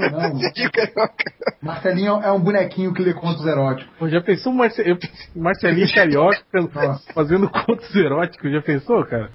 não. 0.00 0.10
Marcelinho 0.10 0.70
Carioca. 0.72 1.32
Marcelinho 1.62 2.12
é 2.22 2.32
um 2.32 2.40
bonequinho 2.40 2.92
que 2.92 3.02
lê 3.02 3.14
contos 3.14 3.44
eróticos. 3.46 3.92
Pô, 3.98 4.08
já 4.08 4.20
pensou 4.20 4.52
Marce... 4.52 4.82
eu 4.86 4.96
pensei, 4.96 5.28
Marcelinho 5.34 5.92
Carioca 5.92 6.42
fazendo 7.14 7.48
contos 7.48 7.94
eróticos? 7.94 8.52
Já 8.52 8.62
pensou, 8.62 9.04
cara? 9.04 9.30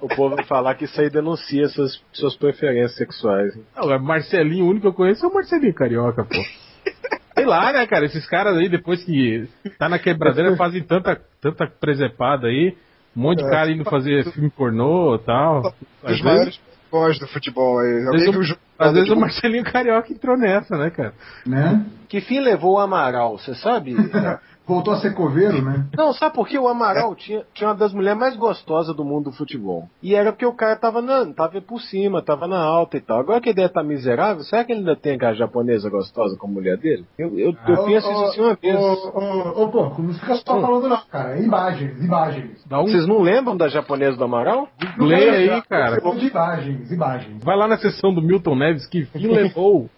O 0.00 0.08
povo 0.08 0.36
vai 0.36 0.44
falar 0.44 0.74
que 0.74 0.84
isso 0.84 1.00
aí 1.00 1.10
denuncia 1.10 1.68
suas, 1.68 2.02
suas 2.12 2.36
preferências 2.36 2.96
sexuais. 2.96 3.58
Não, 3.76 3.92
é 3.92 3.98
Marcelinho, 3.98 4.66
o 4.66 4.68
único 4.68 4.82
que 4.82 4.88
eu 4.88 4.94
conheço 4.94 5.24
é 5.24 5.28
o 5.28 5.34
Marcelinho 5.34 5.74
Carioca, 5.74 6.24
pô. 6.24 6.34
Sei 7.34 7.46
lá, 7.46 7.72
né, 7.72 7.86
cara? 7.86 8.04
Esses 8.04 8.26
caras 8.26 8.56
aí, 8.56 8.68
depois 8.68 9.02
que 9.04 9.48
tá 9.78 9.88
na 9.88 9.98
quebradeira, 9.98 10.54
fazem 10.54 10.82
tanta, 10.82 11.20
tanta 11.40 11.66
presepada 11.66 12.48
aí. 12.48 12.76
Um 13.16 13.22
monte 13.22 13.38
de 13.38 13.44
é. 13.44 13.50
cara 13.50 13.70
indo 13.70 13.84
fazer 13.84 14.24
filme 14.32 14.50
pornô 14.50 15.16
e 15.16 15.18
tal. 15.20 15.74
Os 16.02 16.20
maiores 16.22 16.60
pós 16.92 17.18
do 17.18 17.26
futebol 17.26 17.78
aí. 17.80 18.06
Às 18.06 18.10
vezes, 18.10 18.50
o, 18.50 18.58
às 18.78 18.92
vezes 18.92 19.10
o 19.10 19.16
Marcelinho 19.16 19.64
Carioca 19.64 20.12
entrou 20.12 20.36
nessa, 20.36 20.76
né, 20.76 20.90
cara? 20.90 21.14
Né? 21.46 21.86
Que 22.06 22.20
fim 22.20 22.38
levou 22.38 22.74
o 22.74 22.78
Amaral, 22.78 23.38
você 23.38 23.54
sabe? 23.54 23.96
voltou 24.66 24.94
a 24.94 24.98
ser 24.98 25.14
coveiro, 25.14 25.62
né? 25.62 25.86
Não, 25.96 26.12
sabe 26.12 26.34
por 26.34 26.46
quê? 26.46 26.58
O 26.58 26.68
Amaral 26.68 27.14
tinha, 27.14 27.42
tinha 27.54 27.68
uma 27.68 27.76
das 27.76 27.92
mulheres 27.92 28.18
mais 28.18 28.36
gostosas 28.36 28.94
do 28.94 29.04
mundo 29.04 29.30
do 29.30 29.36
futebol. 29.36 29.88
E 30.02 30.14
era 30.14 30.32
porque 30.32 30.46
o 30.46 30.52
cara 30.52 30.76
tava, 30.76 31.00
na, 31.00 31.26
tava 31.32 31.60
por 31.60 31.80
cima, 31.80 32.22
tava 32.22 32.46
na 32.46 32.62
alta 32.62 32.96
e 32.96 33.00
tal. 33.00 33.20
Agora 33.20 33.40
que 33.40 33.48
a 33.48 33.52
ideia 33.52 33.68
tá 33.68 33.82
miserável, 33.82 34.42
será 34.42 34.64
que 34.64 34.72
ele 34.72 34.80
ainda 34.80 34.96
tem 34.96 35.14
aquela 35.14 35.34
japonesa 35.34 35.88
gostosa 35.90 36.36
como 36.36 36.54
mulher 36.54 36.76
dele? 36.76 37.04
Eu, 37.18 37.38
eu, 37.38 37.54
ah, 37.64 37.70
eu 37.70 37.84
penso 37.84 38.10
isso 38.10 38.24
assim 38.24 38.40
uma 38.40 38.54
vez. 38.54 38.76
Ô, 38.76 39.68
pô, 39.68 39.92
não 39.98 40.14
fica 40.14 40.36
só 40.36 40.60
falando 40.60 40.88
não, 40.88 41.00
cara. 41.10 41.38
Imagens, 41.38 42.02
imagens. 42.02 42.64
Vocês 42.68 43.06
não 43.06 43.20
lembram 43.20 43.56
da 43.56 43.68
japonesa 43.68 44.16
do 44.16 44.24
Amaral? 44.24 44.68
Leia 44.98 45.32
aí, 45.32 45.62
cara. 45.62 46.00
De 46.00 46.26
imagens, 46.26 46.90
imagens. 46.90 47.42
Vai 47.42 47.56
lá 47.56 47.68
na 47.68 47.78
sessão 47.78 48.12
do 48.12 48.22
Milton 48.22 48.54
Neves 48.54 48.86
que 48.86 49.04
fim 49.06 49.26
levou. 49.26 49.88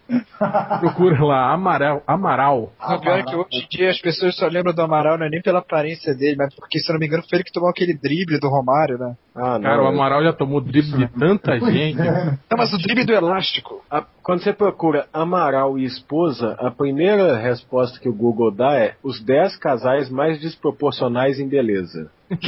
Procura 0.80 1.24
lá, 1.24 1.52
Amaral. 1.52 2.02
Amaral. 2.06 2.72
O 2.80 2.98
pior 3.00 3.18
é 3.18 3.22
que 3.22 3.34
hoje 3.34 3.64
em 3.64 3.66
dia 3.68 3.90
as 3.90 4.00
pessoas 4.00 4.36
só 4.36 4.46
lembram 4.46 4.74
do 4.74 4.82
Amaral, 4.82 5.18
não 5.18 5.26
é 5.26 5.30
nem 5.30 5.40
pela 5.40 5.60
aparência 5.60 6.14
dele, 6.14 6.36
mas 6.36 6.54
porque, 6.54 6.78
se 6.78 6.90
eu 6.90 6.94
não 6.94 7.00
me 7.00 7.06
engano, 7.06 7.22
foi 7.28 7.38
ele 7.38 7.44
que 7.44 7.52
tomou 7.52 7.70
aquele 7.70 7.94
drible 7.94 8.38
do 8.38 8.48
Romário, 8.48 8.98
né? 8.98 9.14
Ah, 9.34 9.58
não, 9.58 9.62
Cara, 9.62 9.82
o 9.82 9.86
Amaral 9.86 10.22
já 10.22 10.32
tomou 10.32 10.60
drible 10.60 10.96
de 10.96 11.08
tanta 11.18 11.58
gente. 11.58 11.98
Não, 11.98 12.58
mas 12.58 12.72
o 12.72 12.78
drible 12.78 13.04
do 13.04 13.12
elástico. 13.12 13.82
A, 13.90 14.04
quando 14.24 14.42
você 14.42 14.54
procura 14.54 15.06
Amaral 15.12 15.78
e 15.78 15.84
esposa, 15.84 16.56
a 16.58 16.70
primeira 16.70 17.36
resposta 17.36 18.00
que 18.00 18.08
o 18.08 18.14
Google 18.14 18.50
dá 18.50 18.72
é 18.72 18.96
os 19.02 19.22
10 19.22 19.58
casais 19.58 20.08
mais 20.08 20.40
desproporcionais 20.40 21.38
em 21.38 21.46
beleza. 21.46 22.10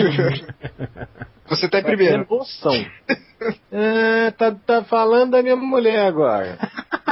Você 1.49 1.69
tá 1.69 1.79
em 1.79 1.85
primeiro. 1.85 2.27
Noção. 2.29 2.73
É, 3.71 4.31
tá, 4.31 4.51
tá 4.51 4.83
falando 4.83 5.33
da 5.33 5.43
minha 5.43 5.55
mulher 5.55 6.07
agora. 6.07 6.59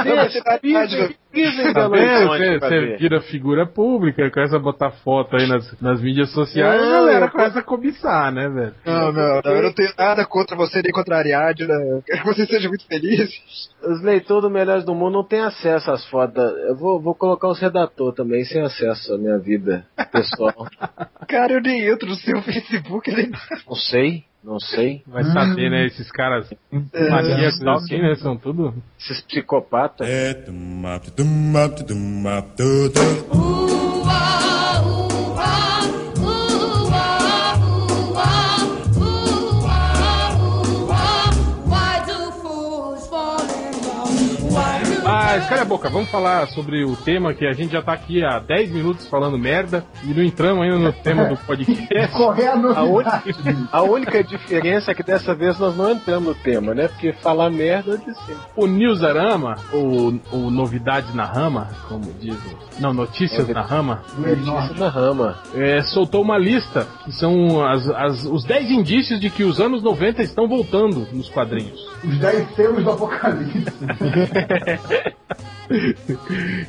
Deixa, 0.03 0.43
tá 0.43 0.57
pisem, 0.57 1.15
pisem 1.35 1.73
tá 1.73 1.87
você, 1.89 2.59
você 2.59 2.95
vira 2.97 3.21
figura 3.21 3.67
pública, 3.67 4.31
começa 4.31 4.55
a 4.55 4.59
botar 4.59 4.91
foto 4.91 5.35
aí 5.35 5.45
nas, 5.47 5.81
nas 5.81 6.01
mídias 6.01 6.31
sociais, 6.31 6.81
não, 6.81 6.87
a 6.87 6.91
galera 6.91 7.29
começa 7.29 7.59
a 7.59 7.63
cobiçar, 7.63 8.31
né, 8.31 8.47
velho? 8.47 8.73
Não, 8.85 9.11
não, 9.11 9.41
não, 9.43 9.51
eu 9.51 9.63
não 9.63 9.73
tenho 9.73 9.91
nada 9.97 10.25
contra 10.25 10.55
você 10.55 10.81
nem 10.81 10.91
contra 10.91 11.15
a 11.15 11.19
Ariadne, 11.19 11.67
né? 11.67 11.75
Eu 11.75 12.01
quero 12.05 12.21
que 12.21 12.27
você 12.27 12.45
seja 12.45 12.69
muito 12.69 12.87
feliz. 12.87 13.29
Os 13.83 14.01
leitores 14.01 14.43
do 14.43 14.49
Melhores 14.49 14.85
do 14.85 14.95
Mundo 14.95 15.13
não 15.13 15.23
têm 15.23 15.41
acesso 15.41 15.91
às 15.91 16.05
fotos. 16.09 16.43
Eu 16.67 16.75
vou, 16.77 17.01
vou 17.01 17.13
colocar 17.13 17.49
os 17.49 17.59
redatores 17.59 18.15
também 18.15 18.43
sem 18.45 18.61
acesso 18.61 19.13
à 19.13 19.17
minha 19.17 19.37
vida 19.37 19.85
pessoal. 20.11 20.67
Cara, 21.27 21.53
eu 21.53 21.61
nem 21.61 21.85
entro 21.85 22.07
no 22.07 22.15
seu 22.15 22.41
Facebook 22.41 23.11
nem. 23.11 23.29
Não 23.67 23.75
sei. 23.75 24.23
Não 24.45 24.59
sei. 24.59 25.01
Vai 25.07 25.23
saber, 25.23 25.71
né? 25.71 25.87
Esses 25.87 26.11
caras 26.11 26.47
é, 26.71 27.09
maníacos 27.09 27.61
é, 27.61 27.69
assim, 27.69 27.97
né? 27.99 28.15
São 28.15 28.37
tudo. 28.37 28.75
Esses 28.99 29.19
psicopatas. 29.21 30.07
É, 30.07 30.35
Mas 45.35 45.49
cala 45.49 45.63
a 45.63 45.65
boca, 45.65 45.89
vamos 45.89 46.09
falar 46.09 46.47
sobre 46.47 46.85
o 46.85 46.95
tema 46.95 47.33
que 47.33 47.45
a 47.45 47.51
gente 47.51 47.73
já 47.73 47.81
tá 47.81 47.91
aqui 47.91 48.23
há 48.23 48.39
10 48.39 48.71
minutos 48.71 49.05
falando 49.09 49.37
merda 49.37 49.85
e 50.01 50.13
não 50.13 50.23
entramos 50.23 50.63
ainda 50.63 50.79
no 50.79 50.93
tema 50.93 51.25
do 51.25 51.35
podcast. 51.35 52.07
Correndo 52.15 52.69
a, 52.69 52.83
única, 52.83 53.23
a 53.69 53.81
única 53.81 54.23
diferença 54.23 54.91
é 54.91 54.95
que 54.95 55.03
dessa 55.03 55.35
vez 55.35 55.59
nós 55.59 55.75
não 55.75 55.91
entramos 55.91 56.29
no 56.29 56.35
tema, 56.35 56.73
né? 56.73 56.87
Porque 56.87 57.11
falar 57.11 57.49
merda 57.49 57.95
é 57.95 57.97
de 57.97 58.17
sempre. 58.19 58.43
O 58.55 58.65
Newsarama, 58.65 59.55
ou, 59.73 60.17
ou 60.31 60.49
Novidades 60.49 61.13
na 61.13 61.25
Rama, 61.25 61.67
como 61.89 62.13
dizem. 62.13 62.55
Não, 62.79 62.93
Notícias 62.93 63.45
na 63.49 63.61
Rama. 63.61 64.03
Notícias 64.17 64.79
na 64.79 64.87
Rama. 64.87 65.37
É, 65.53 65.81
soltou 65.81 66.21
uma 66.21 66.37
lista 66.37 66.87
que 67.03 67.11
são 67.11 67.61
as, 67.61 67.85
as, 67.89 68.23
os 68.23 68.45
10 68.45 68.71
indícios 68.71 69.19
de 69.19 69.29
que 69.29 69.43
os 69.43 69.59
anos 69.59 69.83
90 69.83 70.23
estão 70.23 70.47
voltando 70.47 71.05
nos 71.11 71.27
quadrinhos. 71.27 71.77
Os 72.05 72.17
10 72.19 72.55
selos 72.55 72.83
do 72.85 72.91
apocalipse. 72.91 73.65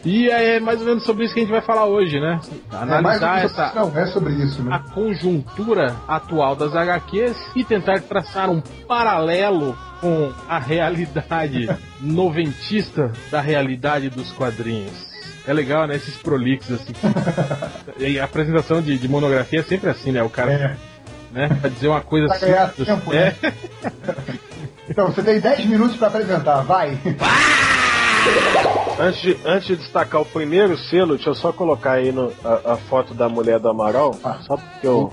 e 0.05 0.31
é 0.31 0.59
mais 0.59 0.81
ou 0.81 0.87
menos 0.87 1.05
sobre 1.05 1.25
isso 1.25 1.35
que 1.35 1.41
a 1.41 1.43
gente 1.43 1.53
vai 1.53 1.61
falar 1.61 1.87
hoje, 1.87 2.19
né? 2.19 2.41
Analisar 2.71 3.43
é 3.43 3.45
essa. 3.45 3.73
Não, 3.75 3.97
é 3.97 4.07
sobre 4.07 4.33
isso, 4.35 4.63
né? 4.63 4.75
A 4.75 4.79
conjuntura 4.79 5.95
atual 6.09 6.57
das 6.57 6.75
HQs 6.75 7.37
e 7.55 7.65
tentar 7.65 8.01
traçar 8.01 8.49
um 8.51 8.61
paralelo 8.89 9.77
com 10.01 10.33
a 10.49 10.59
realidade 10.59 11.69
noventista 12.01 13.13
da 13.31 13.41
realidade 13.41 14.09
dos 14.09 14.33
quadrinhos. 14.33 15.07
É 15.47 15.53
legal, 15.53 15.87
né? 15.87 15.95
Esses 15.97 16.17
prolixos, 16.17 16.81
assim. 16.81 16.93
e 17.99 18.19
a 18.19 18.25
apresentação 18.25 18.83
de, 18.83 18.99
de, 18.99 19.09
monografia 19.09 19.61
é 19.61 19.63
sempre 19.63 19.91
assim, 19.91 20.11
né? 20.11 20.23
O 20.23 20.31
cara. 20.31 20.53
É. 20.53 20.77
Né? 21.33 21.49
Pra 21.61 21.69
dizer 21.69 21.89
uma 21.89 22.01
coisa 22.01 22.33
assim. 22.33 22.47
Tempo, 22.85 23.13
é. 23.13 23.35
Né? 23.43 23.53
então, 24.89 25.07
você 25.07 25.23
tem 25.23 25.39
10 25.39 25.67
minutos 25.67 25.97
pra 25.97 26.09
apresentar, 26.09 26.63
vai! 26.63 26.99
Antes 28.99 29.21
de, 29.21 29.37
antes 29.45 29.67
de 29.67 29.77
destacar 29.77 30.23
o 30.23 30.25
primeiro 30.25 30.77
selo, 30.77 31.17
deixa 31.17 31.29
eu 31.29 31.35
só 31.35 31.53
colocar 31.53 31.93
aí 31.93 32.11
no, 32.11 32.33
a, 32.43 32.73
a 32.73 32.77
foto 32.77 33.13
da 33.13 33.29
mulher 33.29 33.59
do 33.59 33.69
Amaral, 33.69 34.17
ah. 34.25 34.39
só 34.41 34.57
porque 34.57 34.89
o, 34.89 35.13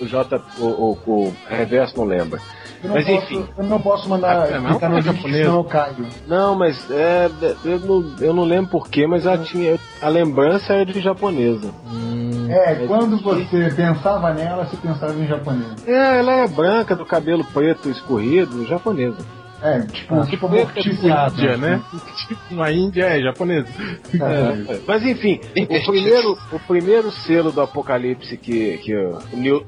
o 0.00 0.06
J, 0.06 0.40
o, 0.58 0.64
o, 0.64 0.98
o 1.06 1.36
reverso 1.46 1.94
não 1.98 2.04
lembra. 2.04 2.40
mas 2.82 3.04
posso, 3.04 3.10
enfim. 3.10 3.46
Eu 3.58 3.64
não 3.64 3.80
posso 3.80 4.08
mandar 4.08 4.50
é, 4.50 4.58
clicar 4.58 4.90
no 4.90 4.98
link, 4.98 5.20
senão 5.20 5.56
eu 5.56 5.64
caio. 5.64 6.06
Não, 6.26 6.54
mas 6.54 6.90
é, 6.90 7.30
eu, 7.64 7.80
não, 7.80 8.14
eu 8.18 8.32
não 8.32 8.44
lembro 8.44 8.70
porquê, 8.70 9.06
mas 9.06 9.26
ela 9.26 9.38
tinha, 9.38 9.78
a 10.00 10.08
lembrança 10.08 10.72
é 10.72 10.86
de 10.86 10.98
japonesa. 10.98 11.70
Hum, 11.86 12.46
é, 12.48 12.72
é 12.72 12.86
quando 12.86 13.22
você 13.22 13.70
pensava 13.76 14.32
nela, 14.32 14.64
você 14.64 14.76
pensava 14.78 15.12
em 15.12 15.26
japonês. 15.26 15.86
É, 15.86 16.18
ela 16.18 16.32
é 16.32 16.48
branca, 16.48 16.96
do 16.96 17.04
cabelo 17.04 17.44
preto 17.44 17.90
escorrido, 17.90 18.66
japonesa. 18.66 19.18
É, 19.60 19.80
tipo, 19.80 20.14
ah, 20.14 20.26
tipo 20.26 20.46
Índia, 20.46 21.56
né? 21.56 21.82
Tipo 22.16 22.40
uma 22.50 22.70
Índia 22.70 23.04
é 23.04 23.20
japonesa. 23.20 23.68
É, 24.14 24.74
é. 24.74 24.80
Mas 24.86 25.02
enfim, 25.02 25.40
o 25.56 25.86
primeiro, 25.86 26.38
o 26.52 26.58
primeiro 26.60 27.10
selo 27.10 27.50
do 27.50 27.60
Apocalipse 27.60 28.36
que, 28.36 28.78
que 28.78 28.94
o, 28.96 29.18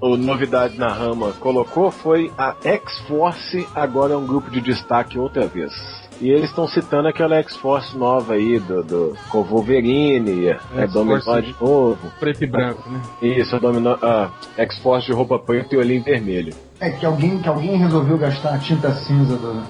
o 0.00 0.16
Novidade 0.16 0.78
na 0.78 0.88
Rama 0.88 1.32
colocou 1.40 1.90
foi 1.90 2.30
a 2.38 2.54
X-Force, 2.62 3.66
agora 3.74 4.14
é 4.14 4.16
um 4.16 4.26
grupo 4.26 4.50
de 4.50 4.60
destaque 4.60 5.18
outra 5.18 5.46
vez. 5.46 5.72
E 6.20 6.28
eles 6.28 6.50
estão 6.50 6.68
citando 6.68 7.08
aquela 7.08 7.36
X-Force 7.36 7.96
nova 7.96 8.34
aí, 8.34 8.60
do, 8.60 8.82
do 8.82 9.16
com 9.30 9.42
Wolverine, 9.42 10.48
é 10.76 10.86
Dominó 10.86 11.40
de 11.40 11.56
novo. 11.58 11.98
Preto 12.20 12.44
e 12.44 12.46
branco, 12.46 12.90
né? 12.90 13.00
Isso, 13.22 13.58
Dominó, 13.58 13.96
ah, 14.02 14.30
X-Force 14.58 15.06
de 15.06 15.12
roupa 15.14 15.38
preta 15.38 15.74
e 15.74 15.78
olhinho 15.78 16.02
vermelho. 16.02 16.52
É 16.78 16.90
que 16.90 17.06
alguém, 17.06 17.38
que 17.38 17.48
alguém 17.48 17.76
resolveu 17.78 18.18
gastar 18.18 18.54
a 18.54 18.58
tinta 18.58 18.92
cinza 18.92 19.36
do, 19.36 19.62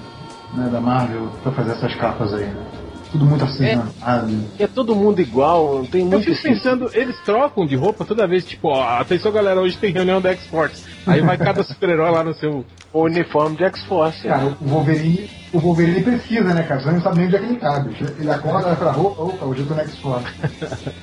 né, 0.53 0.69
da 0.71 0.81
Marvel 0.81 1.29
pra 1.43 1.51
fazer 1.51 1.71
essas 1.71 1.95
capas 1.95 2.33
aí, 2.33 2.45
né? 2.45 2.65
Tudo 3.11 3.25
muito 3.25 3.43
acinzentado. 3.43 4.33
É, 4.57 4.63
é 4.63 4.67
todo 4.67 4.95
mundo 4.95 5.19
igual, 5.19 5.79
não 5.79 5.85
tem 5.85 6.01
muito. 6.01 6.29
Eu 6.29 6.35
fico 6.35 6.47
pensando, 6.47 6.89
eles 6.93 7.19
trocam 7.25 7.65
de 7.65 7.75
roupa 7.75 8.05
toda 8.05 8.25
vez, 8.25 8.45
tipo, 8.45 8.69
ó, 8.69 8.99
atenção 8.99 9.33
galera, 9.33 9.59
hoje 9.59 9.77
tem 9.77 9.91
reunião 9.91 10.21
da 10.21 10.31
X-Force. 10.31 10.81
Aí 11.05 11.19
vai 11.19 11.37
cada 11.37 11.61
super-herói 11.61 12.09
lá 12.09 12.23
no 12.23 12.33
seu 12.33 12.65
o 12.93 13.03
uniforme 13.03 13.57
de 13.57 13.65
X-Force. 13.65 14.27
Cara, 14.27 14.55
o 14.61 14.65
Wolverine, 14.65 15.29
o 15.51 15.59
Wolverine 15.59 16.03
precisa, 16.03 16.53
né, 16.53 16.63
cara? 16.63 16.81
Você 16.81 16.91
não 16.91 17.01
sabe 17.01 17.17
nem 17.17 17.27
onde 17.27 17.35
é 17.35 17.39
que 17.39 17.45
ele 17.45 17.55
cabe. 17.57 17.95
Ele 18.17 18.31
acorda, 18.31 18.67
vai 18.67 18.75
pra 18.77 18.91
roupa, 18.91 19.23
opa, 19.23 19.45
hoje 19.45 19.59
eu 19.61 19.67
tô 19.67 19.73
no 19.73 19.81
X-Force. 19.81 20.27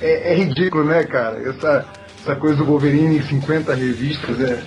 é, 0.01 0.33
é 0.33 0.37
ridículo, 0.37 0.85
né, 0.85 1.05
cara? 1.05 1.39
Essa, 1.47 1.85
essa 2.23 2.37
coisa 2.37 2.57
do 2.57 2.65
Wolverine 2.65 3.19
em 3.19 3.23
50 3.23 3.75
revistas 3.75 4.41
é. 4.41 4.63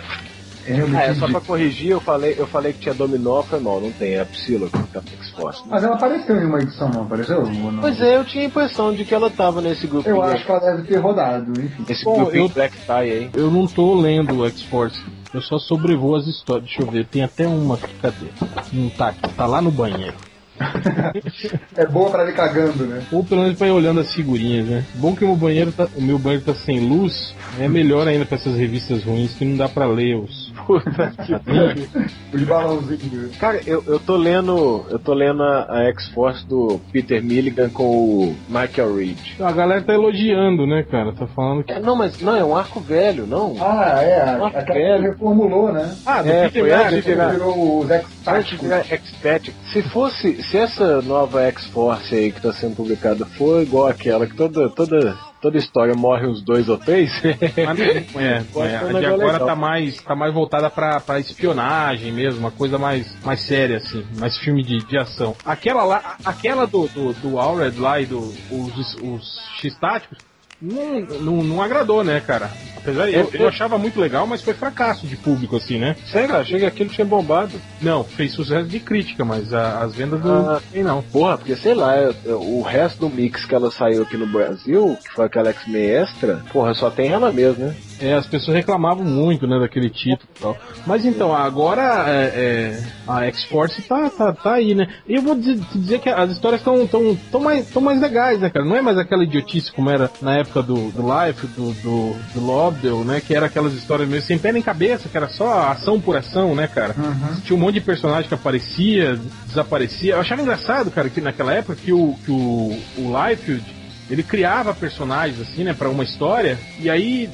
É, 0.65 0.79
ah, 0.95 1.03
é, 1.05 1.15
só 1.15 1.27
pra 1.27 1.41
corrigir, 1.41 1.89
eu 1.89 1.99
falei, 1.99 2.35
eu 2.37 2.45
falei 2.45 2.73
que 2.73 2.79
tinha 2.79 2.93
Dominó, 2.93 3.41
foi 3.41 3.59
mal, 3.59 3.81
não 3.81 3.91
tem, 3.91 4.13
é 4.13 4.21
a 4.21 4.25
Psylocke 4.25 4.77
que 4.77 4.93
tá 4.93 5.01
X-Force. 5.01 5.61
Né? 5.61 5.67
Mas 5.71 5.83
ela 5.83 5.95
apareceu 5.95 6.35
em 6.35 6.45
uma 6.45 6.59
edição, 6.59 6.89
não 6.89 7.03
apareceu? 7.03 7.43
Não? 7.45 7.81
Pois 7.81 7.99
é, 7.99 8.17
eu 8.17 8.25
tinha 8.25 8.43
a 8.43 8.47
impressão 8.47 8.93
de 8.93 9.03
que 9.03 9.13
ela 9.13 9.29
tava 9.29 9.61
nesse 9.61 9.87
grupo. 9.87 10.07
Eu 10.07 10.21
acho 10.21 10.45
que 10.45 10.51
ela 10.51 10.59
deve 10.59 10.83
ter 10.83 10.97
rodado, 10.97 11.51
enfim. 11.59 11.85
Esse 11.89 12.05
Bom, 12.05 12.15
grupo 12.15 12.35
eu, 12.35 12.49
Black 12.49 12.77
Tie 12.77 12.93
aí. 12.93 13.29
Eu 13.33 13.49
não 13.49 13.65
tô 13.65 13.95
lendo 13.95 14.39
o 14.39 14.45
X-Force. 14.45 15.01
Eu 15.33 15.41
só 15.41 15.57
sobrevoo 15.57 16.15
as 16.15 16.27
histórias. 16.27 16.65
Deixa 16.65 16.81
eu 16.81 16.91
ver, 16.91 17.07
tem 17.07 17.23
até 17.23 17.47
uma 17.47 17.75
aqui, 17.75 17.93
cadê? 18.01 18.27
Não 18.73 18.89
tá 18.89 19.07
aqui, 19.09 19.33
tá 19.33 19.45
lá 19.45 19.61
no 19.61 19.71
banheiro. 19.71 20.15
é 21.75 21.85
boa 21.87 22.09
pra 22.09 22.29
ir 22.29 22.35
cagando, 22.35 22.85
né? 22.85 23.03
Ou 23.11 23.23
pelo 23.23 23.41
menos 23.41 23.57
pra 23.57 23.67
ir 23.67 23.71
olhando 23.71 23.99
as 23.99 24.13
figurinhas, 24.13 24.67
né? 24.67 24.85
Bom 24.95 25.15
que 25.15 25.23
o 25.23 25.27
meu 25.27 25.35
banheiro 25.35 25.71
tá, 25.71 25.87
o 25.95 26.01
meu 26.01 26.19
banheiro 26.19 26.45
tá 26.45 26.53
sem 26.53 26.79
luz, 26.79 27.33
é 27.59 27.67
melhor 27.67 28.07
ainda 28.07 28.25
pra 28.25 28.37
essas 28.37 28.55
revistas 28.57 29.03
ruins 29.03 29.33
que 29.33 29.45
não 29.45 29.57
dá 29.57 29.67
pra 29.67 29.85
ler 29.85 30.17
os. 30.17 30.40
Os 32.33 32.43
balãozinhos. 32.43 33.35
Cara, 33.37 33.59
eu, 33.65 33.83
eu 33.87 33.99
tô 33.99 34.15
lendo. 34.15 34.85
Eu 34.89 34.99
tô 34.99 35.13
lendo 35.13 35.43
a, 35.43 35.65
a 35.69 35.83
X-Force 35.89 36.45
do 36.47 36.79
Peter 36.91 37.23
Milligan 37.23 37.69
com 37.69 37.83
o 37.83 38.35
Michael 38.47 38.95
Reed. 38.95 39.17
A 39.39 39.51
galera 39.51 39.81
tá 39.81 39.93
elogiando, 39.93 40.65
né, 40.65 40.83
cara? 40.83 41.11
Tá 41.13 41.27
falando 41.27 41.63
que. 41.63 41.71
É, 41.73 41.79
não, 41.79 41.95
mas 41.95 42.19
não, 42.21 42.35
é 42.35 42.43
um 42.43 42.55
arco 42.55 42.79
velho, 42.79 43.25
não. 43.27 43.55
Ah, 43.59 44.01
é. 44.01 44.21
a- 44.29 44.37
Nossa, 44.37 44.59
Aquela 44.59 44.79
velho. 44.79 45.03
que 45.03 45.09
reformulou, 45.09 45.71
né? 45.73 45.95
Ah, 46.05 46.21
do 46.21 46.29
É, 46.29 46.49
Peter 46.49 46.61
foi 46.61 46.71
Milligan. 46.85 47.01
virar- 47.01 47.29
Virou 47.31 47.79
os 47.79 47.91
X-Patrick. 47.91 49.53
Se 49.71 49.81
fosse, 49.83 50.41
se 50.43 50.57
essa 50.57 51.01
nova 51.01 51.41
X-Force 51.43 52.13
aí 52.15 52.31
que 52.31 52.41
tá 52.41 52.53
sendo 52.53 52.75
publicada 52.75 53.25
for 53.25 53.61
igual 53.61 53.87
aquela 53.87 54.25
que 54.27 54.35
toda, 54.35 54.69
toda, 54.69 55.17
toda 55.41 55.57
história 55.57 55.93
morre 55.95 56.27
uns 56.27 56.41
dois 56.41 56.69
ou 56.69 56.77
três, 56.77 57.11
é, 57.25 57.31
é, 57.61 57.67
a 57.67 57.73
de 57.73 58.93
negócio 58.93 59.07
agora 59.07 59.33
legal. 59.33 59.47
tá 59.47 59.55
mais, 59.55 59.97
tá 60.01 60.15
mais 60.15 60.33
voltada 60.33 60.69
pra, 60.69 60.99
pra 60.99 61.19
espionagem 61.19 62.11
mesmo, 62.11 62.39
uma 62.39 62.51
coisa 62.51 62.77
mais, 62.77 63.13
mais 63.23 63.41
séria, 63.41 63.77
assim, 63.77 64.05
mais 64.17 64.37
filme 64.37 64.63
de, 64.63 64.77
de 64.77 64.97
ação. 64.97 65.35
Aquela 65.43 65.83
lá, 65.83 66.17
aquela 66.23 66.65
do, 66.67 66.87
do, 66.87 67.13
do 67.13 67.39
Alred 67.39 67.79
lá 67.79 67.99
e 67.99 68.05
do, 68.05 68.19
os, 68.19 68.95
os 68.95 69.39
X-Táticos, 69.59 70.19
não, 70.61 70.99
não, 71.19 71.43
não 71.43 71.61
agradou, 71.61 72.03
né, 72.03 72.19
cara? 72.19 72.49
Apesar 72.77 73.05
de 73.05 73.13
eu, 73.15 73.29
eu 73.33 73.47
achava 73.47 73.77
muito 73.77 73.99
legal, 73.99 74.25
mas 74.25 74.41
foi 74.41 74.55
fracasso 74.55 75.05
de 75.05 75.15
público, 75.15 75.55
assim, 75.55 75.77
né? 75.77 75.95
Sério, 76.11 76.43
que 76.43 76.65
aquilo 76.65 76.89
tinha 76.89 77.05
bombado. 77.05 77.51
Não, 77.79 78.03
fez 78.03 78.31
sucesso 78.33 78.67
de 78.67 78.79
crítica, 78.79 79.23
mas 79.23 79.53
a- 79.53 79.83
as 79.83 79.93
vendas 79.95 80.19
do. 80.19 80.31
Ah. 80.31 80.61
tem 80.71 80.83
não. 80.83 81.03
Porra, 81.03 81.37
porque 81.37 81.55
sei 81.55 81.75
lá, 81.75 81.95
é- 81.95 82.11
é, 82.25 82.33
o 82.33 82.61
resto 82.61 83.01
do 83.01 83.09
mix 83.09 83.45
que 83.45 83.53
ela 83.53 83.69
saiu 83.69 84.01
aqui 84.01 84.17
no 84.17 84.25
Brasil, 84.25 84.97
que 85.03 85.13
foi 85.13 85.25
aquela 85.25 85.49
X-Men 85.51 85.83
extra, 85.91 86.43
porra, 86.51 86.73
só 86.73 86.89
tem 86.89 87.09
ela 87.11 87.31
mesmo, 87.31 87.65
né? 87.67 87.75
É, 88.01 88.13
as 88.13 88.25
pessoas 88.25 88.57
reclamavam 88.57 89.05
muito, 89.05 89.45
né, 89.45 89.59
daquele 89.59 89.89
título 89.89 90.27
e 90.35 90.41
tal. 90.41 90.57
Mas 90.87 91.05
então, 91.05 91.35
agora 91.35 92.05
é, 92.07 92.23
é, 92.33 92.83
a 93.07 93.25
X-Force 93.25 93.81
tá, 93.83 94.09
tá, 94.09 94.33
tá 94.33 94.53
aí, 94.53 94.73
né? 94.73 94.87
E 95.07 95.15
eu 95.15 95.21
vou 95.21 95.35
dizer, 95.35 95.59
te 95.71 95.77
dizer 95.77 95.99
que 95.99 96.09
as 96.09 96.31
histórias 96.31 96.61
estão 96.61 96.87
tão, 96.87 97.15
tão 97.31 97.41
mais, 97.41 97.69
tão 97.69 97.81
mais 97.81 98.01
legais, 98.01 98.39
né, 98.39 98.49
cara? 98.49 98.65
Não 98.65 98.75
é 98.75 98.81
mais 98.81 98.97
aquela 98.97 99.23
idiotice 99.23 99.71
como 99.71 99.89
era 99.89 100.09
na 100.21 100.37
época 100.37 100.63
do, 100.63 100.91
do 100.91 101.01
Life, 101.01 101.45
do, 101.47 101.73
do, 101.73 102.15
do 102.33 102.45
Lobdell, 102.45 103.03
né? 103.03 103.21
Que 103.21 103.35
era 103.35 103.45
aquelas 103.45 103.73
histórias 103.73 104.09
meio 104.09 104.21
sem 104.21 104.39
pé 104.39 104.51
nem 104.51 104.61
cabeça, 104.63 105.07
que 105.07 105.15
era 105.17 105.29
só 105.29 105.69
ação 105.69 106.01
por 106.01 106.17
ação, 106.17 106.55
né, 106.55 106.67
cara? 106.67 106.95
Tinha 107.43 107.55
um 107.55 107.59
monte 107.59 107.75
de 107.75 107.81
personagem 107.81 108.27
que 108.27 108.33
aparecia, 108.33 109.19
desaparecia. 109.45 110.13
Eu 110.13 110.21
achava 110.21 110.41
engraçado, 110.41 110.89
cara, 110.89 111.09
que 111.09 111.21
naquela 111.21 111.53
época 111.53 111.75
que 111.75 111.93
o, 111.93 112.15
que 112.25 112.31
o, 112.31 112.77
o 112.97 113.27
Liefeld, 113.27 113.63
ele 114.09 114.23
criava 114.23 114.73
personagens, 114.73 115.39
assim, 115.39 115.63
né, 115.63 115.73
pra 115.73 115.89
uma 115.89 116.03
história, 116.03 116.57
e 116.79 116.89
aí 116.89 117.29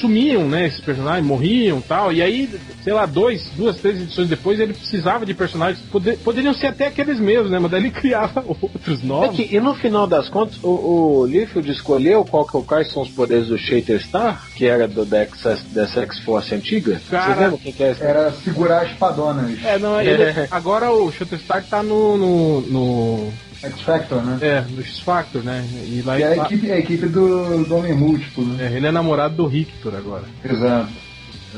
sumiam, 0.00 0.48
né, 0.48 0.66
esses 0.66 0.80
personagens, 0.80 1.26
morriam 1.26 1.80
tal, 1.80 2.12
e 2.12 2.20
aí, 2.22 2.48
sei 2.82 2.92
lá, 2.92 3.06
dois, 3.06 3.48
duas, 3.56 3.76
três 3.78 4.00
edições 4.00 4.28
depois 4.28 4.58
ele 4.60 4.72
precisava 4.72 5.24
de 5.24 5.32
personagens, 5.34 5.80
poder- 5.90 6.18
poderiam 6.18 6.52
ser 6.54 6.68
até 6.68 6.86
aqueles 6.88 7.18
mesmos, 7.20 7.50
né, 7.50 7.58
mas 7.58 7.70
daí 7.70 7.80
ele 7.82 7.90
criava 7.92 8.44
outros 8.46 9.02
É 9.02 9.06
novos. 9.06 9.36
que, 9.36 9.54
e 9.54 9.60
no 9.60 9.74
final 9.74 10.06
das 10.06 10.28
contas, 10.28 10.58
o, 10.62 11.20
o 11.20 11.26
Liefeld 11.26 11.70
escolheu 11.70 12.24
qual 12.24 12.44
que, 12.44 12.60
quais 12.62 12.90
são 12.92 13.02
os 13.02 13.08
poderes 13.10 13.48
do 13.48 13.56
Shater 13.58 14.00
Star, 14.02 14.42
que 14.54 14.66
era 14.66 14.86
do, 14.88 15.04
da 15.04 15.20
X- 15.22 15.62
dessa 15.72 16.00
X-Force 16.02 16.54
antiga. 16.54 17.00
Cara, 17.10 17.24
Vocês 17.26 17.38
lembram 17.38 17.58
quem 17.58 17.72
que 17.72 17.82
é 17.82 17.90
esse? 17.92 18.02
Era 18.02 18.32
segurar 18.32 18.82
as 18.82 18.90
espadonas. 18.90 19.64
É, 19.64 19.78
não, 19.78 20.00
ele, 20.00 20.46
agora 20.50 20.90
o 20.90 21.10
Shutterstar 21.12 21.64
tá 21.64 21.82
no, 21.82 22.16
no, 22.16 22.60
no, 22.62 23.32
X-Factor, 23.62 24.22
né? 24.22 24.38
é, 24.40 24.60
no 24.70 24.82
X-Factor, 24.82 25.42
né, 25.42 25.64
e 25.72 26.02
lá 26.04 26.16
Que 26.16 26.22
é 26.22 26.26
a 26.28 26.36
equipe, 26.36 26.70
é 26.70 26.74
a 26.74 26.78
equipe 26.78 27.06
do, 27.06 27.64
do 27.64 27.76
Homem 27.76 27.94
Múltiplo, 27.94 28.44
né? 28.44 28.66
é, 28.72 28.76
ele 28.76 28.86
é 28.86 28.90
namorado 28.90 29.34
do 29.36 29.46
Rictor 29.46 29.94
agora. 29.94 30.24
Exato. 30.44 30.88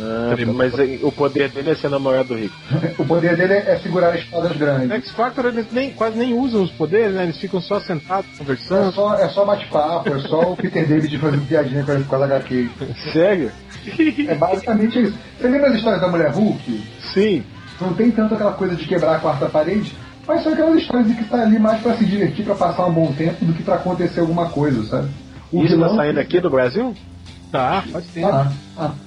Ah, 0.01 0.37
mas 0.55 0.79
aí, 0.79 1.01
o 1.03 1.11
poder 1.11 1.49
dele 1.49 1.71
é 1.71 1.75
ser 1.75 1.89
namorado 1.89 2.29
do 2.29 2.37
Rico. 2.37 2.55
O 3.03 3.05
poder 3.05 3.37
dele 3.37 3.55
é 3.55 3.81
segurar 3.83 4.11
as 4.11 4.21
espadas 4.21 4.53
No 4.53 4.59
grandes. 4.59 4.93
X-Factor 4.93 5.47
eles 5.47 5.67
nem, 5.73 5.91
quase 5.91 6.17
nem 6.17 6.35
usam 6.35 6.63
os 6.63 6.71
poderes, 6.71 7.15
né, 7.17 7.25
eles 7.25 7.39
ficam 7.39 7.61
só 7.61 7.81
sentados, 7.81 8.31
É 8.35 8.39
conversando. 8.39 8.93
só, 8.93 9.15
é 9.17 9.29
só 9.29 9.45
bate-papo, 9.45 10.15
é 10.15 10.21
só 10.21 10.53
o 10.53 10.57
Peter 10.57 10.87
David 10.87 11.19
fazendo 11.19 11.47
piadinha 11.49 11.83
com 11.83 12.05
com 12.05 12.17
as 12.17 12.23
HQ. 12.23 12.71
Sério? 13.13 13.51
É 14.29 14.35
basicamente 14.37 15.03
isso. 15.03 15.15
Você 15.41 15.49
lembra 15.49 15.71
as 15.71 15.77
histórias 15.77 16.01
da 16.01 16.09
Mulher 16.09 16.31
Hulk? 16.31 16.85
Sim. 17.13 17.43
Não 17.81 17.93
tem 17.95 18.11
tanto 18.13 18.35
aquela 18.35 18.53
coisa 18.53 18.77
de 18.77 18.87
quebrar 18.87 19.17
a 19.17 19.19
quarta 19.19 19.47
parede, 19.49 19.97
mas 20.29 20.43
são 20.45 20.53
aquelas 20.53 20.77
histórias 20.81 21.09
de 21.09 21.15
que 21.15 21.25
tá 21.25 21.43
ali 21.43 21.59
mais 21.59 21.81
pra 21.81 21.97
se 21.97 22.05
divertir, 22.05 22.45
pra 22.45 22.55
passar 22.55 22.87
um 22.87 22.93
bom 22.93 23.11
tempo, 23.13 23.45
do 23.45 23.53
que 23.55 23.63
pra 23.63 23.77
acontecer 23.77 24.21
alguma 24.21 24.51
coisa, 24.51 24.85
sabe? 24.85 25.09
O 25.51 25.61
Isso 25.65 25.71
tá 25.71 25.75
vilão- 25.87 25.97
saindo 25.97 26.21
aqui 26.21 26.39
do 26.41 26.51
Brasil? 26.51 26.95
Tá, 27.51 27.83
faz 27.91 28.05
tempo. 28.09 28.29
Ah, 28.29 28.53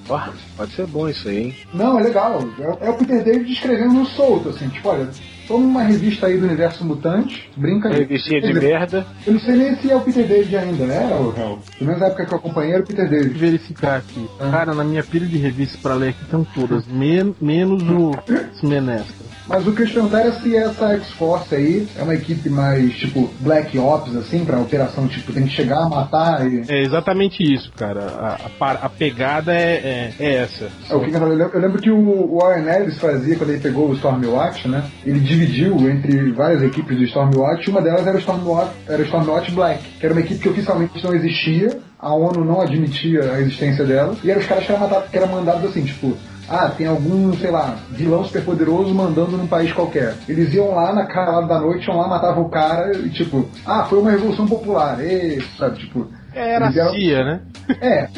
ah. 0.10 0.30
Pode 0.58 0.72
ser 0.74 0.88
bom 0.88 1.08
isso 1.08 1.30
aí, 1.30 1.38
hein? 1.44 1.56
Não, 1.72 2.00
é 2.00 2.02
legal. 2.02 2.40
É, 2.82 2.88
é 2.88 2.90
o 2.90 2.96
Peter 2.96 3.24
David 3.24 3.52
escrevendo 3.54 3.94
no 3.94 4.06
solto, 4.08 4.50
assim, 4.50 4.68
tipo, 4.68 4.90
olha, 4.90 5.08
toma 5.52 5.66
uma 5.66 5.84
revista 5.84 6.28
aí 6.28 6.38
do 6.38 6.46
universo 6.46 6.86
mutante, 6.86 7.50
brinca 7.58 7.90
aí. 7.90 8.00
Revistinha 8.00 8.42
de 8.42 8.54
merda. 8.54 9.06
Eu 9.28 9.34
não 9.34 9.40
sei 9.40 9.56
nem 9.56 9.76
se 9.76 9.92
é 9.92 9.96
o 9.96 10.02
Peter 10.02 10.26
David 10.26 10.56
ainda, 10.58 10.86
né? 10.86 11.08
O, 11.14 11.30
o, 11.30 11.34
pelo 11.34 11.60
menos 11.82 12.00
na 12.00 12.08
época 12.08 12.26
que 12.26 12.34
eu 12.34 12.38
acompanhei 12.38 12.74
era 12.74 12.84
o 12.84 12.86
Peter 12.88 13.10
David. 13.10 13.38
verificar 13.38 13.98
aqui. 13.98 14.28
Ah. 14.40 14.50
Cara, 14.52 14.74
na 14.74 14.84
minha 14.84 15.04
pilha 15.04 15.28
de 15.28 15.38
revistas 15.38 15.80
pra 15.82 15.94
ler 15.94 16.10
aqui 16.10 16.24
estão 16.24 16.44
todas, 16.56 16.86
men- 16.88 17.36
menos 17.42 17.84
o 17.84 18.12
Smenesta. 18.62 19.32
Mas 19.48 19.68
o 19.68 19.74
que 19.74 19.82
eu 19.82 19.88
te 19.88 19.94
perguntar 19.94 20.22
é 20.22 20.32
se 20.34 20.56
essa 20.56 20.94
X-Force 20.94 21.54
aí 21.54 21.88
é 21.98 22.04
uma 22.04 22.14
equipe 22.14 22.48
mais, 22.50 22.94
tipo, 22.94 23.30
Black 23.42 23.78
Ops, 23.78 24.16
assim, 24.16 24.46
pra 24.46 24.60
operação, 24.60 25.08
tipo, 25.08 25.34
tem 25.34 25.44
que 25.44 25.50
chegar, 25.50 25.90
matar 25.90 26.48
e... 26.50 26.64
É 26.70 26.82
exatamente 26.84 27.44
isso, 27.44 27.70
cara. 27.76 28.02
A, 28.02 28.38
a 28.60 28.72
a 28.86 28.90
pegada 28.90 29.52
é, 29.54 29.74
é, 29.74 30.14
é 30.20 30.34
essa. 30.36 30.70
É, 30.90 30.96
o 30.96 31.02
que 31.02 31.10
que 31.12 31.18
eu 31.18 31.28
lembro- 31.28 31.52
eu 31.54 31.60
lembro 31.60 31.82
que 31.82 31.90
o 31.90 32.02
o 32.02 32.38
Warren 32.40 32.68
Ellis 32.70 32.98
fazia 33.00 33.36
quando 33.36 33.50
ele 33.50 33.60
pegou 33.60 33.90
o 33.90 33.94
Stormwatch, 33.96 34.68
né? 34.68 34.84
Ele 35.06 35.20
dividiu 35.42 35.90
entre 35.90 36.32
várias 36.32 36.62
equipes 36.62 36.98
do 36.98 37.04
Stormwatch, 37.04 37.70
uma 37.70 37.82
delas 37.82 38.06
era 38.06 38.16
o 38.16 38.20
Stormwatch, 38.20 38.72
era 38.88 39.02
o 39.02 39.06
Stormwatch 39.06 39.52
Black, 39.52 39.84
que 40.00 40.06
era 40.06 40.14
uma 40.14 40.22
equipe 40.22 40.40
que 40.40 40.50
oficialmente 40.50 41.04
não 41.04 41.14
existia, 41.14 41.80
a 42.00 42.14
ONU 42.14 42.46
não 42.46 42.62
admitia 42.62 43.34
a 43.34 43.42
existência 43.42 43.86
dela, 43.86 44.16
e 44.24 44.30
eram 44.30 44.42
os 44.42 44.48
caras 44.48 44.66
que 44.66 44.72
eram, 44.72 44.82
mandados, 44.82 45.10
que 45.10 45.18
eram 45.18 45.28
mandados 45.28 45.66
assim, 45.66 45.84
tipo, 45.84 46.16
ah, 46.50 46.70
tem 46.70 46.86
algum, 46.86 47.34
sei 47.34 47.50
lá, 47.50 47.78
vilão 47.92 48.24
superpoderoso 48.24 48.94
mandando 48.94 49.38
num 49.38 49.48
país 49.48 49.72
qualquer. 49.72 50.16
Eles 50.28 50.54
iam 50.54 50.76
lá 50.76 50.94
na 50.94 51.06
calada 51.06 51.48
da 51.48 51.60
noite, 51.60 51.88
iam 51.88 51.98
lá, 51.98 52.08
matavam 52.08 52.44
o 52.44 52.50
cara 52.50 52.96
e 52.98 53.10
tipo, 53.10 53.48
ah, 53.66 53.86
foi 53.86 54.00
uma 54.00 54.12
revolução 54.12 54.46
popular, 54.46 55.00
e, 55.04 55.42
sabe, 55.58 55.80
tipo. 55.80 56.08
Era 56.34 56.66
eles 56.66 56.78
eram- 56.78 56.90
a 56.90 56.94
CIA, 56.94 57.24
né? 57.24 57.42
é. 57.82 58.10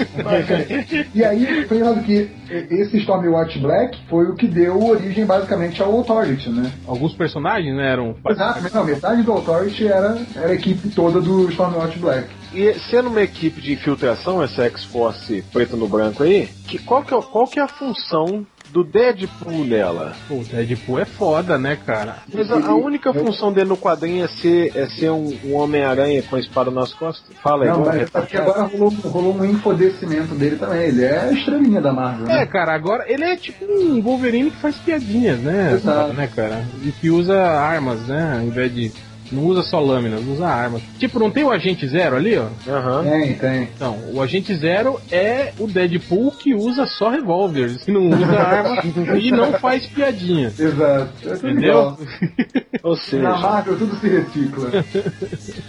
e 1.13 1.23
aí 1.23 1.65
foi 1.67 1.77
engraçado 1.77 2.03
que 2.03 2.29
esse 2.49 2.97
Stormwatch 2.97 3.59
Black 3.59 3.97
foi 4.09 4.25
o 4.25 4.35
que 4.35 4.47
deu 4.47 4.81
origem 4.83 5.25
basicamente 5.25 5.81
ao 5.81 5.91
Authority, 5.91 6.49
né? 6.49 6.71
Alguns 6.87 7.13
personagens 7.13 7.75
né, 7.75 7.91
eram. 7.91 8.15
Exato, 8.27 8.59
mas 8.61 8.73
não, 8.73 8.85
metade 8.85 9.23
do 9.23 9.31
Authority 9.31 9.87
era, 9.87 10.17
era 10.35 10.49
a 10.49 10.53
equipe 10.53 10.89
toda 10.89 11.19
do 11.19 11.49
Stormwatch 11.49 11.99
Black. 11.99 12.27
E 12.53 12.73
sendo 12.89 13.09
uma 13.09 13.21
equipe 13.21 13.59
de 13.59 13.73
infiltração, 13.73 14.41
essa 14.43 14.63
X-Force 14.65 15.43
preto 15.51 15.75
no 15.75 15.87
branco 15.87 16.21
aí, 16.23 16.47
que, 16.67 16.77
qual, 16.77 17.03
que 17.03 17.13
é, 17.13 17.21
qual 17.21 17.47
que 17.47 17.59
é 17.59 17.63
a 17.63 17.67
função 17.67 18.45
do 18.73 18.83
Deadpool 18.83 19.63
nela? 19.65 20.13
Pô, 20.27 20.35
o 20.39 20.43
Deadpool 20.43 20.99
é 20.99 21.05
foda, 21.05 21.59
né, 21.59 21.77
cara? 21.85 22.17
Mas 22.33 22.51
a, 22.51 22.55
a 22.55 22.75
única 22.75 23.13
função 23.13 23.53
dele 23.53 23.69
no 23.69 23.77
quadrinho 23.77 24.25
é 24.25 24.27
ser, 24.27 24.75
é 24.75 24.87
ser 24.87 25.11
um, 25.11 25.31
um 25.45 25.53
Homem-Aranha 25.55 26.23
com 26.23 26.35
a 26.35 26.39
espada 26.39 26.71
nas 26.71 26.91
costas? 26.93 27.23
Fala 27.43 27.63
aí, 27.65 27.69
Não, 27.69 27.83
vamos 27.83 28.09
mas 28.11 28.33
é 28.33 28.37
agora 28.37 28.63
rolou, 28.63 28.89
rolou 28.89 29.35
um 29.35 29.45
infodescimento 29.45 30.33
dele 30.33 30.55
também. 30.55 30.87
Ele 30.87 31.03
é 31.05 31.19
a 31.19 31.31
estrelinha 31.31 31.79
da 31.79 31.93
Marvel, 31.93 32.27
É, 32.27 32.39
né? 32.39 32.45
cara, 32.47 32.73
agora 32.73 33.05
ele 33.07 33.23
é 33.23 33.35
tipo 33.35 33.63
um 33.63 34.01
Wolverine 34.01 34.49
que 34.49 34.57
faz 34.57 34.75
piadinhas, 34.77 35.39
né? 35.39 35.73
Exato. 35.73 36.13
né, 36.13 36.27
cara? 36.35 36.65
E 36.81 36.91
que 36.91 37.11
usa 37.11 37.39
armas, 37.39 38.07
né? 38.07 38.37
Ao 38.39 38.41
invés 38.43 38.73
de. 38.73 38.91
Não 39.33 39.45
usa 39.45 39.63
só 39.63 39.79
lâminas, 39.79 40.21
usa 40.25 40.45
armas. 40.47 40.81
Tipo, 40.99 41.17
não 41.19 41.31
tem 41.31 41.43
o 41.43 41.51
Agente 41.51 41.87
Zero 41.87 42.15
ali, 42.15 42.37
ó? 42.37 42.47
Aham. 42.67 43.03
Tem, 43.03 43.33
tem. 43.33 43.63
Então, 43.63 43.97
o 44.13 44.21
Agente 44.21 44.55
Zero 44.55 44.99
é 45.11 45.51
o 45.59 45.67
Deadpool 45.67 46.31
que 46.31 46.53
usa 46.53 46.85
só 46.85 47.09
revólver, 47.09 47.77
que 47.79 47.91
não 47.91 48.09
usa 48.09 48.25
arma 48.39 48.83
e 49.19 49.31
não 49.31 49.53
faz 49.53 49.87
piadinhas. 49.87 50.59
Exato. 50.59 51.11
É 51.29 51.33
Entendeu? 51.33 51.97
Ou 52.83 52.91
Na 52.91 52.97
seja, 53.01 53.29
Marvel 53.29 53.77
tudo 53.77 53.95
se 53.99 54.07
recicla. 54.07 54.69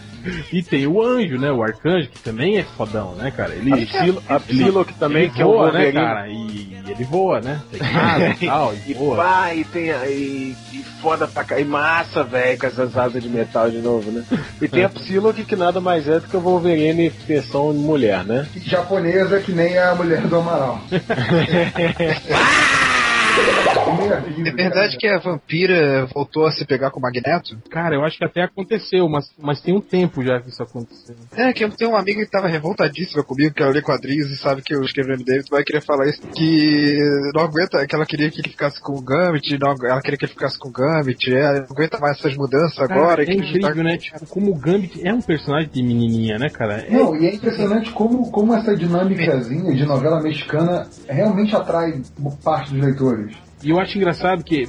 E 0.53 0.63
tem 0.63 0.87
o 0.87 1.03
Anjo, 1.03 1.39
né? 1.39 1.51
O 1.51 1.63
Arcanjo, 1.63 2.09
que 2.09 2.19
também 2.21 2.57
é 2.59 2.63
fodão, 2.63 3.15
né, 3.15 3.31
cara? 3.31 3.55
Ele, 3.55 3.73
a, 3.73 3.77
Psylo, 3.77 4.23
a 4.29 4.41
Psylocke 4.41 4.95
também, 4.95 5.25
ele 5.25 5.33
que 5.33 5.43
é 5.43 5.45
voa, 5.45 5.73
né, 5.73 5.93
cara? 5.93 6.29
E 6.29 6.77
ele 6.89 7.05
voa, 7.05 7.41
né? 7.41 7.61
Tem 7.71 7.81
asa 7.83 8.37
e 8.41 8.47
tal, 8.47 8.75
e 8.75 8.79
E 8.91 8.95
voa. 8.95 9.17
pá, 9.17 9.55
e 9.55 9.65
tem 9.65 9.91
a- 9.91 10.07
e, 10.07 10.55
e 10.73 10.85
foda 11.03 11.27
pra 11.29 11.45
cá, 11.45 11.61
e 11.61 11.65
massa, 11.65 12.23
velho, 12.25 12.59
com 12.59 12.67
essas 12.67 12.97
asas 12.97 13.23
de 13.23 13.29
metal 13.29 13.71
de 13.71 13.79
novo, 13.79 14.11
né? 14.11 14.25
E 14.63 14.69
tem 14.69 14.85
a 14.85 14.89
Psylocke 14.95 15.45
que 15.45 15.57
nada 15.57 15.81
mais 15.81 16.09
é 16.09 16.19
do 16.21 16.29
que 16.29 16.37
o 16.37 16.41
Wolverine 16.41 17.11
versão 17.27 17.73
mulher, 17.75 18.25
né? 18.25 18.47
Japonesa 18.57 19.41
que 19.41 19.53
nem 19.53 19.77
a 19.79 19.95
mulher 19.95 20.23
do 20.23 20.37
Amaral. 20.37 20.81
vida. 23.97 24.49
É 24.49 24.53
verdade 24.53 24.97
que 24.97 25.07
a 25.07 25.19
vampira 25.19 26.07
voltou 26.15 26.47
a 26.47 26.53
se 26.53 26.65
pegar 26.65 26.91
com 26.91 26.99
o 26.99 27.03
Magneto? 27.03 27.57
Cara, 27.71 27.95
eu 27.95 28.05
acho 28.05 28.19
que 28.19 28.25
até 28.25 28.43
aconteceu, 28.43 29.09
mas, 29.09 29.27
mas 29.39 29.61
tem 29.61 29.77
um 29.77 29.81
tempo 29.81 30.23
já 30.25 30.41
que 30.41 30.49
isso 30.49 30.63
aconteceu. 30.63 31.15
É, 31.37 31.53
que 31.53 31.65
eu 31.65 31.71
tenho 31.71 31.91
uma 31.93 32.01
amiga 32.01 32.25
que 32.25 32.31
tava 32.31 32.49
revoltadíssima 32.49 33.23
comigo, 33.23 33.55
que 33.55 33.63
ela 33.63 33.73
lê 33.73 33.83
quadrinhos 33.83 34.31
e 34.31 34.37
sabe 34.37 34.63
que 34.63 34.75
eu 34.75 34.83
escrevi 34.83 35.13
o 35.13 35.25
dele, 35.25 35.43
tu 35.45 35.51
vai 35.51 35.63
querer 35.65 35.81
falar 35.83 36.07
isso, 36.09 36.21
que 36.35 36.99
não 37.35 37.43
aguenta, 37.43 37.87
que 37.87 37.95
ela 37.95 38.07
queria 38.07 38.31
que 38.31 38.41
ele 38.41 38.51
ficasse 38.51 38.81
com 38.81 38.93
o 38.93 39.03
Gambit, 39.03 39.59
não, 39.59 39.75
ela 39.89 40.01
queria 40.01 40.19
que 40.19 40.25
ele 40.25 40.33
ficasse 40.33 40.59
com 40.59 40.69
o 40.69 40.73
Gambit, 40.73 41.33
ela 41.35 41.61
não 41.61 41.67
aguenta 41.71 41.99
mais 41.99 42.19
essas 42.19 42.37
mudanças 42.37 42.79
agora. 42.79 43.05
Cara, 43.09 43.23
é 43.23 43.27
que 43.27 43.33
ele 43.33 43.43
tá- 43.61 43.69
incrível, 43.71 43.85
né? 43.85 43.97
Tipo, 43.99 44.27
como 44.27 44.51
o 44.53 44.59
Gambit 44.59 45.07
é 45.07 45.13
um 45.13 45.21
personagem 45.23 45.69
de 45.71 45.83
menininha, 45.83 46.39
né, 46.39 46.49
cara? 46.51 46.75
É- 46.87 46.91
Não, 46.91 47.15
e 47.17 47.27
é 47.27 47.35
impressionante 47.35 47.91
como, 47.93 48.31
como 48.31 48.55
essa 48.55 48.75
dinâmicazinha 48.77 49.75
de 49.75 49.85
novela 49.85 50.21
mexicana 50.23 50.89
realmente 51.09 51.55
atrai 51.55 52.03
parte 52.43 52.73
dos 52.73 52.83
leitores. 52.85 53.37
E 53.65 53.71
eu 53.71 53.81
acho 53.81 53.97
engraçado 53.97 54.45
que 54.45 54.69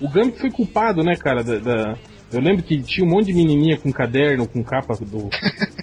o 0.00 0.08
Gambit 0.08 0.38
foi 0.40 0.50
culpado, 0.50 1.02
né, 1.02 1.14
cara, 1.16 1.42
da, 1.44 1.58
da- 1.58 1.94
Eu 2.30 2.40
lembro 2.42 2.62
que 2.62 2.82
tinha 2.82 3.06
um 3.06 3.10
monte 3.10 3.26
de 3.28 3.32
menininha 3.32 3.78
com 3.78 3.90
caderno, 3.90 4.46
com 4.46 4.62
capa 4.62 4.94
do 5.00 5.16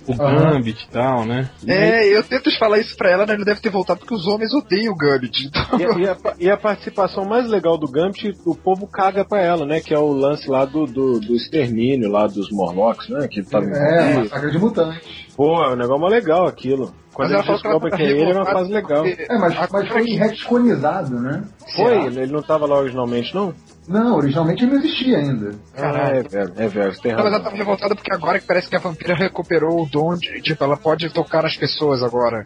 o. 0.07 0.13
Gambit 0.15 0.83
e 0.87 0.91
tal, 0.91 1.25
né? 1.25 1.49
E 1.65 1.71
aí- 1.71 1.89
É, 2.11 2.15
eu 2.15 2.23
tento 2.23 2.55
falar 2.59 2.77
isso 2.77 2.95
pra 2.95 3.09
ela, 3.09 3.25
né? 3.25 3.33
Ele 3.33 3.43
deve 3.43 3.59
ter 3.59 3.71
voltado 3.71 3.99
porque 4.01 4.13
os 4.13 4.27
homens 4.27 4.53
odeiam 4.53 4.93
o 4.93 4.95
Gambit. 4.95 5.47
Então, 5.47 5.79
E, 5.79 5.83
a- 5.83 5.97
e 5.99 6.07
a, 6.07 6.17
e 6.41 6.49
a 6.51 6.55
participação 6.55 7.25
mais 7.25 7.49
legal 7.49 7.79
do 7.79 7.87
Gambit, 7.89 8.31
o 8.45 8.53
povo 8.53 8.85
caga 8.87 9.25
pra 9.25 9.41
ela, 9.41 9.65
né? 9.65 9.79
Que 9.81 9.91
é 9.95 9.97
o 9.97 10.11
lance 10.11 10.47
lá 10.47 10.65
do, 10.65 10.85
do, 10.85 11.19
do 11.19 11.35
extermínio, 11.35 12.11
lá 12.11 12.27
dos 12.27 12.51
Morlocks, 12.51 13.09
né? 13.09 13.27
Que 13.27 13.41
tá 13.41 13.57
É, 13.57 14.13
massacre 14.19 14.51
de 14.51 14.59
mutantes. 14.59 15.01
Pô, 15.35 15.63
é 15.63 15.73
um 15.73 15.75
negócio 15.75 16.05
legal 16.07 16.45
aquilo. 16.45 16.93
Quando 17.15 17.31
ela 17.31 17.39
ele 17.39 17.47
que 17.47 17.53
descobre 17.53 17.89
tava 17.89 17.95
que 17.95 18.03
é 18.03 18.11
ele, 18.11 18.31
é 18.31 18.35
uma 18.35 18.45
fase 18.45 18.71
legal. 18.73 19.05
É, 19.05 19.37
mas, 19.37 19.71
mas 19.71 19.87
foi 19.87 20.03
retconizado, 20.03 21.19
né? 21.19 21.43
Foi? 21.73 22.05
Ele 22.07 22.27
não 22.27 22.41
tava 22.41 22.65
lá 22.65 22.77
originalmente, 22.77 23.33
não? 23.33 23.53
Não, 23.87 24.17
originalmente 24.17 24.63
ele 24.63 24.73
não 24.73 24.79
existia 24.79 25.17
ainda. 25.19 25.51
Ah, 25.77 26.09
é 26.09 26.23
velho, 26.23 26.53
é 26.57 26.67
velho, 26.67 27.01
tem 27.01 27.13
Não, 27.13 27.19
mas 27.23 27.27
ela 27.27 27.37
razão. 27.37 27.43
tava 27.43 27.55
revoltada 27.55 27.95
porque 27.95 28.13
agora 28.13 28.39
que 28.39 28.45
parece 28.45 28.67
que 28.69 28.75
a 28.75 28.79
vampira 28.79 29.15
recuperou 29.15 29.81
o 29.81 29.85
dom 29.85 30.15
de, 30.15 30.41
tipo, 30.41 30.61
ela 30.63 30.75
pode 30.75 31.09
tocar 31.13 31.43
nas 31.43 31.55
pessoas 31.55 32.03
agora. 32.03 32.45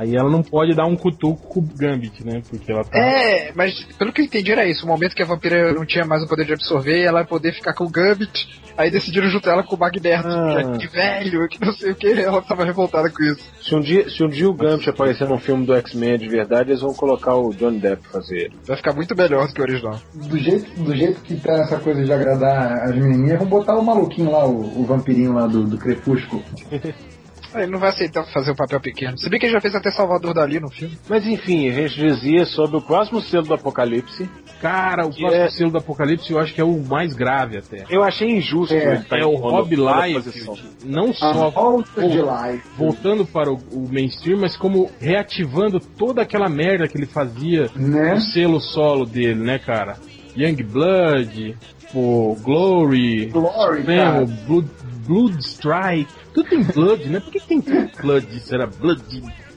Aí 0.00 0.16
ela 0.16 0.30
não 0.30 0.42
pode 0.42 0.74
dar 0.74 0.86
um 0.86 0.96
cutuco 0.96 1.46
com 1.46 1.60
o 1.60 1.62
Gambit, 1.62 2.24
né? 2.24 2.40
Porque 2.48 2.72
ela 2.72 2.82
tá. 2.84 2.98
É, 2.98 3.52
mas 3.54 3.84
pelo 3.98 4.10
que 4.10 4.22
eu 4.22 4.24
entendi 4.24 4.50
era 4.50 4.66
isso. 4.66 4.86
O 4.86 4.88
momento 4.88 5.14
que 5.14 5.22
a 5.22 5.26
vampira 5.26 5.74
não 5.74 5.84
tinha 5.84 6.06
mais 6.06 6.22
o 6.22 6.26
poder 6.26 6.46
de 6.46 6.54
absorver, 6.54 7.02
ela 7.02 7.20
ia 7.20 7.26
poder 7.26 7.52
ficar 7.52 7.74
com 7.74 7.84
o 7.84 7.90
Gambit. 7.90 8.48
Aí 8.78 8.90
decidiram 8.90 9.28
juntar 9.28 9.52
ela 9.52 9.62
com 9.62 9.76
o 9.76 9.78
Magneto, 9.78 10.26
Ah. 10.26 10.78
que 10.78 10.86
é 10.86 10.88
velho, 10.88 11.46
que 11.50 11.60
não 11.62 11.70
sei 11.74 11.90
o 11.90 11.94
que. 11.94 12.06
Ela 12.12 12.40
tava 12.40 12.64
revoltada 12.64 13.10
com 13.10 13.22
isso. 13.22 13.46
Se 13.60 13.74
um, 13.74 13.80
dia, 13.80 14.08
se 14.08 14.24
um 14.24 14.28
dia 14.28 14.48
o 14.48 14.54
Gambit 14.54 14.88
aparecer 14.88 15.28
num 15.28 15.36
filme 15.38 15.66
do 15.66 15.74
X-Men 15.74 16.16
de 16.16 16.28
verdade, 16.30 16.70
eles 16.70 16.80
vão 16.80 16.94
colocar 16.94 17.34
o 17.34 17.50
Johnny 17.50 17.78
Depp 17.78 18.02
pra 18.04 18.22
fazer 18.22 18.38
ele. 18.44 18.54
Vai 18.66 18.78
ficar 18.78 18.94
muito 18.94 19.14
melhor 19.14 19.46
do 19.48 19.52
que 19.52 19.60
o 19.60 19.64
original. 19.64 20.00
Do 20.14 20.38
jeito, 20.38 20.80
do 20.82 20.96
jeito 20.96 21.20
que 21.20 21.34
tá 21.34 21.52
essa 21.58 21.78
coisa 21.78 22.02
de 22.02 22.10
agradar 22.10 22.84
as 22.84 22.96
menininhas, 22.96 23.36
vamos 23.36 23.50
botar 23.50 23.76
o 23.76 23.84
maluquinho 23.84 24.30
lá, 24.30 24.46
o, 24.46 24.80
o 24.80 24.84
vampirinho 24.86 25.34
lá 25.34 25.46
do, 25.46 25.62
do 25.64 25.76
Crepúsculo. 25.76 26.42
Ele 27.54 27.66
não 27.66 27.78
vai 27.78 27.90
aceitar 27.90 28.24
fazer 28.32 28.52
um 28.52 28.56
papel 28.56 28.80
pequeno. 28.80 29.18
Se 29.18 29.28
bem 29.28 29.38
que 29.40 29.46
ele 29.46 29.52
já 29.52 29.60
fez 29.60 29.74
até 29.74 29.90
Salvador 29.90 30.32
Dali 30.34 30.60
no 30.60 30.70
filme. 30.70 30.96
Mas 31.08 31.26
enfim, 31.26 31.68
a 31.68 31.72
gente 31.72 31.94
dizia 31.98 32.44
sobre 32.46 32.76
o 32.76 32.80
próximo 32.82 33.20
selo 33.20 33.46
do 33.46 33.54
Apocalipse. 33.54 34.28
Cara, 34.60 35.06
o 35.06 35.10
próximo 35.10 35.32
é- 35.32 35.50
selo 35.50 35.70
do 35.70 35.78
Apocalipse 35.78 36.30
eu 36.32 36.38
acho 36.38 36.54
que 36.54 36.60
é 36.60 36.64
o 36.64 36.78
mais 36.82 37.14
grave 37.14 37.58
até. 37.58 37.84
Eu 37.90 38.02
achei 38.04 38.28
injusto 38.30 38.74
É, 38.74 38.96
tá 39.02 39.18
É 39.18 39.24
o 39.24 39.34
Rob 39.34 39.74
Liefeld, 39.74 40.22
posição. 40.22 40.54
não 40.84 41.10
A 41.10 41.14
só 41.14 41.50
volta 41.50 42.08
de 42.08 42.18
Pô, 42.18 42.28
life. 42.46 42.62
voltando 42.76 43.26
para 43.26 43.50
o, 43.50 43.56
o 43.72 43.88
mainstream, 43.90 44.38
mas 44.40 44.56
como 44.56 44.90
reativando 45.00 45.80
toda 45.80 46.22
aquela 46.22 46.48
merda 46.48 46.86
que 46.86 46.96
ele 46.96 47.06
fazia 47.06 47.68
Né? 47.74 48.14
no 48.14 48.20
selo 48.20 48.60
solo 48.60 49.04
dele, 49.06 49.40
né, 49.42 49.58
cara? 49.58 49.96
Young 50.36 50.62
Blood, 50.64 51.56
o 51.94 52.36
Glory, 52.42 53.26
Glory, 53.26 53.78
Supremo, 53.80 54.12
cara. 54.12 54.26
Blood, 54.46 54.68
Blood 55.06 55.38
Strike, 55.44 56.12
tudo 56.34 56.48
tem 56.48 56.62
Blood, 56.62 57.08
né? 57.08 57.20
Por 57.20 57.32
que 57.32 57.40
tem 57.40 57.60
Blood? 58.00 58.40
Será 58.40 58.66
Blood, 58.66 59.02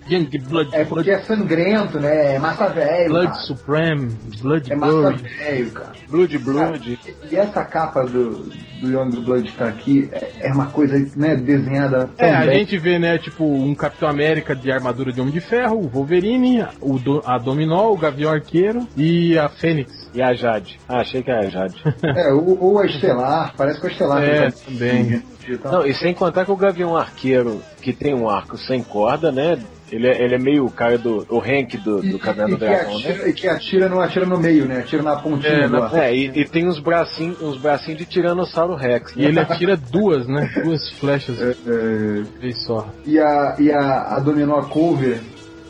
Young 0.09 0.25
Blood, 0.49 0.69
É 0.75 0.83
porque 0.83 1.11
é 1.11 1.19
sangrento, 1.21 1.97
né? 1.99 2.35
É 2.35 2.39
massa 2.39 2.67
velho. 2.69 3.09
Blood 3.09 3.27
cara. 3.27 3.39
Supreme, 3.43 4.11
Blood 4.41 4.71
É 4.73 4.75
massa 4.75 4.91
Glory. 4.93 5.17
velho, 5.17 5.71
cara. 5.71 5.91
Blood 6.09 6.37
Blood. 6.39 6.99
E 7.31 7.35
essa 7.35 7.63
capa 7.63 8.03
do, 8.03 8.49
do 8.81 8.91
Young 8.91 9.11
Blood 9.23 9.43
que 9.51 9.57
tá 9.57 9.67
aqui 9.67 10.09
é, 10.11 10.47
é 10.49 10.53
uma 10.53 10.65
coisa, 10.67 10.97
né, 11.15 11.35
desenhada 11.37 12.09
É, 12.17 12.33
a 12.33 12.45
bem. 12.45 12.59
gente 12.59 12.77
vê, 12.77 12.99
né, 12.99 13.17
tipo, 13.17 13.45
um 13.45 13.73
Capitão 13.75 14.09
América 14.09 14.53
de 14.55 14.71
armadura 14.71 15.11
de 15.13 15.21
Homem 15.21 15.33
de 15.33 15.39
Ferro, 15.39 15.77
o 15.77 15.87
Wolverine, 15.87 16.65
o 16.81 16.97
Do- 16.99 17.21
a 17.25 17.37
Dominó, 17.37 17.89
o 17.91 17.97
Gavião 17.97 18.31
Arqueiro 18.31 18.85
e 18.97 19.37
a 19.37 19.47
Fênix. 19.47 20.02
E 20.13 20.21
a 20.21 20.33
Jade. 20.33 20.79
Ah, 20.87 20.99
achei 20.99 21.23
que 21.23 21.31
era 21.31 21.45
a 21.47 21.49
Jade. 21.49 21.75
É, 22.03 22.31
ou, 22.33 22.57
ou 22.61 22.79
a 22.79 22.85
Estelar, 22.85 23.53
parece 23.57 23.79
que 23.81 23.87
a 23.87 23.89
Estelar 23.89 24.23
É, 24.23 24.51
também. 24.51 25.23
e 25.47 25.57
tal. 25.57 25.71
Não, 25.71 25.85
e 25.85 25.93
sem 25.93 26.13
contar 26.13 26.45
que 26.45 26.51
o 26.51 26.55
Gavião 26.55 26.95
Arqueiro, 26.95 27.61
que 27.81 27.91
tem 27.93 28.13
um 28.13 28.29
arco 28.29 28.57
sem 28.57 28.83
corda, 28.83 29.31
né? 29.31 29.57
Ele 29.91 30.07
é, 30.07 30.23
ele 30.23 30.33
é 30.35 30.39
meio 30.39 30.65
o 30.65 30.71
cara 30.71 30.97
do. 30.97 31.23
o 31.29 31.37
Hank 31.39 31.77
do, 31.77 32.03
E, 32.03 32.11
do 32.13 32.17
Caverna 32.19 32.55
e 32.55 32.57
do 32.57 32.59
que 32.59 32.65
Dragão, 32.65 32.99
né? 32.99 33.09
atira, 33.11 33.29
e 33.29 33.33
que 33.33 33.47
atira, 33.47 33.89
não 33.89 33.99
atira 34.01 34.25
no 34.25 34.39
meio, 34.39 34.65
né? 34.65 34.79
Atira 34.79 35.03
na 35.03 35.15
pontinha 35.17 35.53
É, 35.53 35.67
do 35.67 35.79
na-. 35.79 35.91
É, 36.03 36.15
e, 36.15 36.25
e 36.33 36.45
tem 36.45 36.67
uns 36.67 36.79
bracinhos, 36.79 37.39
uns 37.41 37.57
bracinhos 37.57 37.99
de 37.99 38.05
Tiranossauro 38.07 38.73
Rex. 38.75 39.13
E 39.15 39.19
né? 39.19 39.25
ele 39.27 39.39
atira 39.41 39.77
duas, 39.77 40.27
né? 40.27 40.49
Duas 40.63 40.89
flechas, 40.97 41.39
É, 41.39 41.51
é, 41.51 42.23
três 42.39 42.63
só. 42.65 42.87
e 43.05 43.19
a, 43.19 43.55
e 43.59 43.71
a, 43.71 44.15
a 44.15 44.19
Dominó 44.19 44.61
Cover, 44.63 45.19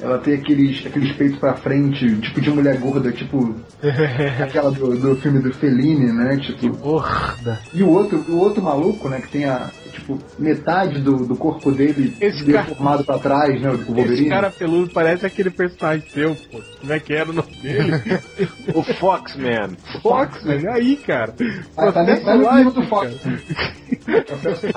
ela 0.03 0.17
tem 0.19 0.33
aqueles, 0.33 0.85
aqueles 0.85 1.13
peitos 1.15 1.39
pra 1.39 1.53
frente, 1.53 2.15
tipo 2.19 2.41
de 2.41 2.49
mulher 2.51 2.77
gorda, 2.77 3.09
tipo 3.11 3.55
aquela 4.43 4.69
do, 4.69 4.97
do 4.97 5.15
filme 5.15 5.39
do 5.39 5.53
Fellini, 5.53 6.11
né? 6.11 6.35
Tipo, 6.37 6.75
Porra! 6.77 7.37
e 7.73 7.81
o 7.81 7.89
outro, 7.89 8.17
o 8.27 8.37
outro 8.37 8.61
maluco, 8.61 9.07
né? 9.07 9.21
Que 9.21 9.29
tem 9.29 9.45
a, 9.45 9.71
tipo, 9.93 10.19
metade 10.37 10.99
do, 10.99 11.25
do 11.25 11.35
corpo 11.37 11.71
dele 11.71 12.13
Esse 12.19 12.43
cara- 12.45 12.63
deformado 12.67 13.03
pra 13.05 13.17
trás, 13.17 13.61
né? 13.61 13.69
O 13.71 13.77
Wolverine. 13.77 14.13
Esse 14.13 14.29
cara 14.29 14.51
peludo 14.51 14.91
parece 14.93 15.25
aquele 15.25 15.49
personagem 15.49 16.07
seu, 16.09 16.35
pô. 16.51 16.61
Como 16.81 16.91
é 16.93 16.99
que 16.99 17.13
era 17.13 17.29
o 17.29 17.33
nome 17.33 17.55
dele? 17.61 17.93
O 18.73 18.81
Foxman. 18.83 19.77
Fox, 20.01 20.43
velho. 20.43 20.71
Aí, 20.71 20.95
cara. 20.97 21.33
Ah, 21.77 21.91
tá 21.91 22.03
nem 22.03 22.15
nível 22.15 22.71
do 22.71 22.83
Fox. 22.87 23.13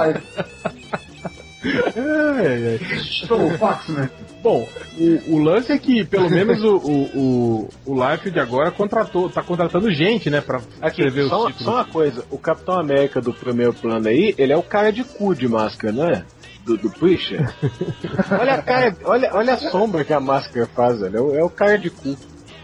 Ai, 1.67 2.79
ai. 2.81 2.99
Sou 3.27 3.47
o 3.47 3.59
Fox, 3.59 3.89
né? 3.89 4.09
Bom, 4.47 4.69
o, 4.97 5.35
o 5.35 5.39
lance 5.39 5.73
é 5.73 5.79
que 5.79 6.05
pelo 6.05 6.31
menos 6.31 6.63
o, 6.63 6.77
o, 6.77 7.03
o, 7.17 7.69
o 7.85 7.95
Liefeld 7.95 8.39
agora 8.39 8.71
contratou, 8.71 9.29
tá 9.29 9.43
contratando 9.43 9.93
gente, 9.93 10.31
né, 10.31 10.41
pra 10.41 10.59
Aqui, 10.81 11.03
escrever 11.03 11.29
só, 11.29 11.41
os 11.41 11.47
títulos. 11.47 11.65
só 11.65 11.75
uma 11.75 11.85
coisa, 11.85 12.25
o 12.31 12.39
Capitão 12.39 12.79
América 12.79 13.21
do 13.21 13.35
primeiro 13.35 13.73
plano 13.73 14.07
aí, 14.07 14.37
ele 14.39 14.53
é 14.53 14.57
o 14.57 14.63
cara 14.63 14.93
de 14.93 15.03
cu 15.03 15.35
de 15.35 15.49
máscara, 15.49 15.93
não 15.93 16.07
é? 16.07 16.25
Do, 16.65 16.77
do 16.77 16.89
Preacher. 16.91 17.53
olha 18.41 18.55
a 18.55 18.63
cara, 18.63 18.97
olha, 19.03 19.31
olha 19.35 19.55
a 19.55 19.57
sombra 19.57 20.05
que 20.05 20.13
a 20.13 20.21
máscara 20.21 20.67
faz, 20.67 21.01
velho. 21.01 21.35
É 21.35 21.41
é 21.41 21.43
o 21.43 21.51
cara 21.51 21.77
de 21.77 21.91
cu. 21.91 22.17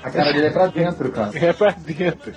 A 0.02 0.10
cara 0.10 0.32
dele 0.32 0.46
é 0.46 0.50
pra 0.50 0.66
dentro, 0.66 1.12
cara. 1.12 1.30
É 1.34 1.52
pra 1.52 1.70
dentro. 1.70 2.32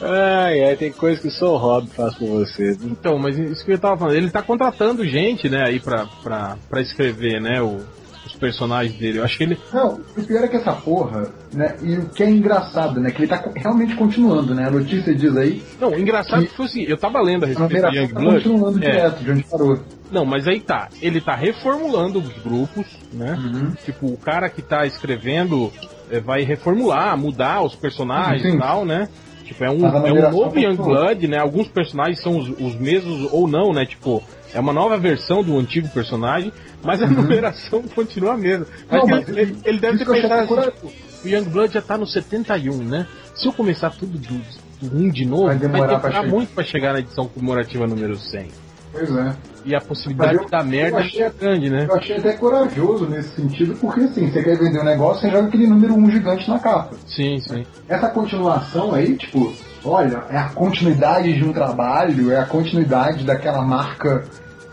ai, 0.00 0.64
ai, 0.64 0.76
tem 0.76 0.92
coisa 0.92 1.20
que 1.20 1.30
só 1.30 1.54
o 1.54 1.56
Rob 1.56 1.88
faz 1.90 2.14
com 2.16 2.26
você. 2.26 2.76
Então, 2.82 3.18
mas 3.18 3.38
isso 3.38 3.64
que 3.64 3.72
eu 3.72 3.78
tava 3.78 3.96
falando, 3.98 4.16
ele 4.16 4.30
tá 4.30 4.42
contratando 4.42 5.04
gente, 5.06 5.48
né, 5.48 5.64
aí 5.66 5.80
pra, 5.80 6.06
pra, 6.22 6.56
pra 6.68 6.80
escrever, 6.80 7.40
né, 7.40 7.60
o, 7.62 7.80
os 8.26 8.34
personagens 8.34 8.96
dele. 8.98 9.18
Eu 9.18 9.24
acho 9.24 9.36
que 9.38 9.44
ele. 9.44 9.58
Não, 9.72 10.00
o 10.16 10.22
pior 10.24 10.44
é 10.44 10.48
que 10.48 10.56
essa 10.56 10.72
porra, 10.72 11.28
né? 11.52 11.76
E 11.82 11.96
o 11.96 12.08
que 12.08 12.22
é 12.22 12.30
engraçado, 12.30 13.00
né? 13.00 13.10
Que 13.10 13.20
ele 13.22 13.28
tá 13.28 13.42
realmente 13.56 13.94
continuando, 13.96 14.54
né? 14.54 14.66
A 14.66 14.70
notícia 14.70 15.14
diz 15.14 15.36
aí, 15.36 15.62
Não, 15.80 15.90
o 15.90 15.98
engraçado 15.98 16.46
que 16.46 16.54
foi 16.56 16.66
assim, 16.66 16.82
eu 16.82 16.96
tava 16.96 17.20
lendo 17.20 17.44
a 17.44 17.46
a 17.46 17.48
respeito 17.48 17.72
numeração 17.72 18.02
Young 18.02 18.12
tá 18.14 18.20
Blood. 18.20 18.36
continuando 18.44 18.78
É, 18.78 18.90
direto, 18.90 19.24
de 19.24 19.30
onde 19.32 19.42
parou. 19.44 19.80
não, 20.12 20.24
mas 20.24 20.46
aí 20.46 20.60
tá. 20.60 20.88
Ele 21.00 21.20
tá 21.20 21.34
reformulando 21.34 22.18
os 22.20 22.28
grupos, 22.42 22.86
né? 23.12 23.32
Uhum. 23.38 23.70
Tipo, 23.84 24.06
o 24.06 24.16
cara 24.16 24.48
que 24.48 24.62
tá 24.62 24.86
escrevendo 24.86 25.72
vai 26.18 26.42
reformular, 26.42 27.16
mudar 27.16 27.62
os 27.62 27.74
personagens 27.76 28.54
e 28.54 28.58
tal, 28.58 28.84
né? 28.84 29.08
Tipo, 29.44 29.64
é 29.64 29.70
um, 29.70 29.86
é 29.86 30.12
um 30.12 30.30
novo 30.30 30.58
Young. 30.58 30.76
Blood, 30.76 31.28
né? 31.28 31.38
Alguns 31.38 31.68
personagens 31.68 32.20
são 32.20 32.38
os, 32.38 32.48
os 32.48 32.74
mesmos 32.76 33.28
ou 33.32 33.46
não, 33.46 33.72
né? 33.72 33.84
Tipo, 33.84 34.22
é 34.54 34.58
uma 34.60 34.72
nova 34.72 34.96
versão 34.96 35.42
do 35.42 35.58
antigo 35.58 35.88
personagem, 35.88 36.52
mas 36.82 37.02
a 37.02 37.06
numeração 37.06 37.82
continua 37.94 38.34
a 38.34 38.36
mesma. 38.36 38.66
Mas 38.90 39.02
Uhum. 39.02 39.08
Não, 39.08 39.16
mas 39.18 39.28
ele, 39.28 39.40
ele- 39.40 39.56
ele 39.64 39.78
deve 39.78 39.98
ter 39.98 40.04
pensado 40.06 40.34
assim, 40.34 40.54
que 40.70 40.70
tipo, 40.70 40.92
o 41.24 41.28
Young 41.28 41.44
Blood 41.50 41.74
já 41.74 41.82
tá 41.82 41.98
no 41.98 42.06
71, 42.06 42.76
né? 42.78 43.06
Se 43.34 43.46
eu 43.46 43.52
começar 43.52 43.90
tudo 43.90 44.18
do, 44.18 44.40
do 44.88 44.96
1 44.98 45.10
de 45.10 45.24
novo, 45.26 45.46
Vai 45.46 45.58
vai, 45.58 45.68
demorar 45.68 45.86
pra 45.98 46.08
demorar 46.10 46.22
chegar. 46.22 46.32
muito 46.32 46.54
pra 46.54 46.64
chegar 46.64 46.92
na 46.92 46.98
edição 47.00 47.26
comemorativa 47.28 47.86
número 47.86 48.16
100. 48.16 48.48
Pois 48.92 49.14
é. 49.16 49.32
E 49.64 49.74
a 49.74 49.80
possibilidade 49.80 50.36
eu- 50.38 50.48
da 50.48 50.64
merda 50.64 50.96
eu 50.96 51.02
achei- 51.02 51.22
é 51.22 51.30
grande, 51.30 51.70
né? 51.70 51.86
Eu 51.88 51.94
achei 51.96 52.16
até 52.16 52.32
corajoso 52.32 53.06
nesse 53.06 53.28
sentido, 53.36 53.76
porque 53.76 54.00
assim, 54.00 54.30
você 54.30 54.42
quer 54.42 54.58
vender 54.58 54.80
um 54.80 54.84
negócio, 54.84 55.20
você 55.20 55.30
joga 55.30 55.48
aquele 55.48 55.66
número 55.66 55.94
1 55.94 56.10
gigante 56.10 56.48
na 56.48 56.58
capa. 56.58 56.96
Sim, 57.06 57.38
sim. 57.40 57.64
Essa 57.88 58.08
continuação 58.08 58.94
aí, 58.94 59.16
tipo, 59.16 59.52
olha, 59.84 60.24
é 60.30 60.38
a 60.38 60.48
continuidade 60.48 61.32
de 61.34 61.44
um 61.44 61.52
trabalho, 61.52 62.32
é 62.32 62.38
a 62.38 62.46
continuidade 62.46 63.24
daquela 63.24 63.62
marca 63.62 64.24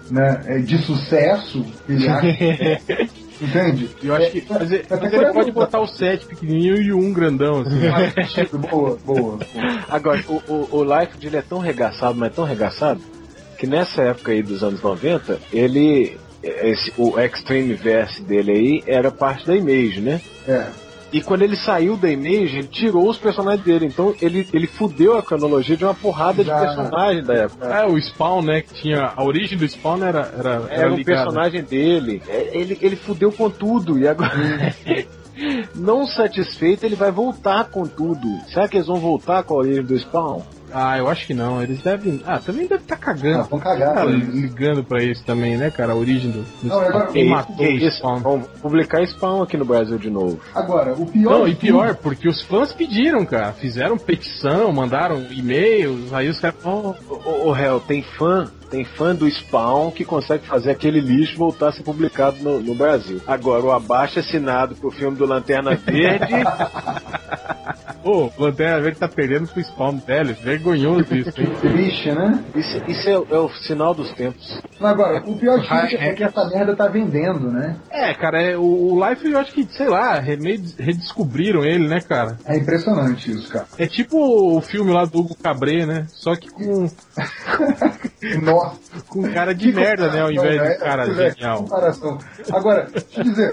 né, 0.09 0.41
é, 0.45 0.59
de 0.59 0.77
sucesso 0.77 1.65
que 1.86 1.91
ele 1.91 2.07
acha. 2.07 2.27
Entende? 3.39 3.89
Eu 4.01 4.15
acho 4.15 4.31
que. 4.31 4.43
Mas, 4.50 4.71
ele- 4.71 4.86
mas 4.89 5.13
ele 5.13 5.31
pode 5.33 5.51
botar 5.51 5.79
o 5.79 5.86
7 5.86 6.25
pequenininho 6.25 6.75
e 6.81 6.91
o 6.91 6.97
1 6.97 7.13
grandão, 7.13 7.62
assim. 7.62 7.77
boa, 8.71 8.97
boa. 9.05 9.38
Agora, 9.89 10.24
o, 10.27 10.41
o, 10.51 10.67
o 10.77 10.83
Life 10.83 11.17
ele 11.21 11.38
é 11.38 11.41
tão 11.41 11.59
regaçado, 11.59 12.15
mas 12.17 12.33
tão 12.33 12.45
regaçado, 12.45 13.00
que 13.58 13.68
nessa 13.68 14.04
época 14.04 14.32
aí 14.32 14.42
dos 14.42 14.64
anos 14.64 14.82
90, 14.82 15.40
ele. 15.52 16.18
Esse, 16.44 16.94
o 16.98 17.20
Extreme 17.20 17.74
Verse 17.74 18.22
dele 18.22 18.52
aí 18.52 18.84
era 18.86 19.12
parte 19.12 19.46
da 19.46 19.56
Image, 19.56 20.00
né? 20.00 20.22
É. 20.48 20.68
E 21.12 21.22
quando 21.22 21.42
ele 21.42 21.56
saiu 21.56 21.96
da 21.96 22.10
Image, 22.10 22.58
ele 22.58 22.68
tirou 22.68 23.10
os 23.10 23.18
personagens 23.18 23.64
dele. 23.64 23.86
Então 23.86 24.14
ele, 24.22 24.48
ele 24.54 24.68
fudeu 24.68 25.18
a 25.18 25.24
cronologia 25.24 25.76
de 25.76 25.84
uma 25.84 25.94
porrada 25.94 26.44
de 26.44 26.50
Já. 26.50 26.60
personagens 26.60 27.26
da 27.26 27.34
época. 27.34 27.68
É, 27.68 27.86
o 27.86 28.00
Spawn, 28.00 28.42
né? 28.42 28.62
Que 28.62 28.74
tinha. 28.76 29.14
A 29.16 29.24
origem 29.24 29.58
do 29.58 29.68
Spawn 29.68 30.04
era. 30.04 30.32
Era, 30.38 30.50
era, 30.52 30.74
Era 30.74 30.94
um 30.94 31.04
personagem 31.04 31.64
dele. 31.64 32.22
É, 32.28 32.50
Ele, 32.54 32.78
ele 32.82 32.96
fudeu 32.96 33.32
com 33.32 33.50
tudo. 33.50 33.98
E 33.98 34.08
agora. 34.08 34.32
Não 35.76 36.08
satisfeito, 36.08 36.84
ele 36.84 36.96
vai 36.96 37.12
voltar 37.12 37.66
com 37.66 37.84
tudo. 37.86 38.28
Será 38.52 38.68
que 38.68 38.78
eles 38.78 38.88
vão 38.88 38.98
voltar 38.98 39.44
com 39.44 39.54
a 39.54 39.58
origem 39.58 39.84
do 39.84 39.98
Spawn? 39.98 40.42
Ah, 40.74 40.97
eu 40.97 41.07
acho 41.07 41.25
que 41.25 41.33
não. 41.33 41.62
Eles 41.62 41.81
devem. 41.81 42.21
Ah, 42.25 42.39
também 42.39 42.67
deve 42.67 42.81
estar 42.83 42.95
Ah, 42.95 42.97
cagando. 42.97 43.43
vão 43.50 43.59
cagar. 43.59 43.93
Tá 43.95 44.03
ligando 44.05 44.83
pra 44.83 45.03
isso 45.03 45.24
também, 45.25 45.57
né, 45.57 45.71
cara? 45.71 45.93
A 45.93 45.95
origem 45.95 46.29
do. 46.31 46.41
do 46.41 46.67
Não, 46.67 46.79
agora- 46.79 47.00
Spawn. 47.00 47.13
Quem 47.13 47.24
Que 47.25 47.29
matou 47.29 47.65
o 47.65 47.69
isso? 47.71 47.97
Spawn? 47.97 48.19
Vamos 48.19 48.47
publicar 48.62 49.05
Spawn 49.07 49.41
aqui 49.41 49.55
no 49.57 49.65
Brasil 49.65 49.97
de 49.97 50.09
novo. 50.09 50.39
Agora, 50.53 50.93
o 50.93 51.05
pior. 51.05 51.31
Não, 51.31 51.47
e 51.47 51.55
pior, 51.55 51.95
porque 51.95 52.27
os 52.27 52.41
fãs 52.43 52.74
pediram, 52.74 53.25
cara. 53.25 53.53
Fizeram 53.53 53.97
petição, 53.97 54.71
mandaram 54.71 55.25
e-mails, 55.31 56.13
aí 56.13 56.27
os 56.29 56.39
caras. 56.39 56.57
Oh, 56.63 56.93
O, 57.09 57.50
o 57.50 57.55
Hell, 57.57 57.79
tem 57.79 58.03
fã, 58.17 58.45
tem 58.69 58.83
fã 58.83 59.15
do 59.15 59.27
Spawn 59.29 59.91
que 59.91 60.03
consegue 60.05 60.45
fazer 60.45 60.71
aquele 60.71 61.00
lixo 61.00 61.38
voltar 61.38 61.69
a 61.69 61.71
ser 61.71 61.83
publicado 61.83 62.38
no, 62.41 62.59
no 62.59 62.75
Brasil. 62.75 63.21
Agora, 63.25 63.63
o 63.63 63.71
abaixo 63.71 64.19
assinado 64.19 64.75
pro 64.75 64.91
filme 64.91 65.17
do 65.17 65.25
Lanterna 65.25 65.75
Verde. 65.75 66.33
Pô, 68.08 68.32
o 68.38 68.42
Lanterna 68.42 68.80
Verde 68.80 69.00
tá 69.00 69.08
perdendo 69.10 69.50
pro 69.50 69.62
Spawn, 69.62 69.98
velho. 69.98 70.34
Vergonhoso 70.34 71.14
isso, 71.14 71.42
hein? 71.42 71.52
Triste, 71.60 72.10
né? 72.14 72.42
isso 72.56 72.82
isso 72.88 73.10
é, 73.10 73.12
é 73.12 73.38
o 73.38 73.50
sinal 73.50 73.94
dos 73.94 74.10
tempos. 74.14 74.62
Agora, 74.80 75.22
o 75.26 75.38
pior 75.38 75.60
de 75.60 75.68
tudo 75.68 76.02
é 76.02 76.14
que 76.14 76.24
essa 76.24 76.48
merda 76.48 76.74
tá 76.74 76.88
vendendo, 76.88 77.52
né? 77.52 77.76
É, 77.90 78.14
cara, 78.14 78.42
é, 78.42 78.56
o, 78.56 78.94
o 78.94 79.10
Life 79.10 79.30
eu 79.30 79.38
acho 79.38 79.52
que, 79.52 79.66
sei 79.74 79.90
lá, 79.90 80.22
redescobriram 80.22 81.66
ele, 81.66 81.90
né, 81.90 82.00
cara? 82.00 82.38
É 82.46 82.56
impressionante 82.56 83.30
isso, 83.30 83.52
cara. 83.52 83.68
É 83.78 83.86
tipo 83.86 84.18
o 84.56 84.62
filme 84.62 84.94
lá 84.94 85.04
do 85.04 85.20
Hugo 85.20 85.36
Cabré, 85.36 85.86
né? 85.86 86.06
Só 86.08 86.34
que 86.34 86.50
com, 86.50 86.88
Nossa. 88.41 88.77
com 89.07 89.22
cara 89.31 89.53
de 89.53 89.72
merda, 89.72 90.10
né? 90.12 90.22
Ao 90.22 90.31
invés 90.31 90.62
de 90.62 90.77
cara 90.79 91.03
é, 91.07 91.31
genial. 91.31 91.57
comparação. 91.63 92.17
Agora, 92.51 92.88
deixa 92.91 93.19
eu 93.19 93.24
dizer, 93.24 93.51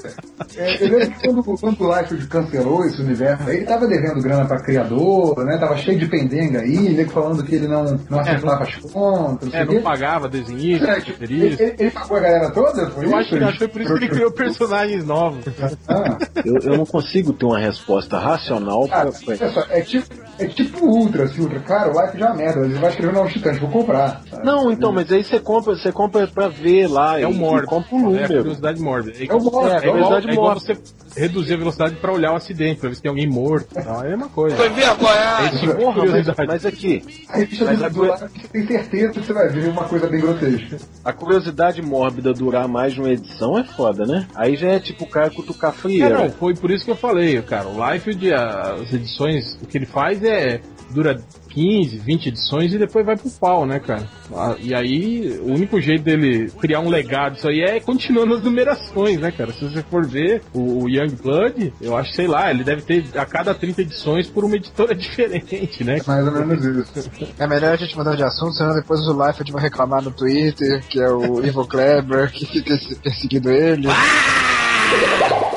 é, 0.57 0.85
eu 0.85 0.99
lembro 0.99 1.11
que 1.15 1.29
quando, 1.29 1.61
quando 1.61 1.81
o 1.81 1.97
Liefeld 1.97 2.27
cancelou 2.29 2.85
esse 2.85 3.01
universo, 3.03 3.49
ele 3.51 3.65
tava 3.65 3.87
devendo 3.87 4.23
grana 4.23 4.45
pra 4.47 4.61
criador, 4.63 5.45
né? 5.45 5.59
Tava 5.59 5.77
cheio 5.77 5.99
de 5.99 6.07
pendenga 6.07 6.61
aí, 6.61 6.91
nego 6.95 7.11
falando 7.11 7.43
que 7.45 7.55
ele 7.55 7.69
não, 7.69 7.99
não 8.09 8.21
acertava 8.21 8.63
as 8.65 8.75
contas, 8.77 9.49
não 9.53 9.59
É, 9.59 9.65
não 9.65 9.75
quê. 9.75 9.81
pagava 9.81 10.29
desenhista, 10.29 10.87
É, 10.91 11.01
tipo, 11.01 11.23
ele, 11.25 11.43
ele- 11.47 11.75
ele 11.79 11.91
pagou 11.91 12.17
a 12.17 12.21
galera 12.21 12.51
toda? 12.51 12.91
Foi 12.91 13.05
Eu 13.05 13.09
isso? 13.09 13.17
acho 13.17 13.29
que 13.37 13.45
acho 13.45 13.53
que 13.53 13.59
foi 13.59 13.69
por 13.69 13.81
isso 13.83 13.95
que 13.95 14.05
ele 14.05 14.09
criou 14.09 14.31
personagens 14.33 15.05
novos. 15.05 15.45
Ah, 15.89 16.17
Eu, 16.45 16.57
eu 16.73 16.77
não 16.79 16.87
consigo 16.87 17.33
ter 17.33 17.45
uma 17.47 17.59
resposta 17.59 18.19
racional 18.19 18.89
cara, 18.89 19.11
pra. 19.11 19.21
olha 19.29 19.51
só, 19.51 19.65
é 19.71 19.81
tipo, 19.81 20.07
é 20.39 20.47
tipo 20.47 20.85
o 20.87 20.91
Ultra, 20.91 21.25
assim, 21.25 21.41
Ultra. 21.43 21.61
Cara, 21.61 21.93
o 21.93 22.01
Life 22.05 22.19
já 22.19 22.27
é 22.27 22.29
uma 22.29 22.37
merda, 22.37 22.61
ele 22.65 22.75
vai 22.75 22.91
escrever 22.91 23.13
novos 23.13 23.33
titãs, 23.33 23.59
vou 23.59 23.71
comprar. 23.71 24.23
sabe? 24.31 24.45
Não, 24.45 24.64
então, 24.71 24.93
mas 24.93 25.11
aí 25.13 25.23
você 25.25 25.39
compra, 25.41 25.75
você 25.77 25.91
compra 25.93 26.27
pra 26.27 26.49
ver 26.49 26.87
lá. 26.89 27.19
É 27.21 27.27
o 27.27 27.31
e 27.31 27.35
mórbido. 27.35 27.67
compra 27.69 27.95
o 27.95 27.99
É 27.99 28.01
a 28.01 28.05
número. 28.05 28.29
curiosidade 28.39 28.81
mórbida. 28.81 29.19
É 29.25 29.35
o 29.35 29.41
mórbido, 29.41 29.73
É, 29.73 29.77
é 29.77 29.91
curiosidade 29.91 30.29
é 30.29 30.33
igual 30.33 30.47
mórbida. 30.55 30.75
você 30.75 31.21
reduzir 31.21 31.55
a 31.55 31.57
velocidade 31.57 31.95
pra 31.97 32.13
olhar 32.13 32.33
o 32.33 32.37
acidente, 32.37 32.81
pra 32.81 32.89
ver 32.89 32.95
se 32.97 33.03
tem 33.03 33.09
alguém 33.09 33.27
morto. 33.29 33.69
tal. 33.75 34.03
É 34.03 34.07
a 34.07 34.11
mesma 34.11 34.29
coisa. 34.29 34.57
vergonha! 34.57 35.47
Esse 35.47 35.61
tipo 35.61 35.75
de 35.75 35.85
Porra, 35.85 36.05
mas, 36.07 36.27
mas 36.49 36.67
aqui, 36.67 37.03
A 37.29 37.37
revista 37.39 37.65
Mas 37.67 37.83
a 37.83 37.89
Life, 37.89 37.99
você 38.41 38.49
tem 38.49 38.67
certeza 38.67 39.13
que 39.13 39.21
você 39.27 39.33
vai 39.33 39.49
ver 39.49 39.69
uma 39.69 39.85
coisa 39.85 40.07
bem 40.09 40.21
grotesca. 40.21 40.79
a 41.05 41.13
curiosidade 41.13 41.83
mórbida 41.83 42.33
durar 42.33 42.67
mais 42.69 42.93
de 42.95 43.01
uma 43.01 43.11
edição 43.11 43.59
é 43.59 43.65
foda, 43.65 44.05
né? 44.05 44.27
Aí 44.35 44.57
já 44.57 44.69
é 44.71 44.81
tipo 44.81 45.05
o 45.05 45.09
cara 45.09 45.31
cutucar 45.31 45.71
É, 45.71 45.75
frieira. 45.75 46.19
não, 46.19 46.31
foi 46.31 46.55
por 46.55 46.71
isso 46.71 46.85
que 46.85 46.91
eu 46.91 46.97
falei, 46.97 47.41
cara. 47.43 47.69
O 47.69 47.91
Liefeld, 47.93 48.33
as 48.33 48.93
edições, 48.93 49.59
o 49.63 49.67
que 49.67 49.79
ele 49.79 49.87
faz 49.87 50.23
é. 50.23 50.61
Dura 50.91 51.21
15, 51.51 51.99
20 51.99 52.27
edições 52.29 52.75
e 52.75 52.79
depois 52.79 53.07
vai 53.07 53.17
pro 53.17 53.31
pau, 53.31 53.65
né, 53.65 53.79
cara? 53.79 54.09
Ah, 54.35 54.57
E 54.59 54.75
aí, 54.75 55.39
o 55.41 55.53
único 55.53 55.81
jeito 55.81 56.03
dele 56.03 56.51
criar 56.61 56.81
um 56.81 56.89
legado 56.89 57.35
disso 57.35 57.49
aí 57.49 57.61
é 57.61 57.81
continuando 57.81 58.35
as 58.35 58.43
numerações, 58.43 59.19
né, 59.21 59.31
cara? 59.31 59.53
Se 59.53 59.65
você 59.65 59.83
for 59.83 60.05
ver 60.07 60.43
o, 60.53 60.89
Young 60.89 61.15
Blood, 61.23 61.73
eu 61.81 61.97
acho, 61.97 62.13
sei 62.15 62.27
lá, 62.27 62.51
ele 62.51 62.65
deve 62.65 62.83
ter 62.83 63.05
a 63.17 63.25
cada 63.25 63.55
30 63.55 63.83
edições 63.83 64.27
por 64.27 64.45
uma 64.45 64.57
editora 64.57 64.95
diferente, 64.97 65.85
né? 65.85 66.01
Mais 66.07 66.27
ou 66.27 66.33
menos 66.33 66.65
isso. 66.65 67.11
É 67.39 67.47
melhor 67.47 67.73
a 67.73 67.77
gente 67.77 67.97
mudar 67.97 68.17
de 68.17 68.25
assunto, 68.25 68.55
senão 68.55 68.75
depois 68.75 69.01
o 69.07 69.27
Life 69.27 69.53
vai 69.53 69.63
reclamar 69.63 70.03
no 70.03 70.11
Twitter, 70.11 70.83
que 70.89 71.01
é 71.01 71.11
o 71.11 71.45
Ivo 71.45 71.67
Kleber, 71.67 72.31
que 72.33 72.47
fica 72.47 72.77
perseguindo 73.03 73.51
ele. 73.51 73.87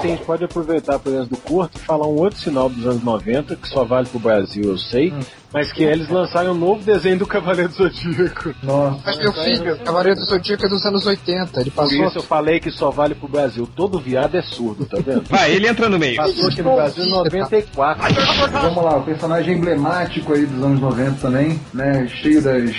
A 0.08 0.16
gente 0.16 0.26
pode 0.26 0.46
aproveitar 0.46 0.98
por 1.00 1.12
exemplo 1.12 1.30
do 1.30 1.38
curto 1.38 1.78
e 1.78 1.80
falar 1.80 2.08
um 2.08 2.16
outro 2.16 2.40
sinal 2.40 2.70
dos 2.70 2.86
anos 2.86 3.04
90, 3.04 3.58
que 3.58 3.68
só 3.68 3.84
vale 3.84 4.08
pro 4.08 4.20
Brasil, 4.20 4.64
eu 4.64 4.78
sei, 4.78 5.14
mas 5.52 5.74
que 5.74 5.84
eles 5.84 6.08
lançaram 6.08 6.52
um 6.52 6.58
novo 6.58 6.82
desenho 6.82 7.20
do 7.20 7.28
Cavaleiro 7.28 7.70
do 7.70 7.76
Zodíaco. 7.76 8.54
Nossa. 8.64 9.02
Mas 9.06 9.18
meu 9.18 9.34
filho, 9.34 9.78
Cavaleiro 9.80 10.18
do 10.18 10.26
Zodíaco 10.26 10.66
é 10.66 10.70
dos 10.70 10.86
anos 10.86 11.06
80, 11.06 11.60
ele 11.60 11.70
Por 11.72 11.84
passou... 11.84 12.08
isso 12.08 12.18
eu 12.20 12.24
falei 12.24 12.60
que 12.62 12.72
só 12.72 12.90
vale 12.90 13.16
pro 13.16 13.28
Brasil. 13.28 13.68
Todo 13.76 14.00
viado 14.00 14.36
é 14.36 14.42
surdo, 14.42 14.86
tá 14.86 14.98
vendo? 14.98 15.24
Vai, 15.30 15.52
ele 15.52 15.68
entra 15.68 15.90
no 15.90 16.00
meio. 16.00 16.16
Passou 16.16 16.48
aqui 16.48 16.62
no 16.62 16.76
Brasil 16.76 17.04
em 17.04 17.10
94. 17.10 18.16
Vamos 18.52 18.84
lá, 18.84 18.98
o 18.98 19.04
personagem 19.04 19.58
emblemático 19.58 20.34
aí 20.34 20.46
dos 20.46 20.64
anos 20.64 20.80
90 20.80 21.12
também, 21.20 21.60
né? 21.74 22.08
Cheio 22.08 22.42
das, 22.42 22.72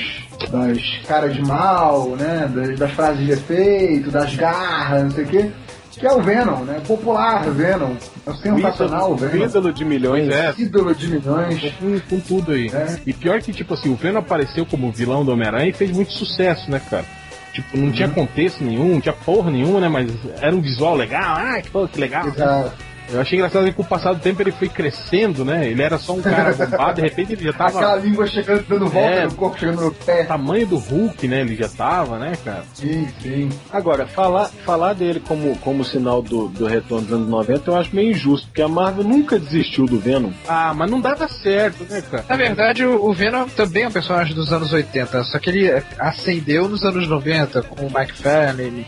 das 0.51 1.07
caras 1.07 1.35
de 1.35 1.43
mal, 1.43 2.17
né? 2.17 2.51
Das, 2.55 2.79
das 2.79 2.91
frases 2.93 3.27
de 3.27 3.33
efeito, 3.33 4.11
das 4.11 4.35
garras, 4.35 5.05
não 5.05 5.11
sei 5.11 5.25
o 5.25 5.29
quê. 5.29 5.51
Que 5.99 6.07
é 6.07 6.13
o 6.13 6.21
Venom, 6.23 6.65
né? 6.65 6.81
Popular 6.87 7.43
Venom. 7.51 7.95
É 8.27 8.31
o 8.31 8.35
sensacional 8.35 9.13
O 9.13 9.17
Venom. 9.17 9.45
ídolo 9.45 9.73
de 9.73 9.85
milhões. 9.85 10.29
É, 10.29 10.55
Ídolo 10.57 10.95
de 10.95 11.09
milhões. 11.09 11.73
com, 11.79 11.99
com 12.01 12.21
tudo 12.21 12.53
aí. 12.53 12.69
É. 12.69 12.99
E 13.07 13.13
pior 13.13 13.41
que, 13.43 13.53
tipo 13.53 13.75
assim, 13.75 13.91
o 13.93 13.97
Venom 13.97 14.19
apareceu 14.21 14.65
como 14.65 14.93
vilão 14.93 15.25
do 15.25 15.33
Homem-Aranha 15.33 15.69
e 15.71 15.73
fez 15.73 15.91
muito 15.91 16.13
sucesso, 16.13 16.71
né, 16.71 16.81
cara? 16.89 17.05
Tipo, 17.53 17.77
não 17.77 17.91
tinha 17.91 18.09
contexto 18.09 18.63
nenhum, 18.63 18.89
não 18.95 19.01
tinha 19.01 19.13
porra 19.13 19.51
nenhuma, 19.51 19.81
né? 19.81 19.89
Mas 19.89 20.11
era 20.41 20.55
um 20.55 20.61
visual 20.61 20.95
legal, 20.95 21.37
ah, 21.37 21.61
que, 21.61 21.71
pô, 21.71 21.89
que 21.89 21.99
legal. 22.01 22.29
Exato. 22.29 22.73
Eu 23.11 23.21
achei 23.21 23.39
engraçado 23.39 23.65
que 23.65 23.73
com 23.73 23.83
o 23.83 23.87
passar 23.87 24.13
do 24.13 24.21
tempo 24.21 24.43
ele 24.43 24.53
foi 24.53 24.69
crescendo, 24.69 25.45
né? 25.45 25.67
Ele 25.69 25.83
era 25.83 25.99
só 25.99 26.13
um 26.15 26.21
cara 26.23 26.53
bombado, 26.53 26.95
de 26.97 27.03
repente 27.03 27.33
ele 27.33 27.45
já 27.45 27.53
tava. 27.53 27.79
Aquela 27.79 27.97
língua 27.97 28.27
chegando, 28.27 28.65
dando 28.69 28.87
volta 28.87 29.09
É. 29.09 29.25
no 29.25 29.35
corpo, 29.35 29.59
chegando 29.59 29.81
no 29.83 29.93
pé. 29.95 30.25
Tamanho 30.25 30.67
do 30.67 30.77
Hulk, 30.77 31.27
né? 31.27 31.41
Ele 31.41 31.57
já 31.57 31.69
tava, 31.69 32.19
né, 32.19 32.33
cara? 32.45 32.65
Sim, 32.75 33.09
sim. 33.21 33.49
Agora, 33.73 34.07
falar, 34.07 34.47
falar 34.65 34.93
dele 34.93 35.21
como, 35.27 35.57
como 35.59 35.85
sinal 35.85 36.21
do, 36.23 36.49
do 36.49 36.67
retorno 36.67 37.05
dos 37.07 37.15
anos 37.15 37.29
90 37.29 37.71
eu 37.71 37.77
acho 37.77 37.95
meio 37.97 38.11
injusto, 38.11 38.47
porque 38.49 38.63
a 38.63 38.69
Marvel 38.69 39.05
nunca 39.05 39.39
desistiu 39.39 39.87
do 39.87 39.99
Venom. 39.99 40.31
Ah, 40.47 40.73
mas 40.75 40.91
não 40.91 41.01
dava 41.01 41.27
certo, 41.29 41.85
né, 41.91 42.03
cara? 42.11 42.25
Na 42.29 42.37
verdade, 42.37 42.85
o 42.85 43.09
o 43.09 43.13
Venom 43.15 43.47
também 43.49 43.85
é 43.85 43.89
um 43.89 43.93
personagem 43.93 44.35
dos 44.35 44.53
anos 44.53 44.71
80, 44.73 45.25
só 45.25 45.39
que 45.39 45.49
ele 45.49 45.83
ascendeu 45.99 46.69
nos 46.69 46.85
anos 46.85 47.09
90 47.09 47.63
com 47.63 47.87
o 47.87 47.91
Mike 47.93 48.13
Fanning 48.19 48.85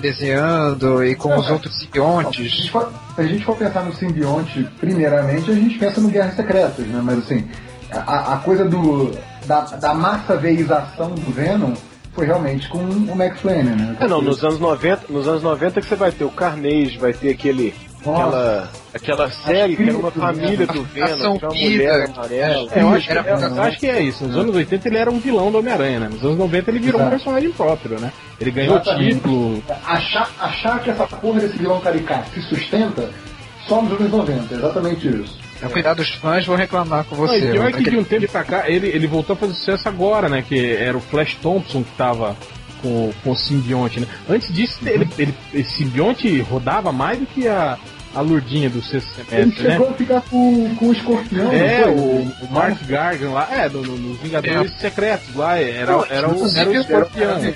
desenhando 0.00 1.04
e 1.04 1.14
com 1.14 1.36
os 1.36 1.48
outros 1.50 1.78
simbiontes. 1.78 2.50
gente 2.50 2.70
for- 2.70 2.90
se 3.14 3.20
a 3.20 3.24
gente 3.24 3.44
for 3.44 3.56
pensar 3.56 3.84
no 3.84 3.94
simbionte, 3.94 4.66
primeiramente, 4.78 5.50
a 5.50 5.54
gente 5.54 5.78
pensa 5.78 6.00
no 6.00 6.08
Guerras 6.08 6.34
Secretas, 6.34 6.86
né? 6.86 7.00
Mas 7.02 7.18
assim, 7.18 7.48
a, 7.92 8.34
a 8.34 8.36
coisa 8.38 8.64
do, 8.64 9.12
da, 9.46 9.60
da 9.62 9.94
massaveização 9.94 11.10
do 11.14 11.30
Venom 11.32 11.74
foi 12.12 12.26
realmente 12.26 12.68
com 12.68 12.78
o 12.78 13.16
Max 13.16 13.40
Flannery, 13.40 13.76
né? 13.76 13.96
É, 14.00 14.08
não, 14.08 14.20
nos 14.20 14.42
anos 14.44 14.58
90, 14.58 15.12
nos 15.12 15.28
anos 15.28 15.42
90 15.42 15.80
que 15.80 15.86
você 15.86 15.94
vai 15.96 16.10
ter 16.10 16.24
o 16.24 16.30
Carnage, 16.30 16.98
vai 16.98 17.12
ter 17.12 17.30
aquele. 17.30 17.74
Aquela 18.00 18.70
aquela 18.92 19.30
série 19.30 19.76
que 19.76 19.82
era 19.88 19.96
uma 19.98 20.10
família 20.10 20.58
né? 20.58 20.66
do 20.66 20.82
Venom, 20.84 21.38
que 21.38 21.44
é 21.44 21.48
uma 21.48 21.54
mulher 21.54 22.10
amarela. 22.10 22.68
É, 22.74 22.82
eu 22.82 22.88
acho, 22.88 23.10
Era- 23.10 23.20
eu- 23.30 23.56
eu 23.56 23.62
acho 23.62 23.78
que 23.78 23.86
é 23.86 24.02
isso. 24.02 24.24
Nos 24.26 24.36
anos 24.36 24.54
80 24.56 24.88
ele 24.88 24.96
era 24.96 25.10
um 25.10 25.18
vilão 25.18 25.50
do 25.52 25.58
Homem-Aranha, 25.58 26.00
né? 26.00 26.08
Nos 26.10 26.22
anos 26.24 26.38
90 26.38 26.70
ele 26.70 26.78
virou 26.78 27.00
um 27.00 27.04
Exato. 27.04 27.16
personagem 27.16 27.52
próprio, 27.52 28.00
né? 28.00 28.12
Ele 28.40 28.50
ganhou 28.50 28.76
Exatamente. 28.76 29.14
título. 29.16 29.62
Achar, 29.86 30.30
achar 30.40 30.80
que 30.80 30.90
essa 30.90 31.06
porra 31.06 31.40
desse 31.40 31.58
vilão 31.58 31.80
caricato 31.80 32.30
se 32.30 32.42
sustenta 32.42 33.10
só 33.68 33.80
nos 33.82 33.92
anos 34.00 34.10
90, 34.10 34.54
exatamente 34.54 35.08
isso. 35.08 35.38
Então, 35.58 35.68
cuidado, 35.70 36.00
os 36.00 36.08
fãs 36.14 36.46
vão 36.46 36.56
reclamar 36.56 37.04
com 37.04 37.14
Não, 37.14 37.26
você. 37.26 37.36
e 37.38 37.52
pior 37.52 37.64
mano. 37.70 37.76
que 37.84 37.90
de 37.90 37.96
um 37.98 38.02
tempo 38.04 38.26
pra 38.32 38.42
cá, 38.44 38.64
ele, 38.68 38.88
ele 38.88 39.06
voltou 39.06 39.34
a 39.34 39.36
fazer 39.36 39.52
sucesso 39.52 39.86
agora, 39.88 40.26
né? 40.28 40.42
Que 40.46 40.72
era 40.74 40.96
o 40.96 41.00
Flash 41.02 41.34
Thompson 41.42 41.82
que 41.82 41.90
tava 41.98 42.34
com, 42.82 43.12
com 43.22 43.30
o 43.30 43.36
simbionte, 43.36 44.00
né? 44.00 44.06
Antes 44.28 44.52
disso, 44.52 44.78
ele, 44.86 45.08
ele, 45.18 45.34
esse 45.54 45.78
simbionte 45.78 46.40
rodava 46.40 46.90
mais 46.92 47.18
do 47.18 47.26
que 47.26 47.46
a, 47.48 47.78
a 48.14 48.20
lurdinha 48.20 48.68
do 48.70 48.82
sexto 48.82 49.08
Ele 49.18 49.28
semestre, 49.52 49.62
né? 49.64 49.70
chegou 49.72 49.88
a 49.90 49.92
ficar 49.94 50.20
com, 50.22 50.74
com 50.76 50.86
o 50.88 50.92
escorpião, 50.92 51.52
É, 51.52 51.86
o, 51.86 52.22
o 52.44 52.48
Mark 52.50 52.82
Gargan 52.86 53.30
lá, 53.30 53.48
é, 53.52 53.68
no, 53.68 53.82
no- 53.82 53.96
nos 53.96 54.18
Vingadores 54.20 54.72
Secretos 54.80 55.34
lá, 55.34 55.58
era, 55.58 55.92
Não, 55.92 56.04
era, 56.04 56.28
o, 56.28 56.34
era 56.34 56.68
o 56.68 56.72
era- 56.72 56.80
escorpião. 56.80 57.30
era- 57.38 57.54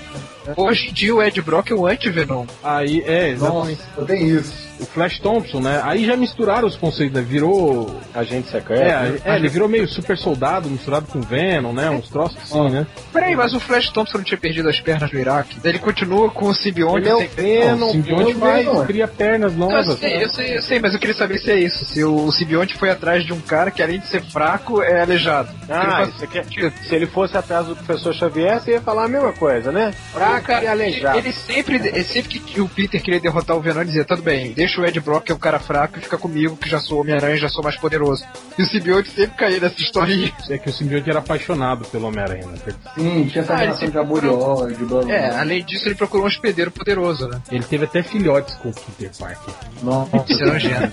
Hoje 0.57 0.91
em 0.91 0.93
dia 0.93 1.15
o 1.15 1.23
Ed 1.23 1.41
Brock 1.41 1.71
é 1.71 1.75
o 1.75 1.87
anti-Venom. 1.87 2.45
Aí, 2.63 3.03
é, 3.07 3.31
exatamente. 3.31 3.81
Nossa, 3.97 4.07
tem 4.07 4.29
isso. 4.29 4.53
O 4.81 4.85
Flash 4.87 5.19
Thompson, 5.21 5.61
né? 5.61 5.81
Aí 5.85 6.05
já 6.05 6.17
misturaram 6.17 6.67
os 6.67 6.77
conceitos, 6.77 7.15
né? 7.15 7.23
Virou. 7.27 8.01
Agente 8.13 8.49
secreto. 8.51 8.83
É, 8.83 9.11
né? 9.11 9.19
é, 9.25 9.37
ele 9.37 9.49
virou 9.49 9.69
meio 9.69 9.87
super 9.89 10.17
soldado 10.19 10.69
misturado 10.69 11.07
com 11.07 11.21
Venom, 11.21 11.73
né? 11.73 11.89
Uns 11.91 12.09
troços 12.09 12.37
assim, 12.43 12.71
né? 12.71 12.87
Peraí, 13.13 13.37
mas 13.37 13.55
o 13.55 13.61
Flash 13.61 13.91
Thompson 13.91 14.19
não 14.19 14.25
tinha 14.25 14.39
perdido 14.39 14.69
as 14.69 14.81
pernas 14.81 15.13
no 15.13 15.19
Iraque? 15.19 15.57
Ele 15.65 15.79
continua 15.79 16.31
com 16.31 16.47
o 16.47 16.55
simbionte 16.55 16.99
Ele 16.99 17.09
é 17.09 17.15
o 17.15 17.19
sem 17.19 17.29
Venom, 17.29 17.87
o 17.89 17.93
simbionte 17.93 18.37
ué. 18.39 18.87
cria 18.87 19.07
pernas 19.09 19.53
Eu 19.53 19.59
novas. 19.59 19.99
sei, 19.99 20.23
eu 20.25 20.29
sei, 20.29 20.57
eu 20.57 20.63
sei, 20.63 20.81
mas 20.81 20.93
eu 20.93 20.99
queria 21.01 21.15
saber 21.15 21.39
se 21.39 21.51
é 21.51 21.59
isso. 21.59 21.85
Se 21.85 22.03
o 22.05 22.31
simbionte 22.33 22.77
foi 22.77 22.91
atrás 22.91 23.25
de 23.25 23.33
um 23.33 23.41
cara 23.41 23.71
que, 23.71 23.83
além 23.83 24.01
de 24.01 24.09
ser 24.09 24.23
fraco, 24.23 24.83
é 24.83 25.01
aleijado. 25.03 25.51
Ah, 25.69 26.03
Ele 26.03 26.11
isso 26.11 26.25
aqui 26.25 26.39
é- 26.39 26.71
se 26.71 26.95
ele 26.95 27.07
fosse 27.07 27.37
atrás 27.37 27.67
do 27.67 27.77
professor 27.77 28.13
Xavier, 28.13 28.61
você 28.61 28.73
ia 28.73 28.81
falar 28.81 29.05
a 29.05 29.09
mesma 29.09 29.33
coisa, 29.33 29.71
né? 29.73 29.93
Fraca 30.13 30.63
e 30.63 30.67
aleijado. 30.67 31.19
Ele 31.19 31.33
sempre, 31.33 32.05
sempre 32.05 32.39
que 32.41 32.61
o 32.61 32.69
Peter 32.69 33.01
queria 33.01 33.21
derrotar 33.21 33.57
o 33.57 33.61
Venom, 33.61 33.79
ele 33.81 33.87
dizia, 33.87 34.05
tudo 34.05 34.23
bem, 34.23 34.53
deixa 34.53 34.74
o 34.81 34.85
Ed 34.87 34.99
Brock, 35.01 35.25
que 35.25 35.33
é 35.33 35.35
um 35.35 35.39
cara 35.39 35.59
fraco, 35.59 35.99
e 35.99 36.03
fica 36.03 36.17
comigo, 36.19 36.57
que 36.57 36.69
já 36.69 36.79
sou 36.79 37.01
Homem-Aranha, 37.01 37.37
já 37.37 37.49
sou 37.49 37.63
mais 37.63 37.77
poderoso. 37.77 38.25
E 38.59 38.63
o 38.63 38.67
simbionte 38.67 39.11
sempre 39.11 39.37
caía 39.37 39.61
nessa 39.61 39.81
historinha. 39.81 40.33
É 40.51 40.59
que 40.59 40.69
o 40.69 40.73
simbionte 40.73 41.09
era 41.09 41.19
apaixonado 41.21 41.85
pelo 41.87 42.07
Homem-Aranha, 42.09 42.47
né? 42.47 42.55
Sim, 42.95 43.27
tinha 43.27 43.43
essa 43.43 43.55
Ah, 43.55 43.57
relação 43.57 43.89
de 43.89 43.99
amor 43.99 44.23
e 44.25 44.29
ódio. 44.29 44.87
blá, 44.87 45.03
blá, 45.03 45.13
É, 45.15 45.37
além 45.39 45.65
disso, 45.65 45.89
ele 45.89 45.95
procurou 45.95 46.25
um 46.27 46.29
hospedeiro 46.29 46.71
poderoso, 46.71 47.27
né? 47.29 47.41
Ele 47.51 47.65
teve 47.65 47.85
até 47.85 48.03
filhotes 48.03 48.55
com 48.57 48.69
o 48.69 48.75
Peter 48.75 49.11
Parker. 49.19 49.55
Nossa, 49.83 50.25
Isso 50.29 50.43
é 50.43 50.47
nojento. 50.47 50.93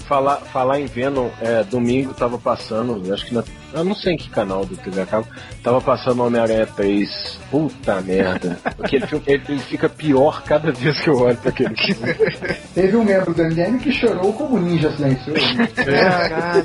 Falar, 0.06 0.36
falar 0.52 0.80
em 0.80 0.86
Venom, 0.86 1.30
é, 1.40 1.62
domingo 1.64 2.12
tava 2.14 2.36
passando, 2.38 3.12
acho 3.12 3.26
que 3.26 3.34
na, 3.34 3.42
eu 3.74 3.84
não 3.84 3.94
sei 3.94 4.14
em 4.14 4.16
que 4.16 4.28
canal 4.30 4.64
do 4.66 4.76
TV 4.76 5.00
a 5.02 5.06
cabo, 5.06 5.26
tava 5.62 5.80
passando 5.80 6.22
Homem-Aranha 6.24 6.66
3. 6.66 7.38
Puta 7.50 8.00
merda. 8.00 8.58
Aquele 8.64 9.06
filme, 9.06 9.24
ele, 9.26 9.42
ele 9.48 9.58
fica 9.60 9.88
pior 9.88 10.42
cada 10.44 10.72
vez 10.72 11.00
que 11.00 11.08
eu 11.08 11.16
olho 11.18 11.36
pra 11.36 11.50
aquele 11.50 11.74
filme. 11.76 12.14
Teve 12.74 12.96
um 12.96 13.04
membro 13.04 13.32
do 13.34 13.42
MDM 13.44 13.78
que 13.78 13.92
chorou 13.92 14.32
como 14.32 14.58
ninja 14.58 14.90
silencioso. 14.96 15.40
Caralho. 15.76 16.64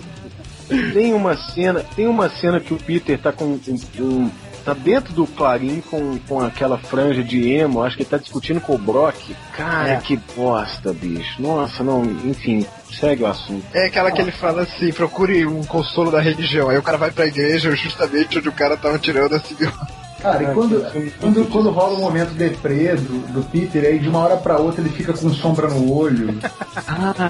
Tem 0.93 1.13
uma 1.13 1.37
cena, 1.37 1.83
tem 1.95 2.07
uma 2.07 2.27
cena 2.29 2.59
que 2.59 2.73
o 2.73 2.77
Peter 2.77 3.17
tá 3.17 3.31
com 3.31 3.45
um, 3.45 3.59
um- 3.99 4.29
tá 4.67 4.73
dentro 4.73 5.13
do 5.13 5.25
Clarim 5.25 5.82
com, 5.89 6.19
com 6.27 6.41
aquela 6.41 6.77
franja 6.77 7.23
de 7.23 7.49
emo, 7.53 7.82
acho 7.82 7.95
que 7.95 8.03
ele 8.03 8.10
tá 8.10 8.17
discutindo 8.17 8.60
com 8.60 8.75
o 8.75 8.77
Brock. 8.77 9.34
Cara, 9.56 9.91
É. 9.91 9.95
que 9.97 10.17
bosta, 10.36 10.91
bicho. 10.91 11.41
Nossa, 11.41 11.86
não, 11.86 12.03
enfim, 12.03 12.65
segue 12.91 13.23
o 13.23 13.27
assunto. 13.27 13.65
É 13.73 13.86
aquela 13.86 14.12
que 14.12 14.19
ele 14.21 14.32
fala 14.32 14.63
assim, 14.63 14.91
procure 14.91 15.45
um 15.45 15.63
consolo 15.63 16.12
da 16.12 16.19
religião. 16.19 16.69
Aí 16.69 16.77
o 16.77 16.84
cara 16.84 16.97
vai 16.97 17.12
pra 17.12 17.25
igreja 17.27 17.73
justamente 17.77 18.38
onde 18.39 18.49
o 18.49 18.51
cara 18.51 18.75
tava 18.75 18.99
tirando 18.99 19.36
a 19.36 19.39
simbionte. 19.43 19.77
Cara, 20.21 20.43
e 20.43 20.47
quando, 20.47 20.84
quando, 21.19 21.51
quando 21.51 21.69
rola 21.69 21.93
o 21.97 22.01
momento 22.01 22.34
deprê 22.34 22.95
do, 22.95 23.34
do 23.34 23.43
Peter, 23.51 23.84
aí 23.86 23.99
de 23.99 24.10
uma 24.10 24.19
hora 24.19 24.38
pra 24.38 24.58
outra 24.58 24.82
ele 24.82 24.89
fica 24.89 25.13
com 25.13 25.30
sombra 25.30 25.67
no 25.67 25.93
olho. 25.93 26.38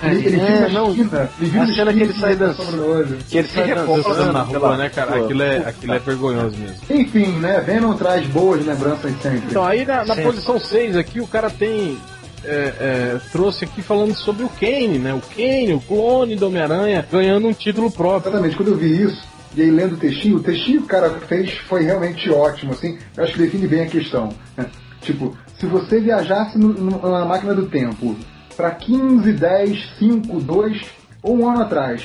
Ele, 0.04 0.26
ele 0.26 0.40
é, 0.40 0.70
não. 0.70 0.90
esquina, 0.92 1.30
ele 1.40 1.50
vira 1.50 1.64
A 1.64 1.68
cena 1.68 1.94
que 1.94 2.00
ele 2.02 2.14
sai 2.14 2.36
da 2.36 2.48
dan- 2.48 2.54
sombra 2.54 2.76
no 2.78 2.88
olho. 2.90 3.18
Que 3.30 3.38
ele 3.40 3.48
sai 3.50 3.68
Dançando 3.76 4.04
dançando 4.04 4.34
na 4.34 4.42
rua, 4.42 4.78
né, 4.78 4.90
cara? 4.90 5.18
Aquilo 5.24 5.42
é, 5.44 5.58
aquilo 5.58 5.94
é 5.94 6.00
vergonhoso 6.00 6.56
mesmo. 6.58 6.76
Enfim, 6.90 7.28
né? 7.40 7.60
Venom 7.60 7.94
traz 7.94 8.26
boas 8.28 8.66
lembranças 8.66 9.12
sempre. 9.22 9.44
Então, 9.50 9.66
aí 9.66 9.86
na, 9.86 10.06
na 10.06 10.16
posição 10.16 10.60
6 10.60 10.96
aqui, 10.96 11.20
o 11.20 11.28
cara 11.28 11.50
tem. 11.50 11.98
é, 12.46 12.74
é, 12.80 13.18
trouxe 13.32 13.66
aqui 13.66 13.82
falando 13.82 14.16
sobre 14.16 14.44
o 14.46 14.50
Kane, 14.50 14.98
né? 15.00 15.14
O 15.14 15.22
Kane, 15.36 15.74
o 15.74 15.82
clone 15.82 16.36
do 16.38 16.48
Homem-Aranha, 16.48 17.06
ganhando 17.12 17.48
um 17.48 17.54
título 17.54 17.92
próprio. 17.92 18.30
Exatamente, 18.30 18.56
quando 18.56 18.70
eu 18.70 18.78
vi 18.78 19.04
isso, 19.04 19.22
e 19.58 19.62
aí 19.64 19.72
lendo 19.72 19.94
o 19.94 19.98
textinho, 19.98 20.38
o 20.38 20.44
textinho 20.44 20.80
que 20.80 20.86
o 20.86 20.90
cara 20.90 21.10
fez 21.28 21.52
foi 21.68 21.84
realmente 21.84 22.30
ótimo, 22.30 22.74
assim, 22.74 22.98
eu 23.16 23.24
acho 23.24 23.34
que 23.34 23.40
define 23.40 23.68
bem 23.68 23.82
a 23.82 23.88
questão. 23.88 24.30
né? 24.56 24.66
Tipo, 25.02 25.36
se 25.60 25.66
você 25.66 26.00
viajasse 26.00 26.58
no- 26.58 26.74
no- 26.74 27.12
na 27.12 27.26
máquina 27.26 27.54
do 27.54 27.66
tempo 27.68 28.16
para 28.56 28.72
15, 28.72 29.32
10, 29.34 29.90
5, 29.98 30.40
2 30.42 30.82
ou 31.24 31.38
um 31.40 31.50
ano 31.50 31.62
atrás, 31.62 32.04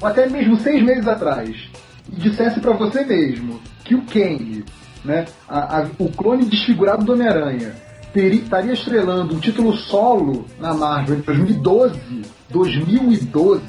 ou 0.00 0.08
até 0.08 0.28
mesmo 0.28 0.58
seis 0.58 0.82
meses 0.82 1.06
atrás, 1.06 1.56
e 2.10 2.16
dissesse 2.16 2.58
para 2.60 2.72
você 2.72 3.04
mesmo 3.04 3.60
que 3.84 3.94
o 3.94 4.02
Kane, 4.02 4.64
né, 5.04 5.26
a- 5.48 5.78
a- 5.80 5.86
o 5.98 6.08
clone 6.10 6.44
desfigurado 6.44 7.04
do 7.04 7.12
Homem-Aranha, 7.12 7.72
estaria 8.14 8.72
estrelando 8.72 9.34
um 9.36 9.38
título 9.40 9.72
solo 9.76 10.44
na 10.58 10.74
Marvel 10.74 11.18
em 11.18 11.20
2012, 11.20 12.22
2012, 12.50 13.62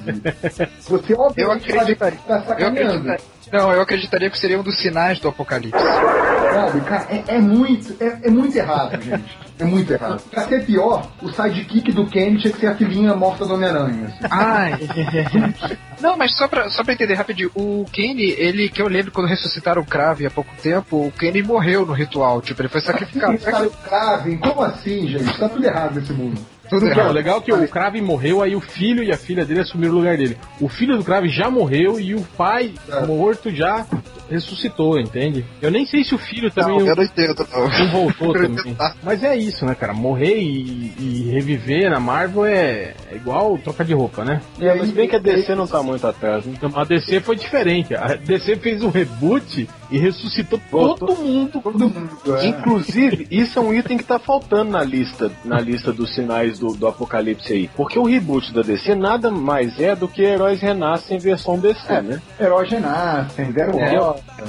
você 0.88 1.14
Eu 1.14 1.20
obviamente 1.20 1.72
acreditaria. 1.72 2.20
tá 2.28 2.38
Eu 2.38 2.44
sacaneando. 2.44 3.16
Não, 3.52 3.72
eu 3.74 3.82
acreditaria 3.82 4.30
que 4.30 4.40
seria 4.40 4.58
um 4.60 4.64
dos 4.64 4.78
sinais 4.78 5.20
do 5.20 5.28
apocalipse. 5.28 5.78
Sabe, 5.82 6.82
cara, 6.82 7.06
é, 7.10 7.36
é 7.36 7.40
muito, 7.40 8.02
é, 8.02 8.20
é 8.24 8.30
muito 8.30 8.56
errado, 8.58 9.02
gente. 9.02 9.38
É 9.60 9.64
muito 9.66 9.92
errado. 9.92 10.22
Pra 10.32 10.44
ser 10.48 10.66
pior, 10.66 11.06
o 11.22 11.30
sidekick 11.32 11.92
do 11.92 12.06
Kenny 12.08 12.38
tinha 12.40 12.54
que 12.54 12.60
ser 12.60 12.68
a 12.68 12.76
filhinha 12.76 13.14
morta 13.14 13.46
do 13.46 13.54
Homem-Aranha. 13.54 14.08
assim. 14.08 14.28
Ai. 14.30 14.80
Não, 16.00 16.18
mas 16.18 16.36
só 16.36 16.48
pra, 16.48 16.70
só 16.70 16.84
pra 16.84 16.94
entender 16.94 17.14
rapidinho, 17.14 17.52
o 17.54 17.86
Kenny, 17.92 18.32
ele, 18.32 18.70
que 18.70 18.82
eu 18.82 18.88
lembro 18.88 19.12
quando 19.12 19.28
ressuscitaram 19.28 19.82
o 19.82 19.86
Crave 19.86 20.26
há 20.26 20.32
pouco 20.32 20.50
tempo, 20.62 21.08
o 21.08 21.12
Kenny 21.12 21.44
morreu 21.44 21.86
no 21.86 21.94
ritual, 21.94 22.42
tipo, 22.42 22.62
ele 22.62 22.70
foi 22.70 22.82
sacrificado. 22.82 23.38
Cara, 23.38 23.68
o 23.68 23.72
Kraven, 23.72 24.38
como 24.38 24.62
assim, 24.64 25.08
gente? 25.08 25.38
Tá 25.38 25.48
tudo 25.50 25.66
errado 25.66 25.96
nesse 26.00 26.14
mundo. 26.14 26.42
Tudo 26.72 26.86
Não, 26.86 26.88
o 26.96 27.00
errado. 27.00 27.14
legal 27.14 27.38
é 27.38 27.42
que 27.42 27.54
o 27.54 27.68
Kraven 27.68 28.02
morreu, 28.02 28.42
aí 28.42 28.56
o 28.56 28.62
filho 28.62 29.04
e 29.04 29.12
a 29.12 29.18
filha 29.18 29.46
dele 29.46 29.60
assumiram 29.60 29.94
o 29.94 29.98
lugar 29.98 30.18
dele. 30.18 30.38
O 30.60 30.68
filho 30.70 30.98
do 30.98 31.04
Kraven 31.04 31.30
já 31.30 31.50
morreu 31.52 32.00
e 32.00 32.16
o 32.16 32.22
pai 32.38 32.74
É. 32.92 33.06
morto 33.06 33.52
já 33.54 33.86
ressuscitou, 34.30 34.98
entende? 34.98 35.46
Eu 35.62 35.70
nem 35.70 35.86
sei 35.86 36.04
se 36.04 36.16
o 36.16 36.18
filho 36.18 36.50
também 36.50 36.80
Não, 36.80 36.88
eu 36.88 36.96
não 36.96 37.04
entendo, 37.04 37.46
não. 37.52 37.68
não 37.68 37.92
voltou 37.92 38.32
também. 38.34 38.72
entendo. 38.72 38.78
Mas 39.04 39.24
é 39.24 39.36
isso, 39.36 39.66
né, 39.66 39.76
cara? 39.76 39.94
Morrer 39.94 40.38
e, 40.38 40.94
e 40.98 41.30
reviver 41.34 41.90
na 41.90 42.00
Marvel 42.00 42.46
é, 42.46 42.94
é 43.12 43.16
igual 43.16 43.58
troca 43.58 43.84
de 43.84 43.94
roupa, 43.94 44.24
né? 44.24 44.42
E 44.58 44.68
aí, 44.70 44.80
Mas 44.80 44.92
bem 44.92 45.08
que 45.10 45.16
a 45.18 45.20
DC 45.20 45.54
não 45.56 45.68
tá 45.68 45.84
muito 45.84 46.08
atrás, 46.08 46.46
né? 46.46 46.54
Então, 46.56 46.72
A 46.80 46.86
DC 46.86 47.20
foi 47.20 47.36
diferente. 47.36 47.94
A 47.94 48.16
DC 48.16 48.56
fez 48.56 48.82
um 48.82 48.90
reboot 48.90 49.68
e 49.92 49.98
ressuscitou 50.00 50.60
Voltou. 50.72 51.08
todo 51.10 51.22
mundo. 51.24 51.60
todo 51.62 51.80
mundo. 51.90 52.38
É. 52.38 52.48
Inclusive, 52.48 53.28
isso 53.30 53.60
é 53.60 53.62
um 53.62 53.74
item 53.74 53.98
que 53.98 54.04
tá 54.04 54.18
faltando 54.18 54.72
na 54.72 54.84
lista, 54.84 55.32
na 55.44 55.60
lista 55.60 55.92
dos 55.92 56.14
sinais 56.16 56.58
do, 56.60 56.68
do 56.74 56.88
apocalipse 56.88 57.52
aí. 57.54 57.70
Porque 57.76 58.00
o 58.00 58.04
reboot 58.04 58.54
da 58.54 58.62
DC 58.62 58.96
nada 58.96 59.30
mais 59.30 59.80
é 59.80 59.96
do 59.96 60.08
que 60.08 60.22
Heróis 60.22 60.62
Renascem 60.62 61.18
versão 61.18 61.60
DC, 61.60 61.80
É. 61.92 62.02
né? 62.02 62.22
Heróis 62.40 62.70
renascem, 62.70 63.52
zero 63.52 63.78
É. 63.80 63.92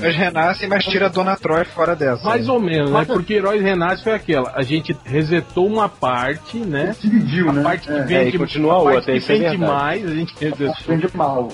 Eles 0.02 0.16
renascem, 0.16 0.68
mas 0.68 0.84
tira 0.84 1.06
a 1.06 1.08
Dona 1.08 1.36
Troy 1.36 1.64
fora 1.64 1.94
dessa. 1.96 2.22
Mais 2.24 2.48
ou 2.48 2.60
menos, 2.60 2.90
né? 2.90 2.98
Mas- 2.98 3.08
Porque 3.08 3.34
Heróis 3.34 3.60
Renasce 3.62 4.02
foi 4.04 4.12
aquela. 4.14 4.52
A 4.54 4.62
gente 4.62 4.96
resetou 5.04 5.66
uma 5.66 5.88
parte, 5.88 6.56
né? 6.58 6.94
Dividiu, 7.00 7.50
A 7.50 7.52
né? 7.52 7.62
parte 7.62 7.88
que 7.88 7.92
É. 7.94 8.02
vende, 8.04 8.36
É, 8.36 8.38
continua 8.38 8.74
a 8.74 8.76
a 8.76 8.82
parte 8.84 8.96
outra, 8.96 9.20
que 9.20 9.32
é 9.32 9.38
vende 9.38 9.58
mais, 9.58 10.04
a 10.06 10.14
gente 10.14 10.34
resetou. 10.40 10.74
Vende 10.86 11.08
mal. 11.16 11.48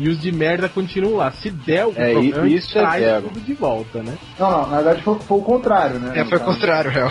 E 0.00 0.08
os 0.08 0.18
de 0.20 0.32
merda 0.32 0.68
continuam 0.68 1.16
lá. 1.16 1.30
Se 1.30 1.50
der 1.50 1.84
o 1.86 1.92
É, 1.94 2.12
problema, 2.12 2.48
isso 2.48 2.76
é 2.78 2.80
traz 2.80 3.02
zero. 3.04 3.22
tudo 3.28 3.40
de 3.40 3.52
volta, 3.54 4.02
né? 4.02 4.14
Não, 4.38 4.50
não, 4.50 4.66
na 4.70 4.76
verdade 4.76 5.02
foi, 5.02 5.18
foi 5.20 5.38
o 5.38 5.42
contrário, 5.42 6.00
né? 6.00 6.12
É, 6.18 6.24
foi 6.24 6.38
o 6.38 6.40
contrário, 6.40 6.90
real. 6.90 7.10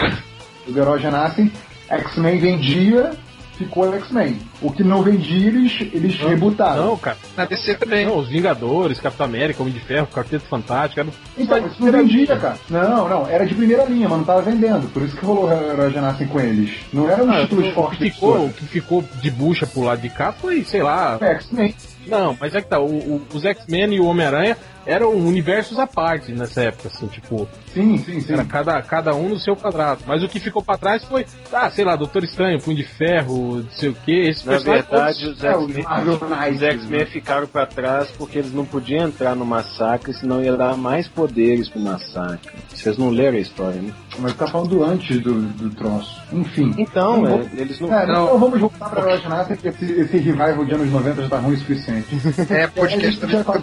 O 0.67 0.75
Heróis 0.77 1.01
renascem, 1.01 1.51
X-Men 1.87 2.39
vendia, 2.39 3.11
ficou 3.57 3.93
X-Men. 3.95 4.37
O 4.61 4.71
que 4.71 4.83
não 4.83 5.01
vendia, 5.03 5.47
eles, 5.47 5.79
eles 5.93 6.15
rebutaram. 6.19 6.85
Não, 6.87 6.97
cara. 6.97 7.17
Na 7.37 7.45
DC 7.45 7.75
também. 7.75 8.05
Não, 8.05 8.17
os 8.17 8.27
Vingadores, 8.29 8.99
Capitão 8.99 9.25
América, 9.25 9.61
Homem 9.61 9.73
de 9.73 9.79
Ferro, 9.81 10.07
Quarteto 10.07 10.45
Fantástico. 10.49 10.99
Era... 10.99 11.09
Então, 11.37 11.67
isso 11.67 11.75
não 11.83 11.91
vendia, 11.91 12.37
cara. 12.37 12.57
Não, 12.69 13.07
não, 13.07 13.27
era 13.27 13.45
de 13.45 13.53
primeira 13.53 13.83
linha, 13.85 14.09
mas 14.09 14.17
não 14.17 14.25
tava 14.25 14.41
vendendo. 14.41 14.91
Por 14.91 15.03
isso 15.03 15.15
que 15.15 15.25
rolou 15.25 15.51
Heróis 15.51 15.93
renascem 15.93 16.27
com 16.27 16.39
eles. 16.39 16.71
Não 16.91 17.09
eram 17.09 17.29
Ah, 17.31 17.41
títulos 17.41 17.67
o, 17.67 17.71
fortes 17.73 17.97
que 17.99 18.05
de 18.05 18.11
ficou, 18.11 18.29
editora. 18.35 18.49
o 18.49 18.53
que 18.53 18.65
ficou 18.65 19.03
de 19.21 19.29
bucha 19.31 19.67
pro 19.67 19.81
lado 19.81 20.01
de 20.01 20.09
cá 20.09 20.31
foi, 20.31 20.63
sei 20.63 20.81
lá. 20.81 21.17
É, 21.21 21.31
X-Men. 21.35 21.75
Não, 22.09 22.35
mas 22.39 22.53
é 22.55 22.61
que 22.61 22.67
tá. 22.67 22.79
o- 22.79 22.85
o- 22.87 23.21
os 23.33 23.43
X-Men 23.45 23.93
e 23.93 23.99
o 23.99 24.05
Homem-Aranha 24.05 24.57
eram 24.85 25.11
universos 25.11 25.77
à 25.79 25.85
parte 25.87 26.31
nessa 26.31 26.61
época, 26.63 26.89
assim, 26.93 27.07
tipo. 27.07 27.47
Sim, 27.73 27.97
sim, 27.99 28.19
sim. 28.21 28.33
Era 28.33 28.43
cada, 28.45 28.81
cada 28.81 29.13
um 29.15 29.29
no 29.29 29.39
seu 29.39 29.55
quadrado. 29.55 30.01
Mas 30.07 30.23
o 30.23 30.27
que 30.27 30.39
ficou 30.39 30.61
pra 30.63 30.77
trás 30.77 31.03
foi, 31.03 31.25
ah, 31.53 31.69
sei 31.69 31.85
lá, 31.85 31.95
Doutor 31.95 32.23
Estranho, 32.23 32.59
Punho 32.59 32.77
de 32.77 32.83
Ferro, 32.83 33.57
não 33.57 33.71
sei 33.71 33.89
o 33.89 33.93
que. 33.93 34.11
Esses 34.29 34.43
Na 34.45 34.57
verdade, 34.57 34.87
todos- 34.87 35.37
os 35.37 35.43
É, 35.43 35.55
os 35.55 36.61
X-Men 36.61 36.99
né? 36.99 37.05
ficaram 37.05 37.47
pra 37.47 37.65
trás 37.65 38.09
porque 38.17 38.39
eles 38.39 38.53
não 38.53 38.65
podiam 38.65 39.07
entrar 39.07 39.35
no 39.35 39.45
massacre, 39.45 40.13
senão 40.13 40.41
ia 40.43 40.55
dar 40.55 40.75
mais 40.75 41.07
poderes 41.07 41.69
pro 41.69 41.79
massacre. 41.79 42.51
Vocês 42.73 42.97
não 42.97 43.09
leram 43.09 43.37
a 43.37 43.41
história, 43.41 43.81
né? 43.81 43.93
Mas 44.17 44.33
tá 44.33 44.47
falando 44.47 44.83
antes 44.83 45.19
do, 45.21 45.41
do 45.41 45.69
troço. 45.69 46.19
Enfim. 46.31 46.73
Então, 46.77 47.21
Não 47.21 47.25
é, 47.27 47.29
vou- 47.29 47.49
eles 47.57 47.79
não. 47.79 47.93
É, 47.93 48.05
Não. 48.05 48.23
então 48.25 48.39
vamos 48.39 48.59
voltar 48.59 48.89
pra 48.89 49.01
Heróis 49.01 49.21
renascem, 49.23 49.55
porque 49.55 49.69
esse, 49.69 49.85
esse 49.93 50.17
revival 50.17 50.65
de 50.65 50.73
anos 50.73 50.91
90 50.91 51.21
já 51.23 51.29
tá 51.29 51.37
ruim 51.37 51.53
o 51.55 51.57
suficiente. 51.59 52.07
É, 52.49 52.67
podcast 52.67 53.19
também 53.19 53.35
Já 53.37 53.43
fica 53.43 53.53
tá- 53.53 53.59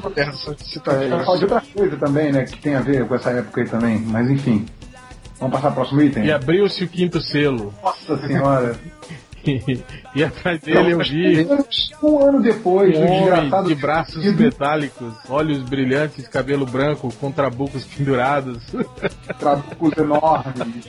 moderno, 1.09 1.25
só 1.25 1.35
de 1.35 1.41
citar 1.41 1.59
A 1.59 1.61
gente 1.61 1.71
vai 1.71 1.81
falar 1.81 1.83
de 1.83 1.85
outra 1.85 1.89
coisa 1.89 1.97
também, 1.97 2.33
né? 2.33 2.45
Que 2.45 2.59
tem 2.59 2.75
a 2.75 2.81
ver 2.81 3.07
com 3.07 3.15
essa 3.15 3.31
época 3.31 3.61
aí 3.61 3.69
também. 3.69 3.99
Mas 4.01 4.31
enfim. 4.31 4.67
Vamos 5.39 5.55
passar 5.55 5.69
pro 5.69 5.77
próximo 5.77 6.03
item? 6.03 6.25
E 6.25 6.33
abriu-se 6.33 6.85
o 6.85 6.89
quinto 6.89 7.21
selo. 7.21 7.73
Nossa 7.83 8.17
senhora. 8.27 8.77
e 10.15 10.25
atrás 10.25 10.61
dele 10.61 10.93
eu 10.93 10.99
vi 10.99 11.47
Um 12.03 12.19
ano 12.25 12.43
depois, 12.43 12.97
um 12.97 13.03
homem 13.03 13.19
desgraçado 13.25 13.69
de 13.69 13.75
braços 13.75 14.23
que- 14.23 14.31
metálicos, 14.33 15.13
olhos 15.29 15.63
brilhantes, 15.63 16.27
cabelo 16.29 16.67
branco, 16.67 17.13
com 17.21 17.31
trabucos 17.31 17.85
pendurados. 17.85 18.59
trabucos 19.39 19.93
enormes. 19.97 20.87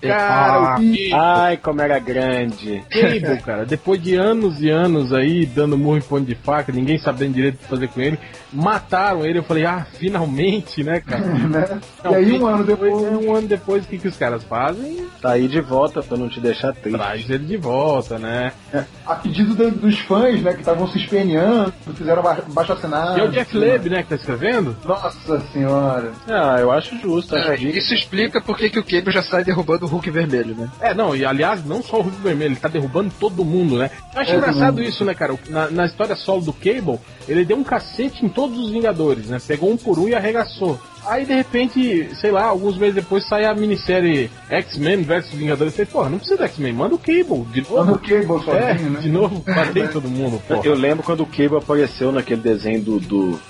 Cara, 0.00 0.76
Ah, 1.12 1.44
Ai, 1.44 1.56
como 1.56 1.80
era 1.80 1.98
grande. 1.98 2.82
Cable, 2.90 3.40
cara, 3.42 3.64
depois 3.64 4.02
de 4.02 4.16
anos 4.16 4.60
e 4.60 4.68
anos 4.68 5.12
aí, 5.12 5.46
dando 5.46 5.78
murro 5.78 5.96
em 5.98 6.02
ponto 6.02 6.24
de 6.26 6.34
faca, 6.34 6.70
ninguém 6.72 6.98
sabendo 6.98 7.34
direito 7.34 7.54
o 7.54 7.58
que 7.58 7.64
fazer 7.68 7.88
com 7.88 8.00
ele, 8.00 8.18
mataram 8.52 9.24
ele. 9.24 9.38
Eu 9.38 9.42
falei, 9.44 9.64
ah, 9.64 9.86
finalmente, 9.98 10.84
né, 10.84 11.00
cara? 11.00 11.24
né? 11.24 11.80
Não, 12.04 12.12
e 12.12 12.14
aí 12.16 12.38
um 12.38 12.46
ano 12.46 12.64
depois, 12.64 12.92
Um 12.92 13.34
ano 13.34 13.48
depois, 13.48 13.84
o 13.84 13.88
que, 13.88 13.98
que 13.98 14.08
os 14.08 14.16
caras 14.16 14.44
fazem? 14.44 15.06
Tá 15.22 15.32
aí 15.32 15.48
de 15.48 15.60
volta 15.60 16.02
pra 16.02 16.16
não 16.18 16.28
te 16.28 16.38
deixar 16.40 16.74
triste. 16.74 16.98
Traz 16.98 17.30
ele 17.30 17.46
de 17.46 17.56
volta, 17.56 17.83
né? 18.18 18.52
é, 18.72 18.84
a 19.06 19.14
pedido 19.16 19.54
dos 19.70 19.98
fãs, 20.00 20.42
né, 20.42 20.52
que 20.52 20.60
estavam 20.60 20.86
se 20.88 20.98
esperneando, 20.98 21.72
fizeram 21.94 22.22
ba 22.22 22.38
baixo 22.48 22.72
assinado. 22.72 23.18
E 23.18 23.20
é 23.20 23.24
o 23.24 23.30
Jeff 23.30 23.56
Leb, 23.56 23.88
né, 23.90 24.02
que 24.02 24.08
tá 24.08 24.14
escrevendo? 24.16 24.76
Nossa 24.84 25.40
senhora. 25.52 26.12
Ah, 26.28 26.56
eu 26.60 26.70
acho 26.72 26.96
justo. 26.98 27.36
Acho 27.36 27.50
É, 27.50 27.56
isso 27.56 27.94
explica 27.94 28.40
por 28.40 28.56
que 28.56 28.70
que 28.70 28.78
o 28.78 28.84
Cable 28.84 29.12
já 29.12 29.22
sai 29.22 29.44
derrubando 29.44 29.84
o 29.84 29.88
Hulk 29.88 30.10
vermelho, 30.10 30.54
né? 30.54 30.68
É, 30.80 30.94
não, 30.94 31.14
e 31.14 31.24
aliás, 31.24 31.64
não 31.64 31.82
só 31.82 31.98
o 31.98 32.02
Hulk 32.02 32.20
Vermelho, 32.22 32.52
ele 32.52 32.60
tá 32.60 32.68
derrubando 32.68 33.12
todo 33.18 33.44
mundo, 33.44 33.76
né? 33.78 33.90
Eu 34.14 34.20
acho 34.20 34.30
Todo 34.30 34.38
engraçado 34.38 34.76
mundo. 34.78 34.88
isso, 34.88 35.04
né, 35.04 35.14
cara? 35.14 35.38
Na, 35.48 35.70
na 35.70 35.86
história 35.86 36.14
solo 36.16 36.42
do 36.42 36.52
Cable, 36.52 36.98
ele 37.28 37.44
deu 37.44 37.56
um 37.56 37.64
cacete 37.64 38.24
em 38.24 38.28
todos 38.28 38.58
os 38.58 38.70
Vingadores, 38.70 39.26
né? 39.26 39.38
Pegou 39.46 39.70
um 39.70 39.76
por 39.76 39.98
um 39.98 40.08
e 40.08 40.14
arregaçou. 40.14 40.80
Aí, 41.06 41.24
de 41.24 41.34
repente, 41.34 42.08
sei 42.20 42.30
lá, 42.30 42.44
alguns 42.44 42.76
meses 42.78 42.94
depois 42.94 43.26
sai 43.28 43.44
a 43.44 43.54
minissérie 43.54 44.30
X-Men 44.48 45.02
versus 45.02 45.32
Vingadores. 45.34 45.72
Eu 45.72 45.76
falei, 45.86 45.92
porra, 45.92 46.08
não 46.10 46.18
precisa 46.18 46.36
do 46.38 46.44
X-Men, 46.44 46.72
manda 46.72 46.94
o 46.94 46.98
Cable, 46.98 47.44
de 47.52 47.62
Manda 47.62 47.84
novo. 47.84 47.92
o 47.94 47.98
Cable 47.98 48.56
É, 48.56 48.72
sozinho, 48.74 48.90
né? 48.90 49.00
de 49.00 49.08
novo, 49.10 49.42
bater 49.46 49.84
em 49.84 49.88
todo 49.88 50.08
mundo, 50.08 50.40
porra. 50.46 50.60
Eu 50.64 50.74
lembro 50.74 51.04
quando 51.04 51.22
o 51.22 51.26
Cable 51.26 51.58
apareceu 51.58 52.10
naquele 52.12 52.40
desenho 52.40 52.80
do, 52.80 53.00
do- 53.00 53.40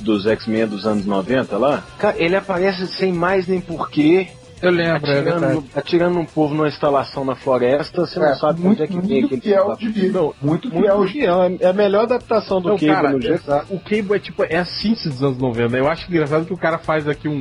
dos 0.00 0.26
X-Men 0.26 0.66
dos 0.66 0.86
anos 0.86 1.04
90 1.06 1.56
lá. 1.58 1.82
Cara, 1.98 2.16
ele 2.18 2.36
aparece 2.36 2.86
sem 2.86 3.12
mais 3.12 3.46
nem 3.46 3.60
porquê. 3.60 4.28
Eu 4.62 4.70
lembro, 4.70 5.10
é 5.10 5.18
Atirando, 5.18 5.54
no- 5.54 5.64
atirando 5.74 6.18
um 6.20 6.24
povo 6.24 6.54
numa 6.54 6.68
instalação 6.68 7.24
na 7.24 7.34
floresta, 7.34 8.06
você 8.06 8.18
não 8.20 8.26
É, 8.26 8.34
sabe 8.36 8.60
muito, 8.60 8.80
onde 8.80 8.82
é 8.84 8.86
que 8.86 9.06
vem 9.06 9.20
muito 9.20 9.26
aquele 9.26 9.40
fiel 9.40 9.76
de 9.76 9.86
da- 9.86 9.92
vida. 9.92 10.12
Não, 10.20 10.34
muito 10.40 10.70
Muito 10.70 10.80
fiel. 10.80 11.08
fiel, 11.08 11.42
é- 11.42 11.56
é 11.60 11.66
a 11.66 11.72
melhor 11.72 12.02
adaptação 12.04 12.60
do 12.60 12.68
Não, 12.68 12.76
Cable 12.78 12.94
cara, 12.94 13.10
no 13.10 13.20
jeito. 13.20 13.42
O 13.70 13.80
Cable 13.80 14.14
é 14.14 14.18
tipo, 14.20 14.44
é 14.44 14.56
a 14.58 14.64
síntese 14.64 15.08
dos 15.08 15.22
anos 15.22 15.38
90. 15.38 15.76
Eu 15.76 15.88
acho 15.90 16.08
engraçado 16.08 16.46
que 16.46 16.54
o 16.54 16.56
cara 16.56 16.78
faz 16.78 17.08
aqui 17.08 17.28
um. 17.28 17.40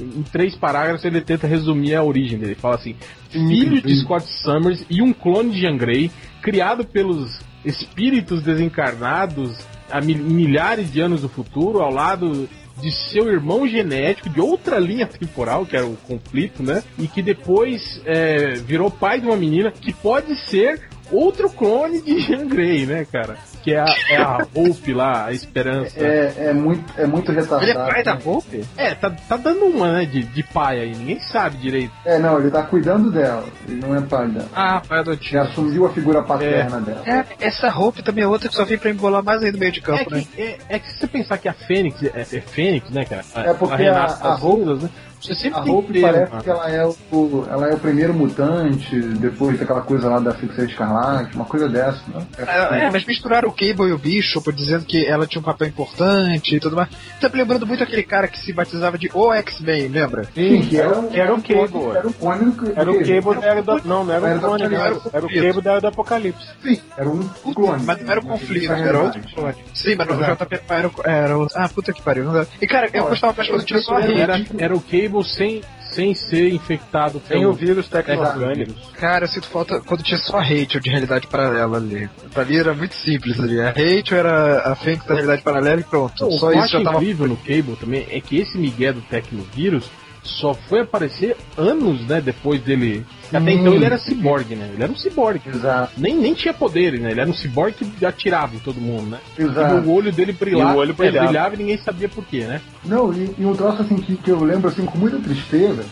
Em 0.00 0.22
três 0.22 0.56
parágrafos 0.56 1.04
ele 1.04 1.20
tenta 1.20 1.46
resumir 1.46 1.94
a 1.94 2.02
origem 2.02 2.38
dele. 2.38 2.52
Ele 2.52 2.60
fala 2.60 2.76
assim: 2.76 2.96
Filho 3.28 3.80
de 3.82 3.94
Scott 4.00 4.24
Summers 4.42 4.84
e 4.88 5.02
um 5.02 5.12
clone 5.12 5.50
de 5.50 5.60
Jean 5.60 5.76
Grey, 5.76 6.10
criado 6.40 6.84
pelos 6.86 7.38
espíritos 7.62 8.42
desencarnados 8.42 9.54
há 9.90 10.00
mil- 10.00 10.16
milhares 10.24 10.90
de 10.90 11.00
anos 11.00 11.20
do 11.20 11.28
futuro, 11.28 11.80
ao 11.80 11.92
lado 11.92 12.48
de 12.82 12.90
seu 12.90 13.30
irmão 13.30 13.66
genético 13.66 14.28
de 14.28 14.40
outra 14.40 14.78
linha 14.78 15.06
temporal, 15.06 15.64
que 15.64 15.76
era 15.76 15.86
o 15.86 15.96
conflito, 15.96 16.62
né? 16.62 16.82
E 16.98 17.06
que 17.06 17.22
depois 17.22 18.02
é, 18.04 18.54
virou 18.54 18.90
pai 18.90 19.20
de 19.20 19.26
uma 19.26 19.36
menina 19.36 19.70
que 19.70 19.92
pode 19.92 20.34
ser 20.50 20.80
outro 21.12 21.48
clone 21.50 22.00
de 22.02 22.20
Jean 22.20 22.46
Grey, 22.46 22.86
né, 22.86 23.06
cara? 23.10 23.36
Que 23.62 23.74
é 23.74 23.78
a, 23.80 23.84
é 24.10 24.16
a 24.16 24.38
Hope 24.54 24.92
lá, 24.92 25.26
a 25.26 25.32
esperança. 25.32 25.92
É, 25.96 26.34
é 26.48 26.52
muito, 26.52 26.84
é 27.00 27.06
muito 27.06 27.30
retardado. 27.30 27.62
Ele 27.70 27.78
é 27.78 27.86
pai 27.86 28.02
da 28.02 28.14
né? 28.14 28.20
Hope? 28.24 28.64
É, 28.76 28.94
tá, 28.94 29.10
tá 29.10 29.36
dando 29.36 29.66
uma, 29.66 29.92
né, 29.92 30.04
de, 30.04 30.22
de 30.24 30.42
pai 30.42 30.80
aí, 30.80 30.90
ninguém 30.96 31.20
sabe 31.20 31.58
direito. 31.58 31.92
É, 32.04 32.18
não, 32.18 32.40
ele 32.40 32.50
tá 32.50 32.62
cuidando 32.64 33.10
dela. 33.12 33.44
Ele 33.68 33.80
não 33.80 33.94
é 33.94 34.00
pai 34.00 34.26
dela. 34.28 34.48
Ah, 34.54 34.80
pai 34.80 34.98
Ele 34.98 35.10
adotivo. 35.10 35.38
assumiu 35.42 35.86
a 35.86 35.90
figura 35.90 36.22
paterna 36.22 36.80
dela. 36.80 37.02
É, 37.06 37.24
essa 37.46 37.68
Hope 37.68 38.02
também 38.02 38.24
é 38.24 38.26
outra 38.26 38.48
que 38.48 38.54
só 38.56 38.64
vem 38.64 38.78
pra 38.78 38.90
embolar 38.90 39.22
mais 39.22 39.42
aí 39.42 39.52
no 39.52 39.58
meio 39.58 39.70
de 39.72 39.78
É 39.78 39.82
campo, 39.82 40.10
né? 40.12 40.24
que, 40.34 40.42
é, 40.42 40.58
é 40.68 40.78
que 40.80 40.90
se 40.90 40.98
você 40.98 41.06
pensar 41.06 41.38
que 41.38 41.48
a 41.48 41.52
Fênix 41.52 42.02
é, 42.02 42.20
é 42.20 42.24
Fênix, 42.40 42.90
né, 42.90 43.04
cara? 43.04 43.22
É 43.48 43.54
porque 43.54 43.76
renasce 43.76 44.20
a- 44.22 44.26
a 44.26 44.30
das 44.30 44.40
cinzas, 44.40 44.82
né? 44.82 44.90
Você 45.22 45.34
sempre 45.34 45.60
A 45.60 45.62
Hope 45.72 45.92
ter 45.92 46.00
parece 46.02 46.32
uma- 46.32 46.42
que 46.42 46.50
ela 46.50 46.70
é, 46.70 46.84
o, 46.86 47.46
ela 47.48 47.68
é 47.68 47.74
o 47.74 47.78
primeiro 47.78 48.12
mutante, 48.12 48.98
depois 49.00 49.58
daquela 49.58 49.82
coisa 49.82 50.08
lá 50.08 50.18
da 50.18 50.32
Feiticeira 50.34 50.70
Escarlate, 50.70 51.34
uma 51.36 51.44
coisa 51.44 51.68
dessa, 51.68 52.02
né? 52.08 52.26
É, 52.38 52.90
mas 52.90 53.04
misturaram 53.06 53.48
o 53.48 53.52
Cable 53.52 53.88
e 53.90 53.92
o 53.92 53.98
Bishop 53.98 54.52
dizendo 54.52 54.84
que 54.84 55.06
ela 55.06 55.26
tinha 55.26 55.40
um 55.40 55.44
papel 55.44 55.68
importante 55.68 56.56
e 56.56 56.60
tudo 56.60 56.74
mais. 56.74 56.88
Tá 57.20 57.28
me 57.28 57.36
lembrando 57.36 57.66
muito 57.66 57.82
aquele 57.84 58.02
cara 58.02 58.26
que 58.26 58.38
se 58.38 58.52
batizava 58.52 58.98
de 58.98 59.10
O 59.14 59.32
X-Men, 59.32 59.88
lembra? 59.88 60.24
Sim, 60.34 60.62
que 60.62 60.78
era, 60.80 61.02
que 61.02 61.20
era 61.20 61.34
o 61.34 61.40
Cable. 61.42 61.96
Era 61.96 62.08
o 62.08 62.12
clone 62.12 62.50
do 62.50 62.72
Era 62.74 62.90
o 62.90 62.98
Cable 62.98 63.40
da 63.40 63.46
era 63.46 63.62
do, 63.62 63.80
Não, 63.84 64.04
não 64.04 64.14
era 64.14 64.28
Era 64.28 64.38
o 64.38 64.42
não, 64.42 64.56
era, 64.56 65.00
era 65.12 65.26
o 65.26 65.28
Cable 65.28 65.62
da 65.62 65.70
era 65.72 65.80
do 65.80 65.86
Apocalipse. 65.86 66.48
Sim, 66.62 66.80
era 66.96 67.08
um 67.08 67.22
clone. 67.54 67.82
Mas 67.84 68.02
não 68.02 68.10
era 68.10 68.20
o 68.20 68.26
conflito, 68.26 68.72
é 68.72 68.80
era 68.80 69.00
outro 69.00 69.20
clone. 69.34 69.54
Sim, 69.74 69.94
mas 69.96 70.08
no 70.08 70.14
Exato. 70.14 70.44
JP 70.46 70.60
era 70.68 70.88
o. 70.88 70.92
Era 71.04 71.38
o 71.38 71.46
ah, 71.54 71.68
puta 71.68 71.92
que 71.92 72.02
pariu. 72.02 72.24
E 72.60 72.66
cara, 72.66 72.88
eu 72.92 73.04
gostava 73.04 73.34
mais 73.36 73.48
quando 73.48 73.64
tinha 73.64 73.80
só 73.80 73.96
a 73.96 74.00
rede. 74.00 74.20
Era, 74.20 74.40
era 74.58 74.74
o 74.74 74.80
Cable 74.80 75.11
sem, 75.20 75.62
sem 75.90 76.14
ser 76.14 76.52
infectado 76.52 77.18
Tem 77.18 77.40
pelo 77.40 77.50
o 77.50 77.52
vírus 77.52 77.88
tecno-orgânico. 77.88 78.72
Cara, 78.92 79.24
eu 79.24 79.28
sinto 79.28 79.48
falta 79.48 79.80
quando 79.80 80.04
tinha 80.04 80.18
só 80.18 80.38
a 80.38 80.42
Rachel 80.42 80.80
de 80.80 80.90
realidade 80.90 81.26
paralela 81.26 81.78
ali. 81.78 82.08
Pra 82.32 82.44
mim 82.44 82.56
era 82.56 82.72
muito 82.72 82.94
simples 82.94 83.40
ali. 83.40 83.60
A 83.60 83.70
Rachel 83.70 84.18
era 84.18 84.72
a 84.72 84.76
Fênix 84.76 85.04
da 85.04 85.14
realidade 85.14 85.42
paralela 85.42 85.80
e 85.80 85.84
pronto. 85.84 86.22
Não, 86.22 86.30
só 86.30 86.48
o 86.48 86.52
isso 86.52 86.68
já 86.68 86.84
tava. 86.84 86.98
incrível 86.98 87.26
no 87.26 87.36
Cable 87.36 87.76
também 87.80 88.06
é 88.10 88.20
que 88.20 88.36
esse 88.38 88.56
Miguel 88.56 88.94
do 88.94 89.00
Tecnovírus 89.02 89.90
só 90.22 90.54
foi 90.54 90.80
aparecer 90.80 91.36
anos, 91.56 92.06
né, 92.06 92.20
depois 92.20 92.62
dele. 92.62 93.04
Até 93.28 93.40
Sim. 93.40 93.60
então 93.60 93.74
ele 93.74 93.84
era 93.84 93.98
ciborgue, 93.98 94.54
né? 94.54 94.70
Ele 94.72 94.82
era 94.82 94.92
um 94.92 94.96
ciborgue. 94.96 95.48
Exato, 95.48 95.92
Nem, 95.96 96.16
nem 96.16 96.34
tinha 96.34 96.52
poderes, 96.52 97.00
né? 97.00 97.10
Ele 97.10 97.20
era 97.20 97.30
um 97.30 97.34
ciborgue 97.34 97.84
que 97.84 98.04
atirava 98.06 98.54
em 98.54 98.58
todo 98.58 98.80
mundo, 98.80 99.10
né? 99.10 99.18
E 99.38 99.42
exato. 99.42 99.74
o 99.76 99.92
olho 99.92 100.12
dele 100.12 100.32
brilhava, 100.32 100.72
E 100.72 100.74
o 100.74 100.78
olho 100.78 100.90
é, 100.90 100.94
brilhava. 100.94 101.26
brilhava 101.26 101.54
e 101.54 101.58
ninguém 101.58 101.78
sabia 101.78 102.08
por 102.08 102.24
quê, 102.24 102.40
né? 102.40 102.60
Não, 102.84 103.12
e, 103.12 103.34
e 103.38 103.44
um 103.46 103.54
troço 103.54 103.82
assim 103.82 103.96
que, 103.96 104.16
que 104.16 104.30
eu 104.30 104.42
lembro 104.44 104.68
assim 104.68 104.84
com 104.84 104.98
muita 104.98 105.18
tristeza 105.18 105.84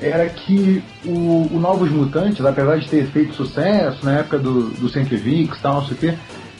era 0.00 0.28
que 0.28 0.82
o, 1.04 1.48
o 1.52 1.58
Novos 1.60 1.90
Mutantes, 1.90 2.44
apesar 2.44 2.76
de 2.76 2.88
ter 2.88 3.06
feito 3.06 3.34
sucesso 3.34 4.04
na 4.04 4.18
época 4.18 4.38
do, 4.38 4.70
do 4.70 4.88
Centrevix 4.88 5.58
e 5.58 5.62
tal, 5.62 5.74
não 5.74 5.86
sei 5.86 5.94
o 5.94 5.98
quê, 5.98 6.14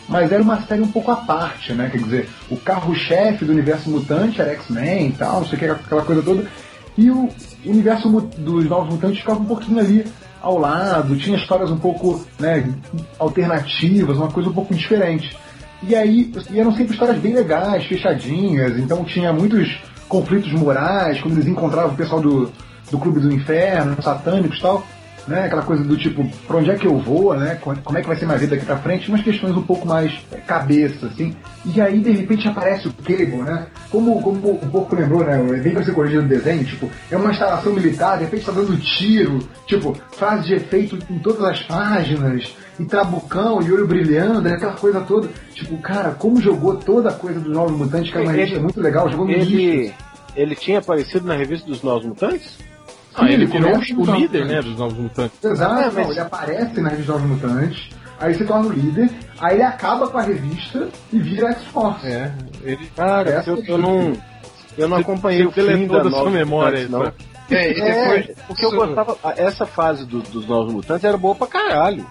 mas 0.09 0.31
era 0.31 0.43
uma 0.43 0.61
série 0.63 0.83
um 0.83 0.91
pouco 0.91 1.11
à 1.11 1.17
parte, 1.17 1.73
né? 1.73 1.89
Quer 1.91 1.99
dizer, 1.99 2.29
o 2.51 2.57
carro-chefe 2.57 3.45
do 3.45 3.53
universo 3.53 3.89
mutante 3.89 4.41
era 4.41 4.53
X-Men 4.53 5.09
e 5.09 5.13
tal, 5.13 5.41
não 5.41 5.47
sei 5.47 5.57
o 5.57 5.59
que, 5.59 5.65
aquela 5.67 6.03
coisa 6.03 6.23
toda. 6.23 6.47
E 6.97 7.11
o 7.11 7.29
universo 7.65 8.09
dos 8.39 8.65
Novos 8.67 8.95
Mutantes 8.95 9.21
ficava 9.21 9.41
um 9.41 9.47
pouquinho 9.47 9.81
ali 9.81 10.07
ao 10.41 10.59
lado, 10.59 11.17
tinha 11.17 11.37
histórias 11.37 11.71
um 11.71 11.79
pouco 11.79 12.25
né, 12.39 12.73
alternativas, 13.19 14.17
uma 14.17 14.31
coisa 14.31 14.51
um 14.51 14.53
pouco 14.53 14.75
diferente. 14.75 15.37
E 15.83 15.95
aí, 15.95 16.33
e 16.51 16.61
eram 16.61 16.73
sempre 16.73 16.93
histórias 16.93 17.19
bem 17.19 17.35
legais, 17.35 17.85
fechadinhas, 17.87 18.79
então 18.79 19.05
tinha 19.05 19.33
muitos 19.33 19.81
conflitos 20.09 20.53
morais, 20.53 21.21
quando 21.21 21.35
eles 21.35 21.47
encontravam 21.47 21.93
o 21.93 21.97
pessoal 21.97 22.21
do, 22.21 22.53
do 22.91 22.99
Clube 22.99 23.21
do 23.21 23.33
Inferno, 23.33 24.01
satânicos 24.03 24.59
e 24.59 24.63
tal, 24.63 24.87
né? 25.27 25.47
Aquela 25.47 25.63
coisa 25.63 25.83
do 25.83 25.97
tipo, 25.97 26.29
pra 26.47 26.59
onde 26.59 26.71
é 26.71 26.75
que 26.75 26.87
eu 26.87 26.99
vou, 26.99 27.35
né? 27.35 27.59
Como 27.61 27.99
é 27.99 28.01
que 28.01 28.07
vai 28.07 28.17
ser 28.17 28.27
minha 28.27 28.39
vida 28.39 28.55
daqui 28.55 28.67
pra 28.67 28.79
frente? 28.79 29.09
Umas 29.09 29.23
questões 29.23 29.57
um 29.57 29.63
pouco 29.63 29.87
mais 29.87 30.13
é, 30.33 30.37
cabeça, 30.37 31.07
assim. 31.07 31.35
E 31.65 31.81
aí, 31.81 32.01
de 32.01 32.11
repente, 32.11 32.47
aparece 32.47 32.89
o 32.89 32.93
Cable, 32.93 33.43
né? 33.43 33.67
Como, 33.91 34.21
como 34.21 34.53
um 34.53 34.71
pouco 34.71 34.95
lembrou, 34.95 35.25
né? 35.25 35.39
Bem 35.61 35.73
pra 35.73 35.83
ser 35.83 35.93
corrigido 35.93 36.23
no 36.23 36.29
desenho, 36.29 36.65
tipo, 36.65 36.91
é 37.11 37.17
uma 37.17 37.31
instalação 37.31 37.73
militar, 37.73 38.19
de 38.19 38.25
repente 38.25 38.45
tá 38.45 38.53
dando 38.53 38.77
tiro, 38.79 39.39
tipo, 39.67 39.97
frase 40.13 40.47
de 40.47 40.55
efeito 40.55 40.99
em 41.11 41.19
todas 41.19 41.43
as 41.43 41.63
páginas, 41.63 42.55
e 42.79 42.85
trabucão, 42.85 43.63
e 43.63 43.73
olho 43.73 43.87
brilhando, 43.87 44.43
né? 44.43 44.55
aquela 44.55 44.75
coisa 44.75 45.01
toda. 45.01 45.29
Tipo, 45.55 45.79
cara, 45.79 46.11
como 46.11 46.41
jogou 46.41 46.77
toda 46.77 47.11
a 47.11 47.13
coisa 47.13 47.41
dos 47.41 47.53
Novos 47.53 47.77
Mutantes, 47.77 48.11
que 48.11 48.19
é 48.19 48.23
uma 48.23 48.33
revista 48.33 48.61
muito 48.61 48.81
legal, 48.81 49.09
jogou 49.09 49.27
no 49.27 49.33
lixo. 49.33 49.53
Ele, 49.53 49.95
ele 50.37 50.55
tinha 50.57 50.79
aparecido 50.81 51.27
na 51.27 51.35
revista 51.35 51.67
dos 51.67 51.83
Novos 51.83 52.05
Mutantes? 52.05 52.59
Ah, 53.17 53.25
ele 53.25 53.35
ele 53.45 53.47
virou 53.47 53.73
o 53.75 53.79
nos 53.79 54.09
líder, 54.19 54.45
né, 54.47 54.61
dos 54.63 54.77
Novos 54.77 54.99
Mutantes. 54.99 55.43
Exato, 55.45 55.81
É, 55.83 55.91
mas- 55.91 56.11
ele 56.11 56.21
aparece 56.21 56.81
na 56.81 56.89
revista 56.91 57.13
Novos 57.13 57.29
Mutantes, 57.31 57.89
aí 58.21 58.35
se 58.35 58.45
torna 58.45 58.69
o 58.69 58.73
líder, 58.73 59.11
aí 59.41 59.55
ele 59.55 59.63
acaba 59.63 60.09
com 60.09 60.19
a 60.19 60.23
revista 60.23 60.89
e 61.13 61.19
vira 61.19 61.51
X-Force. 61.53 62.07
É, 62.07 62.33
ele... 62.63 62.91
Cara, 62.97 63.31
Essa 63.31 63.51
eu, 63.51 63.63
eu 63.67 63.79
não. 63.79 64.13
Eu 64.77 64.89
não 64.89 64.97
acompanhei 64.97 65.47
o 65.47 65.53
fim 65.53 65.87
da 65.87 66.11
sua 66.11 66.31
memória 66.31 66.89
não. 66.89 67.05
É, 67.05 67.13
e 67.73 67.81
É, 67.81 67.95
depois. 68.25 68.37
porque 68.49 68.65
eu 68.65 68.71
gostava. 68.73 69.17
Essa 69.37 69.65
fase 69.67 70.05
do- 70.05 70.23
dos 70.23 70.47
Novos 70.49 70.73
Mutantes 70.73 71.05
era 71.05 71.17
boa 71.17 71.35
pra 71.35 71.47
caralho. 71.47 72.05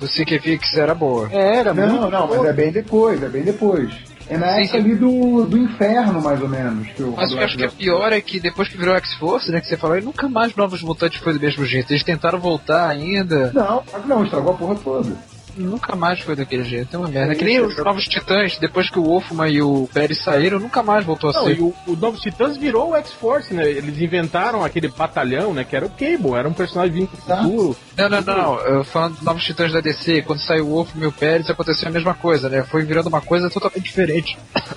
Do 0.00 0.06
Sikevix 0.08 0.76
era 0.76 0.94
boa. 0.94 1.28
Era, 1.32 1.74
Não, 1.74 1.88
muito 1.88 2.10
não, 2.10 2.26
mas 2.28 2.36
boa. 2.36 2.48
é 2.48 2.52
bem 2.52 2.70
depois, 2.72 3.22
é 3.22 3.28
bem 3.28 3.42
depois. 3.42 3.92
É 4.30 4.36
na 4.36 4.60
época 4.60 4.76
ali 4.76 4.94
do, 4.94 5.46
do 5.46 5.56
inferno, 5.56 6.20
mais 6.20 6.40
ou 6.42 6.48
menos. 6.48 6.88
Que 6.88 7.00
eu, 7.00 7.14
Mas 7.16 7.30
o 7.30 7.34
que 7.34 7.40
eu 7.40 7.44
acho 7.44 7.56
que 7.56 7.64
é 7.64 7.68
pior 7.68 8.12
é 8.12 8.20
que 8.20 8.38
depois 8.38 8.68
que 8.68 8.76
virou 8.76 8.94
X-Force, 8.96 9.50
né, 9.50 9.60
que 9.60 9.66
você 9.66 9.76
falou, 9.76 9.96
e 9.96 10.02
nunca 10.02 10.28
mais 10.28 10.54
Novos 10.54 10.82
Mutantes 10.82 11.20
foi 11.20 11.32
do 11.32 11.40
mesmo 11.40 11.64
jeito. 11.64 11.92
Eles 11.92 12.04
tentaram 12.04 12.38
voltar 12.38 12.88
ainda. 12.88 13.50
Não, 13.52 13.82
não, 14.06 14.24
estragou 14.24 14.52
a 14.52 14.56
porra 14.56 14.74
toda. 14.76 15.16
Nunca 15.58 15.94
mais 15.96 16.20
foi 16.20 16.34
daquele 16.36 16.64
jeito. 16.64 16.94
É 16.94 16.98
uma 16.98 17.08
merda. 17.08 17.32
É 17.32 17.34
que 17.36 17.44
nem 17.44 17.60
os 17.60 17.76
Novos 17.76 18.04
Titãs, 18.04 18.56
depois 18.58 18.88
que 18.90 18.98
o 18.98 19.04
Wolfman 19.04 19.48
e 19.48 19.60
o 19.62 19.88
Pérez 19.92 20.22
saíram, 20.22 20.58
nunca 20.58 20.82
mais 20.82 21.04
voltou 21.04 21.30
a 21.30 21.32
Não, 21.32 21.44
ser. 21.44 21.58
e 21.58 21.60
o, 21.60 21.74
o 21.86 21.96
Novos 21.96 22.20
Titãs 22.20 22.56
virou 22.56 22.90
o 22.90 22.96
X-Force, 22.96 23.52
né? 23.52 23.68
Eles 23.68 24.00
inventaram 24.00 24.64
aquele 24.64 24.88
batalhão, 24.88 25.52
né? 25.52 25.64
Que 25.64 25.76
era 25.76 25.86
o 25.86 25.90
Cable, 25.90 26.34
era 26.36 26.48
um 26.48 26.52
personagem 26.52 26.92
vindo 26.94 27.10
do 27.10 27.16
Tá. 27.26 27.42
futuro. 27.42 27.76
Não, 27.96 28.08
não, 28.08 28.20
não. 28.22 28.60
Eu 28.60 28.84
falando 28.84 29.14
dos 29.14 29.22
Novos 29.22 29.44
Titãs 29.44 29.72
da 29.72 29.80
DC, 29.80 30.22
quando 30.22 30.40
saiu 30.40 30.66
o 30.66 30.70
Wolfman 30.70 31.04
e 31.04 31.06
o 31.08 31.12
Pérez, 31.12 31.48
aconteceu 31.50 31.88
a 31.88 31.90
mesma 31.92 32.14
coisa, 32.14 32.48
né? 32.48 32.62
Foi 32.62 32.84
virando 32.84 33.08
uma 33.08 33.20
coisa 33.20 33.50
totalmente 33.50 33.82
diferente 33.84 34.38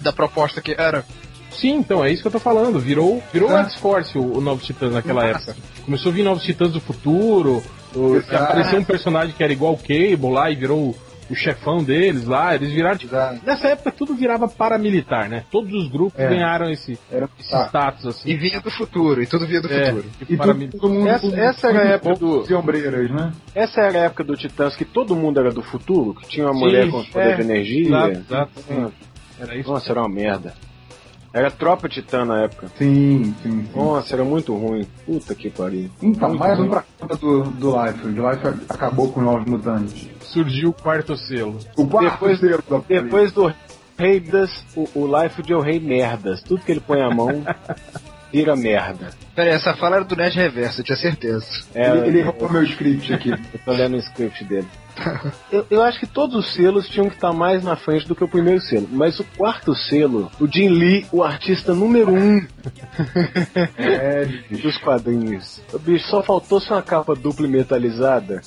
da 0.00 0.12
proposta 0.12 0.60
que 0.60 0.74
era. 0.76 1.04
Sim, 1.50 1.76
então, 1.76 2.02
é 2.04 2.10
isso 2.10 2.22
que 2.22 2.28
eu 2.28 2.32
tô 2.32 2.40
falando. 2.40 2.80
Virou, 2.80 3.22
virou 3.32 3.48
o 3.48 3.52
Tá. 3.52 3.64
X-Force, 3.64 4.16
o, 4.16 4.38
o 4.38 4.40
Novos 4.40 4.64
Titãs 4.64 4.92
naquela 4.92 5.24
época. 5.26 5.54
Começou 5.84 6.10
a 6.10 6.14
vir 6.14 6.22
Novos 6.22 6.42
Titãs 6.42 6.72
do 6.72 6.80
futuro. 6.80 7.62
Exato. 8.16 8.34
apareceu 8.44 8.78
um 8.80 8.84
personagem 8.84 9.34
que 9.34 9.42
era 9.42 9.52
igual 9.52 9.72
o 9.74 9.78
Cable 9.78 10.32
lá 10.32 10.50
e 10.50 10.54
virou 10.56 10.78
o, 10.90 11.34
chefão 11.34 11.82
deles 11.82 12.26
lá. 12.26 12.54
Eles 12.54 12.70
viraram. 12.72 12.98
tipo. 12.98 13.14
Nessa 13.42 13.68
época 13.68 13.90
tudo 13.90 14.14
virava 14.14 14.46
paramilitar, 14.48 15.30
né? 15.30 15.44
Todos 15.50 15.72
os 15.72 15.88
grupos 15.90 16.20
É. 16.20 16.28
ganharam 16.28 16.70
esse, 16.70 16.98
Era 17.10 17.26
esse 17.40 17.50
tá. 17.50 17.66
status 17.68 18.04
assim. 18.06 18.28
E 18.28 18.36
vinha 18.36 18.60
do 18.60 18.70
futuro, 18.70 19.22
e 19.22 19.26
tudo 19.26 19.46
vinha 19.46 19.62
do 19.62 19.72
É, 19.72 19.86
futuro. 19.86 20.04
tipo, 20.18 20.32
E 20.32 20.36
paramil- 20.36 20.68
todo, 20.70 20.80
todo 20.82 20.92
mundo. 20.92 21.08
Essa- 21.08 21.40
essa 21.40 21.68
era 21.68 21.82
a 21.82 21.86
época 21.94 22.14
do- 22.16 22.42
de 22.46 22.54
ombreiras, 22.54 23.10
né? 23.10 23.32
Essa 23.54 23.80
era 23.80 23.98
a 24.00 24.02
época 24.04 24.24
do 24.24 24.36
Titãs 24.36 24.76
que 24.76 24.84
todo 24.84 25.16
mundo 25.16 25.40
era 25.40 25.50
do 25.50 25.62
futuro, 25.62 26.14
que 26.14 26.28
tinha 26.28 26.44
uma 26.46 26.52
mulher 26.54 26.90
com 26.90 27.02
poder 27.04 27.30
é, 27.30 27.34
de 27.36 27.40
energia. 27.40 27.86
Exato, 27.86 28.10
exato. 28.28 28.50
Ah, 28.70 28.90
Era 29.40 29.56
isso. 29.56 29.70
Nossa, 29.70 29.90
era 29.90 30.00
uma 30.00 30.08
merda. 30.10 30.54
Era 31.34 31.50
tropa 31.50 31.88
Titã 31.88 32.24
na 32.24 32.42
época. 32.42 32.68
Sim, 32.76 33.34
sim, 33.42 33.64
sim. 33.64 33.68
Nossa, 33.74 34.14
era 34.14 34.22
muito 34.24 34.54
ruim. 34.54 34.86
Puta 35.06 35.34
que 35.34 35.48
pariu. 35.48 35.88
Então, 36.02 36.28
Muito 36.28 36.40
mais 36.40 36.58
ruim. 36.58 36.66
um 36.68 36.70
pra 36.70 36.84
conta 36.98 37.16
do, 37.16 37.42
do 37.44 37.82
Life. 37.84 38.06
O 38.06 38.30
Life 38.30 38.64
acabou 38.68 39.10
com 39.12 39.20
novos 39.22 39.46
mutantes. 39.46 40.08
Surgiu 40.20 40.70
o 40.70 40.72
quarto 40.74 41.16
selo. 41.16 41.58
O 41.76 41.86
quarto 41.86 42.10
Depois- 42.12 42.38
selo 42.38 42.62
da 42.68 42.78
Depois 42.86 43.32
do 43.32 43.52
Rei 43.98 44.20
das, 44.20 44.64
o, 44.76 44.88
o 44.94 45.06
Life 45.22 45.42
é 45.50 45.56
o 45.56 45.60
Rei 45.60 45.80
Merdas. 45.80 46.42
Tudo 46.42 46.62
que 46.64 46.72
ele 46.72 46.80
põe 46.80 47.00
a 47.00 47.08
mão 47.10 47.42
vira 48.32 48.54
merda. 48.56 49.10
Pera 49.34 49.50
aí, 49.50 49.56
essa 49.56 49.74
fala 49.74 49.96
era 49.96 50.04
do 50.04 50.16
Nerd 50.16 50.34
Reverso, 50.36 50.80
eu 50.80 50.84
tinha 50.84 50.96
certeza. 50.96 51.46
É, 51.74 51.90
Ele, 51.90 52.06
ele 52.08 52.22
roubou 52.22 52.50
meu 52.52 52.62
script 52.64 53.12
aqui. 53.14 53.30
Eu 53.52 53.60
tô 53.64 53.72
lendo 53.72 53.94
o 53.94 53.98
script 54.00 54.44
dele. 54.44 54.66
Eu, 55.50 55.66
eu 55.70 55.82
acho 55.82 55.98
que 55.98 56.06
todos 56.06 56.36
os 56.36 56.54
selos 56.54 56.88
tinham 56.88 57.08
que 57.08 57.14
estar 57.14 57.32
mais 57.32 57.62
na 57.62 57.76
frente 57.76 58.06
do 58.06 58.14
que 58.14 58.24
o 58.24 58.28
primeiro 58.28 58.60
selo. 58.60 58.88
Mas 58.90 59.18
o 59.18 59.24
quarto 59.36 59.74
selo, 59.74 60.30
o 60.40 60.46
Jim 60.46 60.68
Lee, 60.68 61.06
o 61.12 61.22
artista 61.22 61.74
número 61.74 62.12
um 62.12 62.40
É, 63.76 64.26
dos 64.50 64.76
quadrinhos. 64.78 65.60
O 65.72 65.78
bicho 65.78 66.08
só 66.08 66.22
faltou 66.22 66.60
só 66.60 66.74
uma 66.74 66.82
capa 66.82 67.14
dupla 67.14 67.48
metalizada. 67.48 68.40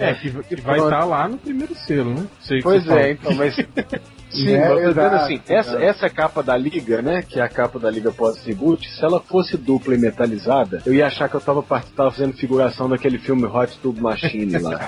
É, 0.00 0.14
que, 0.14 0.30
que 0.30 0.60
vai 0.60 0.78
estar 0.78 1.04
lá 1.04 1.28
no 1.28 1.38
primeiro 1.38 1.74
selo, 1.74 2.14
né? 2.14 2.26
Sei 2.40 2.60
Pois 2.60 2.82
você 2.82 2.88
fala. 2.88 3.00
é, 3.00 3.12
então, 3.12 3.34
mas. 3.34 3.56
Sim, 4.30 4.52
É, 4.54 4.68
mas 4.68 4.82
eu 4.84 4.94
tô 4.94 5.00
assim, 5.00 5.40
essa, 5.48 5.82
essa 5.82 6.10
capa 6.10 6.42
da 6.42 6.56
Liga, 6.56 7.00
né? 7.00 7.22
Que 7.22 7.40
é 7.40 7.42
a 7.42 7.48
capa 7.48 7.78
da 7.78 7.90
Liga 7.90 8.12
pós-reboot, 8.12 8.88
se 8.90 9.02
ela 9.04 9.20
fosse 9.20 9.56
dupla 9.56 9.94
e 9.94 9.98
metalizada, 9.98 10.82
eu 10.84 10.92
ia 10.92 11.06
achar 11.06 11.28
que 11.28 11.34
eu 11.34 11.40
tava, 11.40 11.62
part- 11.62 11.86
tava 11.96 12.10
fazendo 12.10 12.34
figuração 12.34 12.88
daquele 12.88 13.18
filme 13.18 13.44
Hot 13.46 13.78
Tube 13.82 14.00
Machine 14.00 14.58
lá. 14.58 14.78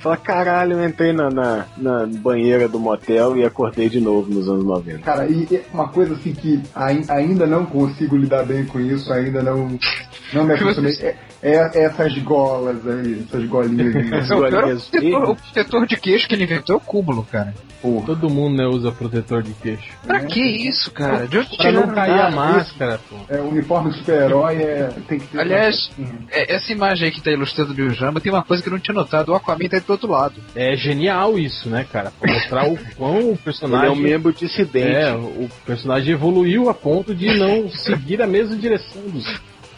Fala, 0.00 0.16
caralho, 0.16 0.74
eu 0.74 0.88
entrei 0.88 1.12
na, 1.12 1.28
na, 1.30 1.64
na 1.76 2.06
banheira 2.06 2.68
do 2.68 2.78
motel 2.78 3.36
e 3.36 3.44
acordei 3.44 3.88
de 3.88 4.00
novo 4.00 4.32
nos 4.32 4.48
anos 4.48 4.64
90. 4.64 4.98
Cara, 5.00 5.26
e 5.26 5.62
uma 5.72 5.88
coisa 5.88 6.14
assim 6.14 6.32
que 6.32 6.60
ai- 6.74 7.04
ainda 7.08 7.46
não 7.46 7.66
consigo 7.66 8.16
lidar 8.16 8.44
bem 8.44 8.64
com 8.64 8.78
isso, 8.80 9.12
ainda 9.12 9.42
não, 9.42 9.78
não 10.32 10.44
me 10.44 10.54
acostumei, 10.54 10.92
é, 11.42 11.78
é 11.78 11.84
essas 11.84 12.16
golas 12.18 12.86
aí, 12.86 13.24
essas 13.28 13.44
golinhas 13.48 13.94
aí. 13.96 14.14
As 14.14 14.28
Não, 14.28 14.38
o, 14.38 14.48
pior 14.48 14.52
é 14.52 14.56
o, 14.56 14.60
golinhas 14.60 14.84
protetor, 14.88 15.20
verdes. 15.20 15.28
o 15.28 15.34
protetor 15.52 15.86
de 15.86 15.96
queixo 15.96 16.28
que 16.28 16.34
ele 16.34 16.44
inventou 16.44 16.74
é 16.74 16.78
o 16.78 16.80
cúmulo, 16.80 17.22
cara. 17.24 17.54
Porra. 17.80 18.06
Todo 18.06 18.28
mundo 18.28 18.56
né, 18.56 18.66
usa 18.66 18.90
protetor 18.90 19.40
de 19.40 19.52
queixo. 19.54 19.92
Pra 20.04 20.20
que 20.20 20.40
isso, 20.40 20.90
cara? 20.90 21.28
De 21.28 21.38
onde 21.38 21.56
Pra 21.56 21.70
não 21.70 21.86
cair 21.88 22.20
a 22.20 22.30
máscara, 22.30 22.98
pô. 23.08 23.16
É, 23.28 23.40
o 23.40 23.50
uniforme 23.50 23.92
super-herói 23.92 24.56
é, 24.56 24.90
tem 25.06 25.20
que 25.20 25.28
ter. 25.28 25.38
Aliás, 25.40 25.88
é, 26.30 26.54
essa 26.56 26.72
imagem 26.72 27.06
aí 27.06 27.12
que 27.12 27.22
tá 27.22 27.30
ilustrando 27.30 27.72
o 27.72 27.90
Jamba 27.90 28.20
tem 28.20 28.32
uma 28.32 28.42
coisa 28.42 28.62
que 28.62 28.68
eu 28.68 28.72
não 28.72 28.80
tinha 28.80 28.94
notado. 28.94 29.28
O 29.30 29.34
Aquaman 29.36 29.68
tá 29.68 29.78
do 29.78 29.90
outro 29.90 30.10
lado. 30.10 30.40
É 30.56 30.74
genial 30.76 31.38
isso, 31.38 31.68
né, 31.68 31.86
cara? 31.92 32.12
Pra 32.18 32.32
mostrar 32.32 32.68
o 32.68 32.76
quão 32.96 33.16
o 33.16 33.20
Ele 33.20 33.32
é 33.32 33.36
personagem. 33.36 33.90
um 33.90 33.96
membro 33.96 34.32
dissidente. 34.32 34.88
É, 34.96 35.12
o 35.14 35.48
personagem 35.64 36.14
evoluiu 36.14 36.68
a 36.68 36.74
ponto 36.74 37.14
de 37.14 37.32
não 37.38 37.70
seguir 37.70 38.20
a 38.20 38.26
mesma 38.26 38.56
direção 38.56 39.02
dos, 39.02 39.24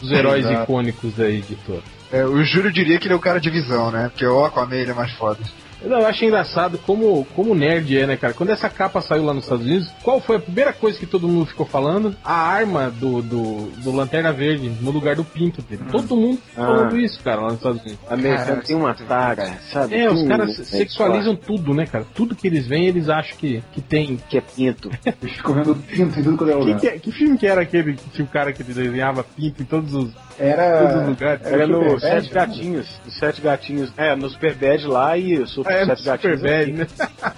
dos 0.01 0.11
heróis 0.11 0.45
Exato. 0.45 0.63
icônicos 0.63 1.15
da 1.15 1.29
editora. 1.29 1.81
É, 2.11 2.25
o 2.25 2.43
Júlio 2.43 2.71
diria 2.71 2.99
que 2.99 3.07
ele 3.07 3.13
é 3.13 3.17
o 3.17 3.21
cara 3.21 3.39
de 3.39 3.49
visão, 3.49 3.89
né? 3.91 4.09
Porque 4.09 4.25
o 4.25 4.43
Aquaman 4.43 4.75
ele 4.75 4.91
é 4.91 4.93
mais 4.93 5.13
foda. 5.13 5.39
Não, 5.83 5.99
eu 5.99 6.05
acho 6.07 6.23
engraçado 6.25 6.77
como, 6.79 7.25
como 7.35 7.55
nerd 7.55 7.97
é, 7.97 8.05
né, 8.07 8.15
cara? 8.17 8.33
Quando 8.33 8.49
essa 8.51 8.69
capa 8.69 9.01
saiu 9.01 9.25
lá 9.25 9.33
nos 9.33 9.43
Estados 9.45 9.65
Unidos, 9.65 9.89
qual 10.03 10.19
foi 10.21 10.35
a 10.37 10.39
primeira 10.39 10.71
coisa 10.73 10.97
que 10.99 11.05
todo 11.05 11.27
mundo 11.27 11.45
ficou 11.47 11.65
falando? 11.65 12.15
A 12.23 12.33
arma 12.33 12.89
do, 12.91 13.21
do, 13.21 13.71
do 13.81 13.91
Lanterna 13.91 14.31
Verde 14.31 14.71
no 14.81 14.91
lugar 14.91 15.15
do 15.15 15.23
pinto 15.23 15.61
dele. 15.61 15.83
Todo 15.91 16.15
mundo 16.15 16.39
Ah. 16.55 16.65
falando 16.65 16.97
isso, 16.99 17.19
cara, 17.23 17.41
lá 17.41 17.47
nos 17.47 17.55
Estados 17.57 17.81
Unidos. 17.81 17.99
Americano 18.09 18.61
tem 18.63 18.75
uma 18.75 18.93
tara, 18.93 19.57
sabe? 19.71 19.95
É, 19.95 20.09
os 20.09 20.19
Tudo 20.19 20.27
caras 20.27 20.59
é 20.59 20.63
sexualizam 20.63 21.35
tudo, 21.35 21.73
né, 21.73 21.85
cara? 21.85 22.05
Tudo 22.13 22.35
que 22.35 22.47
eles 22.47 22.67
veem, 22.67 22.85
eles 22.87 23.09
acham 23.09 23.35
que, 23.37 23.63
que 23.73 23.81
tem. 23.81 24.17
que 24.29 24.37
é 24.37 24.41
pinto. 24.41 24.89
Eles 25.21 25.35
ficam 25.35 25.53
vendo 25.55 25.75
pinto 25.75 26.19
em 26.19 26.23
tudo 26.23 26.37
quanto 26.37 26.49
é 26.51 26.53
Que, 26.53 26.59
lugar. 26.59 26.79
que, 26.79 26.99
que 26.99 27.11
filme 27.11 27.37
que 27.37 27.47
era 27.47 27.61
aquele 27.61 27.93
que 27.95 28.09
tinha 28.11 28.25
o 28.25 28.27
cara 28.27 28.53
que 28.53 28.63
desenhava 28.63 29.23
pinto 29.23 29.61
em 29.61 29.65
todos 29.65 29.93
os, 29.93 30.11
todos 30.11 30.13
os 30.29 30.30
Era. 30.41 31.39
Era 31.43 31.67
no 31.67 31.99
Sete 31.99 32.33
Bad, 32.33 32.47
Gatinhos. 32.51 32.99
Os 33.07 33.17
Sete 33.19 33.41
Gatinhos. 33.41 33.93
É, 33.97 34.15
no 34.15 34.29
Super 34.29 34.55
Bad 34.55 34.87
lá 34.87 35.17
e 35.17 35.37
o 35.37 35.47
Super 35.47 35.71
É, 35.73 35.85
Sete 35.85 36.03
Gatinhos. 36.03 36.39
Super 36.39 36.49
Bad, 36.65 36.73
né? 36.73 36.87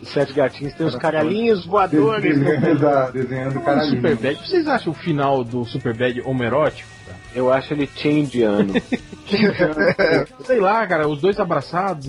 Os 0.00 0.08
Sete 0.10 0.32
Gatinhos 0.34 0.74
tem 0.74 0.86
os 0.86 0.94
caralhinhos 0.96 1.64
voadores. 1.66 2.38
Desenhando, 2.38 2.78
da- 2.78 3.10
desenhando 3.10 3.58
O 3.58 3.62
caralhinho. 3.62 3.96
Super 3.96 4.16
Bad, 4.16 4.48
vocês 4.48 4.68
acham 4.68 4.92
o 4.92 4.94
final 4.94 5.42
do 5.42 5.64
Super 5.64 5.96
Bad 5.96 6.20
homerótico? 6.24 6.88
Eu 7.34 7.52
acho 7.52 7.74
ele 7.74 7.88
changeano. 7.96 8.72
Sei 10.44 10.60
lá, 10.60 10.86
cara, 10.86 11.08
os 11.08 11.20
dois 11.20 11.40
abraçados. 11.40 12.06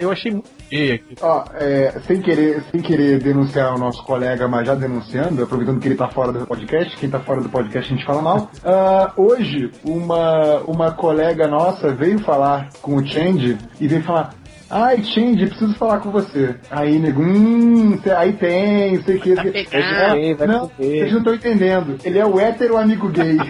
eu 0.00 0.10
achei 0.10 0.32
muito 0.32 0.50
gay 0.70 0.92
aqui. 0.92 1.14
Ó, 1.20 1.44
é, 1.54 2.00
sem, 2.06 2.20
querer, 2.20 2.62
sem 2.70 2.80
querer 2.80 3.18
denunciar 3.22 3.74
o 3.74 3.78
nosso 3.78 4.02
colega, 4.04 4.48
mas 4.48 4.66
já 4.66 4.74
denunciando, 4.74 5.42
aproveitando 5.42 5.80
que 5.80 5.88
ele 5.88 5.94
tá 5.94 6.08
fora 6.08 6.32
do 6.32 6.46
podcast, 6.46 6.96
quem 6.96 7.08
tá 7.08 7.20
fora 7.20 7.40
do 7.40 7.48
podcast 7.48 7.92
a 7.92 7.96
gente 7.96 8.06
fala 8.06 8.22
mal. 8.22 8.50
Ah, 8.64 9.12
hoje, 9.16 9.70
uma, 9.84 10.58
uma 10.60 10.92
colega 10.92 11.46
nossa 11.46 11.92
veio 11.92 12.18
falar 12.18 12.68
com 12.82 12.96
o 12.96 13.06
Change 13.06 13.56
e 13.80 13.88
veio 13.88 14.02
falar. 14.02 14.34
Ai, 14.70 15.02
Change, 15.02 15.46
preciso 15.46 15.74
falar 15.74 16.00
com 16.00 16.10
você. 16.10 16.54
Aí, 16.70 16.98
nego, 16.98 17.22
hum, 17.22 17.98
aí 18.16 18.34
tem, 18.34 19.02
sei 19.02 19.18
que. 19.18 19.34
Tem, 19.34 20.34
vai 20.34 20.46
não, 20.46 20.70
vocês 20.78 21.10
não 21.10 21.18
estão 21.18 21.34
entendendo. 21.34 21.96
Ele 22.04 22.18
é 22.18 22.26
o 22.26 22.38
hétero 22.38 22.76
amigo 22.76 23.08
gay. 23.08 23.36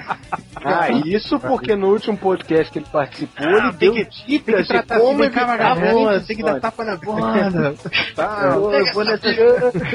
Ah, 0.61 0.91
isso 0.91 1.39
porque 1.39 1.77
no 1.77 1.87
último 1.93 2.17
podcast 2.19 2.73
que 2.73 2.81
ele 2.81 2.87
participou, 2.93 3.47
ele 3.49 3.73
deu 3.79 3.95
dicas 4.27 4.63
de 4.63 4.69
tratar 4.69 4.99
como 4.99 5.13
assim, 5.23 5.23
evitar 5.27 5.57
galera, 5.57 5.93
boas. 5.93 6.27
tem 6.27 6.37
que 6.37 6.43
dar 6.43 6.59
tapa 6.61 6.85
na 6.85 6.97
bunda. 6.99 7.75
Tá, 8.17 8.51
eu, 8.55 8.73
eu 8.73 8.93
vou 8.93 9.05
nessas, 9.05 9.37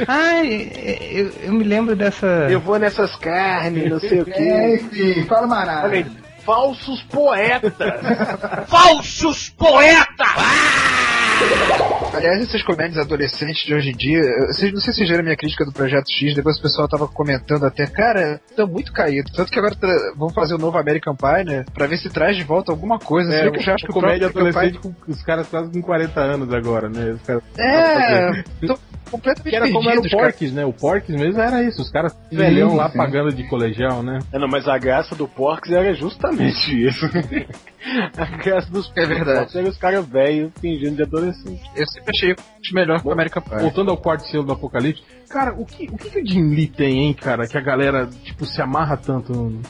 Ai, 0.07 0.71
eu, 1.11 1.31
eu 1.43 1.53
me 1.53 1.65
lembro 1.65 1.97
dessa. 1.97 2.47
eu 2.49 2.61
vou 2.61 2.79
nessas 2.79 3.13
carnes, 3.17 3.89
não 3.89 3.99
sei 3.99 4.21
o 4.21 4.29
É, 4.29 4.31
quê. 4.31 4.75
enfim, 4.81 5.23
fala 5.25 5.47
mais 5.47 5.67
nada. 5.67 6.05
Olha 6.47 7.93
aí, 7.93 8.65
falsos 8.67 9.49
poetas. 9.49 10.27
Aliás, 12.13 12.41
esses 12.41 12.63
comédias 12.63 12.97
adolescentes 13.03 13.65
de 13.65 13.73
hoje 13.73 13.89
em 13.89 13.95
dia, 13.97 14.19
eu- 14.19 14.47
vocês, 14.47 14.71
não 14.71 14.79
sei 14.79 14.93
se 14.93 14.99
vocês 14.99 15.09
viram 15.09 15.21
a 15.21 15.23
minha 15.23 15.35
crítica 15.35 15.65
do 15.65 15.71
Projeto 15.73 16.09
X, 16.11 16.35
depois 16.35 16.57
o 16.57 16.61
pessoal 16.61 16.87
tava 16.87 17.07
comentando 17.07 17.65
até, 17.65 17.87
cara, 17.87 18.39
tá 18.55 18.65
muito 18.67 18.93
caído. 18.93 19.31
Tanto 19.35 19.51
que 19.51 19.57
agora 19.59 19.75
tra- 19.75 20.13
vão 20.15 20.29
fazer 20.29 20.53
o 20.53 20.57
novo 20.59 20.77
American 20.77 21.15
Pie, 21.15 21.43
né? 21.43 21.65
Pra 21.73 21.87
ver 21.87 21.97
se 21.97 22.09
traz 22.09 22.37
de 22.37 22.43
volta 22.43 22.71
alguma 22.71 22.99
coisa. 22.99 23.33
É, 23.33 23.47
eu 23.47 23.59
já 23.59 23.73
acho 23.73 23.85
que 23.85 23.91
o 23.91 23.93
comédia 23.95 24.27
adolescente 24.27 24.77
com 24.77 24.93
os 25.07 25.23
caras 25.23 25.47
quase 25.47 25.71
com 25.71 25.81
40 25.81 26.19
anos 26.21 26.53
agora, 26.53 26.87
né? 26.87 27.11
Os 27.13 27.21
caras- 27.23 27.43
Pie- 27.55 27.61
É, 27.61 28.43
tô 28.67 28.77
completamente 29.13 29.49
Que 29.49 29.55
era 29.55 29.71
como 29.71 29.89
era 29.89 29.99
o. 29.99 30.09
Porques, 30.09 30.51
né? 30.51 30.65
O 30.65 30.73
Porques 30.73 31.15
mesmo 31.15 31.39
era 31.39 31.63
isso, 31.63 31.81
os 31.81 31.91
caras 31.91 32.17
velhão 32.31 32.75
lá 32.75 32.89
sim. 32.89 32.97
pagando 32.97 33.31
de 33.31 33.47
colegial, 33.47 34.01
né? 34.01 34.19
É, 34.31 34.39
não, 34.39 34.47
mas 34.47 34.67
a 34.67 34.77
graça 34.77 35.15
do 35.15 35.27
Porks 35.27 35.71
era 35.71 35.93
justamente 35.93 36.87
isso. 36.87 37.05
a 38.17 38.25
graça 38.37 38.71
dos 38.71 38.91
É 38.95 39.05
verdade. 39.05 39.39
Porks 39.39 39.55
era 39.55 39.69
os 39.69 39.77
caras 39.77 40.07
velhos 40.07 40.51
fingindo 40.59 40.95
de 40.95 41.03
adolescente. 41.03 41.61
Eu 41.75 41.85
sempre 41.87 42.11
achei 42.15 42.35
melhor 42.73 43.01
que 43.01 43.07
o 43.07 43.11
American 43.11 43.43
Pie. 43.43 43.59
Voltando 43.59 43.91
ao 43.91 43.97
quarto 43.97 44.25
selo 44.27 44.43
do 44.43 44.53
Apocalipse, 44.53 45.03
cara, 45.29 45.53
o 45.53 45.65
que, 45.65 45.87
o 45.91 45.97
que, 45.97 46.09
que 46.09 46.19
o 46.19 46.25
Jim 46.25 46.49
Lee 46.55 46.67
tem, 46.67 46.99
hein, 46.99 47.13
cara? 47.13 47.47
Que 47.47 47.57
a 47.57 47.61
galera, 47.61 48.07
tipo, 48.07 48.45
se 48.45 48.61
amarra 48.61 48.97
tanto 48.97 49.31
no, 49.33 49.61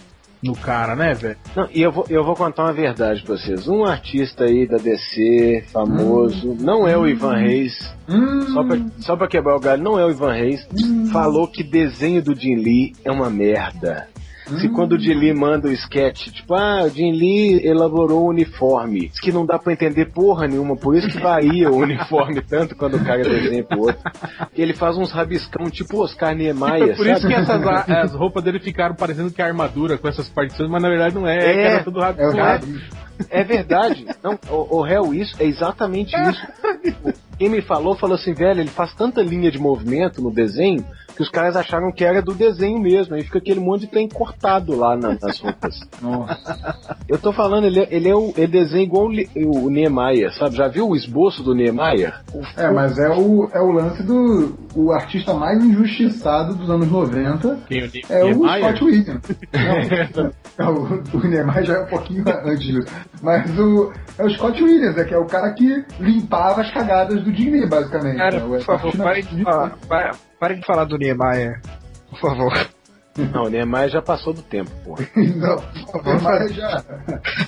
no 0.44 0.56
cara, 0.56 0.96
né, 0.96 1.14
velho? 1.14 1.38
Não, 1.56 1.68
e 1.72 1.82
eu 1.82 1.92
vou, 1.92 2.06
eu 2.10 2.24
vou 2.24 2.36
contar 2.36 2.64
uma 2.64 2.74
verdade 2.74 3.24
pra 3.24 3.38
vocês. 3.38 3.68
Um 3.68 3.86
artista 3.86 4.44
aí 4.44 4.68
da 4.68 4.78
DC, 4.78 5.66
famoso, 5.72 6.56
não 6.60 6.88
é 6.88 6.98
o 6.98 7.08
Ivan 7.08 7.38
Reis, 7.38 7.94
Hum, 8.08 8.42
só 8.54 8.64
pra, 8.66 8.78
só 9.00 9.16
pra 9.16 9.28
quebrar 9.28 9.56
o 9.56 9.60
galho, 9.62 9.82
não 9.82 9.98
é 9.98 10.06
o 10.06 10.10
Ivan 10.12 10.34
Reis, 10.34 10.68
falou 11.12 11.48
que 11.48 11.64
desenho 11.64 12.22
do 12.22 12.36
Jim 12.36 12.56
Lee 12.56 12.94
é 13.06 13.12
uma 13.12 13.30
merda. 13.30 14.10
Se 14.46 14.70
quando 14.70 14.94
o 14.94 15.00
Jim 15.00 15.14
Lee 15.14 15.34
manda 15.34 15.68
o 15.68 15.72
sketch, 15.72 16.28
tipo, 16.28 16.54
ah, 16.54 16.84
o 16.84 16.90
Jim 16.90 17.12
Lee 17.12 17.66
elaborou 17.66 18.24
o 18.24 18.30
uniforme. 18.30 19.10
Que 19.22 19.32
não 19.32 19.46
dá 19.46 19.58
pra 19.58 19.74
entender 19.74 20.12
porra 20.12 20.48
nenhuma, 20.48 20.76
por 20.76 20.96
isso 20.96 21.08
que 21.08 21.20
varia 21.20 21.70
o 21.70 21.78
uniforme 21.78 22.42
tanto 22.48 22.76
quando 22.76 22.96
o 22.96 23.04
cara 23.04 23.24
desenha 23.24 23.64
pro 23.64 23.80
outro. 23.80 24.02
Que 24.54 24.62
ele 24.62 24.74
faz 24.74 24.98
uns 24.98 25.12
rabiscão, 25.12 25.70
tipo 25.70 26.04
Oscar 26.04 26.36
Niemeyer, 26.36 26.96
Por 26.96 27.08
isso 27.08 27.22
sabe? 27.22 27.34
que 27.34 27.40
essas, 27.40 27.90
as 27.90 28.14
roupas 28.14 28.44
dele 28.44 28.60
ficaram 28.60 28.96
parecendo 28.96 29.32
que 29.32 29.42
é 29.42 29.46
armadura 29.46 29.98
com 29.98 30.08
essas 30.08 30.30
partições, 30.30 30.70
mas 30.70 30.82
na 30.82 30.90
verdade 30.90 31.16
não 31.16 31.28
é, 31.28 31.38
é, 31.38 31.62
era 31.62 31.84
tudo. 31.84 32.04
É 32.04 32.28
o 32.28 32.34
Não 32.34 32.46
é? 32.46 32.60
É 33.30 33.44
verdade. 33.44 34.06
Não, 34.24 34.38
o, 34.50 34.78
o 34.78 34.82
réu, 34.82 35.14
isso 35.14 35.36
é 35.40 35.46
exatamente 35.46 36.14
isso. 36.18 37.14
Quem 37.38 37.50
me 37.50 37.62
falou, 37.62 37.96
falou 37.96 38.16
assim, 38.16 38.34
velho, 38.34 38.60
ele 38.62 38.70
faz 38.70 38.94
tanta 38.94 39.22
linha 39.22 39.52
de 39.52 39.60
movimento 39.60 40.22
no 40.22 40.32
desenho 40.32 40.84
que 41.16 41.22
os 41.22 41.30
caras 41.30 41.56
acharam 41.56 41.92
que 41.92 42.04
era 42.04 42.24
do 42.24 42.34
desenho 42.34 42.80
mesmo. 42.80 43.14
Aí 43.14 43.22
fica 43.24 43.38
aquele 43.38 43.60
monte 43.60 43.82
de 43.82 43.88
trem 43.88 44.08
cortado 44.10 44.76
lá 44.76 44.98
na- 44.98 45.16
nas 45.22 45.40
roupas. 45.40 45.76
Eu 47.08 47.18
tô 47.20 47.32
falando, 47.32 47.66
ele, 47.66 47.82
é- 47.82 47.88
ele, 47.92 48.10
é 48.10 48.16
o, 48.16 48.34
ele 48.36 48.48
desenha 48.48 48.84
igual 48.84 49.08
o, 49.08 49.66
o 49.66 49.70
Niemeyer, 49.70 50.34
sabe? 50.34 50.56
Já 50.56 50.68
viu 50.68 50.90
o 50.90 50.96
esboço 50.96 51.44
do 51.44 51.54
Niemeyer? 51.54 52.14
É, 52.58 52.72
mas 52.72 52.98
é 52.98 53.10
o, 53.10 53.48
é 53.54 53.60
o 53.62 53.72
lance 53.72 54.02
do. 54.04 54.58
O 54.76 54.92
artista 54.92 55.34
mais 55.36 55.64
injustiçado 55.64 56.56
dos 56.56 56.68
anos 56.70 56.90
90 56.90 57.60
Quem, 57.68 57.84
o 57.84 57.90
é 58.10 58.24
o 58.24 58.28
Niemeyer? 58.30 58.60
Scott 58.76 58.84
Williams. 58.84 59.22
Não, 60.58 60.66
é 60.66 60.70
o, 60.70 61.04
o 61.18 61.28
Neymar 61.28 61.64
já 61.64 61.76
é 61.76 61.84
um 61.84 61.88
pouquinho 61.88 62.24
antes 62.28 62.60
disso. 62.66 62.88
Mas 63.22 63.58
o, 63.60 63.94
é 64.18 64.26
o 64.26 64.30
Scott 64.32 64.64
Williams, 64.64 64.98
é 64.98 65.04
que 65.04 65.14
é 65.14 65.18
o 65.18 65.26
cara 65.26 65.54
que 65.54 65.86
limpava 66.00 66.62
as 66.62 66.72
cagadas 66.74 67.23
do 67.24 67.32
Lee, 67.32 67.68
basicamente. 67.68 68.18
Cara, 68.18 68.38
É 68.38 68.44
o 68.44 68.50
por 68.50 68.62
favor, 68.62 68.88
artista 68.88 69.04
parem 69.04 69.24
de 69.24 69.44
falar, 69.44 70.60
de 70.60 70.66
falar 70.66 70.86
do 70.86 70.98
Niemeyer. 70.98 71.62
Por 72.10 72.20
favor. 72.20 72.54
Não, 73.32 73.44
o 73.44 73.50
Niemeyer 73.50 73.90
já 73.90 74.02
passou 74.02 74.34
do 74.34 74.42
tempo, 74.42 74.72
porra. 74.84 75.08
Não, 75.16 75.56
o 75.56 76.04
Neymar 76.04 76.48
já, 76.52 76.84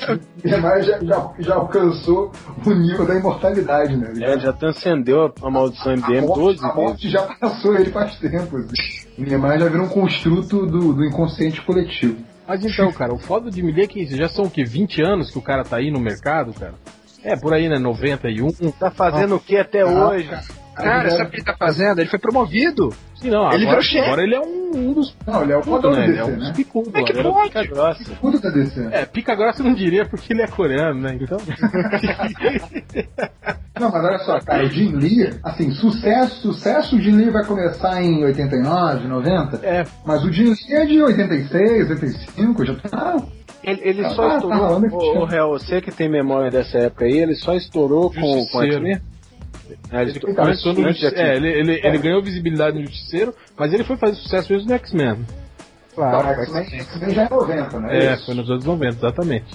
o 0.09 0.47
Neymar 0.47 0.84
já, 0.84 0.99
já, 0.99 1.32
já 1.39 1.55
alcançou 1.55 2.32
o 2.63 2.69
nível 2.69 3.05
da 3.05 3.15
imortalidade, 3.15 3.97
né? 3.97 4.13
É, 4.21 4.39
já 4.39 4.53
transcendeu 4.53 5.34
a 5.41 5.49
maldição 5.49 5.93
a, 5.93 5.95
MDM 5.97 6.28
morte, 6.28 6.39
12 6.39 6.65
a 6.65 6.73
morte 6.73 7.09
já 7.09 7.23
passou 7.23 7.76
ele 7.76 7.89
faz 7.89 8.15
tempo. 8.19 8.57
assim. 8.57 9.07
O 9.17 9.23
Neymar 9.23 9.59
já 9.59 9.67
virou 9.67 9.88
um 9.88 9.89
construto 9.89 10.67
do, 10.67 10.93
do 10.93 11.03
inconsciente 11.03 11.59
coletivo. 11.61 12.17
Mas 12.47 12.63
então, 12.63 12.91
cara, 12.91 13.11
o 13.11 13.17
foda 13.17 13.49
de 13.49 13.63
Milê 13.63 13.86
é 13.86 13.88
que 13.88 14.03
isso, 14.03 14.15
já 14.15 14.30
são 14.30 14.45
o 14.45 14.51
quê? 14.51 14.63
20 14.63 15.01
anos 15.01 15.32
que 15.32 15.38
o 15.39 15.41
cara 15.41 15.63
tá 15.63 15.78
aí 15.78 15.89
no 15.89 15.99
mercado, 15.99 16.53
cara? 16.53 16.76
É, 17.26 17.36
por 17.36 17.53
aí, 17.53 17.67
né? 17.67 17.80
91. 17.80 18.71
Tá 18.73 18.91
fazendo 18.91 19.36
o 19.36 19.39
que 19.39 19.57
até 19.57 19.84
hoje? 19.84 20.30
Cara, 20.76 21.09
sabe 21.09 21.23
o 21.23 21.30
que 21.30 21.38
ele 21.38 21.43
tá 21.43 21.55
fazendo? 21.57 21.99
Ele 21.99 22.09
foi 22.09 22.19
promovido. 22.19 22.93
Sim, 23.15 23.32
não, 23.32 23.51
Ele 23.51 23.63
agora, 23.65 23.82
virou 23.82 24.05
agora 24.05 24.23
ele 24.23 24.36
é 24.36 24.39
um, 24.41 24.71
um 24.76 24.93
dos 24.93 25.17
Não, 25.26 25.41
ele 25.41 25.53
é 25.53 25.57
o 25.57 25.61
putos, 25.61 25.82
fodão 25.82 25.91
do 25.91 25.97
né? 25.97 26.03
Ele 26.03 26.13
DC, 26.13 26.21
é 26.21 26.26
um 26.26 26.32
né? 26.32 26.38
dos 26.38 26.51
picudos. 26.51 26.93
É 26.93 27.03
que 27.03 27.23
pode? 27.23 27.47
Fica 27.47 27.63
grossa. 27.63 28.15
Tudo 28.21 28.39
da 28.39 28.49
DC. 28.49 28.89
É, 28.91 29.05
pica 29.05 29.36
grossa 29.36 29.61
eu 29.61 29.65
não 29.65 29.73
diria 29.73 30.05
porque 30.05 30.34
ele 30.34 30.43
é 30.43 30.47
coreano, 30.47 31.01
né? 31.01 31.17
Então. 31.19 31.38
Não, 33.78 33.91
mas 33.91 34.05
olha 34.05 34.19
só, 34.19 34.39
cara, 34.39 34.63
o 34.63 34.69
Jim 34.69 34.93
Lee, 34.93 35.38
assim, 35.43 35.69
sucesso, 35.71 36.41
sucesso 36.41 36.95
o 36.95 37.01
Jim 37.01 37.17
Lee 37.17 37.30
vai 37.30 37.43
começar 37.43 38.01
em 38.01 38.23
89, 38.23 39.05
90, 39.05 39.59
é, 39.65 39.84
mas 40.05 40.23
o 40.23 40.32
Jim 40.32 40.45
Lee 40.45 40.76
é 40.76 40.86
de 40.86 41.01
86, 41.01 41.89
85, 41.89 42.65
já 42.65 42.76
tá... 42.76 43.17
Ele, 43.66 43.82
ele 43.84 44.05
Ah, 44.05 44.09
só 44.11 44.28
tá 44.30 44.36
estourou. 44.38 44.80
o, 44.80 45.18
o 45.22 45.26
Real, 45.26 45.49
você 45.51 45.82
que 45.82 45.91
tem 45.91 46.07
memória 46.09 46.51
dessa 46.51 46.78
época 46.78 47.05
aí, 47.05 47.18
ele 47.18 47.36
só 47.36 47.53
estourou 47.55 48.09
com, 48.11 48.20
com 48.22 48.38
Justiceiro. 48.39 48.74
X-Men? 48.74 49.01
Ah, 49.91 50.01
ele 50.03 50.11
Ele 50.11 50.20
começou 50.36 50.74
no. 50.74 50.88
É, 50.88 51.36
ele, 51.36 51.47
ele, 51.47 51.82
ele 51.84 51.97
ganhou 51.97 52.22
visibilidade 52.22 52.78
no 52.78 52.86
Justiceiro, 52.86 53.34
mas 53.57 53.74
ele 53.74 53.84
foi 53.84 53.97
fazer 53.97 54.16
sucesso 54.16 54.51
mesmo 54.53 54.70
no 54.70 54.76
X-Men. 54.76 55.26
Tá, 55.95 56.34
X-Men 56.41 56.63
X-Men 56.82 57.09
já 57.11 57.24
é 57.24 57.30
90, 57.30 57.80
né? 57.80 57.97
É, 57.97 58.13
Isso. 58.13 58.26
foi 58.26 58.36
nos 58.36 58.49
anos 58.51 58.66
90, 58.66 58.97
exatamente. 58.97 59.45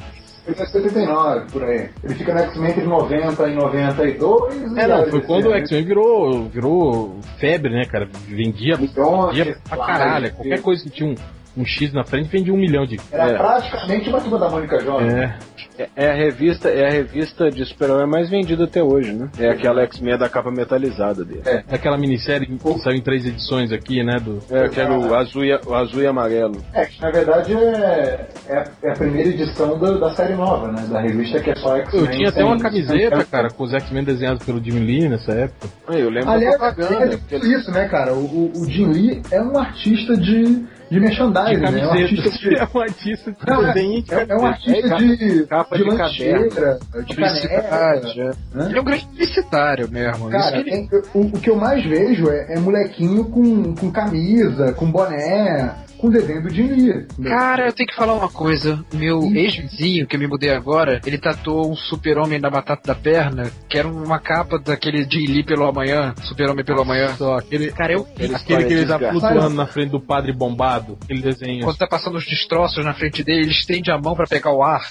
Ele 0.46 0.56
é 0.58 0.66
79, 0.66 1.52
por 1.52 1.62
aí. 1.62 1.90
Ele 2.02 2.14
fica 2.14 2.32
no 2.34 2.40
X-Men 2.40 2.70
entre 2.70 2.84
90 2.86 3.48
e 3.48 3.54
92. 3.54 4.76
É, 4.78 4.86
não, 4.86 5.06
foi 5.06 5.20
quando 5.20 5.46
o 5.50 5.54
X-Men 5.54 5.84
virou, 5.84 6.44
virou 6.48 7.20
febre, 7.38 7.70
né, 7.72 7.84
cara? 7.84 8.08
Vendia, 8.26 8.76
Milhões, 8.78 9.36
vendia 9.36 9.56
pra 9.68 9.76
caralho. 9.76 10.32
Qualquer 10.32 10.62
coisa 10.62 10.82
que 10.82 10.90
tinha 10.90 11.11
um, 11.11 11.14
um 11.57 11.64
X 11.64 11.92
na 11.92 12.05
frente 12.05 12.28
vendia 12.30 12.53
um 12.53 12.57
milhão 12.57 12.86
de. 12.86 12.98
Era 13.12 13.30
É. 13.30 13.36
praticamente 13.38 14.09
uma 14.09 14.20
turma 14.20 14.38
da 14.38 14.48
Mônica 14.48 14.78
Jovem. 14.80 15.09
É, 15.11 15.34
É, 15.78 15.88
é 15.96 16.11
a 16.11 16.14
revista, 16.14 16.68
é 16.68 16.86
a 16.86 16.90
revista 16.90 17.51
de 17.51 17.64
super-herói 17.64 18.05
mais 18.07 18.28
vendida 18.28 18.64
até 18.64 18.82
hoje, 18.82 19.12
né? 19.14 19.30
É 19.38 19.48
aquela 19.51 19.80
X-Men 19.84 20.18
da 20.18 20.28
capa 20.28 20.51
metalizada 20.51 21.24
dele. 21.24 21.40
É. 21.46 21.64
aquela 21.74 21.96
minissérie 21.96 22.46
que 22.46 22.59
saiu 22.82 22.96
em 22.96 23.01
três 23.03 23.24
edições 23.24 23.72
aqui, 23.72 24.03
né? 24.05 24.18
Do, 24.20 24.40
É, 24.51 24.68
que 24.68 24.78
era 24.78 24.92
o 24.92 25.14
azul, 25.14 25.42
e, 25.44 25.55
o 25.55 25.74
azul 25.74 26.03
e 26.03 26.07
amarelo. 26.07 26.57
É, 26.74 26.84
que 26.84 27.01
na 27.01 27.11
verdade 27.11 27.55
é, 27.55 28.28
é, 28.48 28.59
a- 28.59 28.66
é 28.82 28.90
a 28.90 28.94
primeira 28.94 29.30
edição 29.30 29.78
da, 29.78 29.92
da 29.92 30.11
série 30.14 30.34
nova, 30.34 30.70
né? 30.70 30.84
Da 30.90 31.01
revista 31.01 31.40
que 31.40 31.51
é 31.51 31.55
só 31.57 31.76
X-Men. 31.78 32.03
eu 32.05 32.11
tinha 32.11 32.28
até 32.28 32.44
uma 32.44 32.59
camiseta, 32.59 33.24
cara, 33.24 33.48
com 33.48 33.64
os 33.64 33.72
X-Men 33.72 34.05
desenhados 34.05 34.44
pelo 34.44 34.62
Jim 34.62 34.78
Lee 34.80 35.09
nessa 35.09 35.32
época. 35.32 35.68
Eu 35.88 36.11
lembro 36.11 36.30
Aliás, 36.30 36.59
da 36.59 36.72
propaganda. 36.74 37.18
é 37.30 37.36
isso, 37.38 37.70
né, 37.70 37.88
cara? 37.88 38.12
O, 38.12 38.18
o, 38.24 38.53
o 38.55 38.64
Jim 38.70 38.86
Lee 38.86 39.22
é 39.32 39.40
um 39.40 39.57
artista 39.59 40.14
de, 40.16 40.62
de 40.91 41.01
merchandising, 41.01 41.61
De 41.64 41.70
né? 41.72 41.80
É 41.80 41.86
um 41.86 41.93
artista 41.93 42.30
de. 42.30 42.57
É 42.57 42.68
um 42.74 42.80
artista 42.80 43.32
de 43.32 43.38
Não, 43.47 43.62
é, 43.62 43.72
desenho 43.72 44.03
de 44.03 44.14
é, 44.14 44.26
é 44.28 44.36
um 44.36 44.47
artista 44.47 44.88
capa- 44.88 44.99
de, 44.99 45.47
capa 45.47 45.76
de 45.76 45.84
de 45.84 45.91
lancheira, 45.91 46.78
de 47.07 47.16
caneca. 47.16 47.47
é. 47.49 48.32
né? 48.55 48.66
Ele 48.68 48.78
é 48.78 48.80
um 48.80 48.84
grande 48.84 49.07
publicitário 49.07 49.91
mesmo. 49.91 50.28
Isso 50.28 50.38
Cara, 50.38 50.59
ele- 50.59 50.88
o, 51.14 51.20
o 51.20 51.32
que 51.41 51.51
eu 51.51 51.57
mais 51.57 51.84
vejo 51.84 52.28
é, 52.30 52.55
é 52.55 52.59
molequinho 52.59 53.24
com, 53.26 53.74
com 53.74 53.91
camisa, 53.93 54.72
com 54.72 54.91
boné, 54.91 55.74
com 56.01 56.11
desenho 56.11 56.42
do 56.42 56.51
Jim 56.51 56.66
Lee. 56.68 57.07
Cara, 57.24 57.66
eu 57.68 57.72
tenho 57.72 57.88
que 57.88 57.94
falar 57.94 58.14
uma 58.14 58.28
coisa. 58.30 58.84
Meu 58.92 59.22
ex-vizinho, 59.34 60.07
que 60.07 60.16
eu 60.16 60.20
me 60.20 60.26
mudei 60.26 60.51
agora, 60.51 61.01
ele 61.07 61.18
tatuou 61.18 61.70
um 61.70 61.76
super-homem 61.76 62.38
na 62.40 62.51
batata 62.51 62.82
da 62.86 62.94
perna, 62.94 63.51
que 63.68 63.78
era 63.78 63.86
uma 63.88 64.18
capa 64.18 64.59
daquele 64.59 65.05
de 65.05 65.18
Lee 65.26 65.44
pelo 65.44 65.66
amanhã, 65.66 66.14
super-homem 66.22 66.64
pelo 66.64 66.82
amanhã. 66.82 67.09
Só 67.16 67.34
aquele, 67.38 67.70
Cara, 67.72 67.92
eu 67.92 68.07
Ele 68.18 68.34
aquele 68.34 68.64
que 68.64 68.72
ele 68.72 68.86
tá 68.86 68.98
flutuando 68.98 69.51
na 69.51 69.66
frente 69.66 69.90
do 69.90 70.01
padre 70.01 70.32
bombado. 70.32 70.98
Aquele 71.05 71.22
desenho. 71.22 71.64
quando 71.64 71.76
tá 71.76 71.86
passando 71.86 72.16
os 72.16 72.24
destroços 72.24 72.84
na 72.84 72.94
frente 72.94 73.22
dele, 73.22 73.42
ele 73.42 73.51
estende 73.51 73.90
a 73.90 73.98
mão 73.98 74.14
pra 74.14 74.26
pegar 74.26 74.53
o 74.53 74.62
ar. 74.62 74.90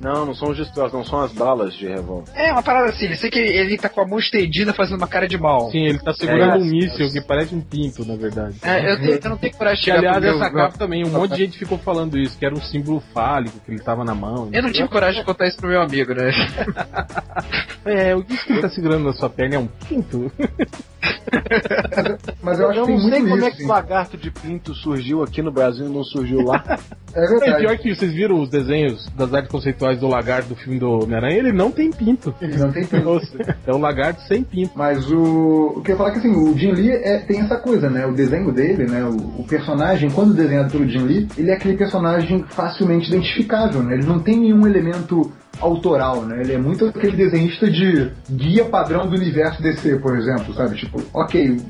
Não, 0.00 0.26
não 0.26 0.34
são 0.34 0.50
os 0.50 0.56
destroços, 0.56 0.92
não 0.92 1.04
são 1.04 1.20
as 1.20 1.32
balas 1.32 1.74
de 1.74 1.86
revólver. 1.86 2.30
É, 2.34 2.52
uma 2.52 2.62
parada 2.62 2.90
assim, 2.90 3.06
eu 3.06 3.16
sei 3.16 3.30
que 3.30 3.38
ele 3.38 3.76
tá 3.78 3.88
com 3.88 4.00
a 4.00 4.06
mão 4.06 4.18
estendida 4.18 4.72
fazendo 4.72 4.98
uma 4.98 5.08
cara 5.08 5.26
de 5.26 5.38
mal. 5.38 5.70
Sim, 5.70 5.84
ele 5.86 5.98
tá 5.98 6.12
segurando 6.12 6.54
É, 6.54 6.56
um 6.58 6.64
míssil 6.64 7.10
que 7.10 7.20
parece 7.20 7.54
um 7.54 7.60
pinto, 7.60 8.04
na 8.04 8.16
verdade. 8.16 8.56
É, 8.62 8.92
eu, 8.92 8.96
eu 8.98 9.30
não 9.30 9.36
tenho 9.36 9.54
coragem 9.54 9.78
de 9.78 9.84
chegar 9.84 9.98
aliás, 9.98 10.16
pro 10.18 10.26
meu- 10.26 10.36
essa 10.42 10.49
capa 10.50 10.78
também, 10.78 11.04
um 11.04 11.10
monte 11.10 11.32
de 11.32 11.36
gente 11.44 11.58
ficou 11.58 11.78
falando 11.78 12.18
isso, 12.18 12.38
que 12.38 12.44
era 12.44 12.54
um 12.54 12.60
símbolo 12.60 13.00
fálico, 13.12 13.58
que 13.64 13.70
ele 13.70 13.80
tava 13.82 14.04
na 14.04 14.14
mão. 14.14 14.48
Eu 14.52 14.62
não 14.62 14.70
tive 14.72 14.88
coragem 14.88 15.20
de 15.20 15.26
contar 15.26 15.46
isso 15.48 15.56
pro 15.56 15.68
meu 15.68 15.80
amigo, 15.80 16.14
né? 16.14 16.30
É, 17.82 18.14
o 18.14 18.22
que 18.22 18.34
ele 18.52 18.60
tá 18.60 18.68
segurando 18.68 19.04
na 19.04 19.12
sua 19.14 19.30
perna 19.30 19.54
é 19.54 19.58
um 19.58 19.66
pinto. 19.66 20.30
Mas 22.42 22.58
eu 22.60 22.68
acho 22.70 22.78
Eu 22.80 22.84
que 22.86 22.92
tem 22.92 23.00
não 23.02 23.08
sei 23.10 23.20
como 23.22 23.36
isso. 23.36 23.46
é 23.46 23.50
que 23.52 23.64
o 23.64 23.68
lagarto 23.68 24.16
de 24.18 24.30
pinto 24.30 24.74
surgiu 24.74 25.22
aqui 25.22 25.40
no 25.42 25.50
Brasil 25.50 25.86
e 25.86 25.88
não 25.88 26.04
surgiu 26.04 26.40
lá. 26.44 26.62
É 26.66 26.78
É 27.12 27.26
verdade. 27.26 27.56
pior 27.66 27.76
que 27.78 27.92
vocês 27.94 28.12
viram 28.12 28.40
os 28.40 28.48
desenhos 28.48 29.08
das 29.16 29.34
artes 29.34 29.50
conceituais 29.50 29.98
do 29.98 30.06
lagarto 30.06 30.50
do 30.50 30.54
filme 30.54 30.78
do 30.78 30.88
Homem-Aranha, 30.90 31.38
ele 31.38 31.52
não 31.52 31.68
tem 31.72 31.90
pinto. 31.90 32.32
Ele 32.40 32.56
não 32.56 32.70
tem 32.70 32.84
tempo. 32.84 33.20
É 33.66 33.72
o 33.72 33.78
lagarto 33.78 34.22
sem 34.28 34.44
pinto. 34.44 34.70
Mas 34.76 35.10
o, 35.10 35.74
o 35.78 35.82
que 35.82 35.90
eu 35.90 35.94
ia 35.94 35.96
falar 35.96 36.10
é 36.10 36.12
que 36.12 36.18
assim, 36.18 36.30
o 36.30 36.56
Jim 36.56 36.70
Lee 36.70 36.90
é- 36.92 37.18
tem 37.18 37.40
essa 37.40 37.56
coisa, 37.56 37.90
né? 37.90 38.06
O 38.06 38.12
desenho 38.12 38.52
dele, 38.52 38.86
né? 38.86 39.02
O, 39.02 39.40
o 39.40 39.44
personagem, 39.48 40.08
quando 40.10 40.34
desenhado 40.40 40.70
pelo 40.70 40.88
Jim 40.88 41.02
Lee, 41.02 41.28
ele 41.36 41.50
é 41.50 41.54
aquele 41.54 41.76
personagem 41.76 42.44
facilmente 42.48 43.08
identificável, 43.08 43.82
né? 43.82 43.94
Ele 43.94 44.06
não 44.06 44.18
tem 44.18 44.38
nenhum 44.38 44.66
elemento 44.66 45.32
autoral, 45.60 46.22
né? 46.22 46.40
Ele 46.40 46.54
é 46.54 46.58
muito 46.58 46.86
aquele 46.86 47.16
desenhista 47.16 47.70
de 47.70 48.10
guia 48.30 48.64
padrão 48.64 49.06
do 49.08 49.16
universo 49.16 49.62
DC, 49.62 49.96
por 49.96 50.16
exemplo, 50.16 50.54
sabe? 50.54 50.76
Tipo, 50.76 51.02
ok, 51.12 51.60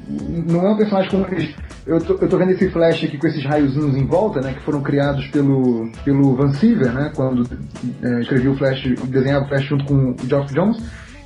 não 0.48 0.66
é 0.66 0.70
um 0.70 0.76
personagem 0.76 1.10
como 1.10 1.26
eles. 1.26 1.54
Eu 1.86 2.00
tô, 2.00 2.14
eu 2.14 2.28
tô 2.28 2.38
vendo 2.38 2.50
esse 2.50 2.70
flash 2.70 3.04
aqui 3.04 3.18
com 3.18 3.26
esses 3.26 3.44
raiozinhos 3.44 3.96
em 3.96 4.06
volta, 4.06 4.40
né? 4.40 4.54
Que 4.54 4.60
foram 4.60 4.80
criados 4.80 5.26
pelo, 5.28 5.90
pelo 6.04 6.36
Van 6.36 6.52
Siever, 6.52 6.92
né? 6.92 7.10
Quando 7.14 7.42
é, 8.02 8.48
o 8.48 8.56
Flash, 8.56 8.82
desenhava 9.08 9.44
o 9.44 9.48
Flash 9.48 9.64
junto 9.64 9.84
com 9.86 10.10
o 10.12 10.16
Geoff 10.28 10.54
Jones. 10.54 10.78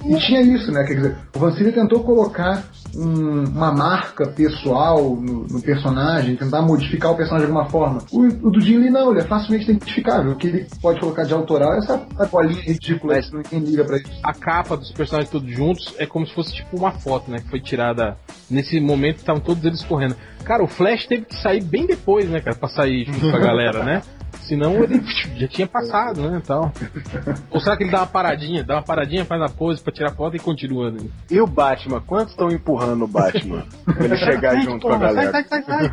E 0.07 0.17
tinha 0.19 0.41
isso, 0.43 0.71
né? 0.71 0.85
Quer 0.85 0.95
dizer, 0.95 1.17
o 1.35 1.39
Van 1.39 1.53
Siever 1.53 1.75
tentou 1.75 2.03
colocar 2.05 2.65
um- 2.95 3.45
uma 3.45 3.73
marca 3.73 4.27
pessoal 4.29 5.17
no, 5.17 5.47
no 5.47 5.63
personagem, 5.63 6.37
tentar 6.37 6.63
modificar 6.63 7.13
o 7.13 7.17
personagem 7.17 7.47
de 7.49 7.53
alguma 7.53 7.71
forma. 7.71 7.99
O, 8.13 8.21
o 8.21 8.51
do 8.51 8.61
Jim 8.61 8.79
Lee 8.79 8.91
não, 8.91 9.11
ele 9.11 9.21
é 9.21 9.25
facilmente 9.25 9.65
identificável. 9.71 10.33
O 10.33 10.37
que 10.37 10.47
ele 10.47 10.67
pode 10.81 11.01
colocar 11.01 11.25
de 11.25 11.33
autoral 11.33 11.75
é 11.75 11.79
essa 11.79 11.97
bolinha 12.31 12.61
ridícula 12.63 13.15
Mas- 13.17 13.33
ninguém 13.33 13.61
liga 13.71 13.85
pra 13.85 13.97
isso. 13.97 14.13
A 14.23 14.33
capa 14.33 14.77
dos 14.77 14.93
personagens 14.93 15.31
todos 15.31 15.51
juntos 15.51 15.95
é 15.99 16.07
como 16.07 16.27
se 16.27 16.35
fosse 16.35 16.55
tipo 16.55 16.77
uma 16.77 16.93
foto, 16.93 17.31
né? 17.31 17.39
Que 17.39 17.49
foi 17.51 17.61
tirada 17.61 18.17
nesse 18.51 18.79
momento 18.81 19.15
que 19.17 19.21
estavam 19.23 19.41
todos 19.41 19.65
eles 19.65 19.83
correndo. 19.85 20.15
Cara, 20.45 20.63
o 20.63 20.67
Flash 20.69 21.07
teve 21.07 21.25
que 21.25 21.35
sair 21.37 21.63
bem 21.65 21.87
depois, 21.87 22.29
né, 22.29 22.41
cara? 22.41 22.55
Pra 22.57 22.69
sair 22.69 23.07
junto 23.07 23.31
com 23.31 23.37
a 23.37 23.41
galera, 23.41 23.83
né? 23.83 24.03
Senão 24.43 24.83
ele 24.83 25.03
já 25.37 25.49
tinha 25.49 25.67
passado, 25.67 26.21
né, 26.31 26.43
tal. 26.47 26.73
Ou 27.51 27.61
será 27.61 27.77
que 27.77 27.85
ele 27.85 27.91
dá 27.91 27.99
uma 27.99 28.07
paradinha, 28.07 28.63
dá 28.65 28.77
uma 28.77 28.83
paradinha, 28.83 29.25
faz 29.25 29.41
a 29.43 29.49
pose 29.49 29.83
pra 29.83 29.93
tirar 29.93 30.13
foto 30.13 30.37
e 30.37 30.41
continua? 30.41 30.91
Né? 30.91 31.01
E 31.31 31.41
o 31.41 31.47
Batman? 31.47 32.01
Quantos 32.01 32.33
estão 32.33 32.51
empurrando 32.51 33.05
o 33.05 33.09
Batman? 33.09 33.65
pra 33.85 34.05
ele 34.05 34.17
chegar 34.17 34.61
junto 34.63 34.87
com 34.87 34.95
a 34.95 34.99
galera. 34.99 35.31
Sai, 35.31 35.45
sai, 35.45 35.63
sai, 35.63 35.91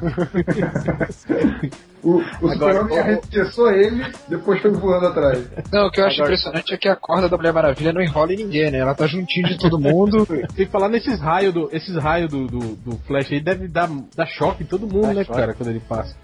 sai. 1.12 1.72
O, 2.04 2.18
o 2.18 2.50
Agora, 2.50 2.80
super-homem 2.80 2.98
arremessou 3.00 3.72
ele, 3.72 4.04
depois 4.28 4.62
foi 4.62 4.72
voando 4.72 5.08
atrás. 5.08 5.48
Não, 5.72 5.88
o 5.88 5.92
que 5.92 6.00
eu 6.02 6.06
acho 6.06 6.16
Agora- 6.16 6.34
impressionante 6.34 6.74
é 6.74 6.78
que 6.78 6.88
a 6.90 6.96
corda 6.96 7.30
da 7.30 7.38
Mulher 7.38 7.54
Maravilha 7.54 7.94
não 7.94 8.02
enrola 8.02 8.34
em 8.34 8.38
ninguém, 8.38 8.72
né? 8.72 8.80
Ela 8.80 8.96
tá 8.96 9.06
juntinho 9.08 9.48
de 9.48 9.58
todo 9.58 9.80
mundo. 9.80 10.26
Tem 10.56 10.66
que 10.66 10.72
falar 10.72 10.90
nesses 10.90 11.20
raios 11.20 11.54
do, 11.54 11.70
esses 11.72 11.96
raios 11.96 12.30
do, 12.30 12.48
do, 12.48 12.60
do 12.76 12.98
Flash 13.08 13.32
aí 13.32 13.40
deve 13.40 13.68
dar, 13.68 13.90
dar 14.16 14.26
choque 14.26 14.64
em 14.64 14.66
todo 14.66 14.88
mundo, 14.88 15.08
Dá 15.08 15.14
né, 15.14 15.24
choque. 15.24 15.40
cara, 15.40 15.54
quando 15.54 15.70
ele 15.70 15.80
passa. 15.82 16.16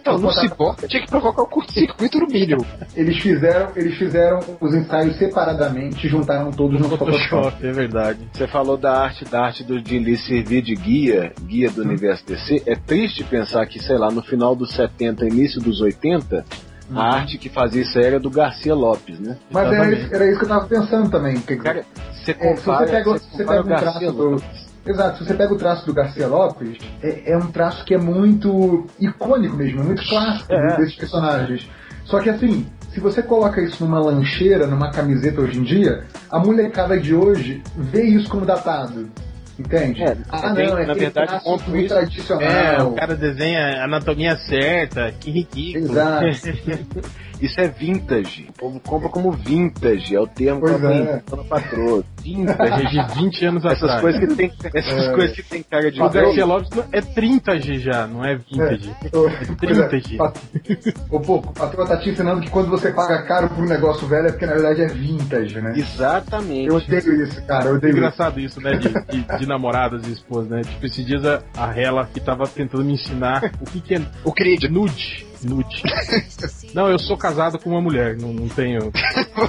Então, 0.00 0.18
no 0.18 0.32
Cyborg 0.32 0.86
tinha 0.88 1.02
que 1.02 1.08
provocar 1.10 1.42
o 1.42 1.46
curto-circuito 1.46 2.18
no 2.18 2.26
mínimo. 2.26 2.64
Eles 2.94 3.18
fizeram, 3.18 3.70
eles 3.76 3.96
fizeram 3.96 4.38
os 4.60 4.74
ensaios 4.74 5.16
separadamente 5.18 6.06
e 6.06 6.10
juntaram 6.10 6.50
todos 6.50 6.80
no 6.80 6.88
Photoshop. 6.88 7.66
É 7.66 7.72
verdade. 7.72 8.20
Você 8.32 8.46
falou 8.46 8.76
da 8.76 9.02
arte, 9.02 9.24
da 9.24 9.44
arte 9.46 9.64
do 9.64 9.78
Jim 9.78 9.98
Lee 10.00 10.16
servir 10.16 10.62
de 10.62 10.74
guia, 10.74 11.32
guia 11.42 11.70
do 11.70 11.82
universo 11.82 12.24
DC. 12.26 12.62
É 12.66 12.74
triste 12.76 13.24
pensar 13.24 13.64
que, 13.66 13.78
sei 13.78 13.96
lá, 13.98 14.10
no 14.10 14.22
final 14.22 14.54
dos 14.54 14.72
70, 14.74 15.23
início 15.28 15.60
dos 15.60 15.80
80, 15.80 16.44
a 16.94 17.14
arte 17.16 17.38
que 17.38 17.48
fazia 17.48 17.82
isso 17.82 17.98
era 17.98 18.20
do 18.20 18.28
Garcia 18.30 18.74
Lopes, 18.74 19.18
né? 19.18 19.36
Mas 19.50 19.72
era 19.72 19.90
isso, 19.92 20.14
era 20.14 20.26
isso 20.28 20.38
que 20.38 20.44
eu 20.44 20.48
tava 20.48 20.66
pensando 20.66 21.10
também. 21.10 21.40
Quer 21.40 21.54
dizer, 21.56 21.64
Cara, 21.64 21.84
você 22.12 22.30
É, 22.32 22.56
se 22.56 22.62
compara, 22.62 22.86
você 22.86 22.92
pega, 22.92 23.10
você 23.10 23.24
se 23.24 23.30
você 23.36 23.44
pega 23.44 23.60
o 23.60 23.64
traço 23.64 24.12
do. 24.12 24.42
Exato, 24.86 25.18
se 25.18 25.24
você 25.24 25.34
pega 25.34 25.54
o 25.54 25.56
traço 25.56 25.86
do 25.86 25.94
Garcia 25.94 26.26
Lopes, 26.26 26.76
é, 27.02 27.32
é 27.32 27.36
um 27.38 27.46
traço 27.50 27.84
que 27.86 27.94
é 27.94 27.98
muito 27.98 28.86
icônico 29.00 29.56
mesmo, 29.56 29.80
é 29.80 29.84
muito 29.84 30.06
clássico 30.06 30.52
É. 30.52 30.76
desses 30.76 30.94
personagens. 30.96 31.66
Só 32.04 32.20
que 32.20 32.28
assim, 32.28 32.66
se 32.92 33.00
você 33.00 33.22
coloca 33.22 33.62
isso 33.62 33.82
numa 33.82 33.98
lancheira, 33.98 34.66
numa 34.66 34.90
camiseta 34.90 35.40
hoje 35.40 35.58
em 35.58 35.62
dia, 35.62 36.04
a 36.30 36.38
molecada 36.38 37.00
de 37.00 37.14
hoje 37.14 37.62
vê 37.74 38.04
isso 38.04 38.28
como 38.28 38.44
datado. 38.44 39.08
Entende? 39.58 40.02
É, 40.02 40.16
ah, 40.30 40.52
tem- 40.54 40.66
não, 40.66 40.78
é 40.78 40.86
na 40.86 40.94
verdade, 40.94 41.40
compro 41.44 41.70
muito 41.70 41.84
isso. 41.86 41.94
tradicional. 41.94 42.42
É, 42.42 42.82
o 42.82 42.92
cara 42.92 43.14
desenha 43.14 43.60
a 43.80 43.84
anatomia 43.84 44.36
certa, 44.36 45.12
que 45.12 45.30
ridículo. 45.30 45.92
Exato. 45.92 46.26
Isso 47.44 47.60
é 47.60 47.68
vintage. 47.68 48.46
O 48.48 48.52
povo 48.52 48.80
compra 48.80 49.08
como 49.08 49.30
vintage, 49.32 50.14
é 50.14 50.20
o 50.20 50.26
termo 50.26 50.60
Pois 50.60 50.76
que 50.80 50.86
é. 50.86 51.22
patroa. 51.48 52.04
Vintage. 52.22 52.98
É 52.98 53.04
de 53.06 53.14
20 53.20 53.44
anos 53.46 53.64
Essas 53.64 53.82
atrás. 53.82 54.00
coisas 54.00 54.20
que 54.20 54.34
tem, 54.34 54.52
essas 54.74 55.08
É. 55.08 55.12
coisas 55.12 55.36
que 55.36 55.42
tem 55.42 55.62
cara 55.62 55.90
de 55.90 56.00
O 56.00 56.08
velho. 56.08 56.26
Garcia 56.26 56.46
Lopes 56.46 56.70
é 56.92 57.00
30 57.00 57.58
G 57.60 57.78
já, 57.78 58.06
não 58.06 58.24
é 58.24 58.36
vintage. 58.36 58.90
É 59.02 59.06
é, 59.06 59.54
30 59.56 60.00
G. 60.00 60.18
Ô, 61.10 61.20
pô, 61.20 61.36
o 61.36 61.42
patrão 61.52 61.86
tá 61.86 61.96
te 61.98 62.10
ensinando 62.10 62.40
que 62.40 62.50
quando 62.50 62.68
você 62.70 62.90
paga 62.92 63.22
caro 63.24 63.48
por 63.50 63.64
um 63.64 63.68
negócio 63.68 64.06
velho 64.06 64.28
é 64.28 64.30
porque 64.30 64.46
na 64.46 64.54
verdade 64.54 64.82
é 64.82 64.86
vintage, 64.86 65.60
né? 65.60 65.72
Exatamente. 65.76 66.68
Eu 66.68 66.76
odeio 66.76 67.22
isso, 67.24 67.42
cara. 67.46 67.66
Eu 67.66 67.74
odeio 67.76 67.90
isso. 67.90 67.98
Engraçado 67.98 68.40
isso, 68.40 68.60
né? 68.60 68.72
De, 68.76 68.88
de- 68.88 69.38
de 69.38 69.46
namoradas 69.46 70.06
e 70.06 70.12
esposas, 70.12 70.48
né? 70.50 70.62
Tipo, 70.62 70.86
esses 70.86 71.04
dias 71.04 71.24
a, 71.24 71.42
a 71.56 71.78
Hela 71.78 72.06
que 72.12 72.20
tava 72.20 72.46
tentando 72.46 72.84
me 72.84 72.94
ensinar 72.94 73.42
o 73.60 73.64
que, 73.66 73.80
que 73.80 73.94
é 73.94 74.00
O 74.24 74.32
Creed. 74.32 74.64
nude. 74.70 75.26
Nude. 75.44 75.82
Não, 76.74 76.88
eu 76.90 76.98
sou 76.98 77.16
casado 77.16 77.58
com 77.58 77.70
uma 77.70 77.80
mulher, 77.80 78.16
não, 78.16 78.32
não 78.32 78.48
tenho. 78.48 78.90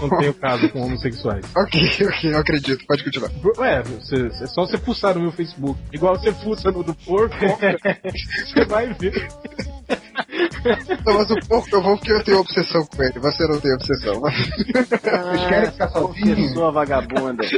Não 0.01 0.09
tenho 0.19 0.33
caso 0.35 0.69
com 0.69 0.81
homossexuais. 0.81 1.43
Ok, 1.57 1.81
ok, 2.07 2.33
eu 2.33 2.37
acredito. 2.37 2.85
Pode 2.85 3.03
continuar. 3.03 3.31
Ué, 3.57 3.81
você- 3.81 4.27
é 4.43 4.47
só 4.47 4.65
você 4.65 4.77
fuçar 4.77 5.15
no 5.15 5.21
meu 5.21 5.31
Facebook. 5.31 5.79
Igual 5.91 6.19
você 6.19 6.31
fuça 6.33 6.71
no 6.71 6.83
do 6.83 6.93
porco, 6.93 7.35
você 8.45 8.65
vai 8.65 8.93
ver. 8.93 9.27
Não, 11.05 11.13
mas 11.13 11.29
o 11.29 11.39
porco 11.47 11.69
eu 11.75 11.81
vou 11.81 11.97
porque 11.97 12.11
eu 12.11 12.23
tenho 12.23 12.39
obsessão 12.39 12.85
com 12.85 13.03
ele. 13.03 13.19
Você 13.19 13.47
não 13.47 13.59
tem 13.59 13.73
obsessão. 13.73 14.21
Vocês 14.21 15.47
querem 15.47 15.71
ficar 15.71 15.89
sozinhos? 15.89 16.49
Pessoa 16.49 16.71
vagabunda. 16.71 17.43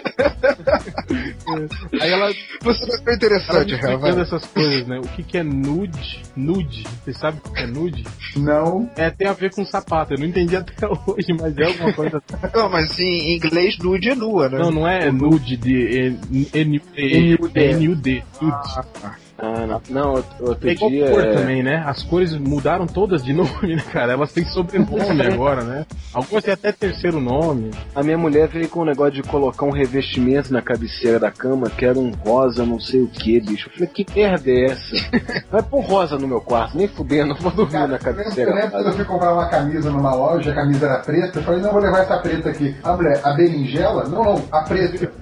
Aí 2.02 2.12
ela, 2.12 2.30
Você 2.62 2.86
não 2.86 2.96
é 2.96 3.00
ela 3.06 3.16
interessante, 3.16 3.76
vai. 3.98 4.20
essas 4.22 4.46
coisas, 4.48 4.86
né? 4.88 5.00
O 5.00 5.08
que, 5.08 5.24
que 5.24 5.38
é 5.38 5.44
nude? 5.44 6.22
Nude. 6.36 6.84
Você 7.04 7.14
sabe 7.14 7.40
o 7.46 7.52
que 7.52 7.62
é 7.62 7.68
nude? 7.68 8.04
Não. 8.36 8.90
É, 8.96 9.10
tem 9.10 9.28
a 9.28 9.34
ver 9.34 9.54
com 9.54 9.66
sapato. 9.66 10.14
Eu 10.14 10.20
não 10.20 10.26
entendi 10.26 10.56
até 10.56 10.88
hoje, 10.88 11.34
mas 11.40 11.58
é 11.58 11.64
alguma 11.64 11.94
coisa. 11.94 12.22
Não, 12.54 12.70
mas 12.70 13.00
em 13.00 13.36
inglês 13.36 13.78
nude 13.80 14.10
é 14.10 14.16
nua, 14.16 14.50
né? 14.50 14.58
Não, 14.60 14.72
não 14.72 14.88
é 14.88 15.10
nude 15.12 15.56
de 15.58 16.18
N-U-D. 16.54 18.24
Nude. 18.42 19.27
Ah, 19.40 19.66
não. 19.68 19.82
Não, 19.90 20.14
outro 20.42 20.68
É 20.68 20.72
igual 20.72 20.90
dia. 20.90 21.12
cor 21.12 21.24
é, 21.24 21.34
também, 21.34 21.62
né? 21.62 21.84
As 21.86 22.02
cores 22.04 22.34
mudaram 22.36 22.88
todas 22.88 23.24
de 23.24 23.34
nome, 23.34 23.76
né, 23.76 23.84
cara? 23.92 24.14
Elas 24.14 24.32
têm 24.34 24.44
sobrenome 24.46 25.22
agora, 25.22 25.64
né? 25.64 25.86
Algumas 26.14 26.44
têm 26.44 26.54
até 26.54 26.72
terceiro 26.72 27.20
nome. 27.20 27.72
A 27.96 28.02
minha 28.02 28.18
mulher 28.18 28.48
veio 28.48 28.68
com 28.68 28.82
um 28.82 28.86
negócio 28.86 29.14
de 29.14 29.24
colocar 29.24 29.66
um 29.66 29.72
revestimento 29.72 30.52
na 30.52 30.62
cabeceira 30.62 31.20
da 31.20 31.30
cama, 31.32 31.70
que 31.70 31.86
era 31.86 31.98
um 32.00 32.12
rosa, 32.12 32.66
não 32.66 32.80
sei 32.80 33.02
o 33.02 33.08
que, 33.08 33.40
bicho. 33.40 33.70
Eu 33.70 33.74
falei, 33.74 33.88
que 33.88 34.06
merda 34.16 34.50
é 34.50 34.66
essa? 34.66 34.96
Vai 35.52 35.62
pôr 35.62 35.82
rosa 35.82 36.18
no 36.18 36.28
meu 36.28 36.42
quarto, 36.42 36.76
nem 36.78 36.88
fudendo, 36.88 37.34
eu 37.34 37.38
vou 37.38 37.52
dormir 37.52 37.72
Cara, 37.74 37.88
na 37.88 38.00
cabeceira. 38.00 38.50
eu 38.52 38.56
lembro 38.56 38.72
quando 38.72 38.88
eu 38.88 38.94
fui 38.94 39.06
comprar 39.06 39.34
uma 39.34 39.50
camisa 39.50 39.92
numa 39.92 40.16
loja, 40.16 40.52
a 40.52 40.56
camisa 40.56 40.86
era 40.86 41.00
preta, 41.00 41.40
eu 41.40 41.44
falei, 41.44 41.62
não, 41.62 41.72
vou 41.72 41.82
levar 41.82 42.00
essa 42.00 42.18
preta 42.18 42.50
aqui. 42.50 42.76
A 42.84 42.94
mulher, 42.96 43.22
a 43.24 43.34
berinjela? 43.34 44.04
Não, 44.06 44.24
não, 44.24 44.44
a 44.52 44.62
preta. 44.64 45.12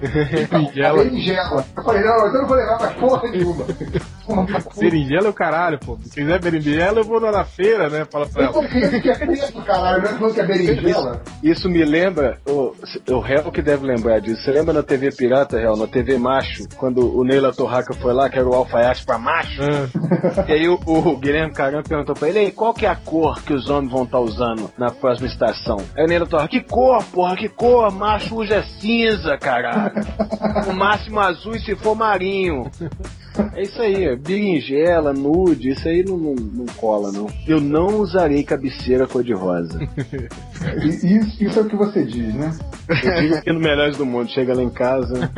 A 0.86 0.92
berinjela. 0.94 1.64
Eu 1.76 1.82
falei, 1.82 2.02
não, 2.02 2.16
então 2.16 2.34
eu 2.34 2.40
não 2.40 2.48
vou 2.48 2.56
levar 2.56 2.78
mais 2.80 2.94
porra 2.94 3.30
nenhuma. 3.30 3.64
Berinjela 4.76 5.26
é 5.26 5.30
o 5.30 5.32
caralho, 5.32 5.78
pô. 5.78 5.96
Se 6.04 6.10
quiser 6.16 6.40
berinjela, 6.40 6.98
eu 6.98 7.04
vou 7.04 7.20
lá 7.20 7.30
na 7.30 7.44
feira, 7.44 7.88
né? 7.88 8.04
Fala 8.10 8.26
pra 8.26 8.44
ela. 8.46 8.68
que 8.68 9.08
é 9.08 9.14
preto, 9.14 9.62
caralho, 9.62 10.02
não 10.02 10.10
é 10.10 10.14
falando 10.14 10.34
que 10.34 10.40
é 10.40 10.46
berinjela. 10.46 11.22
Isso 11.42 11.68
me 11.70 11.84
lembra, 11.84 12.38
o, 12.46 12.74
o 13.08 13.20
réu 13.20 13.52
que 13.52 13.62
deve 13.62 13.86
lembrar 13.86 14.20
disso. 14.20 14.42
Você 14.42 14.50
lembra 14.50 14.72
na 14.74 14.82
TV 14.82 15.10
Pirata, 15.12 15.58
réu, 15.58 15.76
na 15.76 15.86
TV 15.86 16.18
Macho, 16.18 16.64
quando 16.76 17.16
o 17.16 17.22
Neila 17.24 17.52
Torraca 17.52 17.94
foi 17.94 18.12
lá, 18.12 18.28
que 18.28 18.36
era 18.38 18.48
o 18.48 18.54
alfaiate 18.54 19.04
pra 19.06 19.16
macho? 19.16 19.60
Ah, 19.62 20.44
E 20.48 20.52
aí 20.54 20.68
o, 20.68 20.74
o 20.84 21.16
Guilherme 21.16 21.52
Caramba 21.52 21.84
perguntou 21.88 22.14
pra 22.16 22.28
ele, 22.28 22.38
"Ei, 22.40 22.50
qual 22.50 22.74
que 22.74 22.84
é 22.84 22.88
a 22.88 22.96
cor 22.96 23.40
que 23.42 23.54
os 23.54 23.70
homens 23.70 23.92
vão 23.92 24.02
estar 24.02 24.18
usando 24.18 24.70
na 24.76 24.90
próxima 24.90 25.28
estação? 25.28 25.76
Aí 25.96 26.04
o 26.04 26.08
Neila 26.08 26.26
Torraca, 26.26 26.48
que 26.48 26.60
cor, 26.62 27.02
porra, 27.04 27.36
que 27.36 27.48
cor? 27.48 27.92
Macho 27.92 28.34
usa 28.36 28.62
cinza, 28.80 29.38
caralho. 29.38 29.94
O 30.68 30.72
máximo 30.72 31.20
azul 31.20 31.54
e 31.54 31.60
se 31.60 31.76
for 31.76 31.94
marinho. 31.94 32.68
É 33.54 33.62
isso 33.62 33.80
aí, 33.80 34.16
berinjela, 34.16 35.12
nude, 35.12 35.70
isso 35.70 35.88
aí 35.88 36.04
não, 36.04 36.16
não, 36.16 36.34
não 36.34 36.66
cola, 36.76 37.10
não. 37.12 37.26
Eu 37.46 37.60
não 37.60 38.00
usarei 38.00 38.42
cabeceira 38.44 39.06
cor-de-rosa. 39.06 39.78
Isso, 40.84 41.06
isso 41.42 41.58
é 41.58 41.62
o 41.62 41.66
que 41.66 41.76
você 41.76 42.04
diz, 42.04 42.34
né? 42.34 42.56
Eu 42.88 43.22
digo 43.22 43.42
que 43.42 43.52
no 43.52 43.60
Melhores 43.60 43.96
do 43.96 44.06
Mundo, 44.06 44.30
chega 44.30 44.54
lá 44.54 44.62
em 44.62 44.70
casa. 44.70 45.30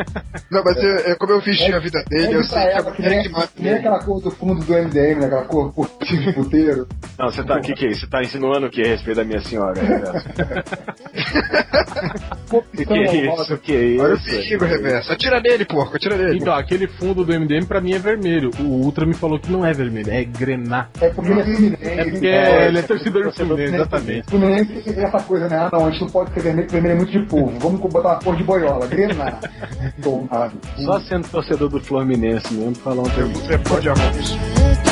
Não, 0.51 0.63
mas 0.65 0.77
é, 0.79 1.13
é 1.13 1.15
como 1.15 1.33
eu 1.33 1.41
vesti 1.41 1.73
a 1.73 1.79
vida 1.79 2.03
dele, 2.09 2.35
eu 2.35 2.41
Ele 2.41 2.49
pra 2.49 2.61
sei 2.61 2.63
que 2.63 2.69
ela, 2.77 2.91
que 2.93 3.03
nem, 3.03 3.23
que 3.23 3.63
nem 3.63 3.71
ele. 3.71 3.79
aquela 3.79 4.03
cor 4.05 4.21
do 4.21 4.31
fundo 4.31 4.65
do 4.65 4.73
MDM, 4.73 5.21
né? 5.21 5.27
aquela 5.27 5.45
cor 5.45 5.73
curtinha 5.73 6.21
de 6.23 6.33
puteiro. 6.33 6.87
Não, 7.19 7.31
você 7.31 7.45
tá. 7.45 7.59
O 7.59 7.61
que, 7.61 7.75
que 7.75 7.87
é 7.87 7.91
isso? 7.91 8.01
Você 8.01 8.07
tá 8.07 8.23
insinuando 8.23 8.67
o 8.67 8.71
que 8.71 8.83
a 8.83 8.87
respeito 8.87 9.17
da 9.17 9.25
minha 9.25 9.41
senhora, 9.41 9.81
Que, 12.49 12.85
que 12.87 12.93
é 12.93 13.27
isso? 13.27 13.55
O 13.55 13.59
que 13.59 13.73
é 13.73 14.03
Olha 14.03 14.15
o 14.15 14.17
isso? 14.17 14.25
perigo, 14.31 14.65
reverso. 14.65 15.13
Atira 15.13 15.41
nele, 15.41 15.65
porco, 15.65 15.97
atira 15.97 16.17
nele. 16.17 16.39
Então, 16.39 16.55
aquele 16.55 16.87
fundo 16.87 17.25
do 17.25 17.33
MDM 17.33 17.67
pra 17.67 17.81
mim 17.81 17.93
é 17.93 17.99
vermelho. 17.99 18.51
O 18.59 18.63
Ultra 18.65 19.05
me 19.07 19.15
falou 19.15 19.39
que 19.39 19.51
não 19.51 19.65
é 19.65 19.73
vermelho, 19.73 20.11
é 20.11 20.25
grená. 20.25 20.89
É 21.01 21.09
porque 21.11 21.31
ele 21.31 21.41
é 21.41 21.45
fluminense. 21.45 21.85
É 21.85 22.05
porque 22.05 22.27
é, 22.27 22.69
ele 22.69 22.79
é 22.79 22.83
torcedor 22.83 23.25
do 23.25 23.33
Fluminense, 23.33 23.75
exatamente. 23.75 24.31
Fluminense 24.31 24.93
tem 24.93 25.05
essa 25.05 25.21
coisa, 25.23 25.49
né? 25.49 25.57
Ah, 25.57 25.71
não, 25.73 25.87
a 25.87 25.91
gente 25.91 26.01
não 26.01 26.11
pode 26.11 26.33
ser 26.33 26.41
vermelho, 26.41 26.67
porque 26.67 26.81
vermelho 26.81 26.93
é 26.93 26.97
muito 26.97 27.13
de 27.13 27.27
povo. 27.27 27.59
Vamos 27.59 27.81
botar 27.81 28.09
uma 28.09 28.21
cor 28.21 28.37
de 28.37 28.45
boiola, 28.45 28.87
grená. 28.87 29.39
Tomado. 30.03 30.55
Só 30.85 31.01
sendo 31.01 31.29
torcedor 31.29 31.69
do 31.69 31.81
Fluminense 31.81 32.53
mesmo, 32.55 32.75
falar 32.77 33.03
um 33.03 33.11
tempo. 33.11 33.39
Você 33.39 33.59
pode 33.59 33.89
arrumar. 33.89 34.13
Terceiro 34.13 34.88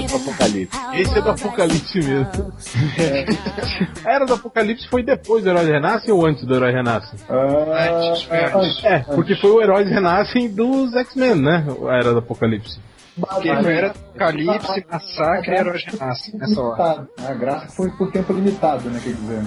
do 0.00 0.16
Apocalipse. 0.16 0.78
Esse 0.94 1.18
é 1.18 1.22
do 1.22 1.30
Apocalipse 1.30 1.98
mesmo. 1.98 2.52
A 4.06 4.10
Era 4.10 4.24
do 4.24 4.34
Apocalipse 4.34 4.88
foi 4.88 5.02
depois 5.02 5.44
do 5.44 5.50
Herói 5.50 5.66
Renasce 5.66 6.10
ou 6.10 6.24
antes 6.26 6.44
do 6.44 6.54
Herói 6.54 6.72
Renasce? 6.72 7.16
Ah, 7.28 8.08
Antes, 8.08 8.28
ah, 8.30 8.58
antes. 8.58 8.84
É, 8.84 8.98
porque 9.00 9.34
foi 9.36 9.50
o 9.50 9.60
Heróis 9.62 9.88
Renascem 9.88 10.48
dos 10.48 10.94
X-Men, 10.94 11.36
né? 11.36 11.64
A 11.88 11.94
Era 11.96 12.12
do 12.12 12.18
Apocalipse. 12.18 12.78
Porque 13.18 13.48
era 13.50 13.88
Apocalipse, 13.90 14.86
Massacre 14.90 15.50
e 15.54 15.58
Heróis 15.58 15.84
Renascem 15.84 16.34
nessa 16.38 16.60
hora. 16.60 16.82
limitado. 16.82 17.08
A 17.28 17.34
graça 17.34 17.68
foi 17.68 17.90
por 17.90 18.10
tempo 18.10 18.32
limitado, 18.32 18.88
né? 18.88 19.00
Quer 19.02 19.12
dizer. 19.12 19.42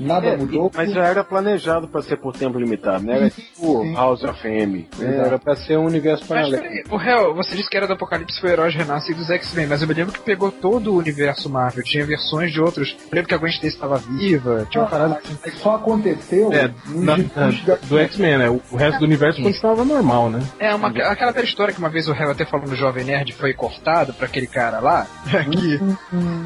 Nada 0.00 0.26
É, 0.28 0.36
mudou. 0.36 0.70
Mas 0.74 0.92
já 0.92 1.04
era 1.04 1.22
planejado 1.22 1.86
pra 1.88 2.02
ser 2.02 2.16
por 2.16 2.32
tempo 2.34 2.58
limitado, 2.58 3.04
né? 3.04 3.16
Era 3.16 3.30
tipo 3.30 3.82
sim. 3.82 3.94
House 3.94 4.24
of 4.24 4.46
M. 4.48 4.88
Exato. 4.98 5.12
Era 5.26 5.38
pra 5.38 5.56
ser 5.56 5.78
um 5.78 5.84
universo 5.86 6.24
Mas 6.28 6.48
paralelo. 6.50 6.62
peraí, 6.62 6.84
o 6.90 7.00
Hell, 7.00 7.34
você 7.34 7.56
disse 7.56 7.68
que 7.70 7.76
era 7.76 7.86
do 7.86 7.92
Apocalipse 7.92 8.40
foi 8.40 8.50
Heróis 8.50 8.74
Renascem 8.74 9.14
dos 9.14 9.30
X-Men, 9.30 9.66
mas 9.66 9.82
eu 9.82 9.88
me 9.88 9.94
lembro 9.94 10.12
que 10.12 10.20
pegou 10.20 10.50
todo 10.50 10.92
o 10.92 10.96
universo 10.98 11.48
Marvel, 11.50 11.82
tinha 11.84 12.04
versões 12.04 12.52
de 12.52 12.60
outros. 12.60 12.96
Eu 13.10 13.14
lembro 13.16 13.28
que 13.28 13.34
a 13.34 13.38
Gwen 13.38 13.52
Stacy 13.52 13.74
estava 13.74 13.96
viva, 13.98 14.66
tinha 14.70 14.82
uma 14.82 14.90
parada 14.90 15.14
assim. 15.16 15.36
Mas 15.44 15.54
só 15.58 15.76
aconteceu 15.76 16.52
É, 16.52 16.70
na- 16.88 17.16
na- 17.16 17.76
do 17.88 17.98
X-Men, 17.98 18.38
né? 18.38 18.48
O, 18.50 18.60
o 18.70 18.76
resto 18.76 18.98
do 18.98 19.04
universo 19.04 19.42
continuava 19.42 19.84
normal, 19.84 20.30
né? 20.30 20.40
É, 20.58 20.74
uma, 20.74 20.88
aquela 20.88 21.32
velha 21.32 21.44
história 21.44 21.72
que 21.72 21.78
uma 21.78 21.90
vez 21.90 22.08
o 22.08 22.12
Hell 22.12 22.30
até 22.30 22.44
falou 22.44 22.66
no 22.66 22.74
Jovem 22.76 23.04
Nerd 23.04 23.32
foi 23.34 23.52
cortado 23.54 24.12
pra 24.14 24.26
aquele 24.26 24.46
cara 24.46 24.80
lá. 24.80 25.06
que 25.50 25.78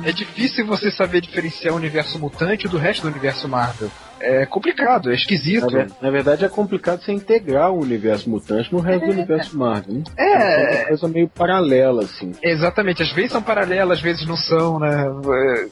é 0.09 0.13
difícil 0.13 0.67
você 0.67 0.91
saber 0.91 1.21
diferenciar 1.21 1.73
o 1.75 1.77
universo 1.77 2.19
mutante 2.19 2.69
do 2.69 2.77
resto 2.79 3.03
do 3.03 3.09
universo 3.09 3.36
Marvel. 3.45 3.91
É 4.21 4.47
complicado, 4.47 5.11
é 5.11 5.15
esquisito. 5.15 5.71
Na, 5.71 5.79
ver- 5.85 5.91
na 6.01 6.11
verdade 6.11 6.45
é 6.45 6.49
complicado 6.49 7.03
você 7.03 7.13
integrar 7.13 7.71
o 7.71 7.81
universo 7.81 8.29
mutante 8.31 8.73
no 8.73 8.81
resto 8.81 9.07
do 9.07 9.13
universo 9.13 9.57
Marvel. 9.59 9.95
Né? 9.95 10.03
É. 10.19 10.77
uma 10.79 10.85
coisa 10.89 11.09
meio 11.09 11.29
paralela, 11.29 12.03
assim. 12.03 12.33
Exatamente, 12.43 13.03
às 13.03 13.13
vezes 13.13 13.33
são 13.33 13.43
paralelas, 13.43 13.99
às 13.99 14.03
vezes 14.03 14.27
não 14.27 14.37
são, 14.37 14.79
né? 14.79 15.05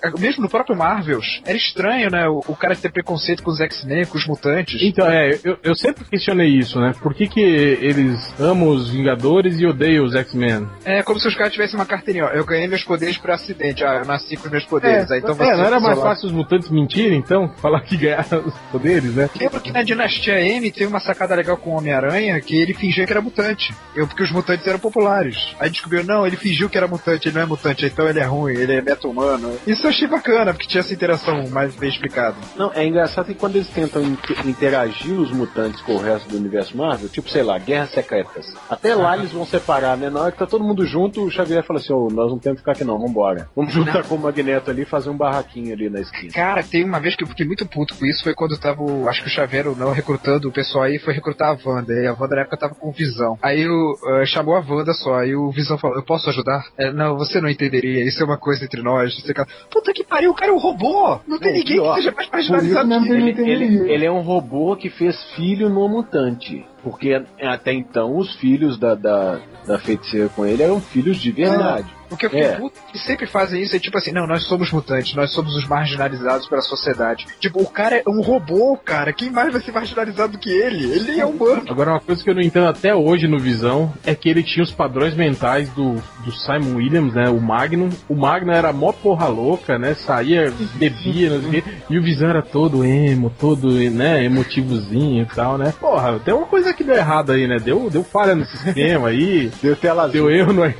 É, 0.03 0.20
Mesmo 0.20 0.42
no 0.42 0.49
próprio 0.49 0.76
Marvels, 0.76 1.40
era 1.45 1.57
estranho, 1.57 2.11
né? 2.11 2.28
O, 2.28 2.40
o 2.49 2.57
cara 2.57 2.74
ter 2.76 2.90
preconceito 2.90 3.42
com 3.42 3.51
os 3.51 3.61
X-Men, 3.61 4.05
com 4.07 4.18
os 4.18 4.26
mutantes. 4.26 4.80
Então, 4.82 5.07
é, 5.09 5.38
eu, 5.45 5.59
eu 5.62 5.74
sempre 5.74 6.05
questionei 6.05 6.49
isso, 6.49 6.80
né? 6.80 6.92
Por 7.03 7.14
que, 7.14 7.26
que 7.28 7.40
eles 7.40 8.34
amam 8.40 8.68
os 8.68 8.90
Vingadores 8.90 9.59
e 9.61 9.66
odeiam 9.66 10.05
os 10.05 10.14
X-Men? 10.14 10.68
É 10.84 11.03
como 11.03 11.18
se 11.18 11.28
os 11.28 11.34
caras 11.34 11.53
tivessem 11.53 11.78
uma 11.78 11.86
carteirinha, 11.86 12.26
ó. 12.26 12.28
Eu 12.28 12.45
ganhei 12.45 12.66
meus 12.68 12.84
poderes 12.84 13.16
por 13.18 13.30
acidente, 13.30 13.84
ah, 13.84 13.97
eu 14.03 14.05
nasci 14.05 14.36
com 14.36 14.47
os 14.47 14.51
meus 14.51 14.64
poderes. 14.64 15.11
aí, 15.11 15.18
então 15.18 15.34
você 15.34 15.51
é, 15.51 15.57
não 15.57 15.64
era 15.64 15.80
mais 15.80 15.99
fácil 15.99 16.26
os 16.26 16.32
mutantes 16.32 16.70
mentirem, 16.70 17.18
então? 17.18 17.49
Falar 17.57 17.80
que 17.80 17.97
ganharam 17.97 18.34
os 18.45 18.55
poderes, 18.70 19.14
né? 19.14 19.28
Lembro 19.39 19.61
que 19.61 19.72
na 19.72 19.82
Dinastia 19.82 20.41
M 20.41 20.70
teve 20.70 20.87
uma 20.87 21.01
sacada 21.01 21.35
legal 21.35 21.57
com 21.57 21.70
o 21.70 21.78
Homem-Aranha 21.78 22.41
que 22.41 22.57
ele 22.57 22.74
fingia 22.74 23.07
que 23.07 23.12
era 23.12 23.20
mutante. 23.20 23.74
Eu, 23.95 24.07
porque 24.07 24.22
os 24.22 24.30
mutantes 24.32 24.66
eram 24.66 24.78
populares. 24.78 25.55
Aí 25.59 25.70
descobriu, 25.70 26.05
não, 26.05 26.26
ele 26.26 26.37
fingiu 26.37 26.68
que 26.68 26.76
era 26.76 26.87
mutante, 26.89 27.28
ele 27.28 27.37
não 27.37 27.43
é 27.43 27.47
mutante, 27.47 27.87
então 27.87 28.09
ele 28.09 28.20
é 28.20 28.24
ruim, 28.24 28.55
ele 28.55 28.74
é 28.74 28.82
meta-humano. 28.82 29.57
Isso 29.66 29.87
eu 29.87 29.91
achei 29.91 30.09
bacana, 30.09 30.53
porque 30.53 30.66
tinha 30.66 30.80
essa 30.80 30.93
interação 30.93 31.49
mais 31.49 31.74
bem 31.74 31.89
explicada. 31.89 32.37
Não, 32.57 32.72
é 32.72 32.87
engraçado 32.87 33.26
que 33.26 33.35
quando 33.35 33.57
eles 33.57 33.68
tentam 33.68 34.03
inter- 34.03 34.47
interagir 34.47 35.12
os 35.18 35.30
mutantes 35.30 35.80
com 35.82 35.95
o 35.95 35.99
resto 35.99 36.28
do 36.28 36.37
universo 36.37 36.76
Marvel, 36.76 37.09
tipo, 37.09 37.28
sei 37.28 37.43
lá, 37.43 37.59
guerras 37.59 37.91
secretas. 37.91 38.55
Até 38.68 38.95
lá 38.95 39.16
eles 39.16 39.32
vão 39.32 39.45
separar, 39.47 39.97
né? 39.97 40.11
Na 40.11 40.20
hora 40.20 40.32
que 40.32 40.39
tá 40.39 40.47
todo 40.47 40.64
mundo 40.64 40.87
junto, 40.87 41.22
o 41.24 41.30
Xavier 41.30 41.62
fala 41.64 41.78
assim, 41.80 41.93
ô, 41.93 42.09
nós 42.11 42.30
não 42.30 42.39
temos 42.39 42.59
que 42.59 42.62
ficar 42.62 42.72
aqui 42.72 42.85
não, 42.85 42.99
vambora. 42.99 43.49
Vamos 43.55 43.72
juntar 43.72 44.03
com 44.05 44.14
o 44.14 44.18
Magneto 44.18 44.70
ali 44.70 44.82
e 44.82 44.87
fazer 44.87 45.11
um 45.11 45.16
barraquinho 45.16 45.72
ali 45.72 45.89
na 45.89 46.01
esquina. 46.01 46.32
Cara, 46.32 46.62
tem 46.62 46.85
uma 46.85 47.01
vez 47.01 47.14
que 47.16 47.24
eu 47.24 47.28
fiquei 47.28 47.47
muito 47.47 47.66
puto 47.66 47.95
com 47.95 48.05
isso, 48.07 48.23
foi 48.24 48.34
quando 48.34 48.58
tava, 48.58 48.82
o- 48.82 49.08
acho 49.08 49.22
que 49.22 49.28
o 49.28 49.30
Xavier 49.30 49.68
ou 49.68 49.76
não, 49.76 49.92
recrutando 49.92 50.48
o 50.48 50.52
pessoal 50.52 50.84
aí, 50.84 50.98
foi 50.98 51.14
recrutar 51.14 51.50
a 51.50 51.58
Wanda. 51.68 51.92
E 51.92 52.06
a 52.06 52.12
Wanda 52.12 52.34
na 52.36 52.40
época 52.42 52.56
tava 52.56 52.74
com 52.74 52.90
visão. 52.90 53.38
Aí 53.42 53.66
o, 53.68 53.94
eh, 54.22 54.26
chamou 54.26 54.56
a 54.56 54.60
Wanda 54.60 54.92
só, 54.94 55.14
aí 55.20 55.34
o 55.36 55.50
Visão 55.52 55.78
falou, 55.78 55.96
eu 55.96 56.02
posso 56.02 56.28
ajudar? 56.30 56.64
É, 56.76 56.90
não, 56.92 57.16
você 57.16 57.40
não 57.40 57.48
entenderia, 57.48 58.02
isso 58.04 58.20
é 58.22 58.24
uma 58.26 58.36
coisa 58.38 58.64
entre 58.64 58.82
nós. 58.82 59.14
Você, 59.14 59.32
cara, 59.32 59.46
Puta 59.70 59.92
que 59.92 60.02
pariu, 60.02 60.30
o 60.30 60.34
cara 60.34 60.50
é 60.50 60.54
um 60.54 60.58
robô! 60.58 61.20
Não 61.28 61.38
tem 61.38 61.52
Não, 61.52 61.58
ninguém 61.58 61.76
pior. 61.76 61.94
que 61.94 62.02
seja 62.02 62.12
mais 62.16 62.28
marginalizado 62.30 62.88
que 63.04 63.12
ele 63.12 63.30
ele. 63.30 63.64
Ele, 63.64 63.92
ele 63.92 64.04
é 64.06 64.10
um 64.10 64.20
robô 64.22 64.74
que 64.76 64.88
fez 64.90 65.16
filho 65.34 65.68
no 65.68 65.88
mutante. 65.88 66.64
Porque 66.82 67.22
até 67.40 67.72
então 67.72 68.16
os 68.16 68.34
filhos 68.36 68.78
da, 68.78 68.94
da, 68.94 69.40
da 69.66 69.78
feiticeira 69.78 70.28
com 70.28 70.44
ele 70.44 70.62
eram 70.62 70.80
filhos 70.80 71.16
de 71.18 71.30
verdade. 71.32 71.93
O 72.14 72.16
que 72.16 72.26
eu 72.26 72.30
fiquei 72.30 72.44
É. 72.46 72.56
puto 72.56 72.78
que 72.90 72.98
sempre 72.98 73.26
fazem 73.26 73.62
isso 73.62 73.76
é 73.76 73.78
tipo 73.78 73.96
assim, 73.98 74.12
não, 74.12 74.26
nós 74.26 74.44
somos 74.44 74.70
mutantes, 74.72 75.14
nós 75.14 75.30
somos 75.30 75.54
os 75.54 75.66
marginalizados 75.66 76.48
pela 76.48 76.62
sociedade. 76.62 77.26
Tipo, 77.40 77.60
o 77.62 77.66
cara 77.66 77.96
é 77.96 78.02
um 78.08 78.20
robô, 78.22 78.76
cara. 78.82 79.12
Quem 79.12 79.30
mais 79.30 79.52
vai 79.52 79.60
ser 79.60 79.72
marginalizado 79.72 80.32
do 80.32 80.38
que 80.38 80.50
ele? 80.50 80.84
Ele 80.92 81.20
é 81.20 81.26
humano. 81.26 81.64
Agora, 81.68 81.90
uma 81.92 82.00
coisa 82.00 82.22
que 82.22 82.30
eu 82.30 82.34
não 82.34 82.42
entendo 82.42 82.66
até 82.68 82.94
hoje 82.94 83.26
no 83.26 83.38
Visão 83.38 83.92
é 84.04 84.14
que 84.14 84.28
ele 84.28 84.42
tinha 84.42 84.62
os 84.62 84.70
padrões 84.72 85.14
mentais 85.14 85.68
do, 85.70 85.94
do 86.24 86.32
Simon 86.32 86.76
Williams, 86.76 87.14
né? 87.14 87.28
O 87.28 87.40
Magnum. 87.40 87.90
O 88.08 88.14
Magnum 88.14 88.52
era 88.52 88.72
mó 88.72 88.92
porra 88.92 89.26
louca, 89.28 89.78
né? 89.78 89.94
Saía, 89.94 90.52
bebia, 90.76 91.30
não 91.30 91.40
sei 91.40 91.48
o 91.60 91.62
quê. 91.62 91.64
E 91.90 91.98
o 91.98 92.02
Visão 92.02 92.28
era 92.30 92.42
todo 92.42 92.84
emo, 92.84 93.30
todo, 93.38 93.68
né? 93.90 94.24
Emotivozinho 94.24 95.22
e 95.22 95.34
tal, 95.34 95.58
né? 95.58 95.72
Porra, 95.80 96.18
tem 96.20 96.32
uma 96.34 96.46
coisa 96.46 96.72
que 96.72 96.84
deu 96.84 96.94
errado 96.94 97.32
aí, 97.32 97.46
né? 97.46 97.58
Deu, 97.58 97.88
deu 97.90 98.04
falha 98.04 98.34
no 98.34 98.44
sistema 98.46 99.08
aí. 99.08 99.50
Deu 99.62 99.74
tela 99.76 100.08
Deu 100.08 100.30
erro 100.30 100.52
no. 100.52 100.64
É, 100.64 100.74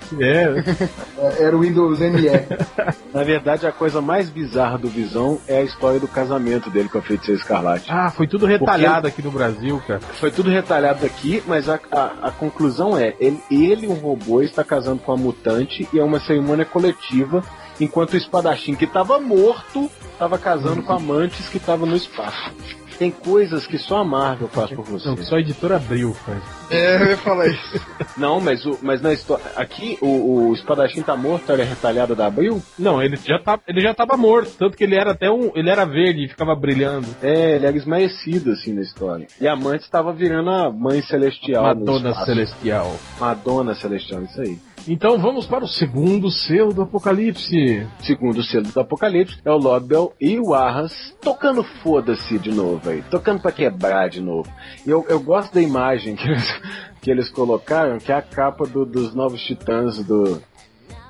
Era 1.39 1.57
o 1.57 1.61
Windows 1.61 1.99
ME. 2.01 2.29
Na 3.13 3.23
verdade, 3.23 3.67
a 3.67 3.73
coisa 3.73 4.01
mais 4.01 4.29
bizarra 4.29 4.79
do 4.79 4.89
Visão 4.89 5.41
é 5.47 5.59
a 5.59 5.63
história 5.63 6.01
do 6.01 6.09
casamento 6.09 6.71
dele 6.71 6.89
com 6.89 6.99
a 6.99 7.03
feiticeira 7.03 7.41
Escarlate. 7.41 7.91
Ah, 7.91 8.11
foi 8.11 8.27
tudo 8.27 8.47
retalhado 8.47 9.07
aqui 9.07 9.23
no 9.23 9.31
Brasil, 9.31 9.83
cara. 9.87 10.01
Foi 10.01 10.31
tudo 10.31 10.51
retalhado 10.51 11.05
aqui, 11.05 11.43
mas 11.47 11.69
a, 11.69 11.79
a, 11.91 12.29
a 12.29 12.31
conclusão 12.31 12.97
é: 12.97 13.15
ele, 13.21 13.43
ele, 13.51 13.87
um 13.87 13.95
robô, 13.95 14.43
está 14.43 14.65
casando 14.65 15.01
com 15.01 15.13
a 15.13 15.17
mutante 15.17 15.89
e 15.93 15.99
é 15.99 16.05
uma 16.05 16.21
cerimônia 16.21 16.65
coletiva, 16.65 17.43
enquanto 17.81 18.15
o 18.15 18.17
espadachim 18.17 18.75
que 18.75 18.85
estava 18.85 19.21
morto 19.21 19.91
estava 20.13 20.39
casando 20.39 20.83
com 20.83 20.93
amantes 20.93 21.49
que 21.49 21.57
estavam 21.57 21.87
no 21.87 21.97
espaço. 21.97 22.53
Tem 22.99 23.11
coisas 23.11 23.67
que 23.67 23.79
só 23.79 23.99
a 23.99 24.05
Marvel 24.05 24.49
faz 24.49 24.71
por 24.71 24.85
você. 24.85 25.09
Não, 25.09 25.17
só 25.19 25.37
a 25.37 25.41
editora 25.41 25.77
abriu, 25.77 26.15
faz. 26.15 26.43
É, 26.71 27.03
eu 27.03 27.07
ia 27.09 27.17
falar 27.17 27.47
isso. 27.49 27.81
Não, 28.17 28.41
mas, 28.41 28.65
o, 28.65 28.79
mas 28.83 29.03
na 29.03 29.13
história. 29.13 29.45
Aqui 29.57 29.99
o, 30.01 30.49
o 30.49 30.55
espadachim 30.55 31.03
tá 31.03 31.17
morto, 31.17 31.51
era 31.51 31.65
retalhada 31.65 32.15
da 32.15 32.27
Abril? 32.27 32.63
Não, 32.79 33.03
ele 33.03 33.17
já, 33.17 33.39
tá, 33.39 33.59
ele 33.67 33.81
já 33.81 33.93
tava 33.93 34.17
morto, 34.17 34.53
tanto 34.59 34.77
que 34.77 34.85
ele 34.85 34.95
era 34.95 35.13
até 35.13 35.31
um. 35.31 35.51
Ele 35.55 35.71
era 35.71 35.85
verde 35.85 36.25
e 36.25 36.29
ficava 36.29 36.55
brilhando. 36.55 37.07
É, 37.23 37.57
ele 37.57 37.67
era 37.67 37.77
esmaecido 37.77 38.53
assim 38.53 38.73
na 38.73 38.83
história. 38.83 39.27
E 39.41 39.49
a 39.49 39.53
amante 39.53 39.85
estava 39.85 40.13
virando 40.13 40.51
a 40.51 40.71
mãe 40.71 41.03
celestial. 41.03 41.63
no 41.63 41.81
Madonna. 41.81 42.15
Celestial. 42.25 42.97
Madonna 43.19 43.75
celestial, 43.75 44.23
isso 44.23 44.41
aí. 44.41 44.59
Então 44.87 45.19
vamos 45.19 45.47
para 45.47 45.65
o 45.65 45.69
segundo 45.69 46.31
selo 46.31 46.75
do 46.75 46.83
Apocalipse. 46.83 47.87
Segundo 48.03 48.43
selo 48.43 48.65
do 48.69 48.81
Apocalipse, 48.81 49.39
é 49.45 49.51
o 49.51 49.57
Lobel 49.57 50.13
e 50.21 50.39
o 50.39 50.53
Arras 50.53 50.93
tocando 51.23 51.63
foda-se 51.83 52.39
de 52.39 52.51
novo 52.51 52.91
aí, 52.91 53.03
tocando 53.11 53.41
pra 53.41 53.51
quebrar 53.51 54.09
de 54.11 54.21
novo. 54.21 54.49
Eu, 54.87 55.05
eu 55.09 55.19
gosto 55.21 55.55
da 55.55 55.63
imagem 55.63 56.15
que 56.17 56.29
eles, 56.29 56.61
que 57.01 57.11
eles 57.11 57.31
colocaram, 57.31 57.97
que 57.99 58.13
é 58.13 58.15
a 58.17 58.23
capa 58.23 58.67
do- 58.67 58.85
dos 58.85 59.15
Novos 59.15 59.41
Titãs 59.43 60.05
do 60.05 60.43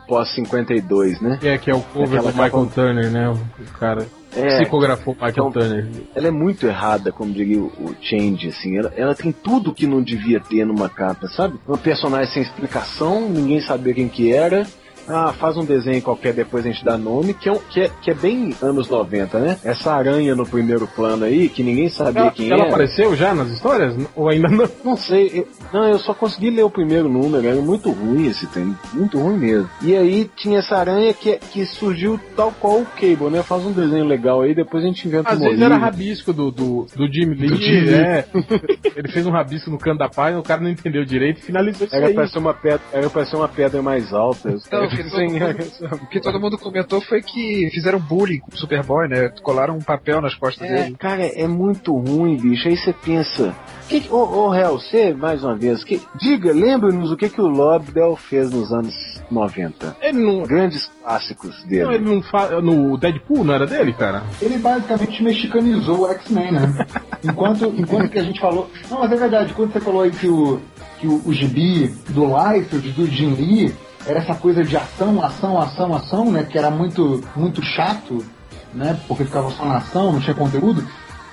pós-52, 0.07 1.21
né? 1.21 1.39
Que 1.41 1.49
é, 1.49 1.59
que 1.59 1.71
é 1.71 1.75
o 1.75 1.81
cover 1.81 2.19
Aquela 2.21 2.31
do 2.33 2.37
Michael 2.43 2.51
capa- 2.67 2.75
Turner, 2.75 3.11
né? 3.11 3.29
O 3.31 3.73
cara 3.79 4.07
É, 4.37 4.59
psicografou 4.61 5.15
Michael 5.15 5.31
então- 5.33 5.53
Turner. 5.53 5.87
ela 6.15 6.29
é 6.29 6.31
muito 6.31 6.67
errada, 6.67 7.13
como 7.13 7.33
diria 7.33 7.59
o, 7.61 7.67
o 7.67 7.95
Change, 8.01 8.49
assim. 8.49 8.77
Ela, 8.77 8.93
ela 8.97 9.15
tem 9.15 9.31
tudo 9.33 9.73
que 9.73 9.87
não 9.87 10.03
devia 10.03 10.41
ter 10.41 10.65
numa 10.65 10.89
capa, 10.89 11.29
sabe? 11.29 11.59
Um 11.69 11.77
personagem 11.77 12.33
sem 12.33 12.43
explicação, 12.43 13.29
ninguém 13.29 13.61
sabia 13.61 13.95
quem 13.95 14.09
que 14.09 14.33
era. 14.33 14.67
Ah, 15.09 15.33
faz 15.33 15.57
um 15.57 15.65
desenho 15.65 16.01
qualquer, 16.03 16.33
depois 16.33 16.65
a 16.65 16.69
gente 16.69 16.85
dá 16.85 16.97
nome, 16.97 17.35
que 17.35 17.49
é, 17.49 17.53
um- 17.53 17.59
que 17.71 17.81
é, 17.81 17.91
que 18.01 18.11
é 18.11 18.15
bem 18.15 18.55
anos 18.63 18.89
90, 18.89 19.39
né? 19.39 19.59
Essa 19.65 19.93
aranha 19.93 20.35
no 20.35 20.47
primeiro 20.47 20.87
plano 20.87 21.25
aí, 21.25 21.49
que 21.49 21.63
ninguém 21.63 21.89
sabia 21.89 22.23
Ela, 22.23 22.31
quem 22.31 22.47
ela 22.51 22.61
era. 22.63 22.69
apareceu 22.71 23.15
já 23.17 23.35
nas 23.35 23.49
histórias? 23.51 23.95
Ou 24.17 24.29
ainda 24.29 24.49
não? 24.49 24.65
Não 24.85 24.97
sei, 24.97 25.31
eu, 25.35 25.49
não, 25.73 25.89
eu 25.89 25.99
só 25.99 26.13
consegui 26.15 26.51
ler 26.51 26.63
o 26.63 26.71
primeiro 26.71 27.09
número, 27.09 27.47
era 27.47 27.61
muito 27.61 27.91
ruim 27.91 28.27
esse 28.29 28.47
trem, 28.47 28.75
muito 28.93 29.19
ruim 29.19 29.37
mesmo. 29.39 29.69
E 29.83 29.97
aí 29.97 30.31
tinha 30.37 30.59
essa 30.59 30.77
aranha 30.77 31.13
que, 31.15 31.37
que 31.37 31.65
surgiu 31.67 32.21
tal 32.37 32.53
qual 32.61 32.81
o 32.81 32.87
Cable, 32.87 33.31
né? 33.31 33.43
Faz 33.43 33.65
um 33.65 33.73
desenho 33.73 34.05
legal 34.05 34.43
aí, 34.43 34.55
depois 34.55 34.85
a 34.85 34.87
gente 34.87 35.07
inventa 35.09 35.31
Às 35.31 35.39
um 35.41 35.45
vezes 35.45 35.61
era 35.61 35.77
rabisco 35.77 36.33
do, 36.33 36.51
do, 36.51 36.87
do 36.95 37.07
Jimmy 37.13 37.35
Lee. 37.35 37.49
Do 37.49 37.57
Jimmy 37.57 37.81
Lee. 37.87 37.95
é. 37.95 38.25
Ele 38.97 39.09
fez 39.09 39.27
um 39.27 39.31
rabisco 39.31 39.71
no 39.71 39.79
canto 39.79 39.99
da 39.99 40.09
página, 40.09 40.39
o 40.39 40.43
cara 40.43 40.61
não 40.61 40.71
entendeu 40.71 41.05
direito 41.05 41.39
e 41.39 41.43
finalizou 41.43 41.87
isso 41.87 41.97
Era 41.97 42.07
aí. 42.09 42.15
pra, 42.15 42.29
ser 42.29 42.39
uma 42.39 42.55
pedra, 42.55 42.81
era 42.93 43.11
pra 43.11 43.25
ser 43.27 43.37
uma 43.37 43.49
pedra 43.49 43.83
mais 43.83 44.13
alta. 44.13 44.51
Então, 44.51 44.89
que 44.97 45.03
todo 45.05 45.17
sem- 45.17 45.31
mundo- 45.31 45.99
O 46.03 46.07
que 46.07 46.21
todo 46.21 46.41
mundo 46.41 46.59
comentou 46.59 47.01
foi 47.01 47.23
que 47.23 47.69
fizeram 47.73 47.99
bullying 47.99 48.39
com 48.41 48.51
o 48.55 48.57
Superboy, 48.59 49.09
né? 49.09 49.29
Colaram 49.43 49.77
um 49.77 49.81
papel 49.83 50.21
nas 50.21 50.35
costas 50.35 50.69
É, 50.69 50.75
dele. 50.85 50.97
cara, 50.99 51.25
é 51.27 51.47
muito 51.47 51.97
ruim, 51.97 52.37
bicho. 52.37 52.69
Aí 52.69 52.77
você 52.77 52.93
pensa. 52.93 53.55
Que, 53.89 54.07
ô, 54.11 54.47
ô, 54.49 54.55
Hel, 54.55 54.79
você, 54.79 55.13
mais 55.13 55.45
uma 55.45 55.55
vez, 55.55 55.85
que, 55.85 56.01
diga, 56.19 56.53
lembre-nos 56.53 57.11
o 57.13 57.17
que, 57.17 57.29
que 57.29 57.41
o 57.41 57.47
Lobdell 57.49 58.17
fez 58.17 58.51
nos 58.51 58.73
anos 58.73 58.95
90. 59.31 59.97
Ele 60.01 60.19
não. 60.23 60.43
Grandes 60.45 60.91
clássicos 61.03 61.63
dele. 61.65 61.85
Não, 61.85 61.93
ele 61.93 62.05
não 62.15 62.23
fa... 62.23 62.61
No 62.63 62.97
Deadpool 62.97 63.45
não 63.45 63.55
era 63.55 63.67
dele, 63.67 63.93
cara? 63.93 64.23
Ele 64.41 64.57
basicamente 64.59 65.23
mexicanizou 65.23 66.01
o 66.03 66.11
X-Men, 66.13 66.53
né? 66.53 66.87
Enquanto, 67.25 67.73
enquanto 67.77 68.11
que 68.11 68.19
a 68.19 68.23
gente 68.23 68.39
falou. 68.41 68.71
Não, 68.91 69.01
mas 69.01 69.11
é 69.13 69.17
verdade, 69.17 69.55
quando 69.55 69.73
você 69.73 69.81
falou 69.81 70.03
aí 70.03 70.11
que 70.11 70.29
o, 70.29 70.61
que 71.01 71.07
o, 71.07 71.23
o 71.25 71.33
gibi 71.33 71.89
do 72.11 72.27
Liefeld, 72.27 72.91
do 72.93 73.07
Jim 73.07 73.33
Lee, 73.35 73.75
era 74.07 74.19
essa 74.21 74.35
coisa 74.35 74.63
de 74.65 74.77
ação, 74.77 75.23
ação, 75.23 75.59
ação, 75.61 75.95
ação, 75.95 76.31
né? 76.31 76.43
Que 76.45 76.59
era 76.59 76.71
muito, 76.71 77.23
muito 77.37 77.63
chato, 77.63 78.25
né? 78.73 78.99
Porque 79.09 79.25
ficava 79.25 79.51
só 79.51 79.65
na 79.65 79.77
ação, 79.79 80.13
não 80.13 80.21
tinha 80.21 80.35
conteúdo. 80.35 80.87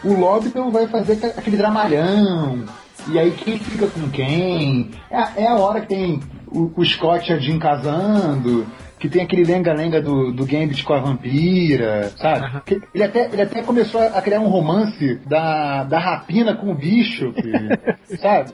O 0.04 0.14
Lobdell 0.14 0.72
vai 0.72 0.88
fazer 0.88 1.14
aquele- 1.38 1.58
dramalhão. 1.58 2.64
E 3.08 3.18
aí 3.20 3.32
quem 3.32 3.58
fica 3.60 3.88
com 3.88 4.10
quem? 4.10 4.92
É, 5.10 5.18
a- 5.18 5.32
é 5.36 5.48
a 5.48 5.56
hora 5.56 5.82
que 5.82 5.88
tem 5.88 6.20
o, 6.48 6.72
o 6.76 6.86
Scott 6.86 7.30
e 7.32 7.34
a 7.34 7.40
Jean 7.40 7.60
casando. 7.60 8.66
Que 9.02 9.10
tem 9.10 9.24
aquele 9.24 9.44
lenga-lenga 9.44 10.00
do, 10.00 10.32
do 10.32 10.46
Gambit 10.46 10.84
com 10.86 10.94
a 10.94 11.00
vampira, 11.00 12.12
sabe? 12.18 12.62
Que 12.66 12.80
Ele 12.94 13.04
até, 13.04 13.26
ele 13.34 13.42
até 13.42 13.64
começou 13.64 14.00
a 14.00 14.22
criar 14.22 14.40
um 14.40 14.48
romance 14.48 15.16
da, 15.26 15.84
da 15.84 15.98
rapina 16.00 16.56
com 16.56 16.72
o 16.72 16.76
bicho, 16.76 17.34
que- 17.34 17.82
sabe? 18.18 18.52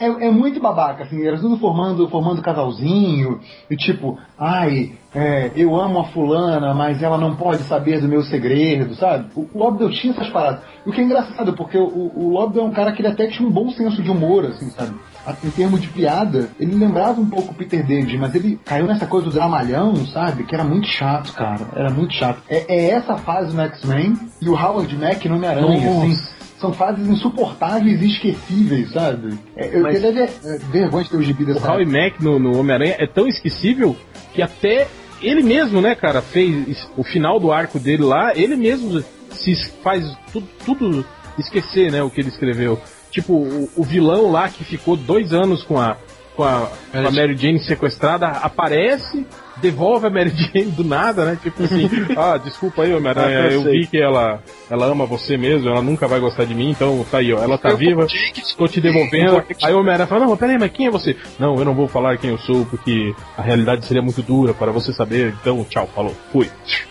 É, 0.00 0.06
é- 0.06 0.26
é 0.26 0.30
muito 0.30 0.58
babaca, 0.58 1.04
assim, 1.04 1.22
era 1.26 1.38
tudo 1.38 1.58
formando, 1.58 2.08
formando 2.08 2.40
casalzinho, 2.42 3.40
e 3.70 3.76
tipo, 3.76 4.18
ai, 4.38 4.92
é, 5.14 5.50
eu 5.54 5.76
amo 5.78 6.00
a 6.00 6.04
fulana, 6.04 6.72
mas 6.74 7.02
ela 7.02 7.18
não 7.18 7.36
pode 7.36 7.62
saber 7.64 8.00
do 8.00 8.08
meu 8.08 8.22
segredo, 8.22 8.94
sabe? 8.96 9.26
O, 9.36 9.42
o 9.52 9.58
Lobdell 9.58 9.90
tinha 9.90 10.12
essas 10.14 10.28
paradas. 10.30 10.60
E 10.86 10.88
o 10.88 10.92
que 10.92 11.00
é 11.00 11.04
engraçado, 11.04 11.52
porque 11.52 11.76
o, 11.78 12.10
o 12.16 12.30
Lobdell 12.32 12.64
é 12.64 12.66
um 12.66 12.72
cara 12.72 12.90
que 12.92 13.02
ele 13.02 13.08
até 13.08 13.26
tinha 13.26 13.46
um 13.46 13.52
bom 13.52 13.68
senso 13.70 14.02
de 14.02 14.10
humor, 14.10 14.46
assim, 14.46 14.70
sabe? 14.70 14.94
Em 15.42 15.50
termos 15.50 15.80
de 15.80 15.88
piada, 15.88 16.50
ele 16.58 16.74
lembrava 16.74 17.20
um 17.20 17.28
pouco 17.28 17.52
o 17.52 17.54
Peter 17.54 17.84
David, 17.84 18.16
mas 18.18 18.34
ele 18.34 18.58
caiu 18.64 18.86
nessa 18.86 19.06
coisa 19.06 19.26
do 19.28 19.32
dramalhão, 19.32 19.94
sabe? 20.06 20.44
Que 20.44 20.54
era 20.54 20.64
muito 20.64 20.86
chato, 20.88 21.32
cara. 21.32 21.66
Era 21.74 21.90
muito 21.90 22.12
chato. 22.14 22.42
É, 22.48 22.64
é 22.68 22.90
essa 22.90 23.16
fase 23.16 23.54
no 23.54 23.62
X-Men 23.62 24.18
e 24.40 24.48
o 24.48 24.54
Howard 24.54 24.96
Mack 24.96 25.28
no 25.28 25.36
Homem-Aranha, 25.36 25.90
assim. 25.90 26.34
São 26.60 26.72
fases 26.72 27.06
insuportáveis 27.08 28.00
e 28.00 28.06
esquecíveis, 28.06 28.90
sabe? 28.92 29.38
É, 29.56 29.76
eu 29.76 29.82
Mas- 29.82 30.00
ver- 30.00 30.30
é, 30.44 30.58
vergonha 30.70 31.04
de 31.04 31.10
ter 31.10 31.16
o 31.16 31.22
gibi 31.22 31.42
O 31.42 31.46
dessa 31.46 31.70
Howie 31.72 31.84
Mack 31.86 32.22
no, 32.22 32.38
no 32.38 32.58
Homem-Aranha 32.58 32.96
é 32.98 33.06
tão 33.06 33.26
esquecível 33.26 33.94
que 34.32 34.40
até 34.40 34.88
ele 35.20 35.42
mesmo, 35.42 35.80
né, 35.80 35.94
cara, 35.94 36.22
fez 36.22 36.88
o 36.96 37.02
final 37.02 37.38
do 37.40 37.52
arco 37.52 37.78
dele 37.78 38.02
lá, 38.02 38.32
ele 38.34 38.56
mesmo 38.56 39.02
se 39.30 39.54
faz 39.82 40.16
tudo, 40.32 40.46
tudo 40.64 41.04
esquecer, 41.38 41.90
né, 41.90 42.02
o 42.02 42.10
que 42.10 42.20
ele 42.20 42.28
escreveu. 42.28 42.78
Tipo, 43.14 43.32
o, 43.32 43.70
o 43.76 43.84
vilão 43.84 44.28
lá 44.32 44.48
que 44.48 44.64
ficou 44.64 44.96
dois 44.96 45.32
anos 45.32 45.62
com 45.62 45.80
a, 45.80 45.96
com 46.34 46.42
a, 46.42 46.68
com 46.90 46.98
a 46.98 47.10
Mary 47.12 47.36
Jane 47.36 47.60
sequestrada 47.60 48.26
aparece, 48.26 49.24
devolve 49.56 50.06
a 50.06 50.10
Mary 50.10 50.30
Jane 50.30 50.70
do 50.70 50.84
nada, 50.84 51.24
né? 51.24 51.38
Tipo 51.42 51.62
assim, 51.62 51.88
ah, 52.16 52.36
desculpa 52.36 52.82
aí, 52.82 52.94
Homem-Aranha, 52.94 53.40
Ah, 53.40 53.52
eu 53.52 53.64
eu 53.64 53.72
vi 53.72 53.86
que 53.86 54.00
ela, 54.00 54.42
ela 54.70 54.86
ama 54.86 55.06
você 55.06 55.36
mesmo, 55.36 55.68
ela 55.68 55.82
nunca 55.82 56.06
vai 56.06 56.20
gostar 56.20 56.44
de 56.44 56.54
mim, 56.54 56.70
então 56.70 57.04
tá 57.10 57.18
aí, 57.18 57.32
ó, 57.32 57.42
ela 57.42 57.58
tá 57.58 57.70
Eu 57.70 57.76
viva, 57.76 58.06
estou 58.36 58.68
te 58.68 58.80
devolvendo. 58.80 59.42
Aí 59.62 59.72
o 59.72 59.78
Homem-Aranha 59.78 60.06
fala, 60.06 60.22
não, 60.22 60.30
mas 60.30 60.38
peraí, 60.38 60.58
mas 60.58 60.72
quem 60.72 60.86
é 60.86 60.90
você? 60.90 61.16
Não, 61.38 61.56
eu 61.56 61.64
não 61.64 61.74
vou 61.74 61.88
falar 61.88 62.18
quem 62.18 62.30
eu 62.30 62.38
sou, 62.38 62.64
porque 62.66 63.14
a 63.36 63.42
realidade 63.42 63.84
seria 63.86 64.02
muito 64.02 64.22
dura 64.22 64.52
para 64.54 64.72
você 64.72 64.92
saber, 64.92 65.34
então 65.40 65.64
tchau, 65.64 65.88
falou, 65.94 66.14
fui. 66.32 66.50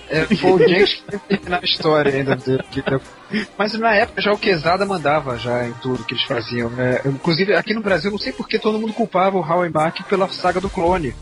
É, 0.10 0.26
foi 0.36 0.52
o 0.52 0.60
James 0.60 0.94
que 0.94 1.18
terminar 1.18 1.60
a 1.62 1.66
história 1.66 2.14
ainda. 2.14 2.38
Mas 3.58 3.74
na 3.74 3.96
época 3.96 4.22
já 4.22 4.32
o 4.32 4.38
Quesada 4.38 4.86
mandava 4.86 5.38
já 5.38 5.66
em 5.66 5.74
tudo 5.74 6.04
que 6.04 6.14
eles 6.14 6.24
faziam, 6.24 6.70
né? 6.70 7.02
Inclusive 7.06 7.56
aqui 7.56 7.74
no 7.74 7.82
Brasil, 7.82 8.12
não 8.12 8.20
sei 8.20 8.32
porque 8.32 8.60
todo 8.60 8.78
mundo 8.78 8.94
culpava 8.94 9.38
o 9.38 9.42
Howie 9.42 9.72
Mack 9.72 10.04
pela 10.04 10.28
saga 10.30 10.62
do 10.62 10.70
clone. 10.70 11.16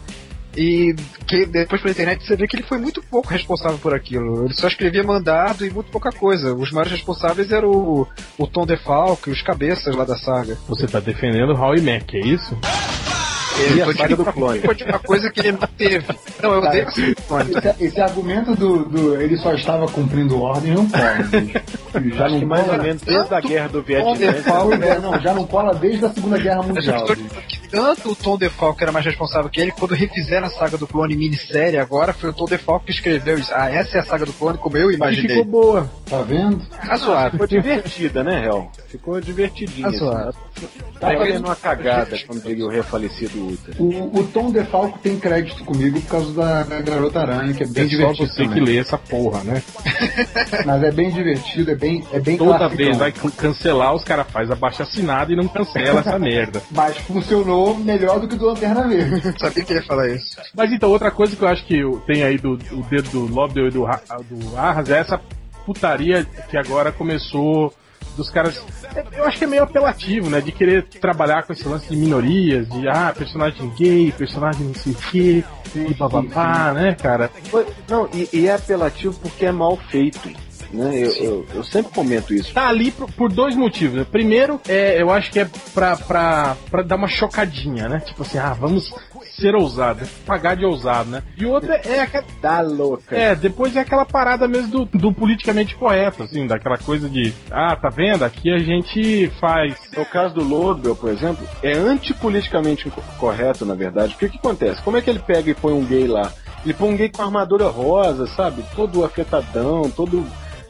E 0.56 0.94
que 1.28 1.46
depois 1.46 1.82
pela 1.82 1.92
internet 1.92 2.26
você 2.26 2.36
vê 2.36 2.48
que 2.48 2.58
ele 2.58 2.64
foi 2.64 2.78
muito 2.78 3.02
pouco 3.04 3.30
responsável 3.30 3.78
por 3.78 3.94
aquilo. 3.94 4.46
Ele 4.46 4.54
só 4.54 4.68
escrevia 4.68 5.04
mandado 5.04 5.66
e 5.66 5.70
muito 5.70 5.92
pouca 5.92 6.12
coisa. 6.12 6.54
Os 6.54 6.72
maiores 6.72 6.92
responsáveis 6.92 7.52
eram 7.52 7.70
o, 7.70 8.08
o 8.38 8.48
Tom 8.48 8.66
DeFalco 8.66 9.30
e 9.30 9.34
os 9.34 9.42
cabeças 9.42 9.96
lá 9.96 10.04
da 10.04 10.18
saga. 10.18 10.58
Você 10.68 10.88
tá 10.88 11.00
defendendo 11.00 11.54
o 11.54 11.58
Howie 11.58 11.82
Mack, 11.82 12.16
é 12.16 12.20
isso? 12.20 12.58
E 13.76 13.82
a 13.82 13.94
saga 13.94 14.16
do 14.16 14.26
clone. 14.26 14.60
Foi 14.62 14.76
de 14.76 14.84
uma 14.84 15.00
coisa 15.00 15.30
que 15.32 15.40
ele 15.42 15.52
não 15.54 15.68
teve. 15.78 16.06
Não, 16.42 16.54
eu 16.54 16.62
odeio 16.62 16.88
esse 16.88 17.16
clone. 17.16 17.52
Esse, 17.80 18.02
argumento 18.02 18.56
do, 18.56 18.86
do 18.86 19.22
ele 19.22 19.38
só 19.38 19.54
estava 19.54 19.86
cumprindo 19.88 20.42
ordem 20.42 20.74
não 20.74 20.88
cola. 20.90 21.04
Já 22.16 22.26
Acho 22.26 22.34
não 22.34 22.40
que 22.40 22.46
mais 22.46 22.62
ou 22.64 22.70
cola- 22.70 22.84
menos 22.84 23.02
desde 23.02 23.34
a 23.36 23.42
guerra 23.42 23.68
do 23.68 23.82
Vietnã. 23.82 24.12
É, 24.86 25.00
não, 25.00 25.20
já 25.20 25.34
não 25.34 25.46
cola 25.46 25.74
desde 25.76 26.06
a 26.06 26.10
Segunda 26.10 26.38
Guerra 26.38 26.64
Mundial. 26.64 27.06
Que 27.06 27.68
tanto 27.70 28.12
o 28.12 28.16
Tom 28.16 28.38
DeFalco 28.38 28.82
era 28.82 28.92
mais 28.94 29.06
responsável 29.06 29.50
que 29.50 29.60
ele, 29.60 29.72
quando 29.72 29.94
refizeram 29.94 30.48
a 30.48 30.50
saga 30.50 30.78
do 30.78 30.88
clone 30.88 31.16
minissérie, 31.18 31.78
agora 31.78 32.14
foi 32.14 32.30
o 32.30 32.34
Tom 32.34 32.46
DeFalco 32.46 32.86
que 32.86 32.92
escreveu 32.92 33.38
isso. 33.38 33.52
Ah, 33.54 33.70
essa 33.70 33.98
é 33.98 34.02
a 34.02 34.06
saga 34.06 34.26
do 34.26 34.32
clone 34.34 34.58
como 34.58 34.78
eu 34.78 34.90
E 34.92 34.96
imaginei. 34.96 35.38
ficou 35.38 35.46
boa. 35.46 35.92
Tá 36.10 36.22
vendo? 36.22 36.62
Razoável. 36.80 37.32
Ficou 37.32 37.48
divertida, 37.48 38.24
né, 38.24 38.46
Hel? 38.46 38.72
Ficou 38.88 39.20
divertidinha. 39.22 39.88
Ah, 39.90 39.94
suave. 39.94 40.30
assim. 40.30 40.68
Tá 41.00 41.08
fazendo 41.18 41.46
uma 41.46 41.56
cagada, 41.56 42.18
como 42.28 42.40
diria 42.40 42.66
o 42.66 42.70
refalecido 42.70 43.41
O, 43.80 44.20
o 44.20 44.24
Tom 44.34 44.52
DeFalco 44.52 45.00
tem 45.00 45.20
crédito 45.20 45.64
comigo 45.64 46.00
por 46.02 46.10
causa 46.10 46.34
da, 46.34 46.64
da 46.64 46.82
Garota 46.82 47.20
Aranha, 47.20 47.54
que 47.54 47.64
é 47.64 47.68
bem 47.68 47.84
É 47.84 47.88
só 47.88 47.90
divertido. 47.90 48.28
você 48.30 48.42
que 48.44 48.48
também. 48.50 48.64
lê 48.64 48.78
essa 48.78 48.98
porra, 48.98 49.44
né? 49.44 49.62
Mas 50.66 50.84
é 50.84 50.92
bem 50.92 51.10
divertido, 51.12 51.72
é 51.72 51.76
bem, 51.76 52.04
é 52.12 52.20
bem 52.20 52.38
Toda 52.38 52.58
classicão. 52.58 52.78
vez 52.86 52.98
vai 52.98 53.12
can- 53.12 53.32
cancelar, 53.32 53.94
os 53.96 54.04
caras 54.04 54.28
fazem 54.32 54.54
abaixo 54.54 54.84
assinado 54.84 55.32
e 55.32 55.36
não 55.36 55.48
cancela 55.48 56.00
essa 56.00 56.18
merda. 56.20 56.62
Mas 56.72 56.98
funcionou 56.98 57.76
melhor 57.78 58.20
do 58.20 58.28
que 58.28 58.36
o 58.36 58.38
do 58.38 58.46
Lanterna 58.48 58.88
Verde. 58.88 59.34
Sabia 59.40 59.64
que 59.64 59.74
ia 59.74 59.84
falar 59.84 60.08
isso. 60.10 60.36
Mas 60.56 60.72
então, 60.72 60.90
outra 60.90 61.12
coisa 61.12 61.36
que 61.36 61.42
eu 61.44 61.48
acho 61.48 61.66
que 61.66 61.78
eu- 61.80 62.02
tem 62.06 62.24
aí 62.24 62.38
do, 62.38 62.58
do 62.58 62.82
dedo 62.90 63.10
do 63.10 63.34
Lobdell 63.34 63.68
e 63.68 63.72
do, 63.72 63.82
do 63.86 64.58
Arras 64.58 64.90
é 64.90 65.00
essa 65.00 65.20
putaria 65.66 66.26
que 66.50 66.58
agora 66.58 66.92
começou 66.92 67.74
dos 68.16 68.30
caras. 68.30 68.62
é, 68.96 69.04
Eu 69.20 69.26
acho 69.26 69.38
que 69.38 69.44
é 69.44 69.48
meio 69.48 69.64
apelativo, 69.64 70.30
né? 70.30 70.42
De 70.42 70.52
querer 70.52 70.84
trabalhar 70.88 71.44
com 71.44 71.54
esse 71.54 71.68
lance 71.68 71.88
de 71.90 71.96
minorias, 71.96 72.68
de 72.70 72.88
ah, 72.88 73.14
personagem 73.18 73.70
gay, 73.78 74.12
personagem 74.18 74.68
não 74.68 74.76
sei 74.76 74.94
o 74.94 74.96
quê, 74.96 75.44
e 75.76 75.94
bababá, 75.94 76.74
né, 76.74 76.96
cara? 76.96 77.30
Não, 77.88 78.10
e, 78.14 78.28
e 78.34 78.48
é 78.48 78.54
apelativo 78.54 79.14
porque 79.22 79.46
é 79.46 79.52
mal 79.52 79.78
feito. 79.78 80.30
Né? 80.74 81.04
Eu, 81.04 81.12
eu, 81.24 81.46
eu 81.56 81.64
sempre 81.66 81.92
comento 81.94 82.34
isso. 82.34 82.54
Tá 82.54 82.70
ali 82.70 82.92
por, 82.92 83.12
por 83.12 83.30
dois 83.32 83.56
motivos. 83.58 83.98
né? 83.98 84.06
Primeiro, 84.10 84.60
é, 84.70 85.02
eu 85.02 85.12
acho 85.12 85.30
que 85.30 85.40
é 85.42 85.48
pra, 85.74 85.98
pra, 85.98 86.56
pra 86.70 86.82
dar 86.82 86.96
uma 86.96 87.10
chocadinha, 87.10 87.90
né? 87.90 88.00
Tipo 88.00 88.22
assim, 88.22 88.38
ah, 88.38 88.54
vamos 88.54 88.94
ser 89.42 89.56
ousado, 89.56 90.08
pagar 90.26 90.56
de 90.56 90.66
ousado, 90.66 91.10
né? 91.10 91.24
E 91.38 91.46
outra 91.46 91.76
é 91.84 92.00
aquela. 92.00 92.26
Tá 92.42 92.62
louca. 92.62 93.16
É, 93.16 93.36
depois 93.36 93.76
é 93.76 93.80
aquela 93.82 94.06
parada 94.06 94.48
mesmo 94.48 94.86
do, 94.86 94.86
do 94.86 95.14
politicamente 95.14 95.76
correto, 95.76 96.24
assim, 96.24 96.48
daquela 96.48 96.78
coisa 96.78 97.10
de, 97.10 97.34
ah, 97.50 97.76
tá 97.76 97.90
vendo? 97.90 98.24
Aqui 98.24 98.52
a 98.52 98.60
gente 98.60 99.30
faz. 99.40 99.76
No 99.98 100.06
caso 100.06 100.36
do 100.36 100.44
Lobel, 100.44 100.96
por 100.96 101.10
exemplo, 101.10 101.46
é 101.62 101.74
antipoliticamente 101.74 102.92
correto, 103.18 103.66
na 103.66 103.74
verdade. 103.74 104.14
Porque 104.14 104.28
o 104.28 104.30
que 104.30 104.38
acontece? 104.38 104.82
Como 104.82 104.98
é 104.98 105.02
que 105.02 105.10
ele 105.10 105.20
pega 105.20 105.50
e 105.50 105.56
põe 105.56 105.74
um 105.74 105.86
gay 105.86 106.08
lá? 106.08 106.32
Ele 106.64 106.74
põe 106.74 106.94
um 106.94 106.98
gay 106.98 107.10
com 107.10 107.24
armadura 107.24 107.68
rosa, 107.68 108.28
sabe? 108.28 108.64
Todo 108.76 109.04
afetadão, 109.04 109.90
todo, 109.90 110.26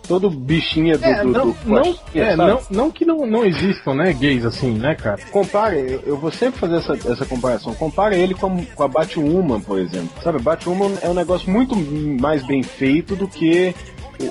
todo 0.07 0.29
bichinha 0.29 0.97
do, 0.97 1.05
É, 1.05 1.21
do, 1.23 1.29
não, 1.29 1.49
do 1.51 1.55
não, 1.65 1.95
é, 2.15 2.35
sabe? 2.35 2.51
não, 2.51 2.61
não 2.69 2.91
que 2.91 3.05
não, 3.05 3.25
não 3.25 3.45
existam, 3.45 3.93
né, 3.93 4.11
gays 4.13 4.43
assim, 4.45 4.71
né, 4.71 4.95
cara? 4.95 5.19
Compare, 5.31 5.77
eu- 5.79 6.01
eu 6.05 6.17
vou 6.17 6.31
sempre 6.31 6.59
fazer 6.59 6.77
essa, 6.77 6.93
essa 7.11 7.25
comparação. 7.25 7.73
Compare 7.75 8.19
ele 8.19 8.33
com 8.33 8.47
a, 8.47 8.75
com 8.75 8.83
a 8.83 8.87
Batwoman, 8.87 9.61
por 9.61 9.79
exemplo. 9.79 10.09
Sabe, 10.23 10.39
Batwoman 10.41 10.91
é 11.01 11.09
um 11.09 11.13
negócio 11.13 11.49
muito 11.51 11.75
mais 11.75 12.45
bem 12.45 12.61
feito 12.63 13.15
do 13.15 13.27
que 13.27 13.73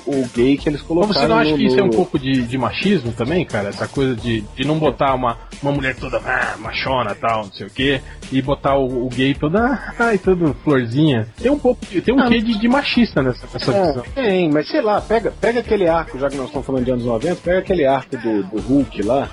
o, 0.05 0.21
o 0.21 0.29
gay 0.35 0.57
que 0.57 0.69
eles 0.69 0.79
Mas 0.81 0.87
colocaram 0.87 1.13
você 1.13 1.27
não 1.27 1.37
acha 1.37 1.51
no- 1.51 1.57
que 1.57 1.65
isso 1.65 1.79
é 1.79 1.83
um 1.83 1.87
no- 1.87 1.93
pouco 1.93 2.17
de, 2.19 2.41
de 2.43 2.57
machismo 2.57 3.11
também, 3.11 3.45
cara? 3.45 3.69
Essa 3.69 3.87
coisa 3.87 4.15
de, 4.15 4.41
de 4.55 4.65
não 4.65 4.77
botar 4.79 5.13
uma, 5.13 5.37
uma 5.61 5.71
mulher 5.71 5.95
toda 5.95 6.17
ah, 6.17 6.55
machona 6.59 7.13
tal, 7.15 7.45
não 7.45 7.51
sei 7.53 7.67
o 7.67 7.69
quê, 7.69 8.01
e 8.31 8.41
botar 8.41 8.75
o, 8.77 9.05
o 9.05 9.09
gay 9.09 9.33
toda, 9.33 9.93
ai, 9.99 10.17
todo 10.17 10.55
florzinha. 10.63 11.27
Tem 11.41 11.51
um 11.51 11.59
pouco, 11.59 11.85
de- 11.85 12.01
tem 12.01 12.13
um 12.13 12.27
quê 12.27 12.39
de, 12.41 12.57
de 12.59 12.67
machista 12.67 13.21
nessa, 13.21 13.47
nessa 13.53 13.71
visão. 13.71 14.03
É, 14.15 14.21
tem, 14.21 14.49
mas 14.51 14.67
sei 14.69 14.81
lá, 14.81 15.01
pega, 15.01 15.31
pega 15.39 15.59
aquele 15.59 15.87
arco, 15.87 16.17
já 16.19 16.29
que 16.29 16.37
nós 16.37 16.47
estamos 16.47 16.65
falando 16.65 16.85
de 16.85 16.91
anos 16.91 17.05
90, 17.05 17.35
pega 17.43 17.59
aquele 17.59 17.85
arco 17.85 18.17
do, 18.17 18.43
do 18.43 18.59
Hulk 18.61 19.01
lá, 19.03 19.29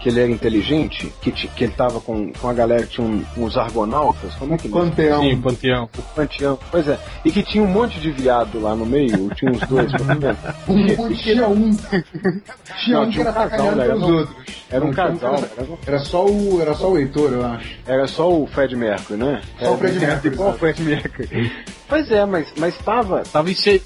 que 0.00 0.08
ele 0.08 0.20
era 0.20 0.30
inteligente, 0.30 1.12
que, 1.20 1.30
que 1.32 1.64
ele 1.64 1.72
tava 1.72 2.00
com, 2.00 2.32
com 2.32 2.48
a 2.48 2.52
galera 2.52 2.82
que 2.84 2.94
tinha 2.94 3.06
um- 3.06 3.24
uns 3.36 3.56
argonautas, 3.56 4.34
como 4.36 4.54
é 4.54 4.56
que 4.58 4.68
Panteão. 4.68 5.20
Sim, 5.22 5.40
panteão. 5.40 5.88
O 5.98 6.02
Panteão, 6.14 6.58
pois 6.70 6.88
é, 6.88 6.98
e 7.24 7.30
que 7.32 7.42
tinha 7.42 7.62
um 7.62 7.66
monte 7.66 7.98
de 8.00 8.10
viado 8.10 8.60
lá 8.60 8.74
no 8.76 8.86
meio, 8.86 9.28
tinha 9.34 9.50
uns 9.50 9.60
dois, 9.66 9.90
por. 9.92 10.06
Um, 10.68 11.12
tinha 11.14 11.48
um. 11.48 11.70
Tinha 12.84 13.00
um 13.00 13.06
que 13.06 13.12
tinha 13.12 13.24
um 13.24 13.28
era 13.28 13.32
sacaneado 13.32 13.76
né? 13.76 13.86
pelos 13.86 14.02
um- 14.02 14.16
outros. 14.18 14.36
Era 14.70 14.84
um 14.84 14.92
casal, 14.92 15.36
que 15.36 15.60
era, 15.60 15.78
Era 15.86 15.98
só 16.00 16.26
o, 16.26 16.60
era 16.60 16.74
só 16.74 16.90
o 16.92 16.98
Heitor, 16.98 17.32
eu 17.32 17.44
acho. 17.46 17.78
era 17.86 18.06
só 18.06 18.30
o 18.30 18.46
Fred 18.46 18.76
Mercury, 18.76 19.18
né? 19.18 19.40
Só 19.58 19.72
o 19.74 19.78
Fred 19.78 19.98
Mercury, 19.98 20.36
Só 20.36 20.50
o? 20.50 20.52
Fred 20.58 20.82
Mercury. 20.82 21.52
Pois 21.88 22.10
é, 22.10 22.24
mas, 22.26 22.52
mas 22.58 22.76
tava, 22.78 23.22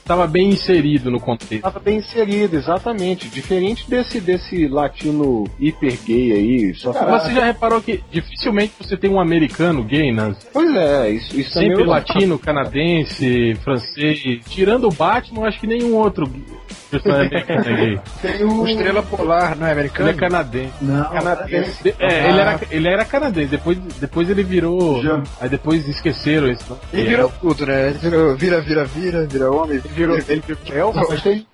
Tava, 0.05 0.27
bem 0.27 0.49
inserido 0.51 1.11
no 1.11 1.21
contexto. 1.21 1.63
tava 1.63 1.79
bem 1.79 1.99
inserido, 1.99 2.57
exatamente. 2.57 3.29
Diferente 3.29 3.89
desse, 3.89 4.21
desse 4.21 4.67
latino 4.67 5.45
hiper 5.59 5.99
gay 6.05 6.33
aí. 6.33 6.75
Só 6.75 6.93
Mas 6.93 7.23
você 7.23 7.35
já 7.35 7.45
reparou 7.45 7.81
que 7.81 8.03
dificilmente 8.11 8.73
você 8.79 8.97
tem 8.97 9.11
um 9.11 9.21
americano 9.21 9.85
gay 9.85 10.13
nas. 10.13 10.37
Pois 10.53 10.75
é, 10.75 11.11
isso, 11.11 11.39
isso 11.39 11.53
Sempre 11.53 11.83
é 11.83 11.87
latino, 11.87 12.39
canadense, 12.39 13.55
francês. 13.63 14.21
Tirando 14.49 14.89
o 14.89 14.93
Batman, 14.93 15.47
acho 15.47 15.61
que 15.61 15.67
nenhum 15.67 15.95
outro. 15.95 16.31
Tem 18.21 18.45
o. 18.45 18.63
O 18.63 18.69
Estrela 18.69 19.03
Polar 19.03 19.57
não 19.57 19.67
é 19.67 19.71
Ele 19.71 19.81
americano? 19.81 20.11
é 20.11 20.13
canadense. 20.15 20.73
Não, 20.81 21.11
Canadense. 21.11 21.83
De- 21.83 21.95
é, 21.99 22.29
ele 22.29 22.41
era, 22.41 22.61
ele 22.71 22.89
era 22.89 23.05
canadense, 23.05 23.49
depois, 23.51 23.79
depois 24.01 24.31
ele 24.31 24.43
virou. 24.43 25.03
Já. 25.03 25.23
Aí 25.41 25.49
depois 25.49 25.87
esqueceram 25.89 26.49
isso. 26.49 26.79
Ele 26.93 27.09
virou 27.09 27.33
tudo, 27.41 27.67
né? 27.67 27.89
Ele 27.89 27.99
virou 27.99 28.37
vira, 28.37 28.61
vira, 28.61 28.85
vira, 28.85 29.27
vira 29.27 29.51
homem. 29.51 29.79
Virou, 29.79 30.17
ele 30.17 30.43
virou 30.47 30.63
elfo. 30.93 31.07
Mas 31.09 31.23
tem, 31.23 31.47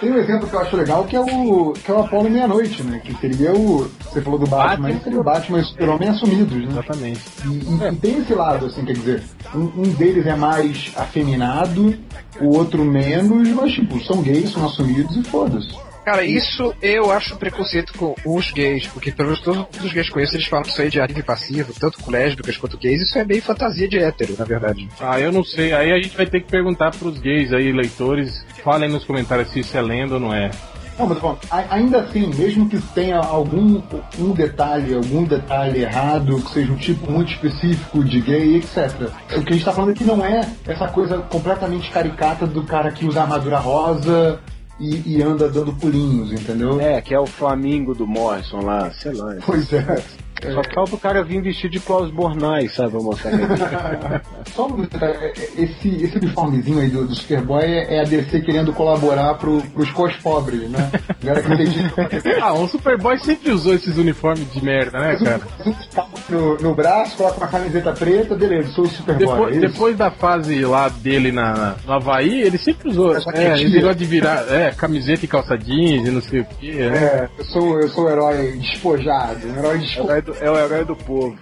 Tem 0.00 0.10
um 0.10 0.16
exemplo 0.16 0.48
que 0.48 0.54
eu 0.54 0.60
acho 0.60 0.76
legal 0.76 1.04
que 1.04 1.14
é 1.14 1.20
o, 1.20 1.72
que 1.72 1.90
é 1.90 1.94
o 1.94 2.00
Apollo 2.00 2.30
Meia-Noite, 2.30 2.82
né? 2.82 3.00
Que 3.04 3.14
seria 3.16 3.52
o. 3.52 3.88
Você 4.02 4.20
falou 4.22 4.38
do 4.38 4.46
Batman, 4.46 4.68
Batman. 4.70 4.88
mas 4.94 5.02
seria 5.02 5.20
o 5.20 5.24
Batman 5.24 5.58
e 5.58 5.60
o 5.60 5.64
Super-Homem 5.66 6.08
assumidos, 6.08 6.56
né? 6.56 6.68
Exatamente. 6.70 7.20
E, 7.44 7.48
e- 7.48 7.88
e 7.92 7.96
tem 7.96 8.18
esse 8.18 8.34
lado, 8.34 8.66
assim, 8.66 8.84
quer 8.84 8.94
dizer, 8.94 9.22
um, 9.54 9.64
um 9.76 9.82
deles 9.82 10.26
é 10.26 10.34
mais 10.34 10.90
afeminado, 10.96 11.94
o 12.40 12.56
outro 12.56 12.84
menos, 12.84 13.48
mas 13.50 13.72
tipo, 13.72 14.00
são 14.04 14.22
gays, 14.22 14.50
são 14.52 14.64
assumidos 14.64 15.14
e 15.16 15.22
foda-se. 15.24 15.76
Cara, 16.08 16.24
isso 16.24 16.74
eu 16.80 17.12
acho 17.12 17.36
preconceito 17.36 17.92
com 17.92 18.14
os 18.24 18.50
gays, 18.50 18.86
porque 18.86 19.12
pelo 19.12 19.28
menos 19.28 19.44
todos 19.44 19.84
os 19.84 19.92
gays 19.92 20.06
que 20.06 20.14
conheço, 20.14 20.36
eles 20.36 20.46
falam 20.46 20.64
que 20.64 20.70
isso 20.70 20.80
aí 20.80 20.88
de 20.88 20.98
ativo 20.98 21.20
e 21.20 21.22
passivo, 21.22 21.74
tanto 21.78 22.02
com 22.02 22.10
lésbicas 22.10 22.56
quanto 22.56 22.78
gays, 22.78 23.02
isso 23.02 23.18
é 23.18 23.24
bem 23.26 23.42
fantasia 23.42 23.86
de 23.86 23.98
hétero, 23.98 24.34
na 24.38 24.46
verdade. 24.46 24.88
Ah, 24.98 25.20
eu 25.20 25.30
não 25.30 25.44
sei. 25.44 25.74
Aí 25.74 25.92
a 25.92 26.00
gente 26.00 26.16
vai 26.16 26.24
ter 26.24 26.40
que 26.40 26.50
perguntar 26.50 26.92
pros 26.92 27.18
gays 27.18 27.52
aí, 27.52 27.70
leitores. 27.72 28.42
Falem 28.64 28.88
nos 28.88 29.04
comentários 29.04 29.50
se 29.50 29.60
isso 29.60 29.76
é 29.76 29.82
lenda 29.82 30.14
ou 30.14 30.20
não 30.20 30.32
é. 30.32 30.50
Não, 30.98 31.06
mas 31.06 31.18
bom, 31.18 31.38
ainda 31.50 32.00
assim, 32.00 32.26
mesmo 32.34 32.70
que 32.70 32.80
tenha 32.94 33.18
algum 33.18 33.82
um 34.18 34.32
detalhe, 34.32 34.94
algum 34.94 35.24
detalhe 35.24 35.82
errado, 35.82 36.40
que 36.40 36.50
seja 36.52 36.72
um 36.72 36.76
tipo 36.76 37.12
muito 37.12 37.32
específico 37.32 38.02
de 38.02 38.22
gay, 38.22 38.56
etc. 38.56 39.10
O 39.36 39.42
que 39.42 39.50
a 39.50 39.52
gente 39.52 39.64
tá 39.64 39.72
falando 39.72 39.90
aqui 39.90 40.04
não 40.04 40.24
é 40.24 40.40
essa 40.66 40.88
coisa 40.88 41.18
completamente 41.18 41.90
caricata 41.90 42.46
do 42.46 42.62
cara 42.62 42.90
que 42.90 43.04
usa 43.04 43.20
armadura 43.20 43.58
rosa 43.58 44.40
e, 44.80 45.16
e 45.16 45.22
anda 45.22 45.48
dando 45.48 45.72
pulinhos, 45.72 46.32
entendeu? 46.32 46.80
É, 46.80 47.00
que 47.00 47.14
é 47.14 47.18
o 47.18 47.26
Flamingo 47.26 47.94
do 47.94 48.06
Morrison 48.06 48.60
lá, 48.60 48.90
sei 48.92 49.12
lá. 49.12 49.36
Pois 49.44 49.72
é. 49.72 50.02
Só 50.42 50.62
falta 50.74 50.94
o 50.94 50.98
cara 50.98 51.24
vir 51.24 51.42
vestido 51.42 51.72
de 51.72 51.80
Klaus 51.80 52.10
Bornai, 52.10 52.68
sabe, 52.68 52.92
que 52.92 53.28
é 53.28 54.20
Só 54.52 54.66
um 54.66 54.82
detalhe, 54.82 55.32
esse, 55.56 55.88
esse 56.04 56.16
uniformezinho 56.16 56.80
aí 56.80 56.88
do, 56.88 57.06
do 57.06 57.14
Superboy 57.14 57.64
é, 57.64 57.96
é 57.96 58.00
a 58.00 58.04
DC 58.04 58.40
querendo 58.40 58.72
colaborar 58.72 59.34
pro, 59.34 59.60
pros 59.74 59.90
cos 59.90 60.14
pobres, 60.16 60.68
né? 60.70 60.90
Ah, 62.40 62.52
o 62.54 62.68
Superboy 62.68 63.18
sempre 63.18 63.50
usou 63.50 63.74
esses 63.74 63.96
uniformes 63.96 64.50
de 64.52 64.64
merda, 64.64 64.98
né, 64.98 65.16
cara? 65.16 65.40
um 65.66 66.32
no, 66.32 66.56
no 66.58 66.74
braço, 66.74 67.16
coloca 67.16 67.38
uma 67.38 67.48
camiseta 67.48 67.92
preta, 67.92 68.34
beleza, 68.34 68.70
sou 68.72 68.84
o 68.84 68.88
Superboy. 68.88 69.26
Depois, 69.26 69.56
é 69.56 69.60
depois 69.60 69.96
da 69.96 70.10
fase 70.10 70.64
lá 70.64 70.88
dele 70.88 71.32
na, 71.32 71.76
no 71.86 71.92
Havaí, 71.92 72.42
ele 72.42 72.58
sempre 72.58 72.88
usou. 72.88 73.14
É, 73.14 73.18
esse 73.18 73.24
jaquetinha. 73.24 73.70
negócio 73.70 73.96
de 73.96 74.04
virar 74.04 74.52
é, 74.52 74.70
camiseta 74.70 75.24
e 75.24 75.28
calça 75.28 75.56
jeans 75.56 76.06
e 76.06 76.10
não 76.10 76.22
sei 76.22 76.40
o 76.40 76.44
que. 76.44 76.80
É. 76.80 76.86
É, 76.86 77.28
eu 77.38 77.44
sou, 77.44 77.80
eu 77.80 77.88
sou 77.88 78.04
o 78.04 78.10
herói 78.10 78.52
despojado, 78.52 79.46
um 79.46 79.58
herói 79.58 79.76
É 79.76 79.78
despojado 79.78 80.27
do- 80.32 80.44
é 80.44 80.50
o 80.50 80.58
herói 80.58 80.84
do 80.84 80.96
povo. 80.96 81.36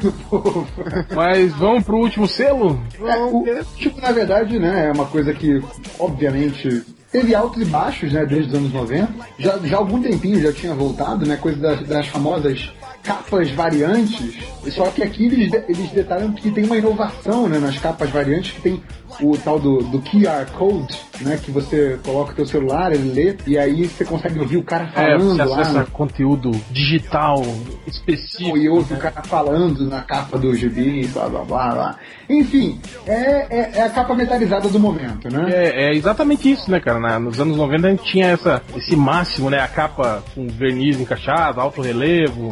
do 0.00 0.12
povo. 0.28 0.66
Mas 1.14 1.52
vamos 1.54 1.84
pro 1.84 1.98
último 1.98 2.26
selo? 2.26 2.80
É, 3.00 3.16
o, 3.18 3.44
tipo, 3.76 4.00
na 4.00 4.12
verdade, 4.12 4.58
né, 4.58 4.88
é 4.88 4.92
uma 4.92 5.06
coisa 5.06 5.32
que, 5.32 5.62
obviamente, 5.98 6.82
teve 7.12 7.34
altos 7.34 7.62
e 7.62 7.64
baixos, 7.64 8.12
né, 8.12 8.24
desde 8.26 8.50
os 8.50 8.54
anos 8.58 8.72
90. 8.72 9.08
Já, 9.38 9.58
já 9.58 9.76
há 9.76 9.78
algum 9.80 10.00
tempinho 10.02 10.40
já 10.40 10.52
tinha 10.52 10.74
voltado, 10.74 11.26
né, 11.26 11.36
coisa 11.36 11.58
das, 11.60 11.82
das 11.86 12.06
famosas 12.08 12.72
capas 13.02 13.50
variantes. 13.50 14.36
Só 14.70 14.86
que 14.90 15.02
aqui 15.02 15.26
eles, 15.26 15.52
eles 15.68 15.90
detalham 15.90 16.32
que 16.32 16.50
tem 16.50 16.64
uma 16.64 16.76
inovação, 16.76 17.48
né, 17.48 17.58
nas 17.58 17.78
capas 17.78 18.10
variantes, 18.10 18.52
que 18.52 18.60
tem 18.60 18.82
o 19.20 19.36
tal 19.38 19.58
do, 19.58 19.78
do 19.78 20.00
QR 20.00 20.44
Code, 20.52 20.94
né, 21.22 21.38
que 21.42 21.50
você 21.50 21.98
coloca 22.04 22.32
o 22.32 22.34
teu 22.34 22.46
celular, 22.46 22.92
ele 22.92 23.10
lê, 23.12 23.36
e 23.46 23.56
aí 23.58 23.86
você 23.86 24.04
consegue 24.04 24.38
ouvir 24.38 24.58
o 24.58 24.62
cara 24.62 24.84
É, 24.94 25.16
falando 25.16 25.36
você 25.36 25.44
lá. 25.44 25.60
acessa 25.60 25.78
né? 25.80 25.86
conteúdo 25.92 26.50
digital 26.70 27.42
específico. 27.86 28.56
e 28.56 28.68
ouve 28.68 28.94
o 28.94 28.96
cara 28.98 29.22
falando 29.22 29.86
na 29.88 30.02
capa 30.02 30.38
do 30.38 30.54
gibi, 30.54 31.06
blá 31.08 31.28
blá 31.28 31.44
blá 31.44 31.68
blá. 31.74 31.96
Enfim, 32.28 32.78
é, 33.06 33.46
é, 33.48 33.70
é 33.76 33.82
a 33.82 33.90
capa 33.90 34.14
metalizada 34.14 34.68
do 34.68 34.78
momento, 34.78 35.32
né? 35.32 35.46
É, 35.50 35.86
é 35.90 35.94
exatamente 35.94 36.50
isso, 36.50 36.70
né, 36.70 36.78
cara? 36.78 37.00
Na- 37.00 37.18
nos 37.18 37.40
anos 37.40 37.56
90 37.56 37.86
a 37.86 37.90
gente 37.90 38.04
tinha 38.04 38.26
essa, 38.26 38.62
esse 38.76 38.94
máximo, 38.94 39.48
né? 39.48 39.58
A 39.60 39.68
capa 39.68 40.22
com 40.34 40.46
verniz 40.46 41.00
encaixado, 41.00 41.60
alto 41.60 41.80
relevo, 41.80 42.50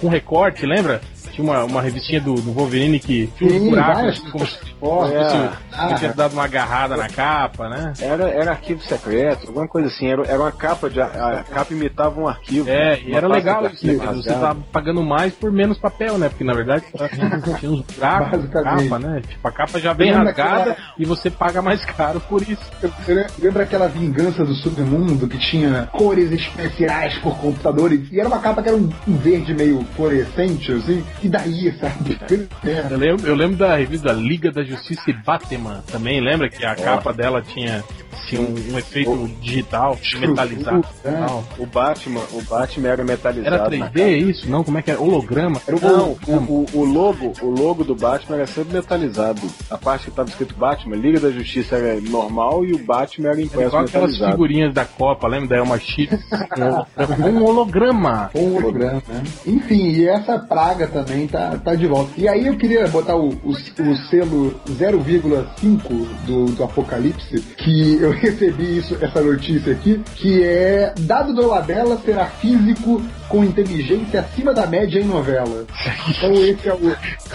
com 0.00 0.08
recorte, 0.08 0.66
lembra? 0.66 1.00
Tinha 1.34 1.44
uma, 1.44 1.64
uma 1.64 1.82
revistinha 1.82 2.20
do, 2.20 2.34
do 2.34 2.52
Wolverine 2.52 2.98
que 3.00 3.26
tinha 3.36 3.52
uns 3.52 3.68
buracos, 3.70 3.94
várias 3.94 4.18
como 4.20 4.46
se 4.46 4.58
fosse- 4.78 5.14
é. 5.14 5.86
ele 5.88 5.98
tinha 5.98 6.12
dado 6.12 6.32
uma 6.34 6.44
agarrada 6.44 6.96
na 6.96 7.08
capa, 7.08 7.68
né? 7.68 7.92
Era, 8.00 8.28
era 8.30 8.50
arquivo 8.52 8.80
secreto, 8.82 9.48
alguma 9.48 9.66
coisa 9.66 9.88
assim. 9.88 10.06
Era, 10.06 10.22
era 10.26 10.38
uma 10.38 10.52
capa 10.52 10.88
de. 10.88 11.00
A, 11.00 11.06
a 11.06 11.42
capa 11.44 11.72
imitava 11.74 12.20
um 12.20 12.28
arquivo. 12.28 12.68
É, 12.68 13.00
e 13.00 13.14
era 13.14 13.26
legal 13.26 13.66
isso, 13.66 13.86
né? 13.86 13.94
Você 13.94 14.04
rasgado. 14.04 14.40
tava 14.40 14.60
pagando 14.72 15.02
mais 15.02 15.32
por 15.34 15.50
menos 15.50 15.78
papel, 15.78 16.18
né? 16.18 16.28
Porque 16.28 16.44
na 16.44 16.52
verdade 16.54 16.84
tinha 17.58 17.70
uns 17.70 17.80
buracos 17.82 18.44
na 18.52 18.62
capa, 18.62 18.98
né? 18.98 19.22
Tipo, 19.26 19.48
a 19.48 19.52
capa 19.52 19.80
já 19.80 19.92
Lembra 19.92 20.24
rasgada 20.24 20.60
aquela- 20.72 20.76
e 20.98 21.04
você 21.04 21.30
paga 21.30 21.60
mais 21.62 21.84
caro 21.84 22.20
por 22.20 22.42
isso. 22.42 22.62
Você 22.80 23.14
lem- 23.14 23.26
lembra 23.40 23.62
aquela 23.64 23.88
vingança 23.88 24.44
do 24.44 24.54
submundo 24.54 25.26
que 25.26 25.38
tinha 25.38 25.88
cores 25.92 26.30
especiais 26.30 27.16
por 27.18 27.36
computadores? 27.38 28.10
E 28.12 28.20
era 28.20 28.28
uma 28.28 28.38
capa 28.38 28.62
que 28.62 28.68
era 28.68 28.76
um 28.78 28.88
verde 29.06 29.54
meio 29.54 29.84
fluorescente, 29.96 30.72
assim, 30.72 31.02
e 31.24 31.28
daí, 31.28 31.72
sabe? 31.78 32.18
É. 32.64 32.92
Eu 32.92 32.98
lembro, 32.98 33.26
eu 33.26 33.34
lembro 33.34 33.56
da 33.56 33.76
revista 33.76 34.12
Liga 34.12 34.50
da 34.50 34.62
Justiça 34.62 35.10
e 35.10 35.12
Batman 35.12 35.82
também, 35.90 36.20
lembra 36.20 36.48
que 36.48 36.64
a 36.64 36.74
capa 36.74 37.12
dela 37.12 37.42
tinha, 37.42 37.82
tinha 38.28 38.40
um, 38.40 38.54
um 38.72 38.78
efeito 38.78 39.28
digital, 39.40 39.98
metalizado. 40.20 40.86
tal. 41.02 41.44
O 41.58 41.66
Batman, 41.66 42.22
o 42.32 42.42
Batman 42.42 42.88
era 42.88 43.04
metalizado. 43.04 43.54
Era 43.54 43.78
na 43.78 43.90
3D 43.90 44.00
é 44.00 44.16
isso? 44.16 44.48
Não, 44.50 44.64
como 44.64 44.78
é 44.78 44.82
que 44.82 44.90
era? 44.90 45.00
Holograma? 45.00 45.60
Era 45.66 45.76
um 45.76 45.80
Não, 45.80 46.16
o, 46.26 46.32
o, 46.32 46.66
o 46.80 46.84
logo, 46.84 47.32
o 47.42 47.50
logo 47.50 47.84
do 47.84 47.94
Batman 47.94 48.36
era 48.36 48.46
sempre 48.46 48.74
metalizado. 48.74 49.40
A 49.70 49.76
parte 49.78 50.04
que 50.04 50.10
estava 50.10 50.28
escrito 50.28 50.54
Batman, 50.56 50.96
Liga 50.96 51.20
da 51.20 51.30
Justiça 51.30 51.76
era 51.76 52.00
normal 52.00 52.64
e 52.64 52.72
o 52.72 52.78
Batman 52.78 53.28
era 53.28 53.34
Era 53.36 53.42
impresso 53.42 53.76
aquelas 53.76 53.92
metalizado. 53.92 54.32
figurinhas 54.32 54.74
da 54.74 54.84
Copa, 54.84 55.26
lembra 55.28 55.48
da 55.48 55.56
Elma 55.56 55.78
Chips? 55.78 56.20
Um 57.24 57.42
holograma. 57.44 58.30
Um 58.34 58.56
holograma, 58.56 59.02
né? 59.08 59.22
Enfim, 59.46 59.88
e 59.90 60.08
essa 60.08 60.38
praga 60.38 60.86
também 60.86 61.26
tá, 61.26 61.56
tá 61.58 61.74
de 61.74 61.86
volta. 61.86 62.12
E 62.16 62.28
aí 62.28 62.46
eu 62.46 62.56
queria 62.56 62.86
botar 62.88 63.16
o, 63.16 63.28
o, 63.30 63.50
o 63.50 63.96
selo 64.08 64.54
0,5 64.68 66.06
do, 66.26 66.44
do 66.46 66.64
Apocalipse, 66.64 67.40
que 67.56 68.03
eu 68.04 68.12
recebi 68.12 68.78
isso, 68.78 68.96
essa 69.00 69.20
notícia 69.20 69.72
aqui, 69.72 70.00
que 70.16 70.42
é 70.42 70.94
dado 71.00 71.34
do 71.34 71.46
Labella 71.48 71.98
será 72.04 72.26
físico 72.26 73.02
com 73.28 73.42
inteligência 73.44 74.20
acima 74.20 74.52
da 74.52 74.66
média 74.66 75.00
em 75.00 75.04
novela. 75.04 75.64
Então 76.08 76.32
esse 76.34 76.68
é 76.68 76.74
o. 76.74 76.80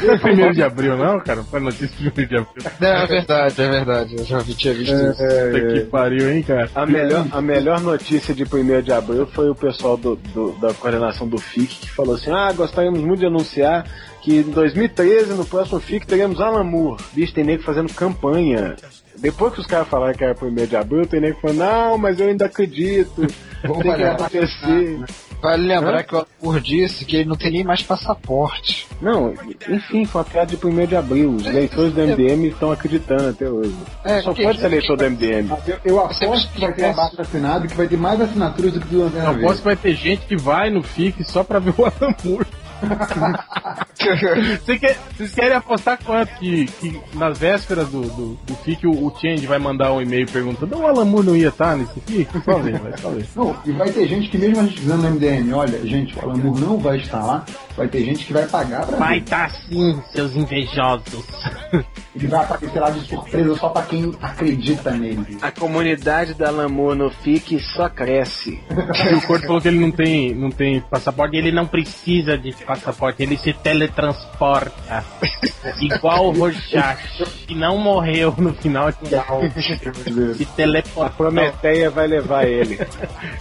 Não 0.02 0.14
é 0.14 0.18
primeiro 0.18 0.54
de 0.54 0.64
abril, 0.64 0.96
não, 0.98 1.20
cara? 1.20 1.44
Foi 1.44 1.60
notícia 1.60 1.88
de 1.98 2.12
primeiro 2.12 2.30
de 2.30 2.36
abril. 2.62 2.72
Não, 2.80 2.88
é 2.88 3.06
verdade, 3.08 3.62
é 3.62 3.70
verdade. 3.70 4.16
Eu 4.18 4.26
já 4.26 4.40
vi, 4.40 4.54
tinha 4.54 4.74
visto 4.74 4.94
isso. 4.94 5.22
Puta 5.52 5.74
que 5.74 5.80
pariu, 5.92 6.32
hein, 6.32 6.44
cara? 6.44 6.70
A 6.76 6.86
melhor, 6.86 7.28
a 7.32 7.42
melhor 7.42 7.82
notícia 7.82 8.34
de 8.34 8.44
1 8.44 8.82
de 8.82 8.92
abril 8.94 9.26
foi 9.28 9.50
o 9.50 9.56
pessoal 9.56 9.98
do, 9.98 10.16
do- 10.16 10.52
da 10.60 10.74
coordenação 10.74 11.28
do 11.28 11.38
FIC 11.38 11.76
que 11.82 11.90
falou 11.92 12.16
assim: 12.16 12.32
Ah, 12.32 12.52
gostaríamos 12.54 13.00
muito 13.02 13.20
de 13.20 13.26
anunciar 13.26 13.86
que 14.22 14.38
em 14.40 14.44
2013, 14.52 15.34
no 15.34 15.46
próximo 15.46 15.80
FIC, 15.80 16.06
teremos 16.06 16.42
Alan 16.42 16.64
Moore. 16.64 17.02
Bicho, 17.14 17.34
tem 17.34 17.44
nego 17.44 17.64
fazendo 17.64 17.92
campanha. 17.94 18.76
Depois 19.22 19.54
que 19.54 19.60
os 19.62 19.68
caras 19.68 19.88
falaram 19.88 20.14
que 20.14 20.24
era 20.24 20.36
1 20.42 20.66
de 20.68 20.76
abril, 20.76 21.06
tem 21.06 21.20
nego 21.22 21.40
falando: 21.42 21.58
Não, 21.58 21.98
mas 21.98 22.20
eu 22.20 22.28
ainda 22.28 22.46
acredito. 22.46 23.28
Vamos 23.64 23.84
tem 23.84 23.94
que 23.96 24.04
acontecer. 24.04 25.00
Vale 25.42 25.68
lembrar 25.68 26.04
que 26.04 26.16
o 26.16 26.18
Arthur 26.20 26.60
disse 26.60 27.06
que 27.06 27.16
ele 27.18 27.30
não 27.30 27.36
tem 27.36 27.52
nem 27.52 27.64
mais 27.64 27.82
passaporte. 27.82 28.88
Não, 29.02 29.34
enfim, 29.70 30.04
foi 30.06 30.20
uma 30.22 30.26
piada 30.26 30.56
de 30.56 30.66
1 30.66 30.86
de 30.86 30.96
abril. 30.98 31.32
Os 31.36 31.46
leitores 31.46 31.94
do 31.94 32.02
MDM 32.02 32.48
estão 32.48 32.72
acreditando 32.72 33.30
até 33.30 33.50
hoje. 33.50 33.74
É, 34.04 34.22
Só 34.22 34.34
que- 34.34 34.44
pode 34.44 34.60
ser 34.60 34.68
leitor 34.68 34.98
do 34.98 35.04
MDM. 35.06 35.50
Eu, 35.66 35.78
eu 35.86 36.00
aposto 36.00 36.52
que 36.54 36.60
vai 36.60 36.74
ter 36.74 36.86
abaixo 36.86 37.22
assinado 37.22 37.68
que 37.68 37.76
vai 37.76 37.88
ter 37.88 37.98
mais 37.98 38.20
assinaturas 38.20 38.74
do 38.74 38.82
que 38.82 38.88
do 38.88 39.04
Antena 39.04 39.32
Não, 39.32 39.40
posso 39.40 39.60
que 39.60 39.66
vai 39.66 39.76
ter 39.78 39.96
gente 39.96 40.26
que 40.26 40.36
vai 40.36 40.70
no 40.70 40.84
FIC 40.84 41.24
só 41.24 41.42
pra 41.44 41.60
ver 41.60 41.74
o 41.78 41.86
Alan 41.86 42.16
Moore. 42.24 42.46
Você 44.66 44.80
quer- 44.80 44.98
vocês 45.18 45.34
querem 45.36 45.58
apostar 45.58 46.00
quanto? 46.04 46.30
Que, 46.40 46.66
que 46.66 47.02
nas 47.14 47.38
vésperas 47.38 47.90
do, 47.90 48.02
do, 48.02 48.40
do 48.46 48.56
FIC 48.64 48.88
o, 48.88 48.92
o 49.08 49.14
Change 49.20 49.46
vai 49.46 49.60
mandar 49.60 49.92
um 49.94 50.02
e-mail 50.02 50.26
perguntando: 50.32 50.78
o 50.78 50.88
Alan 50.88 51.04
Moore 51.06 51.26
não 51.28 51.36
ia 51.36 51.50
estar 51.50 51.76
nesse 51.76 52.00
FIC? 52.02 52.28
Só 52.46 52.58
ver, 52.60 52.80
vai 52.80 52.98
só 52.98 53.10
ver. 53.10 53.26
Não, 53.36 53.56
e 53.66 53.72
vai 53.74 53.90
ter 53.92 54.08
gente 54.08 54.30
que 54.30 54.38
mesmo 54.38 54.60
a 54.62 54.64
gente 54.64 54.80
dizendo 54.80 55.04
no 55.04 55.10
MDM, 55.12 55.54
olha, 55.54 55.86
gente, 55.86 56.18
o 56.18 56.22
Alan 56.22 56.38
Moore 56.38 56.62
não 56.62 56.78
vai 56.80 56.98
estar 56.98 57.26
lá, 57.26 57.44
vai 57.80 57.88
ter 57.88 58.04
gente 58.04 58.26
que 58.26 58.34
vai 58.34 58.46
pagar 58.46 58.86
pra 58.86 58.98
Vai 58.98 59.20
ver. 59.20 59.26
tá 59.26 59.50
sim, 59.50 60.04
seus 60.12 60.36
invejosos. 60.36 61.26
Ele 62.14 62.28
vai 62.28 62.44
aparecer 62.44 62.80
lá 62.80 62.90
de 62.90 63.00
surpresa 63.08 63.56
só 63.56 63.70
pra 63.70 63.84
quem 63.84 64.14
acredita 64.22 64.92
nele. 64.92 65.38
A 65.42 65.52
comunidade 65.52 66.34
da 66.34 66.50
Lamour 66.50 66.96
no 66.96 67.10
FIC 67.10 67.60
só 67.60 67.88
cresce. 67.88 68.60
E 68.70 69.14
o 69.16 69.22
Corto 69.22 69.46
falou 69.46 69.62
que 69.62 69.70
ele 69.70 69.80
não 69.80 69.92
tem, 69.92 70.34
não 70.36 70.50
tem 70.50 70.82
passaporte, 70.82 71.38
ele 71.38 71.52
não 71.52 71.66
precisa 71.66 72.38
de 72.38 72.52
passaporte, 72.66 73.24
ele 73.24 73.38
se 73.38 73.54
teletransporta. 73.54 75.06
Igual 75.80 76.28
o 76.28 76.32
Rorschach, 76.32 77.00
que 77.48 77.56
não 77.56 77.78
morreu 77.78 78.34
no 78.38 78.54
final 78.56 78.92
de 78.92 79.08
se 79.08 79.16
A 79.16 80.56
teleporta. 80.56 81.16
Prometeia 81.16 81.90
vai 81.90 82.08
levar 82.08 82.46
ele. 82.46 82.80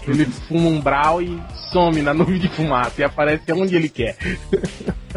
Ele 0.06 0.24
fuma 0.26 0.68
um 0.68 0.80
brau 0.80 1.20
e 1.22 1.40
some 1.72 2.02
na 2.02 2.14
nuvem 2.14 2.38
de 2.38 2.48
fumaça 2.48 3.00
e 3.00 3.04
aparece 3.04 3.52
onde 3.52 3.74
ele 3.76 3.88
quer. 3.88 4.16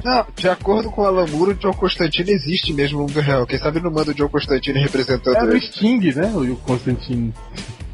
Não, 0.03 0.25
de 0.35 0.49
acordo 0.49 0.89
com 0.89 1.01
o 1.01 1.05
Alan 1.05 1.27
Moore, 1.27 1.51
o 1.51 1.55
John 1.55 1.73
Constantine 1.73 2.31
existe 2.31 2.73
mesmo 2.73 2.99
no 2.99 3.05
mundo 3.05 3.19
real. 3.19 3.45
Quem 3.45 3.59
sabe 3.59 3.81
não 3.81 3.91
manda 3.91 4.11
o 4.11 4.13
John 4.13 4.29
Constantine 4.29 4.79
representando 4.79 5.35
Era 5.35 5.45
o 5.45 5.51
ele. 5.51 5.61
Sting, 5.61 6.13
né? 6.15 6.31
O 6.33 6.55
Constantino. 6.57 7.33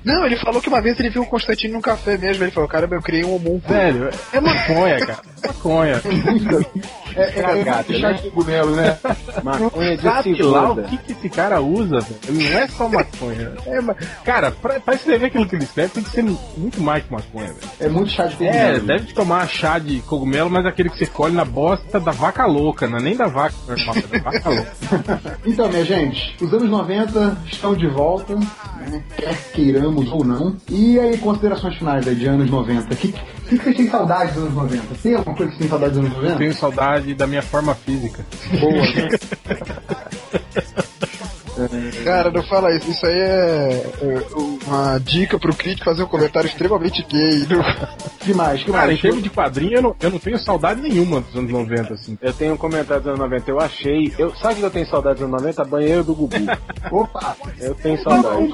Não, 0.06 0.26
ele 0.26 0.38
falou 0.38 0.62
que 0.62 0.70
uma 0.70 0.82
vez 0.82 0.98
ele 1.00 1.10
viu 1.10 1.24
o 1.24 1.26
Constantino 1.26 1.74
num 1.74 1.82
café 1.82 2.18
mesmo. 2.18 2.44
Ele 2.44 2.52
falou, 2.52 2.70
caramba, 2.70 2.96
eu 2.96 3.02
criei 3.02 3.26
um 3.26 3.36
homúnculo. 3.36 3.62
Velho, 3.68 4.10
é 4.32 4.40
maconha, 4.40 5.06
cara. 5.06 5.22
Maconha. 5.48 6.02
É, 7.18 7.22
é, 7.22 7.40
é 7.40 7.42
Cagada, 7.42 7.84
muito 7.90 8.00
chá 8.00 8.10
né? 8.10 8.14
de 8.14 8.30
cogumelo, 8.30 8.76
né? 8.76 8.98
Maconha 9.44 9.98
de 9.98 10.04
Sabe 10.04 10.42
lá 10.44 10.72
o 10.72 10.84
que, 10.84 10.98
que 10.98 11.12
esse 11.14 11.30
cara 11.30 11.60
usa, 11.60 12.00
velho? 12.00 12.20
Não 12.30 12.60
é 12.60 12.68
só 12.68 12.88
maconha. 12.88 13.54
É, 13.66 13.80
cara, 14.24 14.52
pra, 14.52 14.80
pra 14.80 14.94
escrever 14.94 15.26
aquilo 15.26 15.48
que 15.48 15.56
ele 15.56 15.64
escreve 15.64 15.94
tem 15.94 16.04
que 16.04 16.12
ser 16.12 16.24
muito 16.24 16.80
mais 16.80 17.04
que 17.04 17.12
maconha, 17.12 17.48
velho. 17.48 17.60
É 17.80 17.90
muito 17.90 18.12
chá 18.12 18.28
de 18.28 18.36
cogumelo. 18.36 18.58
É, 18.60 18.80
deve 18.80 19.14
tomar 19.14 19.48
chá 19.48 19.80
de 19.80 20.00
cogumelo, 20.02 20.50
mas 20.50 20.66
aquele 20.68 20.92
que 20.92 20.98
você 21.00 21.08
colhe 21.08 21.34
na 21.34 21.44
bosta 21.44 22.00
da 22.00 22.12
vaca 22.12 22.46
louca, 22.46 22.88
não 22.88 23.00
é 23.00 23.02
nem 23.02 23.16
da 23.16 23.26
vaca 23.26 23.56
normal, 23.68 23.96
é 23.98 24.18
da 24.20 24.32
vaca 24.32 24.50
louca. 24.50 25.38
Então, 25.48 25.70
minha 25.70 25.86
gente, 25.86 26.36
os 26.40 26.54
anos 26.54 26.70
90 26.70 27.38
estão 27.48 27.74
de 27.74 27.88
volta, 27.88 28.36
né? 28.36 29.04
quer 29.16 29.36
queiramos 29.54 30.12
ou 30.12 30.24
não. 30.24 30.56
E 30.70 31.00
aí, 31.00 31.18
considerações 31.18 31.76
finais 31.78 32.08
aí 32.08 32.16
de 32.16 32.28
anos 32.28 32.50
90. 32.50 32.94
O 32.94 32.98
que, 32.98 33.14
que, 33.48 33.58
que 33.58 33.64
vocês 33.64 33.78
têm 33.78 33.90
saudade 33.90 34.34
dos 34.34 34.44
anos 34.44 34.54
90? 34.54 34.84
Tem 35.02 35.16
alguma 35.16 35.36
coisa 35.36 35.52
que 35.52 35.58
vocês 35.58 35.60
têm 35.60 35.70
saudade 35.70 35.94
dos 35.94 36.06
anos 36.06 36.18
90? 36.18 36.38
Tenho 36.38 36.54
saudade 36.54 37.14
da 37.14 37.28
minha 37.28 37.42
forma 37.42 37.74
física. 37.76 38.26
Boa. 38.60 38.84
Cara, 42.04 42.32
não 42.32 42.44
fala 42.44 42.76
isso. 42.76 42.90
Isso 42.90 43.06
aí 43.06 43.20
é, 43.20 43.92
é, 44.02 44.68
uma 44.68 45.00
dica 45.00 45.40
pro 45.40 45.56
crítico 45.56 45.86
fazer 45.86 46.04
um 46.04 46.08
comentário 46.08 46.48
extremamente 46.48 47.04
gay. 47.04 47.48
que 48.20 48.34
mais? 48.34 48.64
Que 48.64 48.72
Cara, 48.72 48.86
em 48.86 48.88
mais? 48.90 49.02
termos 49.02 49.24
de 49.24 49.30
quadrinho, 49.30 49.76
eu 49.76 49.82
não, 49.82 49.96
eu 50.00 50.10
não 50.12 50.20
tenho 50.20 50.38
saudade 50.40 50.82
nenhuma 50.82 51.22
dos 51.22 51.36
anos 51.36 51.52
90, 51.52 51.94
assim. 51.94 52.18
Eu 52.22 52.34
tenho 52.34 52.54
um 52.54 52.58
comentário 52.58 53.02
dos 53.02 53.10
anos 53.10 53.20
90, 53.20 53.52
eu 53.52 53.60
achei. 53.60 54.14
Eu, 54.18 54.36
sabe 54.36 54.56
que 54.56 54.64
eu 54.64 54.72
tenho 54.72 54.88
saudade 54.88 55.20
dos 55.20 55.28
anos 55.28 55.42
90? 55.42 55.66
Banheiro 55.66 56.04
do 56.04 56.16
Gugu. 56.16 56.36
Opa! 56.92 57.36
Eu 57.60 57.76
tenho 57.76 58.02
saudade. 58.04 58.52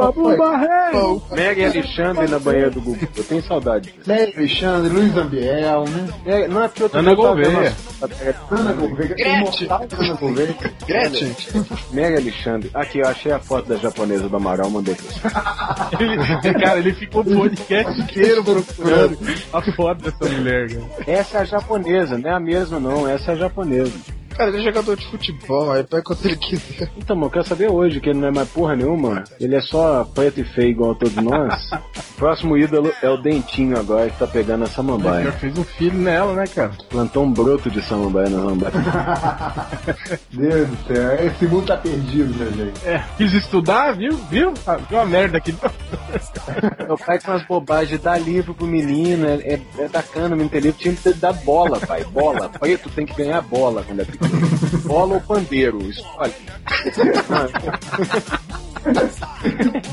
Meg 1.31 1.59
e 1.59 1.65
Alexandre 1.65 2.27
na 2.27 2.39
banheira 2.39 2.69
do 2.69 2.81
Gugu. 2.81 3.07
Eu 3.15 3.23
tenho 3.23 3.43
saudade. 3.43 3.93
Nery 4.05 4.33
Alexandre, 4.35 4.93
Luiz 4.93 5.17
Ambiel, 5.17 5.85
né? 5.85 6.09
É, 6.25 6.47
não 6.47 6.63
é 6.63 6.67
porque 6.67 6.83
eu 6.83 6.89
tô 6.89 6.97
Ana 6.97 7.13
Gouveia. 7.13 7.75
Ana 8.51 8.73
Gouveia. 8.73 9.15
Gretchen. 9.15 9.67
Ana 9.69 10.15
Gouveia. 10.15 10.55
Gretchen. 10.85 11.35
Meg 11.91 12.13
e 12.13 12.17
Alexandre. 12.17 12.71
Aqui, 12.73 12.92
eu 12.99 13.07
achei 13.07 13.31
a 13.31 13.39
foto 13.39 13.69
da 13.69 13.75
japonesa 13.77 14.29
do 14.29 14.35
Amaral, 14.35 14.69
mandei 14.69 14.95
pra 14.95 15.05
você. 15.05 16.03
Ele, 16.03 16.59
cara, 16.59 16.79
ele 16.79 16.93
ficou 16.93 17.21
o 17.21 17.25
podcast 17.25 18.01
inteiro 18.01 18.43
procurando 18.43 19.17
a 19.51 19.61
foto 19.73 20.03
dessa 20.03 20.33
mulher, 20.33 20.69
cara. 20.69 21.03
Essa 21.07 21.37
é 21.37 21.41
a 21.41 21.45
japonesa, 21.45 22.17
não 22.17 22.29
é 22.29 22.33
a 22.33 22.39
mesma 22.39 22.79
não, 22.79 23.07
essa 23.07 23.31
é 23.31 23.33
a 23.33 23.37
japonesa. 23.37 23.93
Cara, 24.35 24.49
ele 24.49 24.59
é 24.59 24.63
jogador 24.63 24.95
de 24.97 25.05
futebol, 25.09 25.71
aí 25.71 25.83
pega 25.83 26.01
quando 26.03 26.25
ele 26.25 26.35
quiser. 26.37 26.89
Então, 26.97 27.15
mano, 27.15 27.27
eu 27.27 27.31
quero 27.31 27.47
saber 27.47 27.69
hoje 27.69 27.99
que 27.99 28.09
ele 28.09 28.19
não 28.19 28.27
é 28.29 28.31
mais 28.31 28.49
porra 28.49 28.75
nenhuma. 28.75 29.23
Ele 29.39 29.55
é 29.55 29.61
só 29.61 30.03
preto 30.05 30.39
e 30.39 30.43
feio 30.43 30.69
igual 30.69 30.91
a 30.91 30.95
todos 30.95 31.15
nós. 31.15 31.71
O 31.71 32.13
próximo 32.17 32.57
ídolo 32.57 32.91
é 33.01 33.09
o 33.09 33.17
Dentinho 33.17 33.77
agora, 33.77 34.09
que 34.09 34.17
tá 34.17 34.25
pegando 34.27 34.63
a 34.63 34.67
Já 34.67 34.73
samambaia. 34.73 35.31
fez 35.33 35.57
um 35.57 35.63
filho 35.63 35.97
nela, 35.99 36.33
né, 36.33 36.45
cara? 36.47 36.71
Plantou 36.89 37.23
um 37.23 37.31
broto 37.31 37.69
de 37.69 37.81
samambaia 37.81 38.29
na 38.29 38.39
samambaia. 38.39 38.73
Deus 40.31 40.67
do 40.69 40.77
céu, 40.87 41.25
esse 41.27 41.45
mundo 41.45 41.65
tá 41.67 41.77
perdido, 41.77 42.33
né, 42.37 42.51
gente? 42.65 42.87
É, 42.87 43.03
quis 43.17 43.33
estudar, 43.33 43.93
viu? 43.95 44.15
Viu? 44.29 44.53
Ah, 44.65 44.77
Viu 44.89 44.99
a 44.99 45.05
merda 45.05 45.37
aqui. 45.37 45.53
Meu 46.87 46.97
pai 46.97 47.19
com 47.19 47.31
umas 47.31 47.45
bobagens, 47.45 47.99
dá 48.01 48.17
livro 48.17 48.53
pro 48.53 48.65
menino, 48.65 49.27
é, 49.27 49.35
é, 49.35 49.61
é 49.79 49.87
bacana, 49.87 50.29
menino 50.29 50.49
ter 50.49 50.59
livro, 50.61 50.79
tinha 50.79 50.95
que 50.95 51.13
dar 51.13 51.33
bola, 51.33 51.79
pai. 51.79 52.03
Bola. 52.05 52.49
Preto 52.49 52.89
tem 52.89 53.05
que 53.05 53.15
ganhar 53.15 53.41
bola 53.41 53.83
quando 53.83 54.01
é 54.01 54.05
pequeno. 54.05 54.22
Bola 54.85 55.15
ou 55.15 55.21
pandeiro, 55.21 55.81
escolhe. 55.89 56.33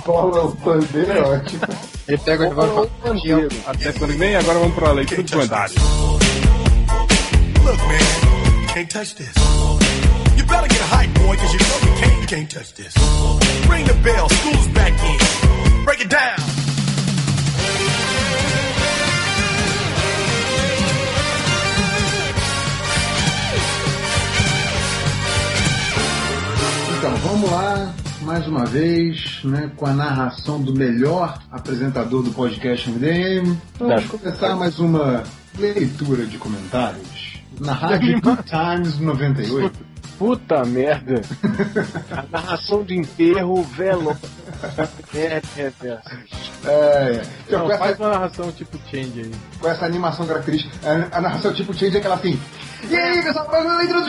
Bola 0.05 0.45
o 0.45 0.57
pandeiro 0.57 1.12
é 1.12 1.20
ótimo. 1.20 1.62
Ele 2.09 2.18
pega 2.18 2.49
o 2.49 2.55
Bola 2.55 2.81
ou 2.81 2.87
pandeiro. 3.03 3.49
Até 3.66 3.93
que 3.93 4.05
vem, 4.07 4.37
agora 4.37 4.59
vamos 4.59 4.74
pra 4.74 4.93
leitura 4.93 5.22
de 5.22 5.33
comentários. 5.33 5.76
Look, 7.64 7.78
man, 7.78 8.66
can't 8.74 8.89
touch 8.91 9.14
this. 9.16 9.35
You 10.37 10.45
better 10.47 10.68
get 10.68 10.81
hype, 10.81 11.12
boy, 11.20 11.37
cause 11.37 11.53
you 11.53 11.61
know 11.61 11.78
you 11.85 12.01
can't, 12.01 12.20
you 12.20 12.26
can't 12.26 12.51
touch 12.51 12.74
this. 12.74 12.95
Ring 13.68 13.85
the 13.85 13.95
bell, 14.03 14.28
school's 14.28 14.66
back 14.68 14.93
in. 14.93 15.85
Break 15.85 16.01
it 16.01 16.09
down. 16.09 16.60
Então, 27.01 27.16
vamos 27.16 27.51
lá, 27.51 27.94
mais 28.20 28.46
uma 28.46 28.66
vez, 28.66 29.40
né, 29.42 29.72
com 29.74 29.86
a 29.86 29.92
narração 29.94 30.61
do 30.61 30.74
melhor 30.74 31.38
apresentador 31.51 32.22
do 32.22 32.30
podcast 32.30 32.90
MDM. 32.90 33.57
Vamos 33.78 34.05
começar 34.05 34.55
mais 34.55 34.78
uma 34.78 35.24
leitura 35.59 36.26
de 36.26 36.36
comentários 36.36 37.40
na 37.59 37.72
Rádio 37.72 38.20
Good 38.20 38.42
Times 38.42 38.98
98. 38.98 39.80
Puta 40.18 40.62
merda. 40.66 41.22
A 42.12 42.26
narração 42.30 42.84
de 42.84 42.98
enterro 42.98 43.62
velo. 43.62 44.14
É, 45.14 45.40
é, 45.57 45.72
é. 45.82 45.98
É, 46.65 47.23
então, 47.47 47.67
Não, 47.67 47.79
faz 47.79 47.93
essa, 47.93 48.03
uma 48.03 48.11
narração 48.11 48.53
tipo 48.53 48.79
change 48.91 49.21
aí. 49.21 49.33
com 49.59 49.69
essa 49.69 49.87
animação 49.87 50.27
característica, 50.27 50.77
a, 50.85 51.19
a 51.19 51.21
narração 51.21 51.53
tipo 51.55 51.73
Change 51.73 51.97
é 51.97 51.99
aquela 52.01 52.17
assim. 52.17 52.39
E 52.89 52.97
aí, 52.97 53.23
pessoal, 53.23 53.47
comentários. 53.47 54.07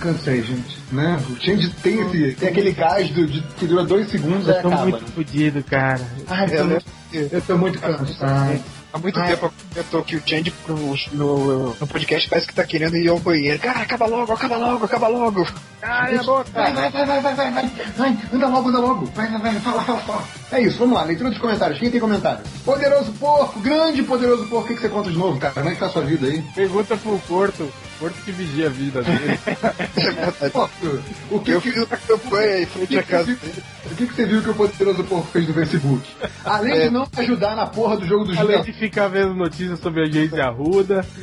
Cansei, 0.00 0.42
gente. 0.42 0.78
Né? 0.92 1.18
O 1.30 1.36
Change 1.42 1.70
tem, 1.82 2.00
esse, 2.00 2.36
tem 2.36 2.48
aquele 2.50 2.72
gás 2.72 3.08
do, 3.10 3.26
de, 3.26 3.40
que 3.40 3.66
dura 3.66 3.84
dois 3.84 4.08
segundos 4.10 4.46
e 4.46 4.50
Eu 4.50 4.62
tô 4.62 4.68
acaba. 4.68 4.82
muito 4.86 5.12
fodido, 5.12 5.64
cara. 5.64 6.00
Ai, 6.28 6.46
eu, 6.46 6.56
tô 6.58 6.64
muito, 6.66 6.86
eu 7.12 7.42
tô 7.42 7.58
muito 7.58 7.78
cansado. 7.80 8.60
Há 8.96 8.98
muito 8.98 9.20
Ah. 9.20 9.26
tempo 9.26 9.52
comentou 9.74 10.02
que 10.02 10.16
o 10.16 10.22
Change 10.26 10.54
no, 10.66 10.96
no, 11.12 11.76
no 11.78 11.86
podcast 11.86 12.28
parece 12.30 12.46
que 12.46 12.54
tá 12.54 12.64
querendo 12.64 12.96
ir 12.96 13.08
ao 13.08 13.18
banheiro. 13.18 13.58
Cara, 13.58 13.80
acaba 13.80 14.06
logo, 14.06 14.32
acaba 14.32 14.56
logo, 14.56 14.84
acaba 14.86 15.08
logo. 15.08 15.46
Ai, 15.82 16.16
a 16.16 16.22
boca. 16.22 16.46
Vai, 16.52 16.72
vai, 16.72 16.90
vai, 16.90 17.04
vai, 17.06 17.20
vai, 17.20 17.34
vai, 17.34 17.50
vai, 17.52 17.70
vai, 17.96 18.18
anda 18.32 18.48
logo, 18.48 18.68
anda 18.70 18.78
logo. 18.78 19.06
Vai, 19.14 19.28
vai, 19.30 19.40
vai, 19.40 19.60
fala, 19.60 19.82
fala, 19.82 19.98
fala. 20.00 20.24
É 20.50 20.62
isso, 20.62 20.78
vamos 20.78 20.94
lá, 20.94 21.04
leitura 21.04 21.28
dos 21.28 21.38
comentários. 21.38 21.78
Quem 21.78 21.90
tem 21.90 22.00
comentário? 22.00 22.40
Poderoso 22.64 23.12
Porco, 23.12 23.60
grande 23.60 24.02
Poderoso 24.02 24.46
Porco, 24.46 24.64
o 24.64 24.68
que, 24.68 24.74
que 24.74 24.80
você 24.80 24.88
conta 24.88 25.10
de 25.10 25.18
novo, 25.18 25.38
cara? 25.38 25.52
Como 25.52 25.68
é 25.68 25.72
que 25.74 25.78
tá 25.80 25.86
a 25.86 25.90
sua 25.90 26.02
vida 26.02 26.26
aí? 26.26 26.40
Pergunta 26.54 26.96
pro 26.96 27.18
Porto. 27.28 27.70
Porto 27.98 28.14
que 28.24 28.32
vigia 28.32 28.66
a 28.66 28.70
vida 28.70 29.02
dele. 29.02 29.38
O 31.30 31.40
que, 31.40 31.50
Eu 31.50 31.60
que, 31.60 31.70
fiz 31.70 31.82
uma 31.82 31.96
campanha 31.96 32.60
em 32.60 32.66
frente 32.66 32.98
à 32.98 33.02
casa 33.02 33.24
dele. 33.26 33.62
o 33.84 33.94
que, 33.94 34.06
que 34.06 34.14
você 34.14 34.26
viu 34.26 34.42
que 34.42 34.50
o 34.50 34.54
Poderoso 34.54 35.04
Porco 35.04 35.28
fez 35.32 35.48
no 35.48 35.54
Facebook? 35.54 36.06
Além 36.44 36.80
de 36.80 36.90
não 36.90 37.08
ajudar 37.16 37.56
na 37.56 37.66
porra 37.66 37.96
do 37.96 38.06
jogo 38.06 38.24
do 38.24 38.38
Além 38.38 38.62
de 38.62 38.72
ficar 38.72 39.08
vendo 39.08 39.34
notícias 39.34 39.80
sobre 39.80 40.02
a 40.02 40.04
agência 40.04 40.44
Arruda. 40.44 41.04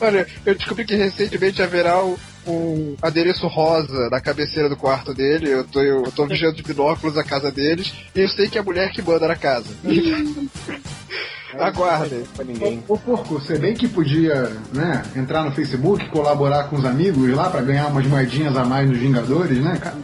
Olha, 0.00 0.26
eu 0.46 0.54
descobri 0.54 0.84
que 0.84 0.94
recentemente 0.94 1.62
haverá 1.62 2.02
um, 2.02 2.16
um 2.46 2.96
adereço 3.02 3.46
rosa 3.46 4.08
na 4.10 4.20
cabeceira 4.20 4.68
do 4.68 4.76
quarto 4.76 5.12
dele. 5.12 5.50
Eu 5.50 5.64
tô, 5.64 5.80
eu 5.80 6.02
tô 6.10 6.26
vigiando 6.26 6.56
de 6.56 6.62
binóculos 6.62 7.18
a 7.18 7.24
casa 7.24 7.50
deles. 7.50 7.92
E 8.14 8.20
eu 8.20 8.28
sei 8.28 8.48
que 8.48 8.56
é 8.56 8.60
a 8.62 8.64
mulher 8.64 8.90
que 8.92 9.02
manda 9.02 9.28
na 9.28 9.36
casa. 9.36 9.68
Aguardem. 11.58 12.24
Pra 12.34 12.44
ninguém. 12.44 12.82
Ô 12.88 12.96
Porco, 12.96 13.34
você 13.40 13.58
bem 13.58 13.74
que 13.74 13.88
podia, 13.88 14.50
né, 14.72 15.02
entrar 15.16 15.42
no 15.44 15.50
Facebook, 15.52 16.08
colaborar 16.10 16.64
com 16.64 16.76
os 16.76 16.84
amigos 16.84 17.28
lá 17.34 17.50
pra 17.50 17.60
ganhar 17.62 17.86
umas 17.88 18.06
moedinhas 18.06 18.56
a 18.56 18.64
mais 18.64 18.88
nos 18.88 18.98
Vingadores, 18.98 19.58
né, 19.58 19.78
cara? 19.80 19.96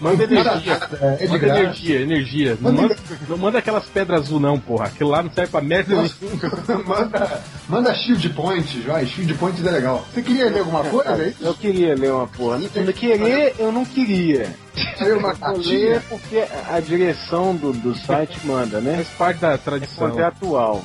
Manda 0.00 0.24
energia. 0.24 0.80
É, 1.00 1.14
é 1.14 1.16
de 1.16 1.26
Manda 1.28 1.38
graça. 1.38 1.60
energia, 1.60 2.00
energia. 2.00 2.58
Não 2.60 2.72
Manda- 2.72 2.82
manda, 2.82 2.96
não 3.28 3.36
manda 3.38 3.58
aquelas 3.58 3.84
pedras 3.86 4.20
azul 4.22 4.40
não, 4.40 4.58
porra. 4.58 4.86
Aquilo 4.86 5.10
lá 5.10 5.22
não 5.22 5.30
serve 5.30 5.50
pra 5.50 5.60
merda 5.60 5.94
nenhuma. 5.94 6.10
manda, 6.86 7.40
manda 7.68 7.94
shield 7.94 8.28
points, 8.30 8.84
vai, 8.84 9.06
shield 9.06 9.34
points 9.34 9.64
é 9.64 9.70
legal. 9.70 10.04
Você 10.12 10.22
queria 10.22 10.46
ler 10.50 10.60
alguma 10.60 10.84
coisa 10.84 11.12
aí? 11.14 11.34
Eu 11.40 11.54
queria 11.54 11.94
ler 11.94 12.12
uma 12.12 12.26
porra. 12.26 12.60
Eu 12.74 12.92
querer, 12.92 13.54
eu 13.58 13.72
não 13.72 13.84
queria. 13.84 14.54
Eu 15.00 15.20
ler 15.58 16.02
porque 16.08 16.44
a 16.70 16.80
direção 16.80 17.54
do, 17.54 17.72
do 17.72 17.94
site 17.94 18.38
manda, 18.46 18.80
né? 18.80 19.04
Faz 19.04 19.08
parte 19.16 19.40
da 19.40 19.58
tradição. 19.58 20.10
Contratual. 20.10 20.82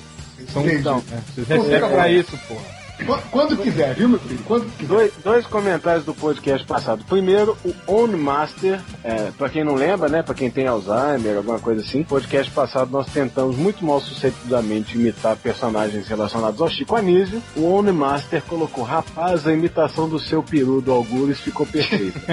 São, 0.51 0.61
Entendi. 0.61 0.81
então, 0.81 1.03
né? 1.09 1.21
Vocês 1.33 1.47
recebem 1.47 1.89
pra 1.89 2.09
isso, 2.09 2.37
porra. 2.47 2.77
Qu- 3.05 3.21
Quando 3.31 3.55
quiser, 3.57 3.93
viu, 3.95 4.09
meu 4.09 4.19
filho? 4.19 4.39
Quando 4.45 4.65
quiser. 4.75 4.87
Dois, 4.87 5.11
dois 5.23 5.45
comentários 5.45 6.03
do 6.03 6.13
podcast 6.15 6.65
passado. 6.65 7.03
Primeiro, 7.07 7.55
o 7.63 7.73
On 7.87 8.07
Master, 8.17 8.79
é, 9.03 9.31
para 9.37 9.49
quem 9.49 9.63
não 9.63 9.75
lembra, 9.75 10.09
né, 10.09 10.23
para 10.23 10.33
quem 10.33 10.49
tem 10.49 10.65
Alzheimer, 10.67 11.37
alguma 11.37 11.59
coisa 11.59 11.81
assim, 11.81 12.03
podcast 12.03 12.51
passado 12.51 12.89
nós 12.91 13.07
tentamos 13.07 13.55
muito 13.55 13.85
mal 13.85 14.01
suscetidamente 14.01 14.97
imitar 14.97 15.35
personagens 15.37 16.07
relacionados 16.07 16.59
ao 16.59 16.69
Chico 16.69 16.95
Anísio. 16.95 17.41
O 17.55 17.65
On 17.71 17.83
Master 17.93 18.41
colocou, 18.43 18.83
rapaz, 18.83 19.45
a 19.47 19.53
imitação 19.53 20.09
do 20.09 20.19
seu 20.19 20.41
peru 20.41 20.81
do 20.81 20.91
Algures 20.91 21.39
ficou 21.39 21.65
perfeita. 21.65 22.19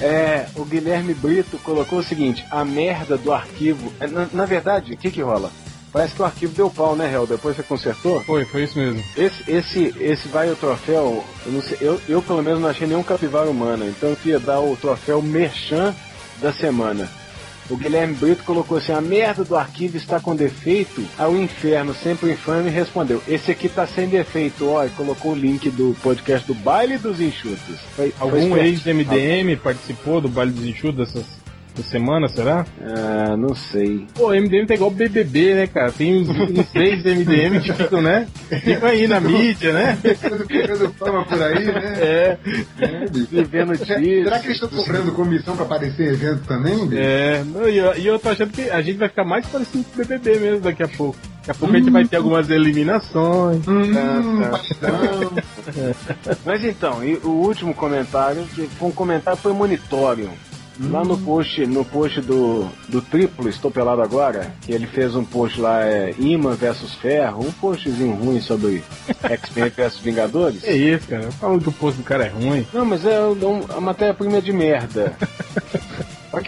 É, 0.00 0.46
o 0.54 0.64
Guilherme 0.66 1.14
Brito 1.14 1.56
colocou 1.58 2.00
o 2.00 2.02
seguinte: 2.02 2.44
a 2.50 2.62
merda 2.64 3.16
do 3.16 3.32
arquivo. 3.32 3.90
é, 4.00 4.06
Na, 4.06 4.28
na 4.32 4.44
verdade, 4.44 4.92
o 4.92 4.96
que 4.98 5.10
que 5.10 5.22
rola? 5.22 5.50
Parece 5.92 6.14
que 6.14 6.22
o 6.22 6.24
arquivo 6.24 6.52
deu 6.54 6.70
pau, 6.70 6.94
né, 6.94 7.12
Hel? 7.12 7.26
Depois 7.26 7.56
você 7.56 7.62
consertou? 7.62 8.22
Foi, 8.24 8.44
foi 8.44 8.64
isso 8.64 8.78
mesmo. 8.78 9.02
Esse, 9.16 9.50
esse, 9.50 9.94
esse 9.98 10.28
vai 10.28 10.50
o 10.50 10.56
troféu, 10.56 11.24
eu, 11.46 11.52
não 11.52 11.62
sei, 11.62 11.78
eu, 11.80 12.00
eu 12.08 12.22
pelo 12.22 12.42
menos 12.42 12.60
não 12.60 12.68
achei 12.68 12.86
nenhum 12.86 13.02
capivara 13.02 13.48
humana, 13.48 13.86
então 13.86 14.10
eu 14.10 14.16
queria 14.16 14.38
dar 14.38 14.60
o 14.60 14.76
troféu 14.76 15.22
Merchan 15.22 15.94
da 16.40 16.52
semana. 16.52 17.08
O 17.70 17.76
Guilherme 17.76 18.14
Brito 18.14 18.44
colocou 18.44 18.78
assim: 18.78 18.92
a 18.92 19.00
merda 19.00 19.44
do 19.44 19.54
arquivo 19.54 19.96
está 19.96 20.18
com 20.18 20.34
defeito. 20.34 21.04
Ao 21.18 21.36
inferno, 21.36 21.94
sempre 21.94 22.32
infame, 22.32 22.70
respondeu: 22.70 23.22
esse 23.28 23.50
aqui 23.50 23.68
tá 23.68 23.86
sem 23.86 24.08
defeito. 24.08 24.68
Ó, 24.68 24.84
e 24.84 24.90
colocou 24.90 25.32
o 25.32 25.36
link 25.36 25.68
do 25.70 25.94
podcast 26.02 26.46
do 26.46 26.54
Baile 26.54 26.96
dos 26.96 27.20
Enxutos. 27.20 27.78
Foi, 27.94 28.14
Algum 28.18 28.56
ex-MDM 28.56 29.56
participou 29.62 30.20
do 30.20 30.28
baile 30.28 30.52
dos 30.52 30.64
enxutos 30.64 31.12
dessas 31.12 31.26
essa 31.78 31.88
semana, 31.90 32.28
será? 32.28 32.66
Ah, 32.82 33.36
não 33.36 33.54
sei. 33.54 34.06
Pô, 34.14 34.30
MDM 34.30 34.66
tá 34.66 34.74
igual 34.74 34.90
BBB, 34.90 35.54
né, 35.54 35.66
cara? 35.66 35.92
Tem 35.92 36.16
uns, 36.22 36.28
uns 36.28 36.68
três 36.70 37.04
MDM 37.04 37.60
que 37.60 37.72
ficam, 37.72 38.02
né? 38.02 38.26
Ficam 38.62 38.88
aí 38.88 39.06
na 39.06 39.20
mídia, 39.20 39.72
né? 39.72 39.98
Pegando 40.46 40.92
fama 40.94 41.24
por 41.24 41.42
aí, 41.42 41.64
né? 41.66 41.94
É, 41.98 42.38
É. 42.78 43.06
Vivendo 43.30 43.76
Será 43.76 43.98
disso. 43.98 44.40
que 44.40 44.46
eles 44.46 44.62
estão 44.62 44.68
cobrando 44.68 45.12
comissão 45.12 45.56
pra 45.56 45.64
aparecer 45.64 46.08
em 46.08 46.14
evento 46.14 46.44
também, 46.46 46.86
bicho? 46.86 47.00
é. 47.00 47.44
Não, 47.44 47.68
e, 47.68 47.78
eu, 47.78 47.96
e 47.96 48.06
eu 48.06 48.18
tô 48.18 48.28
achando 48.28 48.50
que 48.52 48.68
a 48.70 48.80
gente 48.82 48.98
vai 48.98 49.08
ficar 49.08 49.24
mais 49.24 49.46
parecido 49.46 49.84
com 49.84 50.02
o 50.02 50.04
BBB 50.04 50.38
mesmo 50.38 50.60
daqui 50.60 50.82
a 50.82 50.88
pouco. 50.88 51.18
Daqui 51.38 51.50
a 51.50 51.54
pouco 51.54 51.74
a 51.74 51.78
gente 51.78 51.90
vai 51.90 52.04
ter 52.04 52.16
algumas 52.16 52.50
eliminações. 52.50 53.66
Hum, 53.66 53.92
tá. 53.92 54.50
paizão. 54.50 55.32
Mas 56.44 56.64
então, 56.64 57.04
e 57.04 57.14
o 57.24 57.28
último 57.30 57.74
comentário, 57.74 58.44
que 58.54 58.66
foi 58.66 58.88
um 58.88 58.92
comentário 58.92 59.38
Lá 60.80 61.04
no 61.04 61.18
post, 61.18 61.66
no 61.66 61.84
post 61.84 62.20
do, 62.20 62.68
do 62.88 63.02
triplo, 63.02 63.48
estou 63.48 63.70
pelado 63.70 64.00
agora, 64.00 64.52
que 64.62 64.70
ele 64.72 64.86
fez 64.86 65.16
um 65.16 65.24
post 65.24 65.60
lá, 65.60 65.84
é 65.84 66.14
Imã 66.18 66.54
versus 66.54 66.94
Ferro, 66.94 67.44
um 67.46 67.50
postzinho 67.50 68.14
ruim 68.14 68.40
sobre 68.40 68.84
X-Men 69.22 69.70
versus 69.70 70.00
Vingadores. 70.00 70.62
É 70.62 70.76
isso, 70.76 71.08
cara. 71.08 71.32
Falando 71.32 71.62
que 71.62 71.68
o 71.68 71.72
posto 71.72 71.96
do 71.98 72.04
cara 72.04 72.26
é 72.26 72.28
ruim. 72.28 72.66
Não, 72.72 72.84
mas 72.84 73.04
é 73.04 73.20
um- 73.20 73.64
a 73.76 73.80
matéria-prima 73.80 74.36
é 74.38 74.40
de 74.40 74.52
merda. 74.52 75.16
O 76.30 76.40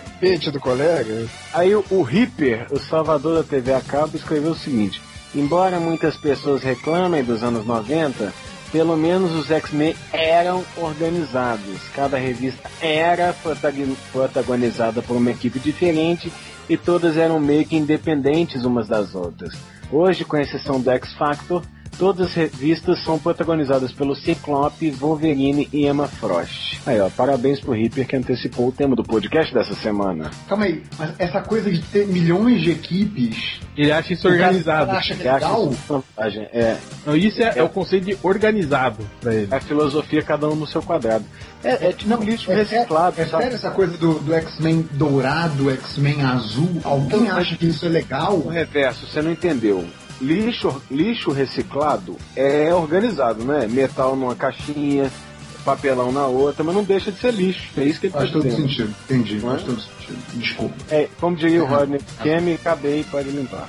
tapete 0.00 0.50
do 0.52 0.60
colega. 0.60 1.26
Aí 1.52 1.74
o, 1.74 1.84
o 1.90 2.02
Ripper, 2.02 2.66
o 2.70 2.78
salvador 2.78 3.36
da 3.38 3.42
TV 3.42 3.74
a 3.74 3.80
cabo, 3.80 4.16
escreveu 4.16 4.52
o 4.52 4.56
seguinte: 4.56 5.02
Embora 5.34 5.80
muitas 5.80 6.16
pessoas 6.16 6.62
reclamem 6.62 7.24
dos 7.24 7.42
anos 7.42 7.66
90, 7.66 8.32
pelo 8.74 8.96
menos 8.96 9.30
os 9.36 9.52
X-Men 9.52 9.94
eram 10.12 10.64
organizados. 10.76 11.78
Cada 11.94 12.18
revista 12.18 12.68
era 12.80 13.32
protagoni- 13.32 13.96
protagonizada 14.10 15.00
por 15.00 15.16
uma 15.16 15.30
equipe 15.30 15.60
diferente 15.60 16.32
e 16.68 16.76
todas 16.76 17.16
eram 17.16 17.38
meio 17.38 17.64
que 17.64 17.76
independentes 17.76 18.64
umas 18.64 18.88
das 18.88 19.14
outras. 19.14 19.54
Hoje, 19.92 20.24
com 20.24 20.36
exceção 20.36 20.80
do 20.80 20.90
X-Factor, 20.90 21.62
todas 21.98 22.26
as 22.28 22.34
revistas 22.34 23.02
são 23.04 23.18
protagonizadas 23.18 23.92
pelo 23.92 24.14
Ciclope, 24.14 24.90
Wolverine 24.90 25.68
e 25.72 25.86
Emma 25.86 26.06
Frost. 26.08 26.78
Aí, 26.86 27.00
ó, 27.00 27.08
parabéns 27.10 27.60
pro 27.60 27.72
Ripper 27.72 28.06
que 28.06 28.16
antecipou 28.16 28.68
o 28.68 28.72
tema 28.72 28.94
do 28.94 29.02
podcast 29.02 29.52
dessa 29.54 29.74
semana. 29.74 30.30
Calma 30.48 30.64
aí, 30.64 30.82
mas 30.98 31.10
essa 31.18 31.40
coisa 31.40 31.70
de 31.70 31.80
ter 31.82 32.06
milhões 32.06 32.60
de 32.62 32.70
equipes. 32.70 33.60
Ele 33.76 33.90
acha 33.90 34.12
isso 34.12 34.28
organizado. 34.28 34.90
acha 34.92 35.14
Você 35.14 35.28
acha 35.28 35.46
legal? 35.46 35.70
isso 35.70 35.80
vantagem? 35.88 36.48
É, 36.52 36.76
Não, 37.06 37.16
isso 37.16 37.42
é, 37.42 37.52
é 37.56 37.62
o 37.62 37.68
conceito 37.68 38.04
de 38.06 38.18
organizado 38.22 38.98
pra 39.20 39.34
ele. 39.34 39.48
a 39.54 39.60
filosofia 39.60 40.22
cada 40.22 40.48
um 40.48 40.54
no 40.54 40.66
seu 40.66 40.82
quadrado. 40.82 41.24
É, 41.62 41.88
é 41.88 41.92
tipo 41.92 42.10
Não, 42.10 42.20
um 42.20 42.24
lixo 42.24 42.50
é 42.52 42.56
reciclado, 42.56 43.16
sério, 43.16 43.28
é 43.28 43.30
sabe? 43.30 43.42
sério 43.44 43.56
essa 43.56 43.70
coisa 43.70 43.96
do, 43.96 44.18
do 44.20 44.34
X-Men 44.34 44.86
dourado, 44.92 45.70
X-Men 45.70 46.22
azul? 46.22 46.70
Alguém 46.84 47.30
acha 47.30 47.56
que 47.56 47.66
isso 47.66 47.86
é 47.86 47.88
legal? 47.88 48.34
O 48.36 48.48
reverso, 48.48 49.06
você 49.06 49.22
não 49.22 49.32
entendeu. 49.32 49.84
Lixo, 50.20 50.80
lixo 50.90 51.30
reciclado 51.32 52.16
é 52.36 52.72
organizado, 52.74 53.44
né? 53.44 53.66
Metal 53.66 54.14
numa 54.16 54.34
caixinha, 54.34 55.10
papelão 55.64 56.12
na 56.12 56.26
outra, 56.26 56.62
mas 56.62 56.74
não 56.74 56.84
deixa 56.84 57.10
de 57.10 57.18
ser 57.18 57.32
lixo. 57.32 57.68
É 57.76 57.84
isso 57.84 58.00
que 58.00 58.06
ele 58.06 58.12
tá 58.12 58.20
Faz 58.20 58.30
todo 58.30 58.42
dizendo. 58.44 58.62
sentido, 58.68 58.94
entendi, 59.10 59.34
Não 59.40 59.48
é? 59.48 59.52
faz 59.52 59.62
todo 59.64 59.80
sentido. 59.80 60.18
Desculpa. 60.34 60.74
É, 60.90 61.08
como 61.20 61.36
diria 61.36 61.62
o 61.64 61.66
Rodney 61.68 62.00
Kemi, 62.22 62.54
acabei, 62.54 63.04
pode 63.10 63.28
limpar. 63.30 63.68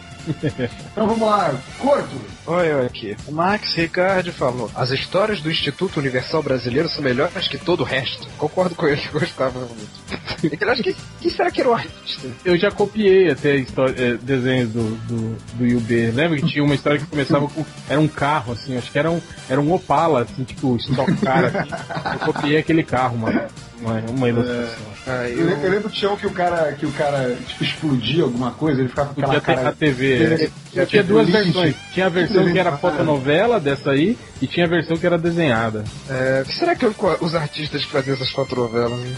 Então 0.91 1.07
vamos 1.07 1.21
lá, 1.27 1.53
Corto. 1.79 2.15
Olha 2.47 2.67
eu 2.67 2.85
aqui. 2.85 3.15
O 3.27 3.31
Max 3.31 3.73
Ricardo 3.75 4.31
falou: 4.31 4.69
As 4.75 4.91
histórias 4.91 5.41
do 5.41 5.49
Instituto 5.49 5.99
Universal 5.99 6.43
Brasileiro 6.43 6.87
são 6.89 7.01
melhores 7.03 7.47
que 7.47 7.57
todo 7.57 7.81
o 7.81 7.83
resto. 7.83 8.27
Concordo 8.37 8.75
com 8.75 8.87
ele, 8.87 9.01
gostava 9.11 9.59
muito. 9.59 10.05
Ele 10.43 10.69
acha 10.69 10.83
que. 10.83 10.95
Quem 11.21 11.31
será 11.31 11.49
que 11.49 11.61
era 11.61 11.69
o 11.69 11.73
artista? 11.73 12.27
Eu 12.43 12.55
já 12.57 12.69
copiei 12.69 13.31
até 13.31 13.55
história, 13.55 13.95
eh, 13.97 14.17
desenhos 14.21 14.69
do, 14.73 14.95
do, 15.07 15.37
do 15.55 15.77
UB. 15.77 16.11
Lembra 16.11 16.37
que 16.37 16.45
tinha 16.45 16.63
uma 16.63 16.75
história 16.75 16.99
que 16.99 17.05
começava 17.07 17.47
com. 17.47 17.65
Era 17.89 17.99
um 17.99 18.07
carro, 18.07 18.53
assim, 18.53 18.77
acho 18.77 18.91
que 18.91 18.99
era 18.99 19.09
um, 19.09 19.19
era 19.49 19.59
um 19.59 19.73
Opala, 19.73 20.21
assim, 20.21 20.43
tipo, 20.43 20.75
Stock 20.77 21.11
Car, 21.17 21.45
assim. 21.45 21.69
Eu 22.13 22.19
copiei 22.33 22.57
aquele 22.57 22.83
carro, 22.83 23.17
mano. 23.17 23.41
Uma, 23.81 23.99
uma 24.09 24.29
ilustração. 24.29 24.85
Ah, 25.07 25.27
Eu, 25.29 25.49
eu 25.49 25.69
lembro 25.69 25.89
que 25.89 25.97
tinha 25.97 26.09
um 26.11 26.15
que 26.17 26.25
o 26.25 26.31
cara, 26.31 26.71
que 26.73 26.85
o 26.85 26.91
cara 26.93 27.35
tipo, 27.47 27.63
explodia 27.63 28.23
alguma 28.23 28.51
coisa, 28.51 28.79
ele 28.81 28.89
ficava 28.89 29.13
com 29.13 29.21
aquela 29.21 29.41
cara. 29.41 29.69
a 29.69 29.71
TV. 29.73 30.05
Ele- 30.05 30.51
é. 30.75 30.85
Tinha 30.85 31.03
duas 31.03 31.29
versões. 31.29 31.75
Tinha 31.93 32.05
a 32.07 32.09
versão 32.09 32.34
que 32.51 32.59
era 32.59 32.77
fotonovela 32.77 33.59
dessa 33.59 33.91
aí 33.91 34.17
e 34.41 34.47
tinha 34.47 34.65
a 34.65 34.69
versão 34.69 34.97
que 34.97 35.05
era 35.05 35.17
desenhada. 35.17 35.83
É, 36.09 36.43
será 36.47 36.75
que 36.75 36.85
eu- 36.85 36.95
os 37.21 37.33
artistas 37.35 37.85
que 37.85 37.91
faziam 37.91 38.15
essas 38.15 38.29
fotonovelas? 38.31 38.99
hein? 38.99 39.15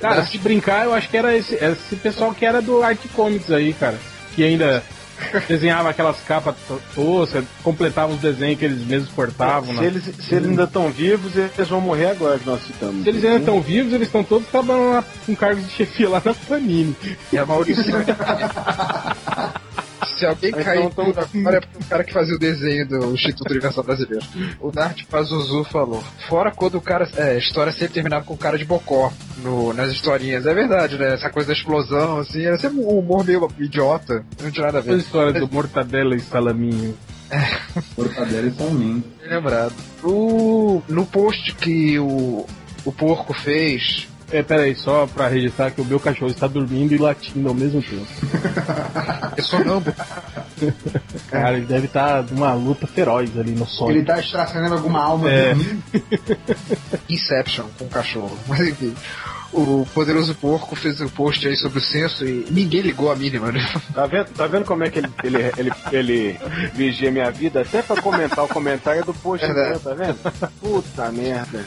Cara, 0.00 0.24
se 0.24 0.38
brincar, 0.38 0.84
eu 0.86 0.94
acho 0.94 1.08
que 1.10 1.16
era 1.16 1.36
esse, 1.36 1.54
esse 1.56 1.96
pessoal 1.96 2.32
que 2.32 2.46
era 2.46 2.62
do 2.62 2.82
Art 2.82 2.98
Comics 3.14 3.50
aí, 3.50 3.72
cara. 3.74 3.98
Que 4.34 4.42
ainda 4.44 4.82
desenhava 5.46 5.90
aquelas 5.90 6.18
capas 6.22 6.54
to- 6.66 6.80
toscas, 6.94 7.44
completava 7.62 8.10
os 8.10 8.18
desenhos 8.20 8.58
que 8.58 8.64
eles 8.64 8.86
mesmos 8.86 9.10
cortavam. 9.10 9.74
Se 9.74 9.80
né? 9.82 9.86
eles, 9.88 10.04
se 10.04 10.34
eles 10.34 10.48
ainda 10.48 10.64
estão 10.64 10.88
vivos, 10.88 11.36
eles 11.36 11.68
vão 11.68 11.82
morrer 11.82 12.06
agora 12.12 12.38
que 12.38 12.46
nós 12.46 12.62
citamos. 12.64 13.02
Se 13.02 13.10
eles 13.10 13.22
ainda 13.22 13.40
estão 13.40 13.60
vivos, 13.60 13.92
eles 13.92 14.08
estão 14.08 14.24
todos 14.24 14.48
trabalhando 14.48 14.90
lá 14.94 15.04
com 15.26 15.36
cargos 15.36 15.66
de 15.66 15.70
chefia 15.72 16.08
lá 16.08 16.22
na 16.24 16.32
Panini. 16.32 16.96
E 17.30 17.36
a 17.36 17.44
Maurício. 17.44 17.84
Se 20.20 20.26
alguém 20.26 20.50
Então, 20.50 20.62
cair 20.64 20.82
então- 20.84 21.04
tudo 21.06 21.18
agora 21.34 21.56
é 21.56 21.60
porque 21.60 21.78
o 21.78 21.88
cara 21.88 22.04
que 22.04 22.12
fazia 22.12 22.34
o 22.34 22.38
desenho 22.38 22.86
do 22.86 23.14
Instituto 23.14 23.50
Universal 23.50 23.82
Brasileiro. 23.84 24.24
O 24.60 24.70
Dart 24.70 25.04
Pazuzu 25.10 25.64
falou. 25.64 26.04
Fora 26.28 26.50
quando 26.52 26.74
o 26.76 26.80
cara. 26.80 27.08
É, 27.16 27.30
a 27.30 27.38
história 27.38 27.72
sempre 27.72 27.94
terminava 27.94 28.24
com 28.24 28.34
o 28.34 28.36
cara 28.38 28.58
de 28.58 28.64
bocó 28.66 29.10
no, 29.42 29.72
nas 29.72 29.90
historinhas. 29.90 30.44
É 30.44 30.52
verdade, 30.52 30.98
né? 30.98 31.14
Essa 31.14 31.30
coisa 31.30 31.48
da 31.48 31.54
explosão, 31.54 32.18
assim, 32.18 32.42
era 32.44 32.58
sempre 32.58 32.80
um 32.80 32.98
humor 32.98 33.24
meio 33.24 33.48
idiota. 33.58 34.22
Não 34.42 34.50
tinha 34.50 34.66
nada 34.66 34.78
a 34.78 34.80
A 34.80 34.84
ver. 34.84 34.98
história 34.98 35.32
do 35.40 35.48
Mortadela 35.50 36.14
e 36.14 36.20
Salaminho. 36.20 36.94
Mortadela 37.96 38.46
e 38.46 38.50
salminho. 38.52 39.04
Bem 39.22 39.30
lembrado. 39.30 39.72
O, 40.02 40.82
no 40.88 41.06
post 41.06 41.54
que 41.54 41.98
o, 41.98 42.44
o 42.84 42.92
porco 42.92 43.32
fez. 43.32 44.06
É, 44.32 44.42
peraí, 44.42 44.74
só 44.76 45.06
pra 45.06 45.28
registrar 45.28 45.70
que 45.70 45.80
o 45.80 45.84
meu 45.84 45.98
cachorro 45.98 46.30
está 46.30 46.46
dormindo 46.46 46.94
e 46.94 46.98
latindo 46.98 47.48
ao 47.48 47.54
mesmo 47.54 47.82
tempo. 47.82 48.06
Eu 49.36 49.44
sou 49.44 49.64
não, 49.64 49.82
Cara, 51.30 51.56
ele 51.56 51.66
deve 51.66 51.86
estar 51.86 52.22
numa 52.24 52.52
luta 52.52 52.86
feroz 52.86 53.36
ali 53.38 53.52
no 53.52 53.66
sonho. 53.66 53.92
Ele 53.92 54.04
tá 54.04 54.18
extraçando 54.20 54.74
alguma 54.74 55.02
alma 55.02 55.30
É. 55.30 55.54
de 55.54 55.58
mim. 55.64 55.82
Inception 57.08 57.66
com 57.78 57.84
o 57.84 57.88
cachorro. 57.88 58.36
Mas 58.46 58.60
enfim. 58.60 58.94
O 59.52 59.84
poderoso 59.92 60.32
porco 60.36 60.76
fez 60.76 61.00
o 61.00 61.10
post 61.10 61.48
aí 61.48 61.56
sobre 61.56 61.78
o 61.80 61.82
censo 61.82 62.24
e 62.24 62.46
ninguém 62.52 62.82
ligou 62.82 63.10
a 63.10 63.16
mínima, 63.16 63.50
né? 63.50 63.68
Tá 63.92 64.06
vendo, 64.06 64.26
tá 64.26 64.46
vendo 64.46 64.64
como 64.64 64.84
é 64.84 64.90
que 64.90 65.00
ele, 65.00 65.08
ele, 65.24 65.52
ele, 65.58 65.72
ele 65.90 66.40
vigia 66.72 67.10
minha 67.10 67.28
vida? 67.32 67.62
Até 67.62 67.82
pra 67.82 68.00
comentar 68.00 68.44
o 68.44 68.48
comentário 68.48 69.04
do 69.04 69.12
post 69.12 69.44
Verdade. 69.44 69.70
meu, 69.70 69.80
tá 69.80 69.94
vendo? 69.94 70.50
Puta 70.60 71.10
merda. 71.10 71.64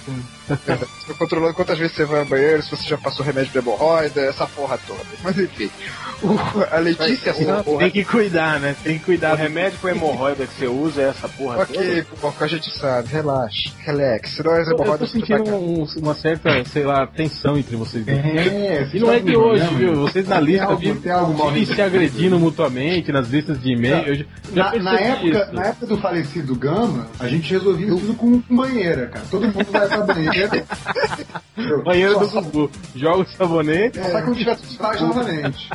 Tô 1.07 1.13
controlando 1.15 1.53
quantas 1.53 1.77
vezes 1.77 1.95
você 1.95 2.05
vai 2.05 2.19
ao 2.21 2.25
banheiro, 2.25 2.63
se 2.63 2.71
você 2.71 2.87
já 2.89 2.97
passou 2.97 3.25
remédio 3.25 3.51
de 3.51 3.57
hemorroida, 3.57 4.21
essa 4.21 4.45
porra 4.47 4.77
toda. 4.87 5.01
Mas 5.23 5.37
enfim. 5.37 5.69
O- 6.21 6.37
a 6.73 6.79
Letícia 6.79 7.33
Santos. 7.33 7.77
Tem 7.77 7.91
que 7.91 8.05
cuidar, 8.05 8.59
né? 8.59 8.75
Tem 8.83 8.97
que 8.97 9.03
O 9.03 9.05
cuidar. 9.05 9.35
remédio 9.35 9.77
pra 9.79 9.91
hemorroida 9.91 10.45
que 10.47 10.53
você 10.53 10.67
usa 10.67 11.01
é 11.01 11.09
essa 11.09 11.27
porra 11.27 11.65
toda? 11.65 11.79
Ok, 12.21 12.37
a 12.39 12.47
gente 12.47 12.77
sabe, 12.79 13.09
relaxa, 13.09 13.71
relax. 13.79 14.31
Senão 14.31 14.53
as 14.53 14.67
Eu 14.69 14.75
tô 14.77 15.05
sentindo 15.07 15.43
um- 15.53 15.85
uma 15.97 16.13
certa, 16.15 16.63
sei 16.65 16.83
lá, 16.85 17.05
tensão 17.07 17.57
entre 17.57 17.75
vocês 17.75 18.05
dois. 18.05 18.17
É, 18.17 18.89
E 18.93 18.99
não 18.99 19.11
é 19.11 19.19
de 19.19 19.35
hoje, 19.35 19.65
viu? 19.75 19.95
Vocês 19.95 20.27
na 20.27 20.39
lista 20.39 20.65
algo- 20.65 20.77
vivem 20.77 21.65
se 21.65 21.81
agredindo 21.81 22.39
mutuamente 22.39 23.11
nas 23.11 23.27
listas 23.27 23.61
de 23.61 23.73
e-mail. 23.73 24.07
Eu 24.07 24.15
já, 24.15 24.25
já 24.53 24.63
Na, 24.63 24.79
na 24.83 24.99
época, 24.99 25.27
isso. 25.43 25.53
na 25.53 25.65
época 25.65 25.85
do 25.87 25.97
falecido 25.97 26.55
Gama, 26.55 27.07
a 27.19 27.27
gente 27.27 27.51
resolvia 27.51 27.87
isso 27.87 27.97
tudo 27.99 28.13
com, 28.15 28.41
com 28.41 28.55
banheira, 28.55 29.07
cara. 29.07 29.25
Todo 29.29 29.45
mundo 29.47 29.65
vai 29.71 29.87
pra 29.87 30.01
banheira. 30.01 30.32
Banheiro 31.83 32.13
Só- 32.29 32.41
do 32.41 32.49
Gugu. 32.49 32.71
Joga 32.95 33.23
o 33.23 33.25
sabonete. 33.25 33.99
Só 33.99 34.21
que 34.21 34.27
não 34.27 34.35
tivesse 34.35 34.63
os 34.65 35.01
novamente. 35.01 35.69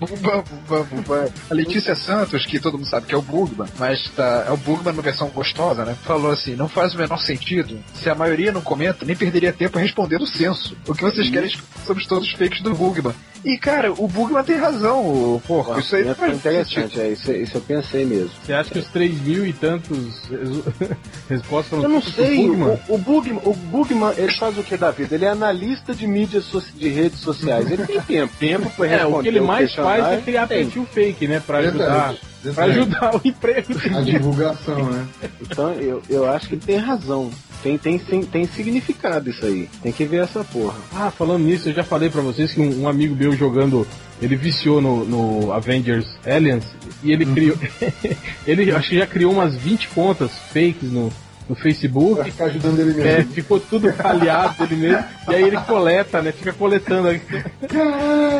Bumba, 0.00 0.44
bumba, 0.68 0.84
bumba. 0.84 1.28
A 1.50 1.54
Letícia 1.54 1.94
Santos, 1.94 2.46
que 2.46 2.58
todo 2.60 2.78
mundo 2.78 2.88
sabe 2.88 3.06
que 3.06 3.14
é 3.14 3.18
o 3.18 3.22
Bugman, 3.22 3.68
mas 3.78 4.08
tá, 4.10 4.44
é 4.48 4.50
o 4.50 4.56
Bugman 4.56 4.92
numa 4.92 5.02
versão 5.02 5.28
gostosa, 5.28 5.84
né? 5.84 5.96
Falou 6.04 6.30
assim: 6.30 6.54
não 6.54 6.68
faz 6.68 6.94
o 6.94 6.98
menor 6.98 7.18
sentido. 7.18 7.78
Se 7.94 8.08
a 8.08 8.14
maioria 8.14 8.52
não 8.52 8.60
comenta, 8.60 9.04
nem 9.04 9.16
perderia 9.16 9.52
tempo 9.52 9.78
respondendo 9.78 10.22
o 10.22 10.26
censo. 10.26 10.76
O 10.86 10.94
que 10.94 11.02
vocês 11.02 11.28
querem 11.30 11.50
sobre 11.86 12.06
todos 12.06 12.28
os 12.28 12.34
fakes 12.34 12.62
do 12.62 12.74
Bugman? 12.74 13.14
E, 13.46 13.56
cara, 13.56 13.92
o 13.92 14.08
Bugman 14.08 14.42
tem 14.42 14.56
razão, 14.56 15.00
o 15.06 15.40
porco. 15.46 15.78
Isso 15.78 15.94
aí 15.94 16.02
é 16.02 16.06
não 16.06 16.14
faz 16.16 16.34
interessante, 16.36 17.00
é, 17.00 17.10
isso, 17.10 17.30
isso 17.30 17.56
eu 17.56 17.60
pensei 17.60 18.04
mesmo. 18.04 18.30
Você 18.44 18.52
acha 18.52 18.70
que 18.72 18.78
os 18.80 18.88
3 18.88 19.20
mil 19.20 19.46
e 19.46 19.52
tantos 19.52 20.22
respostas 21.30 21.68
foram 21.70 21.82
Eu 21.84 21.88
não 21.88 22.02
sei, 22.02 22.46
Bugman? 22.48 22.78
o, 22.88 22.94
o, 22.94 22.98
Bugman, 22.98 23.40
o 23.44 23.54
Bugman, 23.54 24.12
ele 24.16 24.32
faz 24.32 24.58
o 24.58 24.64
que 24.64 24.76
da 24.76 24.90
vida? 24.90 25.14
Ele 25.14 25.24
é 25.26 25.28
analista 25.28 25.94
de 25.94 26.08
mídias 26.08 26.46
de 26.74 26.88
redes 26.88 27.20
sociais. 27.20 27.70
Ele 27.70 27.86
tem 27.86 28.00
tempo, 28.00 28.32
tempo 28.38 28.70
pra 28.76 28.86
É, 28.86 28.88
responder 28.96 29.16
o 29.16 29.22
que 29.22 29.28
ele 29.28 29.40
mais 29.40 29.72
faz 29.74 30.04
é 30.06 30.20
criar 30.22 30.48
Tem. 30.48 30.64
perfil 30.64 30.84
fake, 30.86 31.28
né? 31.28 31.40
Pra 31.46 31.58
ajudar, 31.58 32.14
pra 32.52 32.66
verdade. 32.66 32.80
ajudar 32.80 33.16
o 33.16 33.20
emprego 33.24 33.74
A 33.96 34.00
divulgação, 34.00 34.90
né? 34.90 35.06
Então 35.40 35.72
eu, 35.74 36.02
eu 36.08 36.28
acho 36.28 36.48
que 36.48 36.54
ele 36.54 36.62
tem 36.64 36.76
razão. 36.76 37.30
Tem, 37.62 37.78
tem, 37.78 37.98
tem, 37.98 38.22
tem 38.22 38.46
significado 38.46 39.30
isso 39.30 39.44
aí. 39.44 39.68
Tem 39.82 39.92
que 39.92 40.04
ver 40.04 40.22
essa 40.22 40.44
porra. 40.44 40.78
Ah, 40.94 41.10
falando 41.10 41.44
nisso, 41.44 41.68
eu 41.68 41.74
já 41.74 41.82
falei 41.82 42.10
pra 42.10 42.20
vocês 42.20 42.52
que 42.52 42.60
um, 42.60 42.82
um 42.82 42.88
amigo 42.88 43.14
meu 43.14 43.32
jogando, 43.32 43.86
ele 44.20 44.36
viciou 44.36 44.80
no, 44.80 45.04
no 45.04 45.52
Avengers 45.52 46.06
Aliens 46.24 46.64
e 47.02 47.12
ele 47.12 47.26
criou. 47.26 47.56
ele 48.46 48.70
acho 48.70 48.90
que 48.90 48.98
já 48.98 49.06
criou 49.06 49.32
umas 49.32 49.56
20 49.56 49.88
contas 49.88 50.30
fakes 50.52 50.92
no, 50.92 51.12
no 51.48 51.54
Facebook. 51.54 52.14
Pra 52.16 52.24
ficar 52.24 52.44
ajudando 52.46 52.80
ele 52.80 53.00
É, 53.00 53.16
mesmo. 53.18 53.32
ficou 53.32 53.60
tudo 53.60 53.92
falhado 53.92 54.66
dele 54.66 54.80
mesmo. 54.88 55.04
E 55.28 55.34
aí 55.34 55.42
ele 55.44 55.56
coleta, 55.58 56.20
né? 56.22 56.32
Fica 56.32 56.52
coletando. 56.52 57.08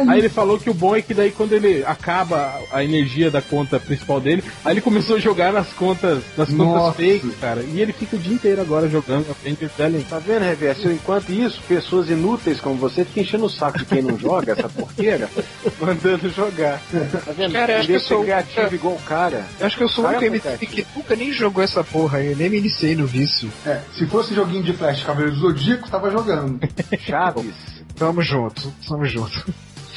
Aí 0.09 0.19
ele 0.19 0.29
falou 0.29 0.59
que 0.59 0.71
o 0.71 0.75
bom 0.75 0.95
é 0.97 1.03
que 1.03 1.15
daí 1.15 1.31
quando 1.31 1.53
ele 1.53 1.85
acaba 1.85 2.59
a 2.73 2.83
energia 2.83 3.31
da 3.31 3.41
conta 3.43 3.79
principal 3.79 4.21
dele, 4.21 4.43
aí 4.65 4.73
ele 4.75 4.81
começou 4.81 5.17
a 5.17 5.19
jogar 5.19 5.53
nas 5.53 5.69
contas, 5.73 6.23
nas 6.37 6.53
contas 6.53 6.97
fakes, 6.97 7.37
cara. 7.41 7.63
E 7.63 7.81
ele 7.81 7.93
fica 7.93 8.17
o 8.17 8.19
dia 8.19 8.35
inteiro 8.35 8.61
agora 8.61 8.89
jogando 8.89 9.27
Avengers 9.31 9.73
Aliens. 9.81 10.09
Tá 10.09 10.19
vendo, 10.19 10.43
Reverso? 10.43 10.91
Enquanto 10.91 11.31
isso, 11.31 11.61
pessoas 11.69 12.09
inúteis 12.11 12.61
como 12.61 12.77
você 12.77 13.05
ficam 13.05 13.23
enchendo 13.23 13.45
o 13.47 13.51
saco 13.51 13.79
de 13.79 13.85
quem 13.85 14.03
não 14.03 14.19
joga 14.19 14.53
essa 14.53 14.69
porqueira, 14.69 15.29
mandando 15.81 16.29
jogar. 16.31 16.81
Tá 16.91 17.33
vendo? 17.37 17.53
Cara, 17.53 17.73
eu 17.75 17.79
acho 17.79 17.87
vez 17.87 17.87
que 17.87 17.93
eu 17.93 18.01
ser 18.01 18.07
sou- 18.15 18.23
criativo 18.23 18.75
igual 18.75 18.95
o 18.95 19.03
cara. 19.03 19.45
Eu 19.61 19.67
acho 19.67 19.77
que 19.77 19.83
eu 19.85 19.89
sou 19.89 20.05
o 20.05 20.09
Cara, 20.09 20.19
único 20.27 20.59
que 20.59 20.87
nunca 20.97 21.17
nem 21.17 21.33
jogou 21.33 21.63
essa 21.63 21.83
porra 21.85 22.19
aí, 22.19 22.31
eu 22.33 22.37
nem 22.37 22.49
me 22.51 22.59
iniciei 22.59 22.95
no 22.97 23.07
vício. 23.07 23.51
É, 23.65 23.81
se 23.97 24.07
fosse 24.07 24.35
joguinho 24.35 24.63
de 24.63 24.73
Flash 24.73 25.05
Cavaleiro 25.05 25.35
do 25.37 25.41
Zodíaco, 25.41 25.89
tava 25.91 26.11
jogando. 26.11 26.59
Chaves. 27.01 27.55
Tamo 27.95 28.23
junto, 28.23 28.73
tamo 28.87 29.05
junto. 29.07 29.45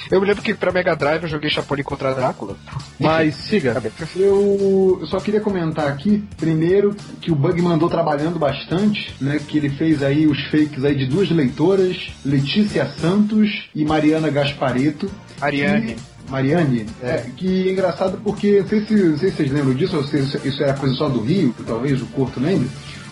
Eu 0.10 0.20
me 0.20 0.26
lembro 0.26 0.42
que 0.42 0.54
pra 0.56 0.72
Mega 0.72 0.96
Drive 0.96 1.24
eu 1.24 1.30
joguei 1.30 1.50
Chapolin 1.52 1.84
contra 1.84 2.16
Drácula. 2.16 2.56
Mas 3.00 3.36
siga. 3.36 3.82
Eu, 4.16 4.98
eu 5.02 5.08
só 5.08 5.20
queria 5.20 5.40
comentar 5.42 5.88
aqui, 5.88 6.24
primeiro, 6.38 6.96
que 7.22 7.32
o 7.32 7.36
Bug 7.36 7.62
mandou 7.62 7.90
trabalhando 7.90 8.40
bastante, 8.40 9.14
né? 9.22 9.40
Que 9.46 9.58
ele 9.58 9.70
fez 9.70 10.02
aí 10.02 10.26
os 10.26 10.42
fakes 10.46 10.84
aí 10.84 10.96
de 10.96 11.06
duas 11.06 11.30
leitoras, 11.30 12.12
Letícia 12.26 12.88
Santos 13.00 13.70
e 13.76 13.86
Mariana 13.86 14.30
Gaspareto. 14.30 15.12
Ariane. 15.40 15.92
E- 15.92 16.19
Mariane, 16.30 16.86
é. 17.02 17.26
que 17.36 17.70
é 17.70 17.72
engraçado 17.72 18.20
porque, 18.24 18.60
não 18.62 18.68
sei, 18.68 18.86
se, 18.86 18.94
não 18.96 19.18
sei 19.18 19.30
se 19.32 19.36
vocês 19.38 19.52
lembram 19.52 19.74
disso, 19.74 19.98
ou 19.98 20.04
se 20.04 20.18
isso- 20.20 20.40
isso 20.48 20.64
era 20.64 20.74
coisa 20.74 20.96
só 20.96 21.10
do 21.10 21.22
Rio, 21.22 21.54
talvez 21.66 22.02
o 22.02 22.06
Corto 22.08 22.40
lembre, 22.40 22.70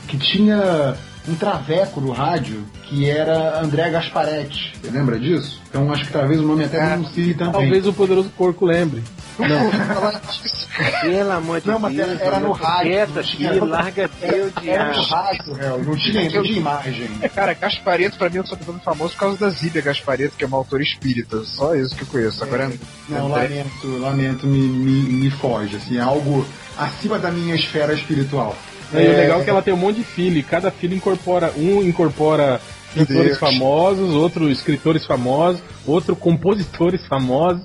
que 0.07 0.18
tinha 0.18 0.95
um 1.27 1.35
traveco 1.35 1.99
no 1.99 2.11
rádio 2.11 2.64
que 2.84 3.10
era 3.10 3.60
André 3.61 3.89
Gasparetti. 3.89 4.73
Você 4.81 4.89
lembra 4.91 5.19
disso? 5.19 5.61
Então 5.69 5.91
acho 5.91 6.06
que 6.06 6.14
talvez 6.14 6.39
o 6.39 6.44
nome 6.44 6.64
até 6.64 6.80
Ah, 6.81 6.89
denuncie 6.95 7.34
também. 7.34 7.52
Talvez 7.53 7.85
o 7.85 7.91
poderoso 7.94 8.30
porco 8.38 8.65
lembre. 8.65 9.03
Pelo 11.01 11.31
amor 11.31 11.61
de 11.61 11.67
Não, 11.67 11.79
mas 11.79 11.95
Deus. 11.95 12.09
era- 12.09 12.23
era 12.25 12.39
no 12.39 12.51
rádio, 12.51 12.91
Quieta 12.91 13.55
não 13.59 13.67
larga 13.67 14.09
teu 14.19 14.51
Era 14.65 14.93
no 14.93 15.01
rádio, 15.03 15.53
réu, 15.53 15.83
não 15.83 15.95
tinha, 15.97 16.23
não 16.29 16.43
tinha 16.43 16.57
imagem. 16.57 17.07
Cara, 17.33 17.53
Gaspareto 17.53 18.17
pra 18.17 18.29
mim 18.29 18.37
é 18.37 18.41
um 18.41 18.45
sobrenome 18.45 18.79
famoso 18.81 19.13
por 19.13 19.19
causa 19.19 19.37
da 19.37 19.49
Zíbia 19.49 19.81
Gaspareto, 19.81 20.35
que 20.37 20.43
é 20.43 20.47
uma 20.47 20.57
autora 20.57 20.83
espírita. 20.83 21.43
Só 21.45 21.73
isso 21.75 21.95
que 21.95 22.03
eu 22.03 22.07
conheço. 22.07 22.43
Agora 22.43 22.71
Não, 23.09 23.27
André- 23.27 23.41
lamento, 23.47 23.99
lamento, 23.99 24.47
me, 24.47 24.59
me, 24.67 25.01
me 25.13 25.31
foge, 25.31 25.77
assim, 25.77 25.97
é 25.97 26.01
algo 26.01 26.45
acima 26.77 27.17
da 27.17 27.31
minha 27.31 27.55
esfera 27.55 27.93
espiritual. 27.93 28.55
E 28.93 28.95
o 28.97 28.99
legal 29.17 29.41
é 29.41 29.43
que 29.43 29.49
ela 29.49 29.61
tem 29.61 29.73
um 29.73 29.77
monte 29.77 29.97
de 29.97 30.03
filho, 30.03 30.37
e 30.37 30.43
cada 30.43 30.71
filho 30.71 30.95
incorpora, 30.95 31.51
um 31.57 31.81
incorpora 31.81 32.61
pintores 32.93 33.37
famosos, 33.37 34.13
outro 34.13 34.49
escritores 34.49 35.05
famosos, 35.05 35.61
outro 35.85 36.15
compositores 36.15 37.05
famosos. 37.05 37.61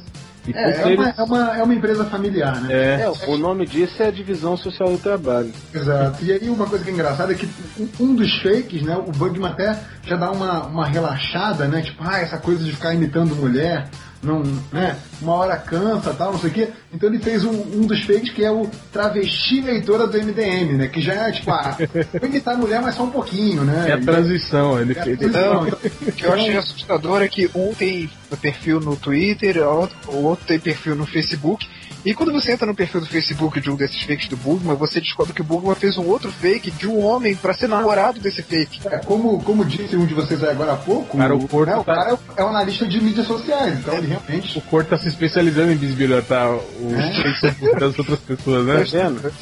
E 0.46 0.52
É, 0.56 0.82
é, 0.92 0.94
uma, 0.96 1.08
é, 1.10 1.22
uma, 1.22 1.56
é 1.58 1.62
uma 1.62 1.74
empresa 1.74 2.04
familiar, 2.06 2.60
né? 2.62 2.68
é, 2.72 3.00
É, 3.02 3.28
o 3.28 3.36
nome 3.38 3.64
disso 3.66 4.02
é 4.02 4.10
divisão 4.10 4.56
social 4.56 4.90
do 4.90 4.98
trabalho. 4.98 5.52
Exato. 5.72 6.24
E 6.24 6.32
aí 6.32 6.48
uma 6.48 6.66
coisa 6.66 6.84
que 6.84 6.90
é 6.90 6.92
engraçada 6.92 7.32
é 7.32 7.36
que 7.36 7.48
um- 7.78 7.88
um 8.00 8.14
dos 8.14 8.42
fakes, 8.42 8.82
né, 8.82 8.96
o 8.96 9.12
Bugman 9.12 9.50
até 9.50 9.78
já 10.04 10.16
dá 10.16 10.30
uma, 10.32 10.66
uma 10.66 10.86
relaxada, 10.86 11.68
né? 11.68 11.80
Tipo, 11.82 12.02
ah, 12.04 12.18
essa 12.18 12.38
coisa 12.38 12.64
de 12.64 12.72
ficar 12.72 12.92
imitando 12.92 13.36
mulher, 13.36 13.88
não, 14.22 14.42
né? 14.72 14.96
Uma 15.20 15.34
hora 15.34 15.56
cansa 15.56 16.14
tal, 16.14 16.32
não 16.32 16.38
sei 16.38 16.50
o 16.50 16.52
quê. 16.52 16.68
Então 16.92 17.08
ele 17.08 17.18
fez 17.18 17.44
um, 17.44 17.50
um 17.50 17.86
dos 17.86 18.04
fakes 18.04 18.30
que 18.30 18.44
é 18.44 18.50
o 18.50 18.68
travesti 18.92 19.60
leitora 19.60 20.06
do 20.06 20.16
MDM, 20.16 20.76
né? 20.76 20.88
Que 20.88 21.00
já 21.00 21.14
é 21.28 21.32
tipo, 21.32 21.50
ah, 21.50 21.76
vou 22.12 22.28
imitar 22.28 22.56
mulher, 22.56 22.80
mas 22.80 22.94
só 22.94 23.02
um 23.04 23.10
pouquinho, 23.10 23.64
né? 23.64 23.86
é 23.88 23.92
a 23.94 24.00
transição. 24.00 24.78
Ele, 24.80 24.92
É 24.92 24.94
transição. 25.16 25.66
Então, 25.66 25.78
O 26.08 26.12
que 26.12 26.24
eu 26.24 26.32
achei 26.32 26.56
assustador 26.56 27.22
é 27.22 27.28
que 27.28 27.50
um 27.54 27.74
tem 27.74 28.08
perfil 28.40 28.80
no 28.80 28.96
Twitter, 28.96 29.56
o 29.58 29.80
outro- 29.80 29.96
o 30.08 30.16
outro 30.24 30.46
tem 30.46 30.58
perfil 30.58 30.94
no 30.94 31.06
Facebook. 31.06 31.68
E 32.04 32.14
quando 32.14 32.32
você 32.32 32.52
entra 32.52 32.66
no 32.66 32.74
perfil 32.74 33.00
do 33.00 33.06
Facebook 33.06 33.60
de 33.60 33.70
um 33.70 33.76
desses 33.76 34.02
fakes 34.02 34.26
do 34.28 34.36
Bugman, 34.36 34.74
você 34.74 35.00
descobre 35.00 35.32
que 35.32 35.40
o 35.40 35.44
Bugman 35.44 35.74
fez 35.76 35.96
um 35.96 36.06
outro 36.06 36.32
fake 36.32 36.70
de 36.72 36.88
um 36.88 37.00
homem 37.04 37.34
pra 37.36 37.54
ser 37.54 37.68
namorado 37.68 38.18
desse 38.18 38.42
fake. 38.42 38.80
É, 38.86 38.98
como, 38.98 39.40
como 39.44 39.64
disse 39.64 39.96
um 39.96 40.04
de 40.04 40.12
vocês 40.14 40.42
aí 40.42 40.50
agora 40.50 40.72
há 40.72 40.76
pouco, 40.76 41.16
Cara, 41.16 41.34
o 41.36 41.38
né, 41.64 41.76
o 41.76 41.84
tá- 41.84 41.94
cara 41.94 42.12
é, 42.12 42.40
é 42.40 42.44
um 42.44 42.48
analista 42.48 42.86
de 42.86 43.00
mídias 43.00 43.26
sociais, 43.26 43.78
então 43.78 43.94
ele 43.94 44.08
realmente. 44.08 44.58
o 44.58 44.60
Corto 44.62 44.90
tá 44.90 44.98
se 44.98 45.08
especializando 45.08 45.72
em 45.72 45.76
bisbilhotar 45.76 46.50
o 46.50 46.92
É? 46.96 47.12
Facebook 47.22 47.78
das 47.80 47.98
outras 47.98 48.18
pessoas, 48.20 48.66
né? 48.66 48.84
Tá 48.84 48.98
vendo? 48.98 49.32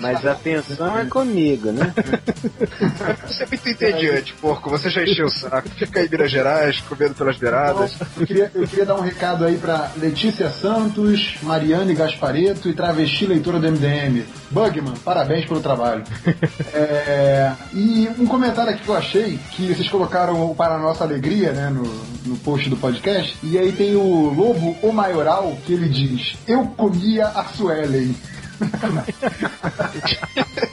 Mas 0.00 0.26
a 0.26 0.32
atenção 0.32 0.98
é 0.98 1.04
comigo, 1.06 1.70
né? 1.72 1.92
Você 3.26 3.42
é 3.42 3.46
muito 3.46 3.68
entediante, 3.68 4.32
porco. 4.34 4.70
Você 4.70 4.90
já 4.90 5.02
encheu 5.02 5.26
o 5.26 5.30
saco. 5.30 5.68
Fica 5.70 6.00
aí 6.00 6.06
em 6.06 6.10
Minas 6.10 6.30
Gerais, 6.30 6.80
comendo 6.88 7.14
pelas 7.14 7.36
beiradas. 7.36 7.94
Então, 7.94 8.06
eu, 8.20 8.26
queria, 8.26 8.50
eu 8.54 8.66
queria 8.68 8.86
dar 8.86 8.94
um 8.96 9.00
recado 9.00 9.44
aí 9.44 9.56
pra 9.60 9.90
Letícia 9.96 10.50
Santos, 10.50 11.36
Mariane 11.42 11.94
Gaspareto 11.94 12.68
e 12.68 12.74
travesti 12.74 13.26
leitora 13.26 13.58
do 13.58 13.70
MDM. 13.70 14.24
Bugman, 14.50 14.94
parabéns 15.04 15.46
pelo 15.46 15.60
trabalho. 15.60 16.04
É, 16.72 17.52
e 17.72 18.08
um 18.18 18.26
comentário 18.26 18.72
aqui 18.72 18.82
que 18.82 18.88
eu 18.88 18.96
achei, 18.96 19.38
que 19.52 19.74
vocês 19.74 19.88
colocaram 19.88 20.54
para 20.54 20.76
a 20.76 20.78
nossa 20.78 21.04
alegria, 21.04 21.52
né, 21.52 21.68
no, 21.68 21.82
no 22.24 22.36
post 22.38 22.70
do 22.70 22.76
podcast, 22.76 23.36
e 23.42 23.58
aí 23.58 23.72
tem 23.72 23.96
o 23.96 24.32
Lobo 24.32 24.76
O 24.82 24.92
Maioral, 24.92 25.56
que 25.66 25.72
ele 25.72 25.88
diz, 25.88 26.36
eu 26.46 26.64
comia 26.76 27.26
a 27.26 27.44
Suelen. 27.44 28.14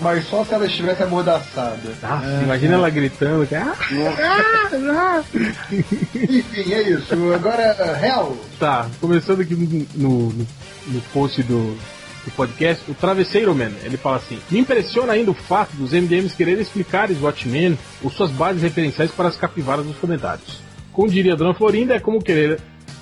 Mas 0.00 0.26
só 0.28 0.44
se 0.44 0.54
ela 0.54 0.66
estivesse 0.66 1.02
amordaçada. 1.02 1.78
Nossa, 2.02 2.42
imagina 2.42 2.74
ela 2.74 2.88
gritando. 2.90 3.46
que, 3.46 3.54
Ah, 3.54 5.22
Enfim, 6.14 6.72
é 6.72 6.82
isso. 6.90 7.14
Agora, 7.34 7.76
Hell. 8.02 8.36
tá, 8.58 8.88
começando 9.00 9.40
aqui 9.40 9.54
no, 9.54 9.86
no, 9.94 10.46
no 10.86 11.00
post 11.12 11.42
do, 11.42 11.76
do 12.24 12.30
podcast, 12.34 12.82
o 12.90 12.94
Travesseiro 12.94 13.54
Man, 13.54 13.72
ele 13.84 13.96
fala 13.96 14.16
assim: 14.16 14.38
Me 14.50 14.58
impressiona 14.60 15.12
ainda 15.12 15.30
o 15.30 15.34
fato 15.34 15.76
dos 15.76 15.92
MDMs 15.92 16.34
quererem 16.36 16.62
explicar 16.62 17.10
os 17.10 17.20
Watchmen 17.20 17.78
ou 18.02 18.10
suas 18.10 18.30
bases 18.30 18.62
referenciais 18.62 19.10
para 19.10 19.28
as 19.28 19.36
capivaras 19.36 19.84
nos 19.84 19.96
comentários. 19.96 20.60
Como 20.92 21.08
diria 21.08 21.34
a 21.34 21.36
Dona 21.36 21.54
Florinda, 21.54 21.94
é 21.94 22.00
como 22.00 22.22
querer 22.22 22.58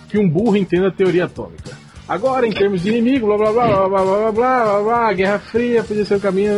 que 0.08 0.18
um 0.18 0.28
burro 0.28 0.56
entenda 0.56 0.88
a 0.88 0.92
teoria 0.92 1.24
atômica. 1.26 1.70
Agora, 2.08 2.46
em 2.46 2.52
termos 2.52 2.82
de 2.82 2.88
inimigo, 2.88 3.26
blá 3.26 3.36
blá 3.36 3.52
blá 3.52 3.66
blá 3.66 3.88
blá 3.88 4.04
blá 4.04 4.32
blá, 4.32 4.64
blá, 4.64 4.82
blá 4.82 5.12
Guerra 5.12 5.38
Fria 5.38 5.84
podia 5.84 6.06
ser 6.06 6.14
o 6.14 6.20
caminho. 6.20 6.52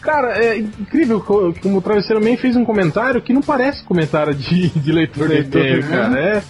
Cara, 0.00 0.38
é 0.38 0.58
incrível 0.58 1.20
como 1.20 1.78
o 1.78 1.82
Travesseiro 1.82 2.22
Man 2.24 2.36
fez 2.36 2.54
um 2.54 2.64
comentário 2.64 3.20
que 3.20 3.32
não 3.32 3.42
parece 3.42 3.82
comentário 3.82 4.32
de, 4.32 4.68
de 4.68 4.92
leitor 4.92 5.28
de 5.28 5.82
cara. 5.82 6.20
É, 6.20 6.42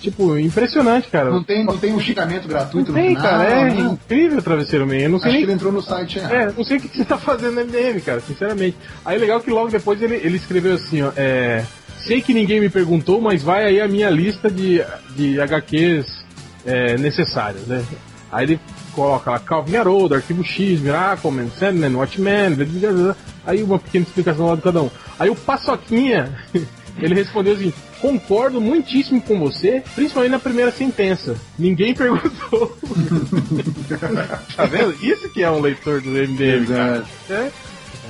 tipo, 0.00 0.38
impressionante, 0.38 1.08
cara. 1.10 1.30
Não 1.30 1.42
tem, 1.42 1.64
não 1.64 1.76
tem 1.76 1.92
um 1.92 2.00
xingamento 2.00 2.48
gratuito 2.48 2.92
não 2.92 2.98
tem, 2.98 3.10
no 3.10 3.16
final. 3.16 3.30
cara, 3.30 3.44
é 3.44 3.74
não. 3.74 3.92
incrível 3.92 4.38
o 4.38 4.42
Travesseiro 4.42 4.86
Man. 4.86 4.96
Eu 4.96 5.10
não 5.10 5.18
sei 5.18 5.28
Acho 5.28 5.38
que 5.38 5.44
ele 5.44 5.52
entrou 5.52 5.72
no 5.72 5.82
site 5.82 6.18
errado. 6.18 6.32
É, 6.32 6.52
não 6.56 6.64
sei 6.64 6.78
o 6.78 6.80
que 6.80 6.96
você 6.96 7.04
tá 7.04 7.18
fazendo 7.18 7.56
no 7.56 7.64
MDM, 7.66 8.00
cara, 8.00 8.20
sinceramente. 8.20 8.76
Aí 9.04 9.18
legal 9.18 9.40
que 9.40 9.50
logo 9.50 9.68
depois 9.68 10.00
ele, 10.00 10.14
ele 10.14 10.36
escreveu 10.36 10.74
assim, 10.74 11.02
ó, 11.02 11.12
é... 11.14 11.64
Sei 12.06 12.20
que 12.20 12.34
ninguém 12.34 12.60
me 12.60 12.68
perguntou, 12.68 13.20
mas 13.20 13.42
vai 13.42 13.64
aí 13.64 13.80
a 13.80 13.88
minha 13.88 14.10
lista 14.10 14.50
de, 14.50 14.82
de 15.16 15.40
HQs 15.40 16.23
é, 16.64 16.96
necessárias, 16.96 17.66
né? 17.66 17.84
Aí 18.30 18.46
ele 18.46 18.60
coloca 18.92 19.30
lá 19.30 19.38
Calvin 19.38 19.76
Haroldo, 19.76 20.14
Arquivo 20.14 20.42
X, 20.42 20.80
Miracleman, 20.80 21.50
Sandman, 21.58 21.94
Watchmen, 21.94 22.54
blá, 22.54 22.66
blá, 22.66 22.80
blá, 22.80 23.02
blá. 23.02 23.16
aí 23.46 23.62
uma 23.62 23.78
pequena 23.78 24.04
explicação 24.04 24.46
lá 24.46 24.56
de 24.56 24.62
cada 24.62 24.82
um. 24.82 24.90
Aí 25.18 25.30
o 25.30 25.36
Paçoquinha, 25.36 26.36
ele 26.98 27.14
respondeu 27.14 27.54
assim, 27.54 27.72
concordo 28.00 28.60
muitíssimo 28.60 29.20
com 29.22 29.38
você, 29.38 29.82
principalmente 29.94 30.32
na 30.32 30.38
primeira 30.38 30.72
sentença. 30.72 31.36
Ninguém 31.58 31.94
perguntou. 31.94 32.76
tá 34.56 34.66
vendo? 34.66 34.94
Isso 35.00 35.32
que 35.32 35.42
é 35.42 35.50
um 35.50 35.60
leitor 35.60 36.00
do 36.00 36.10
MDM, 36.10 36.66
cara. 36.66 37.04
É, 37.30 37.34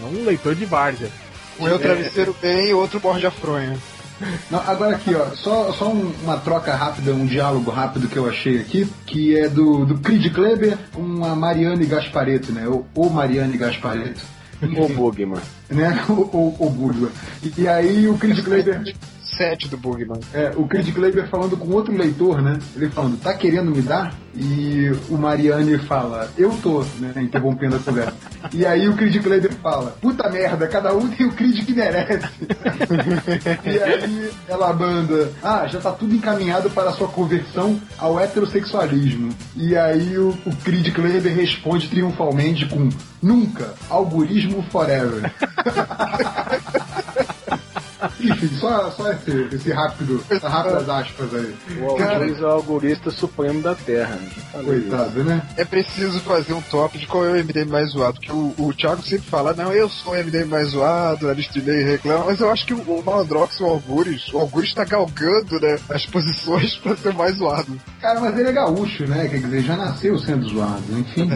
é 0.02 0.06
um 0.06 0.24
leitor 0.24 0.54
de 0.54 0.64
várzea. 0.64 1.10
Um 1.60 1.68
é 1.68 1.74
o 1.74 1.78
travesseiro 1.78 2.34
bem 2.40 2.70
e 2.70 2.74
o 2.74 2.78
outro 2.78 3.00
morde 3.00 3.26
a 3.26 3.30
fronha. 3.30 3.78
Não, 4.50 4.58
agora 4.60 4.96
aqui, 4.96 5.14
ó, 5.14 5.26
só, 5.34 5.72
só 5.72 5.88
um- 5.92 6.12
uma 6.22 6.36
troca 6.36 6.74
rápida, 6.74 7.12
um 7.12 7.26
diálogo 7.26 7.70
rápido 7.70 8.08
que 8.08 8.16
eu 8.16 8.28
achei 8.28 8.60
aqui, 8.60 8.88
que 9.06 9.36
é 9.36 9.48
do, 9.48 9.84
do 9.84 9.98
Creed 9.98 10.32
Kleber 10.32 10.76
com 10.92 11.24
a 11.24 11.34
Mariane 11.34 11.86
Gaspareto, 11.86 12.52
né? 12.52 12.66
O, 12.68 12.84
o 12.94 13.10
Mariane 13.10 13.56
Gaspareto. 13.56 14.20
O 14.62 14.88
Bugman. 14.88 15.40
Né? 15.68 16.02
O, 16.08 16.12
o, 16.12 16.56
o 16.66 16.70
Bugman. 16.70 17.10
E, 17.42 17.52
e 17.62 17.68
aí 17.68 18.08
o 18.08 18.16
Creed 18.16 18.42
Kleber. 18.42 18.94
7 19.36 19.68
do 19.68 19.76
Bugman. 19.76 20.20
É, 20.32 20.52
o 20.56 20.66
Creed 20.66 20.92
Kleber 20.92 21.28
falando 21.28 21.56
com 21.56 21.70
outro 21.70 21.94
leitor, 21.96 22.40
né? 22.40 22.58
Ele 22.74 22.88
falando, 22.88 23.20
tá 23.20 23.34
querendo 23.34 23.70
me 23.70 23.82
dar? 23.82 24.14
E 24.34 24.90
o 25.08 25.16
Mariane 25.16 25.78
fala, 25.78 26.28
eu 26.36 26.50
tô, 26.62 26.84
né? 26.98 27.12
Interrompendo 27.16 27.76
a 27.76 27.78
conversa. 27.78 28.14
E 28.52 28.66
aí 28.66 28.88
o 28.88 28.96
Creed 28.96 29.22
Kleber 29.22 29.52
fala, 29.62 29.96
puta 30.00 30.28
merda, 30.28 30.66
cada 30.66 30.92
um 30.94 31.08
tem 31.08 31.26
o 31.26 31.32
Creed 31.32 31.64
que 31.64 31.72
merece. 31.72 32.28
e 33.64 33.82
aí 33.82 34.30
ela 34.48 34.72
manda, 34.72 35.32
ah, 35.42 35.66
já 35.66 35.80
tá 35.80 35.92
tudo 35.92 36.14
encaminhado 36.14 36.70
para 36.70 36.90
a 36.90 36.92
sua 36.92 37.08
conversão 37.08 37.80
ao 37.98 38.18
heterossexualismo. 38.18 39.30
E 39.56 39.76
aí 39.76 40.18
o, 40.18 40.30
o 40.30 40.92
Kleber 40.92 41.34
responde 41.34 41.88
triunfalmente 41.88 42.66
com, 42.66 42.88
nunca, 43.22 43.74
algoritmo 43.88 44.62
forever. 44.70 45.32
Enfim, 48.20 48.48
só, 48.58 48.90
só 48.90 49.10
esse, 49.12 49.48
esse 49.52 49.72
rápido, 49.72 50.24
essas 50.30 50.50
rápidas 50.50 50.88
aspas 50.88 51.34
aí. 51.34 51.54
O 51.80 51.90
Alguriz 51.90 52.38
é 52.38 52.42
o 52.44 52.46
algorista 52.48 53.10
supremo 53.10 53.62
da 53.62 53.74
Terra. 53.74 54.16
né? 54.16 54.28
Falei 54.52 54.78
isso. 54.78 54.88
Coitado, 54.88 55.24
né? 55.24 55.42
É 55.56 55.64
preciso 55.64 56.20
fazer 56.20 56.52
um 56.52 56.62
top 56.62 56.98
de 56.98 57.06
qual 57.06 57.24
é 57.24 57.32
o 57.32 57.44
MDM 57.44 57.70
mais 57.70 57.90
zoado. 57.90 58.14
Porque 58.20 58.32
o, 58.32 58.54
o 58.58 58.72
Thiago 58.74 59.02
sempre 59.02 59.28
fala, 59.28 59.52
não, 59.54 59.72
eu 59.72 59.88
sou 59.88 60.12
o 60.12 60.16
MDM 60.16 60.46
mais 60.46 60.68
zoado, 60.70 61.28
a 61.28 61.34
streamei 61.34 61.80
e 61.80 61.84
reclama, 61.84 62.24
mas 62.26 62.40
eu 62.40 62.50
acho 62.50 62.66
que 62.66 62.74
o, 62.74 62.78
o 62.80 63.02
Malandrox, 63.04 63.60
o 63.60 63.64
Algures, 63.66 64.32
o 64.32 64.38
Algures 64.38 64.72
tá 64.74 64.84
galgando, 64.84 65.60
né, 65.60 65.78
as 65.90 66.06
posições 66.06 66.76
pra 66.82 66.96
ser 66.96 67.12
mais 67.14 67.36
zoado. 67.36 67.78
Cara, 68.00 68.20
mas 68.20 68.38
ele 68.38 68.48
é 68.48 68.52
gaúcho, 68.52 69.06
né? 69.06 69.28
Quer 69.28 69.38
dizer, 69.38 69.62
já 69.62 69.76
nasceu 69.76 70.18
sendo 70.18 70.48
zoado. 70.48 70.82
Enfim, 70.90 71.30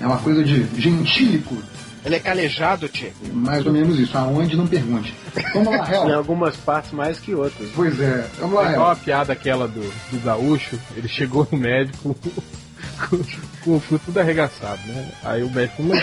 é 0.00 0.06
uma 0.06 0.18
coisa 0.18 0.42
de 0.42 0.64
gentílico. 0.80 1.56
Ele 2.04 2.16
é 2.16 2.18
calejado, 2.20 2.88
Tchê. 2.88 3.12
Mais 3.32 3.64
ou 3.64 3.72
menos 3.72 3.98
isso. 3.98 4.16
Aonde 4.18 4.56
não 4.56 4.66
pergunte. 4.66 5.14
Vamos 5.54 5.76
lá, 5.76 5.88
Em 6.06 6.10
Hel. 6.10 6.18
algumas 6.18 6.56
partes 6.56 6.92
mais 6.92 7.18
que 7.20 7.34
outras. 7.34 7.70
Pois 7.74 7.98
é, 8.00 8.26
vamos 8.40 8.56
lá, 8.56 8.70
É 8.70 8.74
Hel. 8.74 8.86
a 8.86 8.96
piada 8.96 9.32
aquela 9.32 9.68
do, 9.68 9.80
do 10.10 10.20
gaúcho, 10.24 10.78
ele 10.96 11.08
chegou 11.08 11.46
no 11.50 11.58
médico 11.58 12.16
com, 13.08 13.16
o 13.76 13.80
cu 13.80 13.98
tudo 14.04 14.18
arregaçado, 14.18 14.80
né? 14.86 15.08
Aí 15.22 15.42
o 15.44 15.50
médico, 15.50 15.82
mas 15.84 16.02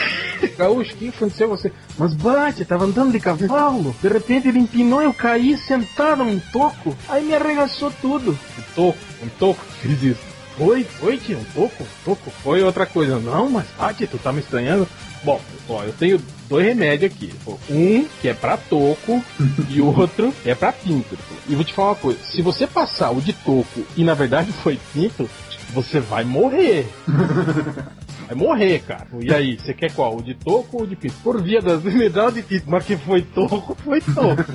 gaúcho, 0.57 0.93
o 0.93 0.97
que 0.97 1.09
aconteceu 1.09 1.49
com 1.49 1.57
você? 1.57 1.71
Mas 1.97 2.13
bate, 2.13 2.63
tava 2.63 2.85
andando 2.85 3.11
de 3.11 3.19
cavalo, 3.19 3.93
de 4.01 4.07
repente 4.07 4.47
ele 4.47 4.59
empinou, 4.59 5.01
eu 5.01 5.13
caí 5.13 5.57
sentado 5.57 6.23
num 6.23 6.39
toco, 6.53 6.95
aí 7.09 7.25
me 7.25 7.35
arregaçou 7.35 7.91
tudo. 8.01 8.31
Um 8.57 8.61
toco, 8.73 8.97
um 9.23 9.27
toco, 9.37 9.59
fiz 9.81 10.01
isso. 10.01 10.28
Foi, 10.59 10.83
foi, 10.83 11.17
tio, 11.17 11.39
um 11.39 11.43
toco, 11.45 11.83
um 11.83 12.03
toco, 12.03 12.29
foi 12.43 12.61
outra 12.61 12.85
coisa. 12.85 13.17
Não, 13.17 13.49
mas 13.49 13.65
bate, 13.77 14.05
tu 14.05 14.17
tá 14.17 14.33
me 14.33 14.41
estranhando? 14.41 14.85
Bom, 15.23 15.39
ó, 15.69 15.85
eu 15.85 15.93
tenho 15.93 16.21
dois 16.49 16.65
remédios 16.65 17.13
aqui. 17.13 17.33
Um 17.69 18.05
que 18.21 18.27
é 18.27 18.33
pra 18.33 18.57
toco 18.57 19.23
e 19.69 19.79
o 19.79 19.97
outro 19.97 20.33
é 20.45 20.53
pra 20.53 20.73
pinto. 20.73 21.17
E 21.47 21.55
vou 21.55 21.63
te 21.63 21.73
falar 21.73 21.91
uma 21.91 21.95
coisa: 21.95 22.19
se 22.21 22.41
você 22.41 22.67
passar 22.67 23.11
o 23.11 23.21
de 23.21 23.31
toco 23.31 23.85
e 23.95 24.03
na 24.03 24.13
verdade 24.13 24.51
foi 24.51 24.77
pinto, 24.93 25.29
você 25.73 26.01
vai 26.01 26.25
morrer. 26.25 26.85
Vai 28.29 28.37
morrer, 28.37 28.83
cara. 28.83 29.07
E 29.19 29.33
aí, 29.33 29.57
você 29.57 29.73
quer 29.73 29.91
qual? 29.91 30.15
O 30.15 30.21
de 30.21 30.35
toco 30.35 30.77
ou 30.77 30.83
o 30.83 30.87
de 30.87 30.95
pinto? 30.95 31.15
Por 31.23 31.41
via 31.41 31.63
das 31.63 31.81
me 31.83 32.07
dá 32.09 32.27
o 32.27 32.31
de 32.31 32.43
pinto, 32.43 32.65
mas 32.67 32.85
que 32.85 32.95
foi 32.95 33.23
toco, 33.23 33.75
foi 33.83 33.99
toco. 34.01 34.45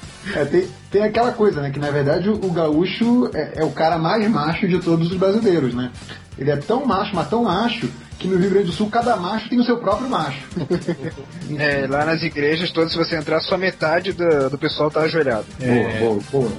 É, 0.34 0.44
tem, 0.44 0.68
tem 0.90 1.02
aquela 1.02 1.32
coisa, 1.32 1.60
né? 1.60 1.70
Que 1.70 1.78
na 1.78 1.90
verdade 1.90 2.28
o, 2.28 2.34
o 2.34 2.50
gaúcho 2.50 3.30
é, 3.34 3.60
é 3.60 3.64
o 3.64 3.70
cara 3.70 3.98
mais 3.98 4.28
macho 4.30 4.66
de 4.66 4.80
todos 4.80 5.10
os 5.10 5.18
brasileiros, 5.18 5.74
né? 5.74 5.90
Ele 6.38 6.50
é 6.50 6.56
tão 6.56 6.84
macho, 6.84 7.14
mas 7.14 7.28
tão 7.28 7.44
macho, 7.44 7.88
que 8.18 8.26
no 8.26 8.36
Rio 8.36 8.50
Grande 8.50 8.66
do 8.66 8.72
Sul 8.72 8.88
cada 8.90 9.16
macho 9.16 9.48
tem 9.48 9.60
o 9.60 9.64
seu 9.64 9.76
próprio 9.78 10.08
macho. 10.08 10.42
É, 11.58 11.86
lá 11.86 12.06
nas 12.06 12.22
igrejas 12.22 12.70
todas, 12.70 12.90
se 12.90 12.96
você 12.96 13.16
entrar, 13.16 13.38
só 13.40 13.58
metade 13.58 14.12
do, 14.12 14.48
do 14.48 14.56
pessoal 14.56 14.90
tá 14.90 15.02
ajoelhado. 15.02 15.44
Boa, 15.60 16.20
boa, 16.32 16.48
boa. 16.48 16.52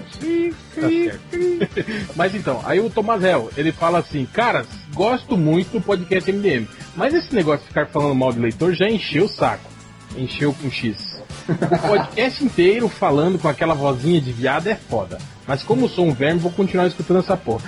Tá 0.75 0.87
certo. 0.87 2.13
Mas 2.15 2.35
então, 2.35 2.61
aí 2.63 2.79
o 2.79 2.89
Tomazel, 2.89 3.49
ele 3.57 3.71
fala 3.71 3.97
assim, 3.97 4.27
caras, 4.31 4.67
gosto 4.93 5.35
muito 5.35 5.71
do 5.71 5.81
podcast 5.81 6.31
MDM, 6.31 6.67
mas 6.95 7.15
esse 7.15 7.33
negócio 7.33 7.61
de 7.61 7.69
ficar 7.69 7.87
falando 7.87 8.13
mal 8.13 8.31
de 8.31 8.39
leitor 8.39 8.73
já 8.75 8.87
encheu 8.87 9.25
o 9.25 9.29
saco. 9.29 9.69
Encheu 10.15 10.53
com 10.53 10.69
X. 10.69 11.14
O 11.47 11.87
podcast 11.87 12.43
inteiro 12.43 12.89
falando 12.89 13.37
com 13.37 13.47
aquela 13.47 13.73
vozinha 13.73 14.19
de 14.19 14.31
viado 14.31 14.67
é 14.67 14.75
foda. 14.75 15.17
Mas 15.47 15.63
como 15.63 15.87
sou 15.87 16.07
um 16.07 16.13
verme, 16.13 16.39
vou 16.39 16.51
continuar 16.51 16.87
escutando 16.87 17.19
essa 17.19 17.37
porra. 17.37 17.63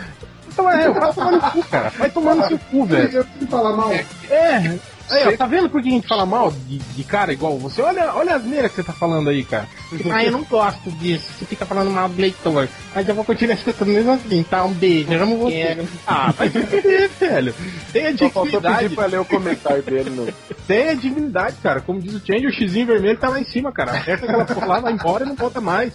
Então 0.47 0.69
é, 0.69 0.89
vai 0.91 1.13
tomar 1.13 1.31
no 1.31 1.41
cu, 1.41 1.63
cara. 1.69 1.89
Vai 1.89 2.09
tomar 2.09 2.35
no 2.35 2.47
seu 2.47 2.59
cu, 2.59 2.85
velho. 2.85 3.17
Eu 3.17 3.25
preciso 3.25 3.47
falar 3.47 3.77
mal. 3.77 3.91
É. 4.29 4.79
Aí, 5.09 5.34
ó, 5.34 5.38
tá 5.38 5.45
vendo 5.45 5.69
por 5.69 5.81
que 5.81 5.88
a 5.89 5.91
gente 5.91 6.07
fala 6.07 6.25
mal 6.25 6.51
de, 6.51 6.77
de 6.79 7.03
cara 7.03 7.31
igual 7.31 7.57
você? 7.57 7.81
Olha, 7.81 8.13
olha 8.13 8.35
as 8.35 8.43
neiras 8.43 8.69
que 8.71 8.77
você 8.77 8.84
tá 8.84 8.93
falando 8.93 9.29
aí, 9.29 9.43
cara. 9.43 9.67
Ah, 10.11 10.23
eu 10.23 10.31
não 10.31 10.43
gosto 10.43 10.91
disso. 10.91 11.25
Você 11.38 11.45
fica 11.45 11.65
falando 11.65 11.89
mal 11.91 12.09
do 12.09 12.19
leitor. 12.19 12.67
Mas 12.93 13.07
eu 13.07 13.15
vou 13.15 13.23
continuar 13.23 13.55
escutando 13.55 13.89
mesmo 13.89 14.11
assim, 14.11 14.43
tá? 14.43 14.63
Um 14.65 14.73
beijo. 14.73 15.11
Eu 15.13 15.23
amo 15.23 15.38
você. 15.38 15.77
Ah, 16.05 16.31
vai 16.31 16.49
se 16.49 16.59
fuder, 16.61 17.09
velho. 17.19 17.53
Tenha 17.93 18.17
Só 18.17 18.29
faltou 18.29 18.61
pedir 18.61 18.73
dignidade. 18.73 18.95
pra 18.95 19.05
ler 19.05 19.19
o 19.19 19.25
comentário 19.25 19.84
dele 19.84 20.09
no. 20.09 20.27
Tenha 20.67 20.95
dignidade, 20.95 21.55
cara. 21.63 21.79
Como 21.81 22.01
diz 22.01 22.13
o 22.15 22.19
Change, 22.25 22.47
o 22.47 22.51
xizinho 22.51 22.85
vermelho 22.85 23.17
tá 23.17 23.29
lá 23.29 23.39
em 23.39 23.45
cima, 23.45 23.71
cara. 23.71 23.97
Aperta 23.97 24.25
aquela 24.25 24.45
porra 24.45 24.65
lá, 24.67 24.79
vai 24.81 24.93
embora 24.93 25.23
e 25.23 25.27
não 25.27 25.35
volta 25.35 25.61
mais. 25.61 25.93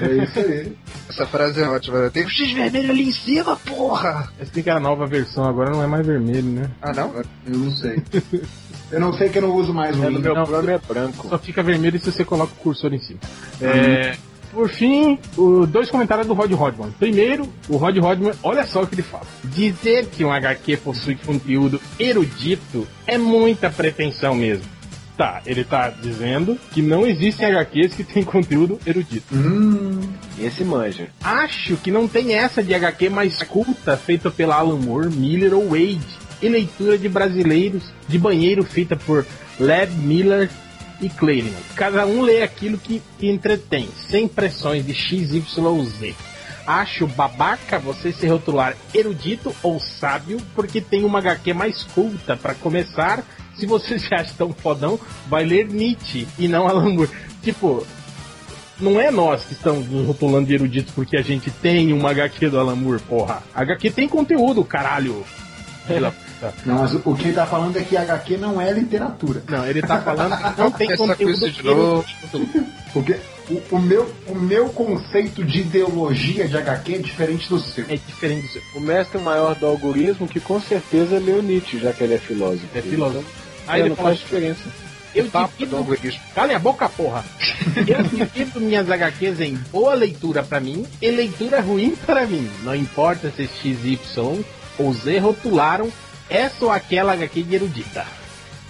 É 0.00 0.24
isso 0.24 0.38
aí. 0.38 0.76
Essa 1.08 1.26
frase 1.26 1.60
é 1.60 1.68
ótima. 1.68 2.00
né? 2.02 2.10
Tem 2.10 2.24
um 2.24 2.28
X 2.28 2.52
vermelho 2.52 2.90
ali 2.90 3.08
em 3.08 3.12
cima, 3.12 3.56
porra! 3.56 4.28
Mas 4.38 4.50
tem 4.50 4.62
que 4.62 4.70
a 4.70 4.78
nova 4.80 5.06
versão 5.06 5.44
agora 5.44 5.70
não 5.70 5.82
é 5.82 5.86
mais 5.86 6.06
vermelho, 6.06 6.48
né? 6.50 6.70
Ah, 6.80 6.92
não? 6.92 7.14
Eu 7.46 7.58
não 7.58 7.70
sei. 7.72 8.02
Eu 8.92 9.00
não 9.00 9.12
sei 9.12 9.28
que 9.28 9.38
eu 9.38 9.42
não 9.42 9.54
uso 9.56 9.72
mais 9.74 9.96
o 9.98 10.04
É, 10.04 10.10
no 10.10 10.20
meu 10.20 10.34
plano 10.46 10.70
é 10.70 10.78
branco. 10.78 11.28
Só 11.28 11.38
fica 11.38 11.62
vermelho 11.62 11.98
se 11.98 12.12
você 12.12 12.24
coloca 12.24 12.52
o 12.52 12.56
cursor 12.62 12.92
em 12.94 12.98
cima. 13.00 13.18
É, 13.60 14.16
por 14.52 14.68
fim, 14.68 15.18
o- 15.36 15.66
dois 15.66 15.90
comentários 15.90 16.26
do 16.26 16.34
Rod 16.34 16.52
Rodman. 16.52 16.90
Primeiro, 16.98 17.48
o 17.68 17.76
Rod 17.76 17.96
Rodman, 17.98 18.32
olha 18.42 18.64
só 18.66 18.82
o 18.82 18.86
que 18.86 18.94
ele 18.94 19.02
fala. 19.02 19.26
Dizer 19.42 20.06
que 20.06 20.24
um 20.24 20.32
HQ 20.32 20.76
possui 20.76 21.16
conteúdo 21.16 21.80
erudito 21.98 22.86
é 23.06 23.18
muita 23.18 23.68
pretensão 23.70 24.34
mesmo. 24.34 24.64
Tá, 25.16 25.40
ele 25.46 25.62
tá 25.62 25.90
dizendo 25.90 26.58
que 26.72 26.82
não 26.82 27.06
existem 27.06 27.46
HQs 27.46 27.94
que 27.94 28.02
têm 28.02 28.24
conteúdo 28.24 28.80
erudito. 28.84 29.32
Hum, 29.32 30.00
Esse 30.40 30.64
manja. 30.64 31.06
Acho 31.22 31.76
que 31.76 31.88
não 31.92 32.08
tem 32.08 32.34
essa 32.34 32.60
de 32.64 32.74
HQ 32.74 33.08
mais 33.10 33.40
culta 33.44 33.96
feita 33.96 34.28
pela 34.28 34.56
Alan 34.56 34.76
Moore, 34.76 35.10
Miller 35.14 35.54
ou 35.54 35.68
Wade. 35.70 36.00
E 36.44 36.48
leitura 36.50 36.98
de 36.98 37.08
brasileiros 37.08 37.82
de 38.06 38.18
banheiro 38.18 38.62
feita 38.64 38.94
por 38.94 39.24
Leb 39.58 39.90
Miller 39.92 40.50
e 41.00 41.08
Claremont. 41.08 41.56
Cada 41.74 42.06
um 42.06 42.20
lê 42.20 42.42
aquilo 42.42 42.76
que, 42.76 43.00
entretém, 43.22 43.88
sem 44.10 44.28
pressões 44.28 44.84
de 44.84 44.92
XYZ. 44.92 46.14
Acho 46.66 47.06
babaca 47.06 47.78
você 47.78 48.12
se 48.12 48.26
rotular 48.26 48.76
erudito 48.92 49.56
ou 49.62 49.80
sábio 49.80 50.38
porque 50.54 50.82
tem 50.82 51.02
uma 51.02 51.18
HQ 51.20 51.54
mais 51.54 51.82
culta. 51.94 52.36
Para 52.36 52.54
começar, 52.54 53.24
se 53.56 53.64
você 53.64 53.98
se 53.98 54.14
acha 54.14 54.34
tão 54.36 54.52
fodão, 54.52 55.00
vai 55.26 55.46
ler 55.46 55.66
Nietzsche 55.66 56.28
e 56.38 56.46
não 56.46 56.68
Alan 56.68 56.90
Moore. 56.90 57.10
Tipo, 57.42 57.86
não 58.78 59.00
é 59.00 59.10
nós 59.10 59.46
que 59.46 59.54
estamos 59.54 59.88
nos 59.88 60.06
rotulando 60.06 60.46
de 60.46 60.52
eruditos 60.52 60.92
porque 60.94 61.16
a 61.16 61.22
gente 61.22 61.50
tem 61.50 61.90
uma 61.90 62.10
HQ 62.10 62.50
do 62.50 62.60
Alan 62.60 62.76
Moore, 62.76 63.00
porra. 63.00 63.42
A 63.54 63.62
HQ 63.62 63.92
tem 63.92 64.06
conteúdo, 64.06 64.62
caralho. 64.62 65.24
Filha 65.86 66.12
puta. 66.50 66.62
não, 66.66 66.78
mas 66.80 66.94
o 66.94 67.14
que 67.14 67.24
ele 67.24 67.32
tá 67.34 67.46
falando 67.46 67.76
é 67.76 67.82
que 67.82 67.96
HQ 67.96 68.36
não 68.36 68.60
é 68.60 68.72
literatura. 68.72 69.42
Não, 69.48 69.66
ele 69.66 69.82
tá 69.82 70.00
falando 70.00 70.36
que 70.36 70.60
não 70.60 70.70
tem 70.70 70.92
Essa 70.92 70.96
conteúdo 70.96 71.38
coisa 71.38 71.50
de 71.50 71.62
novo. 71.62 72.04
Porque 72.92 73.16
o, 73.50 73.76
o 73.76 73.78
meu, 73.78 74.10
o 74.26 74.34
meu 74.34 74.68
conceito 74.70 75.44
de 75.44 75.60
ideologia 75.60 76.48
de 76.48 76.56
HQ 76.56 76.94
é 76.94 76.98
diferente 76.98 77.48
do 77.48 77.58
seu. 77.58 77.84
É 77.88 77.96
diferente 77.96 78.46
do 78.46 78.52
seu. 78.52 78.62
O 78.76 78.80
mestre 78.80 79.20
maior 79.20 79.54
do 79.54 79.66
algoritmo, 79.66 80.26
que 80.26 80.40
com 80.40 80.60
certeza 80.60 81.18
leu 81.18 81.42
Nietzsche, 81.42 81.78
já 81.78 81.92
que 81.92 82.04
ele 82.04 82.14
é 82.14 82.18
filósofo. 82.18 82.66
É 82.74 82.80
filósofo. 82.80 83.24
Aí 83.66 83.74
Aí 83.74 83.80
ele 83.82 83.90
não 83.90 83.96
faz 83.96 84.18
diferença. 84.18 84.62
eu 85.14 85.28
divido... 85.28 85.76
algoritmo. 85.76 86.20
Calem 86.34 86.56
a 86.56 86.58
boca, 86.58 86.88
porra. 86.88 87.24
Eu 87.86 88.02
divido 88.02 88.60
minhas 88.60 88.90
HQs 88.90 89.40
em 89.40 89.54
boa 89.72 89.94
leitura 89.94 90.42
pra 90.42 90.60
mim 90.60 90.86
e 91.00 91.10
leitura 91.10 91.60
ruim 91.60 91.96
pra 92.06 92.26
mim. 92.26 92.48
Não 92.62 92.74
importa 92.74 93.30
se 93.30 93.46
XY 93.46 94.44
ou 94.78 94.92
Z 94.92 95.18
rotularam 95.18 95.90
essa 96.28 96.64
ou 96.64 96.70
aquela 96.70 97.12
HQ 97.12 97.42
de 97.42 97.54
erudita. 97.54 98.04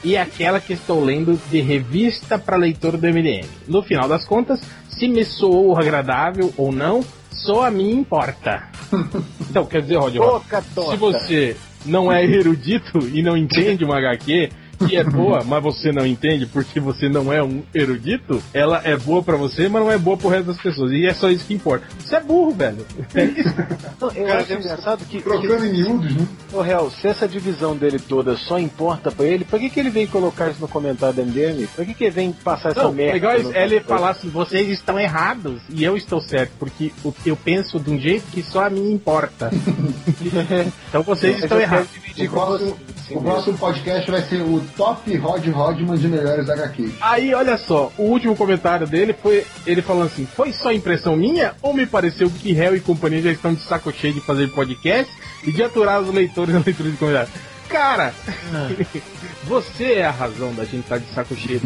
E 0.02 0.16
aquela 0.16 0.60
que 0.60 0.74
estou 0.74 1.02
lendo 1.02 1.40
de 1.50 1.60
revista 1.60 2.38
para 2.38 2.56
leitor 2.56 2.96
do 2.96 3.06
MDM. 3.06 3.46
No 3.66 3.82
final 3.82 4.06
das 4.06 4.24
contas, 4.24 4.60
se 4.88 5.08
me 5.08 5.24
soou 5.24 5.76
agradável 5.78 6.52
ou 6.56 6.70
não, 6.70 7.02
só 7.30 7.64
a 7.64 7.70
mim 7.70 7.90
importa. 7.90 8.68
Então, 9.50 9.66
quer 9.66 9.82
dizer, 9.82 9.98
Boca 9.98 10.62
se 10.62 10.96
você 10.96 11.56
não 11.86 12.10
é 12.10 12.24
erudito 12.24 12.98
e 13.12 13.22
não 13.22 13.36
entende 13.36 13.84
uma 13.84 13.98
HQ 13.98 14.50
que 14.86 14.96
é 14.96 15.04
boa, 15.04 15.42
mas 15.44 15.62
você 15.62 15.92
não 15.92 16.06
entende 16.06 16.46
porque 16.46 16.80
você 16.80 17.08
não 17.08 17.32
é 17.32 17.42
um 17.42 17.62
erudito, 17.74 18.42
ela 18.52 18.80
é 18.84 18.96
boa 18.96 19.22
pra 19.22 19.36
você, 19.36 19.68
mas 19.68 19.82
não 19.82 19.90
é 19.90 19.98
boa 19.98 20.16
pro 20.16 20.28
resto 20.28 20.46
das 20.46 20.60
pessoas. 20.60 20.92
E 20.92 21.06
é 21.06 21.14
só 21.14 21.30
isso 21.30 21.46
que 21.46 21.54
importa. 21.54 21.86
Você 21.98 22.16
é 22.16 22.20
burro, 22.20 22.52
velho. 22.52 22.86
É 23.14 23.24
isso. 23.24 23.54
Não, 24.00 24.10
eu 24.10 24.26
Cara, 24.26 24.40
acho 24.40 24.52
engraçado 24.52 25.04
que, 25.04 25.18
que 25.18 25.22
Trocando 25.22 25.64
em 25.66 25.72
miúdos, 25.72 26.14
né? 26.14 26.26
Ô, 26.52 26.60
Real, 26.60 26.90
se 26.90 27.06
essa 27.08 27.26
divisão 27.26 27.76
dele 27.76 27.98
toda 27.98 28.36
só 28.36 28.58
importa 28.58 29.10
pra 29.10 29.24
ele, 29.24 29.44
por 29.44 29.58
que, 29.58 29.70
que 29.70 29.80
ele 29.80 29.90
vem 29.90 30.06
colocar 30.06 30.50
isso 30.50 30.60
no 30.60 30.68
comentário 30.68 31.14
da 31.14 31.22
MDM? 31.22 31.66
Por 31.74 31.84
que, 31.84 31.94
que 31.94 32.04
ele 32.04 32.10
vem 32.10 32.32
passar 32.32 32.70
essa 32.70 32.82
Não, 32.82 32.92
merda? 32.92 33.14
legal 33.14 33.52
é 33.52 33.64
ele 33.64 33.80
falar 33.80 34.10
assim, 34.10 34.28
vocês 34.28 34.68
estão 34.68 34.98
errados 34.98 35.62
e 35.70 35.84
eu 35.84 35.96
estou 35.96 36.20
certo, 36.20 36.52
porque 36.58 36.92
eu 37.24 37.36
penso 37.36 37.78
de 37.78 37.90
um 37.90 37.98
jeito 37.98 38.24
que 38.30 38.42
só 38.42 38.66
a 38.66 38.70
mim 38.70 38.92
importa. 38.92 39.50
então 40.88 41.02
vocês 41.02 41.42
estão 41.42 41.60
errados. 41.60 41.88
O 42.16 42.28
próximo, 42.28 42.76
o 43.10 43.22
próximo 43.22 43.58
podcast 43.58 44.10
vai 44.10 44.22
ser 44.22 44.40
o 44.42 44.60
Top 44.76 45.16
Rod 45.16 45.46
Rodman 45.46 45.96
de 45.96 46.08
melhores 46.08 46.48
HQs. 46.48 46.92
Aí, 47.00 47.34
olha 47.34 47.56
só, 47.56 47.92
o 47.96 48.02
último 48.02 48.36
comentário 48.36 48.86
dele 48.86 49.12
foi 49.12 49.46
ele 49.66 49.82
falando 49.82 50.06
assim: 50.06 50.26
foi 50.26 50.52
só 50.52 50.72
impressão 50.72 51.16
minha 51.16 51.54
ou 51.62 51.72
me 51.72 51.86
pareceu 51.86 52.30
que 52.30 52.52
Hell 52.52 52.76
e 52.76 52.80
companhia 52.80 53.22
já 53.22 53.32
estão 53.32 53.54
de 53.54 53.62
saco 53.62 53.92
cheio 53.92 54.14
de 54.14 54.20
fazer 54.20 54.48
podcast 54.48 55.12
e 55.44 55.52
de 55.52 55.62
aturar 55.62 56.00
os 56.00 56.12
leitores 56.12 56.54
na 56.54 56.62
leitura 56.64 56.90
de 56.90 56.96
comentários? 56.96 57.53
Cara, 57.68 58.12
você 59.44 59.94
é 59.94 60.04
a 60.06 60.10
razão 60.10 60.54
da 60.54 60.64
gente 60.64 60.80
estar 60.84 60.98
de 60.98 61.06
saco 61.12 61.34
cheio. 61.34 61.60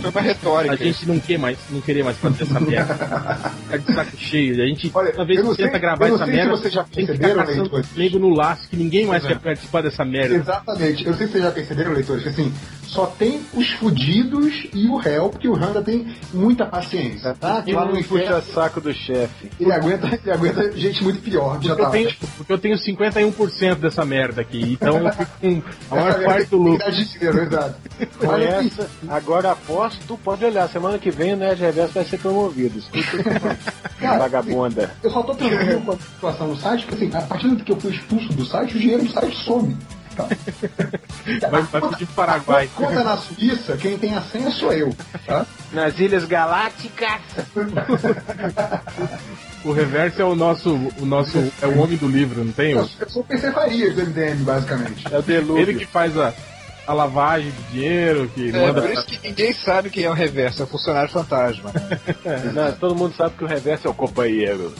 Foi 0.00 0.10
uma 0.10 0.20
retórica. 0.20 0.74
A 0.74 0.76
gente 0.76 1.06
não 1.06 1.18
quer 1.18 1.38
mais, 1.38 1.56
não 1.70 1.80
querer 1.80 2.02
mais 2.04 2.16
fazer 2.18 2.42
essa 2.42 2.60
merda. 2.60 2.94
Ficar 2.94 3.76
de 3.78 3.94
saco 3.94 4.16
cheio. 4.16 4.62
A 4.62 4.66
gente, 4.66 4.90
Olha, 4.94 5.12
uma 5.14 5.24
vez 5.24 5.40
que 5.40 5.56
tenta 5.56 5.70
sei- 5.70 5.78
gravar 5.80 6.06
essa 6.08 6.26
merda, 6.26 6.50
vocês 6.50 6.72
já 6.74 6.84
tem 6.84 7.06
que 7.06 7.12
ficar 7.12 7.26
perceberam, 7.28 7.46
caçando 7.46 7.76
leitores. 7.96 8.12
no 8.20 8.28
laço 8.34 8.68
que 8.68 8.76
ninguém 8.76 9.06
mais 9.06 9.24
quer 9.24 9.38
participar 9.38 9.82
dessa 9.82 10.04
merda. 10.04 10.34
Exatamente. 10.34 11.04
Eu 11.04 11.10
não 11.12 11.18
sei 11.18 11.26
se 11.26 11.32
vocês 11.32 11.44
já 11.44 11.50
perceberam, 11.50 11.92
leitores, 11.92 12.22
que 12.22 12.28
assim, 12.28 12.52
só 12.94 13.06
tem 13.06 13.40
os 13.54 13.70
fudidos 13.72 14.68
e 14.72 14.86
o 14.86 14.96
réu, 14.96 15.28
porque 15.28 15.48
o 15.48 15.54
Randa 15.54 15.82
tem 15.82 16.06
muita 16.32 16.64
paciência, 16.64 17.34
tá? 17.34 17.60
Que 17.62 17.72
lá 17.72 17.84
no 17.84 17.94
Não 17.94 18.02
puxa 18.04 18.40
saco 18.40 18.80
do 18.80 18.94
chefe. 18.94 19.50
ele 19.58 19.72
aguenta, 19.72 20.06
ele 20.22 20.30
aguenta 20.32 20.70
gente 20.76 21.02
muito 21.02 21.20
pior. 21.20 21.60
Já 21.60 21.74
Porque 21.74 21.82
eu, 21.82 21.84
tá. 21.86 21.90
tenho, 21.90 22.14
porque 22.36 22.52
eu 22.52 22.58
tenho 22.58 22.76
51% 22.76 23.74
dessa 23.76 24.04
merda 24.04 24.40
aqui, 24.42 24.72
então 24.80 24.98
eu 24.98 25.12
fico 25.12 25.30
com 25.88 25.96
a 25.96 26.00
maior 26.00 26.24
parte 26.24 26.46
do 26.50 26.58
lucro. 26.58 26.86
Exato. 26.88 27.74
Com 28.18 28.26
Olha 28.28 28.44
essa, 28.44 28.88
agora 29.08 29.50
aposto, 29.52 29.98
tu 30.06 30.16
pode 30.18 30.44
olhar. 30.44 30.68
Semana 30.68 30.98
que 30.98 31.10
vem 31.10 31.34
o 31.34 31.36
Nerd 31.36 31.60
Reverso 31.60 31.94
vai 31.94 32.04
ser 32.04 32.18
promovido. 32.18 32.78
Escuta, 32.78 33.58
Cara, 33.98 34.18
vagabunda. 34.18 34.90
Eu 35.02 35.10
só 35.10 35.22
tô 35.22 35.34
tranquilo 35.34 35.80
com 35.82 35.92
a 35.92 35.96
situação 35.96 36.48
no 36.48 36.56
site, 36.56 36.86
porque 36.86 37.04
assim, 37.06 37.16
a 37.16 37.22
partir 37.22 37.48
do 37.48 37.64
que 37.64 37.72
eu 37.72 37.80
fui 37.80 37.90
expulso 37.92 38.32
do 38.34 38.44
site, 38.44 38.76
o 38.76 38.78
dinheiro 38.80 39.04
do 39.04 39.10
site 39.10 39.36
some. 39.44 39.76
Tá? 40.16 40.28
Vai, 41.50 41.62
vai 41.62 41.80
pedir 41.90 42.06
Paraguai. 42.08 42.68
Conta 42.74 43.02
na 43.02 43.16
Suíça, 43.16 43.76
quem 43.78 43.96
tem 43.96 44.14
a 44.14 44.20
senha 44.22 44.50
sou 44.50 44.70
eu. 44.74 44.94
Tá? 45.26 45.46
Nas 45.72 45.98
Ilhas 45.98 46.26
Galácticas. 46.26 47.22
O 49.64 49.72
reverso 49.72 50.20
é 50.20 50.24
o 50.24 50.34
nosso, 50.34 50.74
o 50.98 51.06
nosso, 51.06 51.38
é 51.62 51.66
o 51.66 51.78
homem 51.78 51.96
do 51.96 52.06
livro, 52.06 52.44
não 52.44 52.52
tem? 52.52 52.72
Eu, 52.72 52.88
eu 53.00 53.08
sou 53.08 53.22
o 53.22 53.24
PC 53.24 53.50
Farias 53.52 53.94
do 53.94 54.02
MDM, 54.02 54.44
basicamente. 54.44 55.04
É 55.10 55.18
o 55.18 55.22
Delúvio. 55.22 55.62
Ele 55.62 55.74
que 55.78 55.86
faz 55.86 56.14
a, 56.18 56.34
a 56.86 56.92
lavagem 56.92 57.50
de 57.50 57.62
dinheiro, 57.72 58.30
que 58.34 58.50
É, 58.50 58.52
manda. 58.52 58.82
por 58.82 58.90
isso 58.90 59.06
que 59.06 59.18
ninguém 59.26 59.52
sabe 59.54 59.88
quem 59.88 60.04
é 60.04 60.10
o 60.10 60.14
reverso, 60.14 60.60
é 60.60 60.64
o 60.64 60.68
funcionário 60.68 61.10
fantasma. 61.10 61.70
Não, 62.52 62.72
todo 62.72 62.94
mundo 62.94 63.14
sabe 63.16 63.34
que 63.36 63.44
o 63.44 63.46
Reverso 63.46 63.88
é 63.88 63.90
o 63.90 63.94
companheiro. 63.94 64.74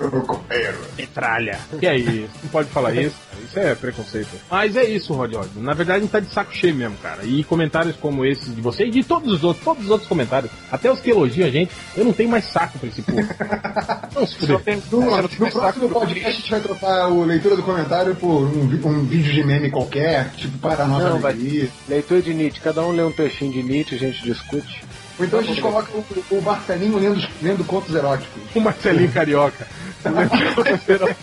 Eu 0.00 0.10
companheiro. 0.22 0.78
Metralha. 0.96 1.58
Que 1.78 1.86
é 1.86 1.96
isso? 1.96 2.30
Não 2.42 2.50
pode 2.50 2.68
falar 2.70 2.94
isso. 2.94 3.16
Isso 3.44 3.58
é 3.58 3.74
preconceito. 3.74 4.28
Mas 4.50 4.76
é 4.76 4.84
isso, 4.84 5.12
Rod 5.12 5.34
Rod. 5.34 5.48
Na 5.56 5.74
verdade, 5.74 5.98
a 5.98 6.02
gente 6.02 6.10
tá 6.10 6.20
de 6.20 6.32
saco 6.32 6.54
cheio 6.54 6.74
mesmo, 6.74 6.96
cara. 6.98 7.24
E 7.24 7.44
comentários 7.44 7.96
como 7.96 8.24
esses 8.24 8.54
de 8.54 8.60
você 8.60 8.86
e 8.86 8.90
de 8.90 9.04
todos 9.04 9.32
os 9.32 9.44
outros, 9.44 9.64
todos 9.64 9.84
os 9.84 9.90
outros 9.90 10.08
comentários, 10.08 10.50
até 10.70 10.90
os 10.90 11.00
que 11.00 11.10
elogiam 11.10 11.46
a 11.48 11.50
gente, 11.50 11.72
eu 11.96 12.04
não 12.04 12.12
tenho 12.12 12.30
mais 12.30 12.44
saco 12.46 12.78
pra 12.78 12.88
esse 12.88 13.02
povo. 13.02 13.20
Não 14.14 14.26
se. 14.26 14.34
No, 14.40 14.40
Você 14.40 14.52
não 14.52 15.22
no 15.22 15.28
tem 15.28 15.38
mais 15.38 15.52
saco 15.52 15.60
próximo 15.60 15.88
pro 15.88 16.00
podcast 16.00 16.28
a 16.28 16.32
gente 16.32 16.50
vai 16.50 16.60
trocar 16.60 17.08
o 17.08 17.24
leitura 17.24 17.54
do 17.56 17.62
comentário 17.62 18.14
por 18.16 18.42
um, 18.42 18.62
um 18.84 19.04
vídeo 19.04 19.32
de 19.32 19.44
meme 19.44 19.70
qualquer, 19.70 20.30
tipo 20.30 20.58
para 20.58 20.84
a 20.84 20.88
nossa 20.88 21.10
Não, 21.10 21.20
vai-. 21.20 21.70
Leitor 21.88 22.20
de 22.20 22.34
Nietzsche, 22.34 22.60
cada 22.60 22.82
um 22.82 22.90
lê 22.90 23.02
um 23.02 23.12
trechinho 23.12 23.52
de 23.52 23.62
Nietzsche, 23.62 23.94
a 23.94 23.98
gente 23.98 24.22
discute. 24.22 24.82
Ou 25.20 25.26
então 25.26 25.38
a 25.38 25.42
gente 25.42 25.60
coloca 25.60 25.92
o, 25.92 26.04
o 26.30 26.40
Marcelinho 26.40 26.98
lendo, 26.98 27.28
lendo 27.42 27.62
contos 27.62 27.94
eróticos. 27.94 28.42
O 28.54 28.60
Marcelinho 28.60 29.12
Carioca. 29.12 29.66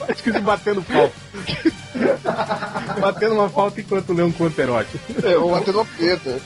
Acho 0.07 0.23
que 0.23 0.31
se 0.31 0.39
batendo 0.39 0.83
falta. 0.83 1.13
batendo 3.01 3.33
uma 3.33 3.49
falta 3.49 3.81
enquanto 3.81 4.13
lê 4.13 4.21
um 4.21 4.31
conto 4.31 4.61
erótico. 4.61 4.99
É, 5.23 5.35
ou 5.35 5.55
até 5.55 5.71
no 5.71 5.83
Pedro. 5.83 6.39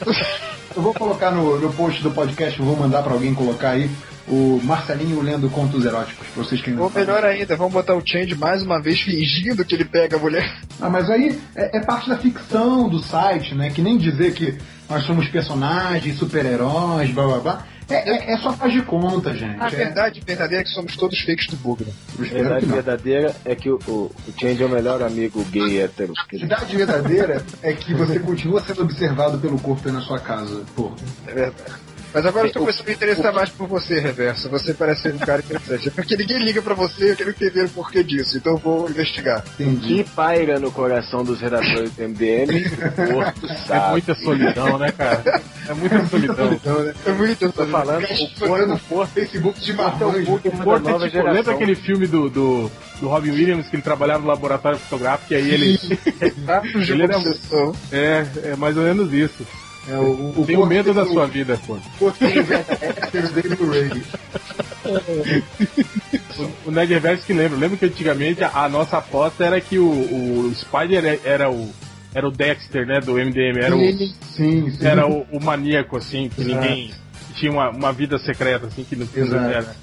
Eu 0.73 0.81
vou 0.81 0.93
colocar 0.93 1.31
no, 1.31 1.59
no 1.59 1.73
post 1.73 2.01
do 2.01 2.11
podcast, 2.11 2.57
eu 2.57 2.65
vou 2.65 2.77
mandar 2.77 3.03
pra 3.03 3.11
alguém 3.11 3.33
colocar 3.33 3.71
aí 3.71 3.91
o 4.29 4.61
Marcelinho 4.63 5.21
lendo 5.21 5.49
contos 5.49 5.83
eróticos, 5.83 6.25
pra 6.27 6.43
vocês 6.45 6.61
que 6.61 6.71
Ou 6.71 6.89
melhor 6.89 7.25
ainda, 7.25 7.57
vamos 7.57 7.73
botar 7.73 7.95
o 7.95 8.01
Change 8.05 8.33
mais 8.35 8.63
uma 8.63 8.81
vez 8.81 9.01
fingindo 9.01 9.65
que 9.65 9.75
ele 9.75 9.83
pega 9.83 10.15
a 10.15 10.19
mulher. 10.19 10.49
Ah, 10.79 10.89
mas 10.89 11.09
aí 11.09 11.37
é, 11.53 11.79
é 11.79 11.81
parte 11.81 12.09
da 12.09 12.17
ficção 12.17 12.87
do 12.87 12.99
site, 12.99 13.53
né? 13.53 13.69
Que 13.69 13.81
nem 13.81 13.97
dizer 13.97 14.33
que 14.33 14.57
nós 14.91 15.05
somos 15.05 15.27
personagens, 15.29 16.17
super-heróis, 16.17 17.09
blá 17.11 17.25
blá 17.25 17.39
blá. 17.39 17.67
É, 17.89 18.09
é, 18.09 18.33
é 18.33 18.37
só 18.37 18.53
faz 18.53 18.71
de 18.71 18.81
conta, 18.83 19.33
gente. 19.33 19.59
A 19.59 19.67
É- 19.67 19.69
verdade 19.69 20.21
verdadeira 20.25 20.61
é 20.61 20.63
que 20.63 20.69
somos 20.71 20.95
todos 20.95 21.19
fakes 21.21 21.47
do 21.47 21.57
Bugman. 21.57 21.93
eu 22.19 22.25
A 22.25 22.29
verdade 22.29 22.65
verdadeira 22.65 23.35
é 23.43 23.53
que 23.55 23.69
o, 23.69 23.79
o, 23.87 23.91
o 23.91 24.33
Change 24.39 24.63
é 24.63 24.65
o 24.65 24.69
melhor 24.69 25.01
amigo 25.01 25.43
gay 25.45 25.81
hétero. 25.81 26.13
A 26.17 26.37
verdade 26.37 26.75
verdadeira 26.77 27.45
é 27.61 27.73
que 27.73 27.93
você 27.93 28.19
continua 28.19 28.61
sendo 28.61 28.83
observado 28.83 29.37
pelo 29.39 29.59
corpo 29.59 29.87
aí 29.87 29.93
na 29.93 30.01
sua 30.01 30.19
casa. 30.19 30.61
Pô, 30.75 30.91
É 31.27 31.33
verdade. 31.33 31.71
Mas 32.13 32.25
agora 32.25 32.47
eu 32.47 32.51
tô 32.51 32.59
começando 32.59 32.87
a 32.87 32.89
me 32.89 32.95
interessar 32.95 33.33
mais 33.33 33.49
por 33.49 33.67
você, 33.67 33.99
Reverso. 33.99 34.49
Você 34.49 34.73
parece 34.73 35.03
ser 35.03 35.13
um 35.13 35.17
cara 35.17 35.39
interessante. 35.39 35.87
É 35.87 35.91
porque 35.91 36.17
ninguém 36.17 36.43
liga 36.43 36.61
pra 36.61 36.73
você, 36.73 37.11
eu 37.11 37.15
quero 37.15 37.29
entender 37.29 37.65
o 37.65 37.69
porquê 37.69 38.03
disso. 38.03 38.37
Então 38.37 38.53
eu 38.53 38.57
vou 38.59 38.89
investigar. 38.89 39.43
entendi. 39.59 40.03
Que 40.03 40.09
paira 40.11 40.59
no 40.59 40.71
coração 40.71 41.23
dos 41.23 41.39
redatores 41.39 41.91
do 41.91 42.03
MDM, 42.03 42.65
o 42.67 43.13
Porto 43.13 43.45
É 43.45 43.55
sabe. 43.55 43.91
muita 43.91 44.15
solidão, 44.15 44.77
né, 44.77 44.91
cara? 44.91 45.41
É 45.67 45.73
muita 45.73 46.05
solidão. 46.07 46.53
Então, 46.53 46.79
né? 46.83 46.93
É 47.05 47.11
muito 47.11 47.51
Tô 47.51 47.65
falando, 47.67 48.03
o 48.03 48.39
Porto, 48.39 48.73
o 48.73 48.79
Porto 48.79 49.11
Facebook 49.13 49.59
de 49.61 49.71
é 49.71 49.73
o 49.73 49.77
marmanjo. 49.77 50.25
Bugman 50.25 50.63
Porto 50.63 50.89
é 50.89 51.09
tipo, 51.09 51.23
lembra 51.23 51.53
aquele 51.53 51.75
filme 51.75 52.07
do, 52.07 52.29
do, 52.29 52.71
do 52.99 53.07
Robin 53.07 53.31
Williams 53.31 53.67
que 53.67 53.75
ele 53.75 53.83
trabalhava 53.83 54.21
no 54.21 54.27
laboratório 54.27 54.77
fotográfico 54.79 55.33
e 55.33 55.35
aí 55.37 55.49
ele. 55.49 55.79
Ele 56.91 57.03
era 57.03 57.17
é, 57.91 58.25
é 58.51 58.55
mais 58.55 58.75
ou 58.75 58.83
menos 58.83 59.13
isso. 59.13 59.45
É, 59.87 59.97
o, 59.97 60.33
o 60.37 60.45
Tenho 60.45 60.65
medo 60.65 60.93
da 60.93 61.05
sua 61.05 61.25
o- 61.25 61.27
vida, 61.27 61.59
pô. 61.65 61.77
Héteros 62.21 63.31
dele 63.31 63.55
Ray. 63.65 64.03
O, 66.65 66.69
o 66.69 66.71
que 67.25 67.33
lembra. 67.33 67.57
Lembra 67.57 67.77
que 67.77 67.85
antigamente 67.85 68.43
a, 68.43 68.51
a 68.63 68.69
nossa 68.69 68.97
aposta 68.97 69.43
era 69.43 69.59
que 69.59 69.77
o, 69.79 69.89
o 69.89 70.53
Spider 70.55 71.19
era, 71.23 71.49
o. 71.51 71.69
Era 72.13 72.27
o 72.27 72.31
Dexter, 72.31 72.85
né, 72.85 72.99
do 72.99 73.13
MDM, 73.13 73.57
era 73.63 73.73
o, 73.75 73.79
Sim, 73.79 74.69
sim, 74.69 74.77
era 74.85 75.07
o, 75.07 75.25
o 75.31 75.41
maníaco, 75.41 75.95
assim, 75.95 76.27
que 76.29 76.41
Exato. 76.41 76.55
ninguém 76.61 76.91
tinha 77.35 77.49
uma, 77.51 77.69
uma 77.69 77.93
vida 77.93 78.19
secreta, 78.19 78.67
assim, 78.67 78.83
que 78.83 78.97
não 78.97 79.07
era. 79.49 79.73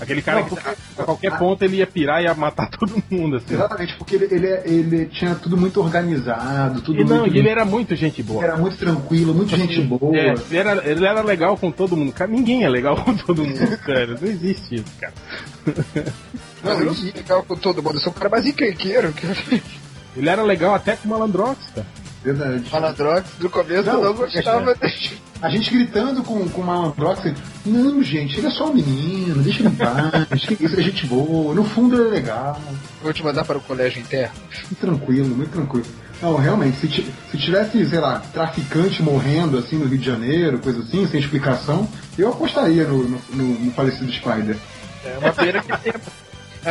Aquele 0.00 0.22
cara 0.22 0.40
Não, 0.40 0.44
que 0.48 0.54
porque- 0.54 0.68
a, 0.68 1.02
a 1.02 1.04
qualquer 1.04 1.38
ponto 1.38 1.62
ele 1.64 1.76
ia 1.78 1.86
pirar 1.86 2.20
e 2.20 2.24
ia 2.24 2.34
matar 2.34 2.68
todo 2.76 3.02
mundo, 3.10 3.36
assim. 3.36 3.54
Exatamente, 3.54 3.94
porque 3.96 4.14
ele, 4.16 4.28
ele, 4.30 4.46
é- 4.46 4.62
ele 4.66 5.06
tinha 5.06 5.34
tudo 5.34 5.56
muito 5.56 5.80
organizado, 5.80 6.80
tudo 6.82 7.00
E 7.00 7.04
não, 7.04 7.20
muito. 7.20 7.36
ele 7.36 7.48
era 7.48 7.64
muito 7.64 7.96
gente 7.96 8.22
boa. 8.22 8.42
era 8.44 8.56
muito 8.56 8.76
tranquilo, 8.76 9.34
muito 9.34 9.56
gente 9.56 9.80
boa. 9.82 10.16
É, 10.16 10.34
ele, 10.34 10.56
era, 10.56 10.88
ele 10.90 11.04
era 11.04 11.20
legal 11.22 11.56
com 11.56 11.70
todo 11.70 11.96
mundo. 11.96 12.12
Cara, 12.12 12.30
ninguém 12.30 12.64
é 12.64 12.68
legal 12.68 12.96
com 13.02 13.16
todo 13.16 13.44
mundo, 13.44 13.56
sério. 13.84 14.16
Não 14.20 14.28
existe 14.28 14.76
isso, 14.76 14.84
cara. 15.00 15.12
Não, 16.62 16.80
eu 16.80 16.94
sou 16.94 17.12
legal 17.14 17.42
com 17.44 17.56
todo 17.56 17.82
mundo. 17.82 17.96
Eu 17.96 18.00
sou 18.00 18.12
o 18.12 18.14
cara 18.16 18.28
mais 18.28 18.44
encrenqueiro 18.46 19.12
que 19.12 19.26
Ele 20.16 20.28
era 20.28 20.42
legal 20.42 20.74
até 20.74 20.96
com 20.96 21.06
o 21.06 21.10
Malandrox, 21.10 21.58
cara. 21.74 21.86
Verdade. 22.32 22.64
Malandrox. 22.72 23.30
No 23.40 23.50
começo 23.50 23.82
Não, 23.84 23.98
eu 23.98 24.04
não 24.04 24.14
gostava. 24.14 24.74
A 25.40 25.48
gente 25.48 25.70
gritando 25.70 26.24
com, 26.24 26.48
com 26.48 26.60
o 26.62 26.66
Malandrox, 26.66 27.32
não, 27.64 28.02
gente, 28.02 28.38
ele 28.38 28.48
é 28.48 28.50
só 28.50 28.68
um 28.70 28.74
menino, 28.74 29.40
deixa 29.40 29.60
ele 29.60 29.68
em 29.68 29.74
paz, 29.76 30.44
que 30.44 30.64
isso 30.64 30.74
é 30.76 30.82
gente 30.82 31.06
boa, 31.06 31.54
no 31.54 31.62
fundo 31.62 31.94
ele 31.94 32.08
é 32.08 32.10
legal, 32.10 32.60
Vou 33.00 33.12
te 33.12 33.22
mandar 33.22 33.44
para 33.44 33.56
o 33.56 33.60
colégio 33.60 34.00
interno. 34.00 34.34
muito 34.64 34.80
tranquilo, 34.80 35.28
muito 35.36 35.52
tranquilo. 35.52 35.86
Não, 36.20 36.34
realmente, 36.34 36.78
se, 36.78 36.88
se 37.30 37.38
tivesse, 37.38 37.86
sei 37.86 38.00
lá, 38.00 38.20
traficante 38.32 39.00
morrendo 39.00 39.56
assim 39.58 39.76
no 39.78 39.86
Rio 39.86 39.98
de 39.98 40.06
Janeiro, 40.06 40.58
coisa 40.58 40.80
assim, 40.80 41.06
sem 41.06 41.20
explicação, 41.20 41.88
eu 42.18 42.30
apostaria 42.30 42.82
no, 42.82 43.04
no, 43.04 43.20
no- 43.32 43.58
no 43.60 43.70
falecido 43.70 44.10
Spider. 44.10 44.56
É 45.04 45.18
uma 45.18 45.32
pena 45.32 45.62
que. 45.62 45.92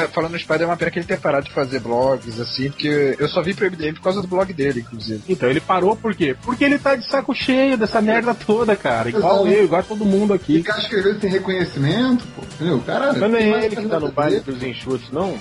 É, 0.04 0.08
falando 0.08 0.32
no 0.34 0.40
Spider, 0.40 0.64
é 0.64 0.66
uma 0.66 0.78
pena 0.78 0.92
que 0.92 1.00
ele 1.00 1.06
tenha 1.06 1.20
parado 1.20 1.46
de 1.46 1.52
fazer 1.52 1.80
blogs, 1.80 2.40
assim, 2.40 2.70
porque 2.70 3.16
eu 3.20 3.28
só 3.28 3.42
vi 3.42 3.54
pro 3.54 3.66
MDM 3.70 3.94
por 3.96 4.02
causa 4.02 4.22
do 4.22 4.28
blog 4.28 4.52
dele, 4.54 4.82
inclusive. 4.82 5.22
Então 5.28 5.50
ele 5.50 5.60
parou 5.60 5.96
por 5.96 6.14
quê? 6.16 6.36
Porque 6.44 6.64
ele 6.64 6.78
tá 6.78 6.96
de 6.96 7.08
saco 7.08 7.34
cheio 7.34 7.78
dessa 7.78 8.02
merda 8.02 8.34
toda, 8.34 8.76
cara. 8.76 9.10
Igual 9.10 9.46
Exato. 9.46 9.58
eu, 9.58 9.64
igual 9.66 9.84
todo 9.84 10.06
mundo 10.06 10.34
aqui. 10.34 10.58
Ficar 10.58 10.78
escrevendo 10.80 11.20
sem 11.20 11.30
reconhecimento, 11.30 12.26
pô, 12.36 12.44
entendeu? 12.44 12.78
O 12.78 12.82
Cara, 12.82 13.14
Mas 13.14 13.32
não 13.32 13.38
é 13.38 13.66
ele 13.66 13.76
que 13.76 13.88
tá 13.88 14.00
no 14.00 14.12
baile 14.12 14.40
dos 14.40 14.62
enxutos, 14.64 15.12
não? 15.12 15.38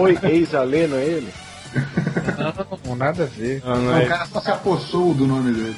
Oi, 0.00 0.18
ex-alê, 0.24 0.86
não 0.86 0.98
é 0.98 1.04
ele? 1.04 1.32
Não, 2.86 2.96
nada 2.96 3.24
a 3.24 3.26
ver. 3.26 3.62
Ah, 3.64 3.76
não 3.76 3.82
Não, 3.82 3.96
é- 3.96 4.04
o 4.04 4.08
cara 4.08 4.26
só 4.26 4.40
se 4.40 4.50
apossou 4.50 5.14
do 5.14 5.26
nome 5.26 5.52
dele. 5.52 5.76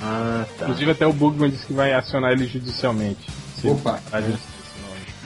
Ah, 0.00 0.44
tá. 0.58 0.64
Inclusive 0.64 0.90
até 0.90 1.06
o 1.06 1.12
Bugman 1.12 1.50
disse 1.50 1.66
que 1.66 1.72
vai 1.72 1.92
acionar 1.92 2.32
ele 2.32 2.46
judicialmente. 2.46 3.26
Opa. 3.64 3.98
a 4.12 4.20
gente. 4.20 4.38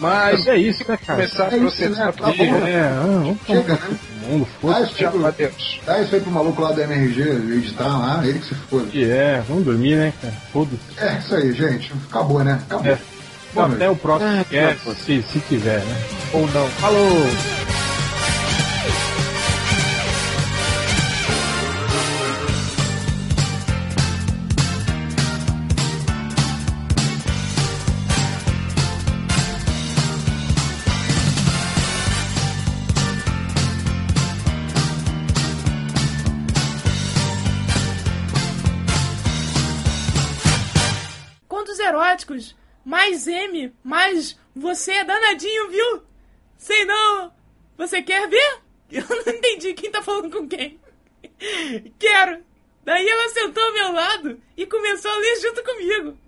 Mas 0.01 0.47
é 0.47 0.57
isso, 0.57 0.85
né, 0.89 0.99
cara? 1.07 1.19
Começar 1.23 1.45
a 1.45 1.47
É 1.47 1.57
isso, 1.59 1.61
processar 1.77 2.07
né? 2.07 2.13
por 2.13 2.27
Tá 2.27 2.33
bom. 2.33 2.67
É, 2.67 2.81
ah, 2.81 3.03
vamos 3.05 3.39
Chega, 3.47 3.75
né? 3.75 3.99
mundo, 4.29 4.45
Dá 4.47 4.59
foda-se. 4.61 4.93
isso, 4.93 5.05
aí 5.05 5.11
pro, 5.11 5.27
Adeus. 5.27 5.81
dá 5.87 6.01
isso 6.01 6.15
aí 6.15 6.21
pro 6.21 6.31
maluco 6.31 6.63
lá 6.63 6.73
da 6.73 6.83
MRG 6.85 7.21
editar 7.59 7.99
lá, 7.99 8.21
ele 8.27 8.39
que 8.39 8.47
se 8.47 8.55
foda. 8.55 8.87
que 8.87 9.11
é, 9.11 9.43
vamos 9.49 9.65
dormir, 9.65 9.97
né, 9.97 10.13
cara? 10.21 10.35
Foda-se. 10.53 10.81
É, 11.05 11.19
isso 11.19 11.35
aí, 11.35 11.53
gente. 11.53 11.93
Acabou, 12.09 12.43
né? 12.45 12.61
Acabou. 12.67 12.93
É. 12.93 12.99
Boa 13.53 13.67
Até 13.67 13.91
o 13.91 13.97
próximo 13.97 14.31
Ah, 14.31 14.45
cast, 14.49 14.85
tá, 14.85 14.95
se, 14.95 15.23
se 15.23 15.41
tiver, 15.49 15.81
né? 15.81 15.97
Ou 16.33 16.47
não. 16.49 16.69
Falou! 16.69 17.27
Mais 42.85 43.27
M. 43.27 43.75
Mais 43.83 44.39
você 44.55 44.93
é 44.93 45.05
danadinho, 45.05 45.69
viu? 45.71 46.03
Sei 46.57 46.85
não. 46.85 47.33
Você 47.77 48.03
quer 48.03 48.29
ver? 48.29 48.59
Eu 48.91 49.05
não 49.09 49.33
entendi 49.33 49.73
quem 49.75 49.91
tá 49.91 50.03
falando 50.03 50.31
com 50.31 50.49
quem. 50.49 50.81
Quero. 51.99 52.45
Daí 52.85 53.09
ela 53.09 53.29
sentou 53.29 53.63
ao 53.63 53.73
meu 53.73 53.93
lado 53.93 54.43
e 54.57 54.67
começou 54.67 55.11
a 55.11 55.17
ler 55.17 55.41
junto 55.41 55.63
comigo. 55.63 56.19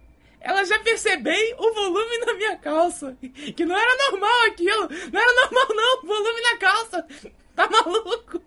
Ela 0.41 0.65
já 0.65 0.79
percebeu 0.81 1.57
o 1.59 1.73
volume 1.73 2.19
na 2.19 2.35
minha 2.35 2.57
calça. 2.57 3.17
Que 3.57 3.65
não 3.65 3.77
era 3.77 4.11
normal 4.11 4.43
aquilo. 4.47 4.89
Não 5.13 5.21
era 5.21 5.35
normal, 5.35 5.69
não. 5.75 5.99
O 6.03 6.07
volume 6.07 6.41
na 6.43 6.57
calça. 6.57 7.07
Tá 7.55 7.69
maluco? 7.69 8.43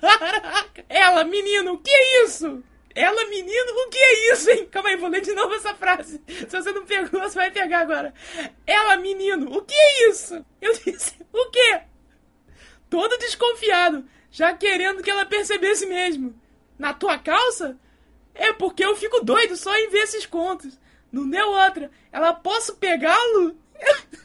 Caraca. 0.00 0.84
Ela, 0.88 1.24
menino, 1.24 1.74
o 1.74 1.78
que 1.78 1.90
é 1.90 2.24
isso? 2.24 2.62
Ela, 2.94 3.26
menino, 3.28 3.72
o 3.72 3.88
que 3.88 3.98
é 3.98 4.32
isso, 4.32 4.50
hein? 4.50 4.68
Calma 4.70 4.90
aí, 4.90 4.96
vou 4.96 5.08
ler 5.08 5.20
de 5.20 5.32
novo 5.34 5.52
essa 5.54 5.74
frase. 5.74 6.22
Se 6.28 6.46
você 6.46 6.70
não 6.70 6.86
pegou, 6.86 7.20
você 7.20 7.34
vai 7.34 7.50
pegar 7.50 7.80
agora. 7.80 8.14
Ela, 8.64 8.96
menino, 8.96 9.52
o 9.56 9.62
que 9.62 9.74
é 9.74 10.08
isso? 10.08 10.44
Eu 10.60 10.72
disse, 10.74 11.14
o 11.32 11.50
quê? 11.50 11.80
Todo 12.88 13.18
desconfiado, 13.18 14.08
já 14.30 14.54
querendo 14.54 15.02
que 15.02 15.10
ela 15.10 15.26
percebesse 15.26 15.86
mesmo. 15.86 16.40
Na 16.78 16.94
tua 16.94 17.18
calça? 17.18 17.76
É 18.32 18.52
porque 18.52 18.84
eu 18.84 18.96
fico 18.96 19.24
doido 19.24 19.56
só 19.56 19.74
em 19.76 19.90
ver 19.90 20.04
esses 20.04 20.26
contos. 20.26 20.78
Não 21.10 21.28
deu 21.28 21.48
outra. 21.48 21.90
Ela, 22.12 22.32
posso 22.32 22.76
pegá-lo? 22.76 23.56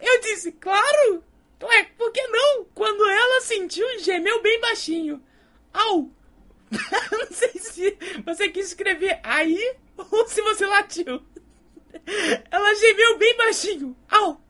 Eu 0.00 0.20
disse, 0.22 0.52
claro! 0.52 1.22
Ué, 1.62 1.84
por 1.96 2.10
que 2.10 2.26
não? 2.28 2.64
Quando 2.74 3.06
ela 3.06 3.42
sentiu, 3.42 3.86
gemeu 3.98 4.40
bem 4.40 4.58
baixinho. 4.60 5.22
Au! 5.74 6.10
não 7.12 7.26
sei 7.30 7.52
se 7.58 7.98
você 8.24 8.48
quis 8.48 8.68
escrever 8.68 9.20
aí 9.22 9.76
ou 9.96 10.26
se 10.28 10.40
você 10.42 10.66
latiu. 10.66 11.22
Ela 12.50 12.74
gemeu 12.74 13.18
bem 13.18 13.36
baixinho. 13.36 13.96
Au! 14.10 14.40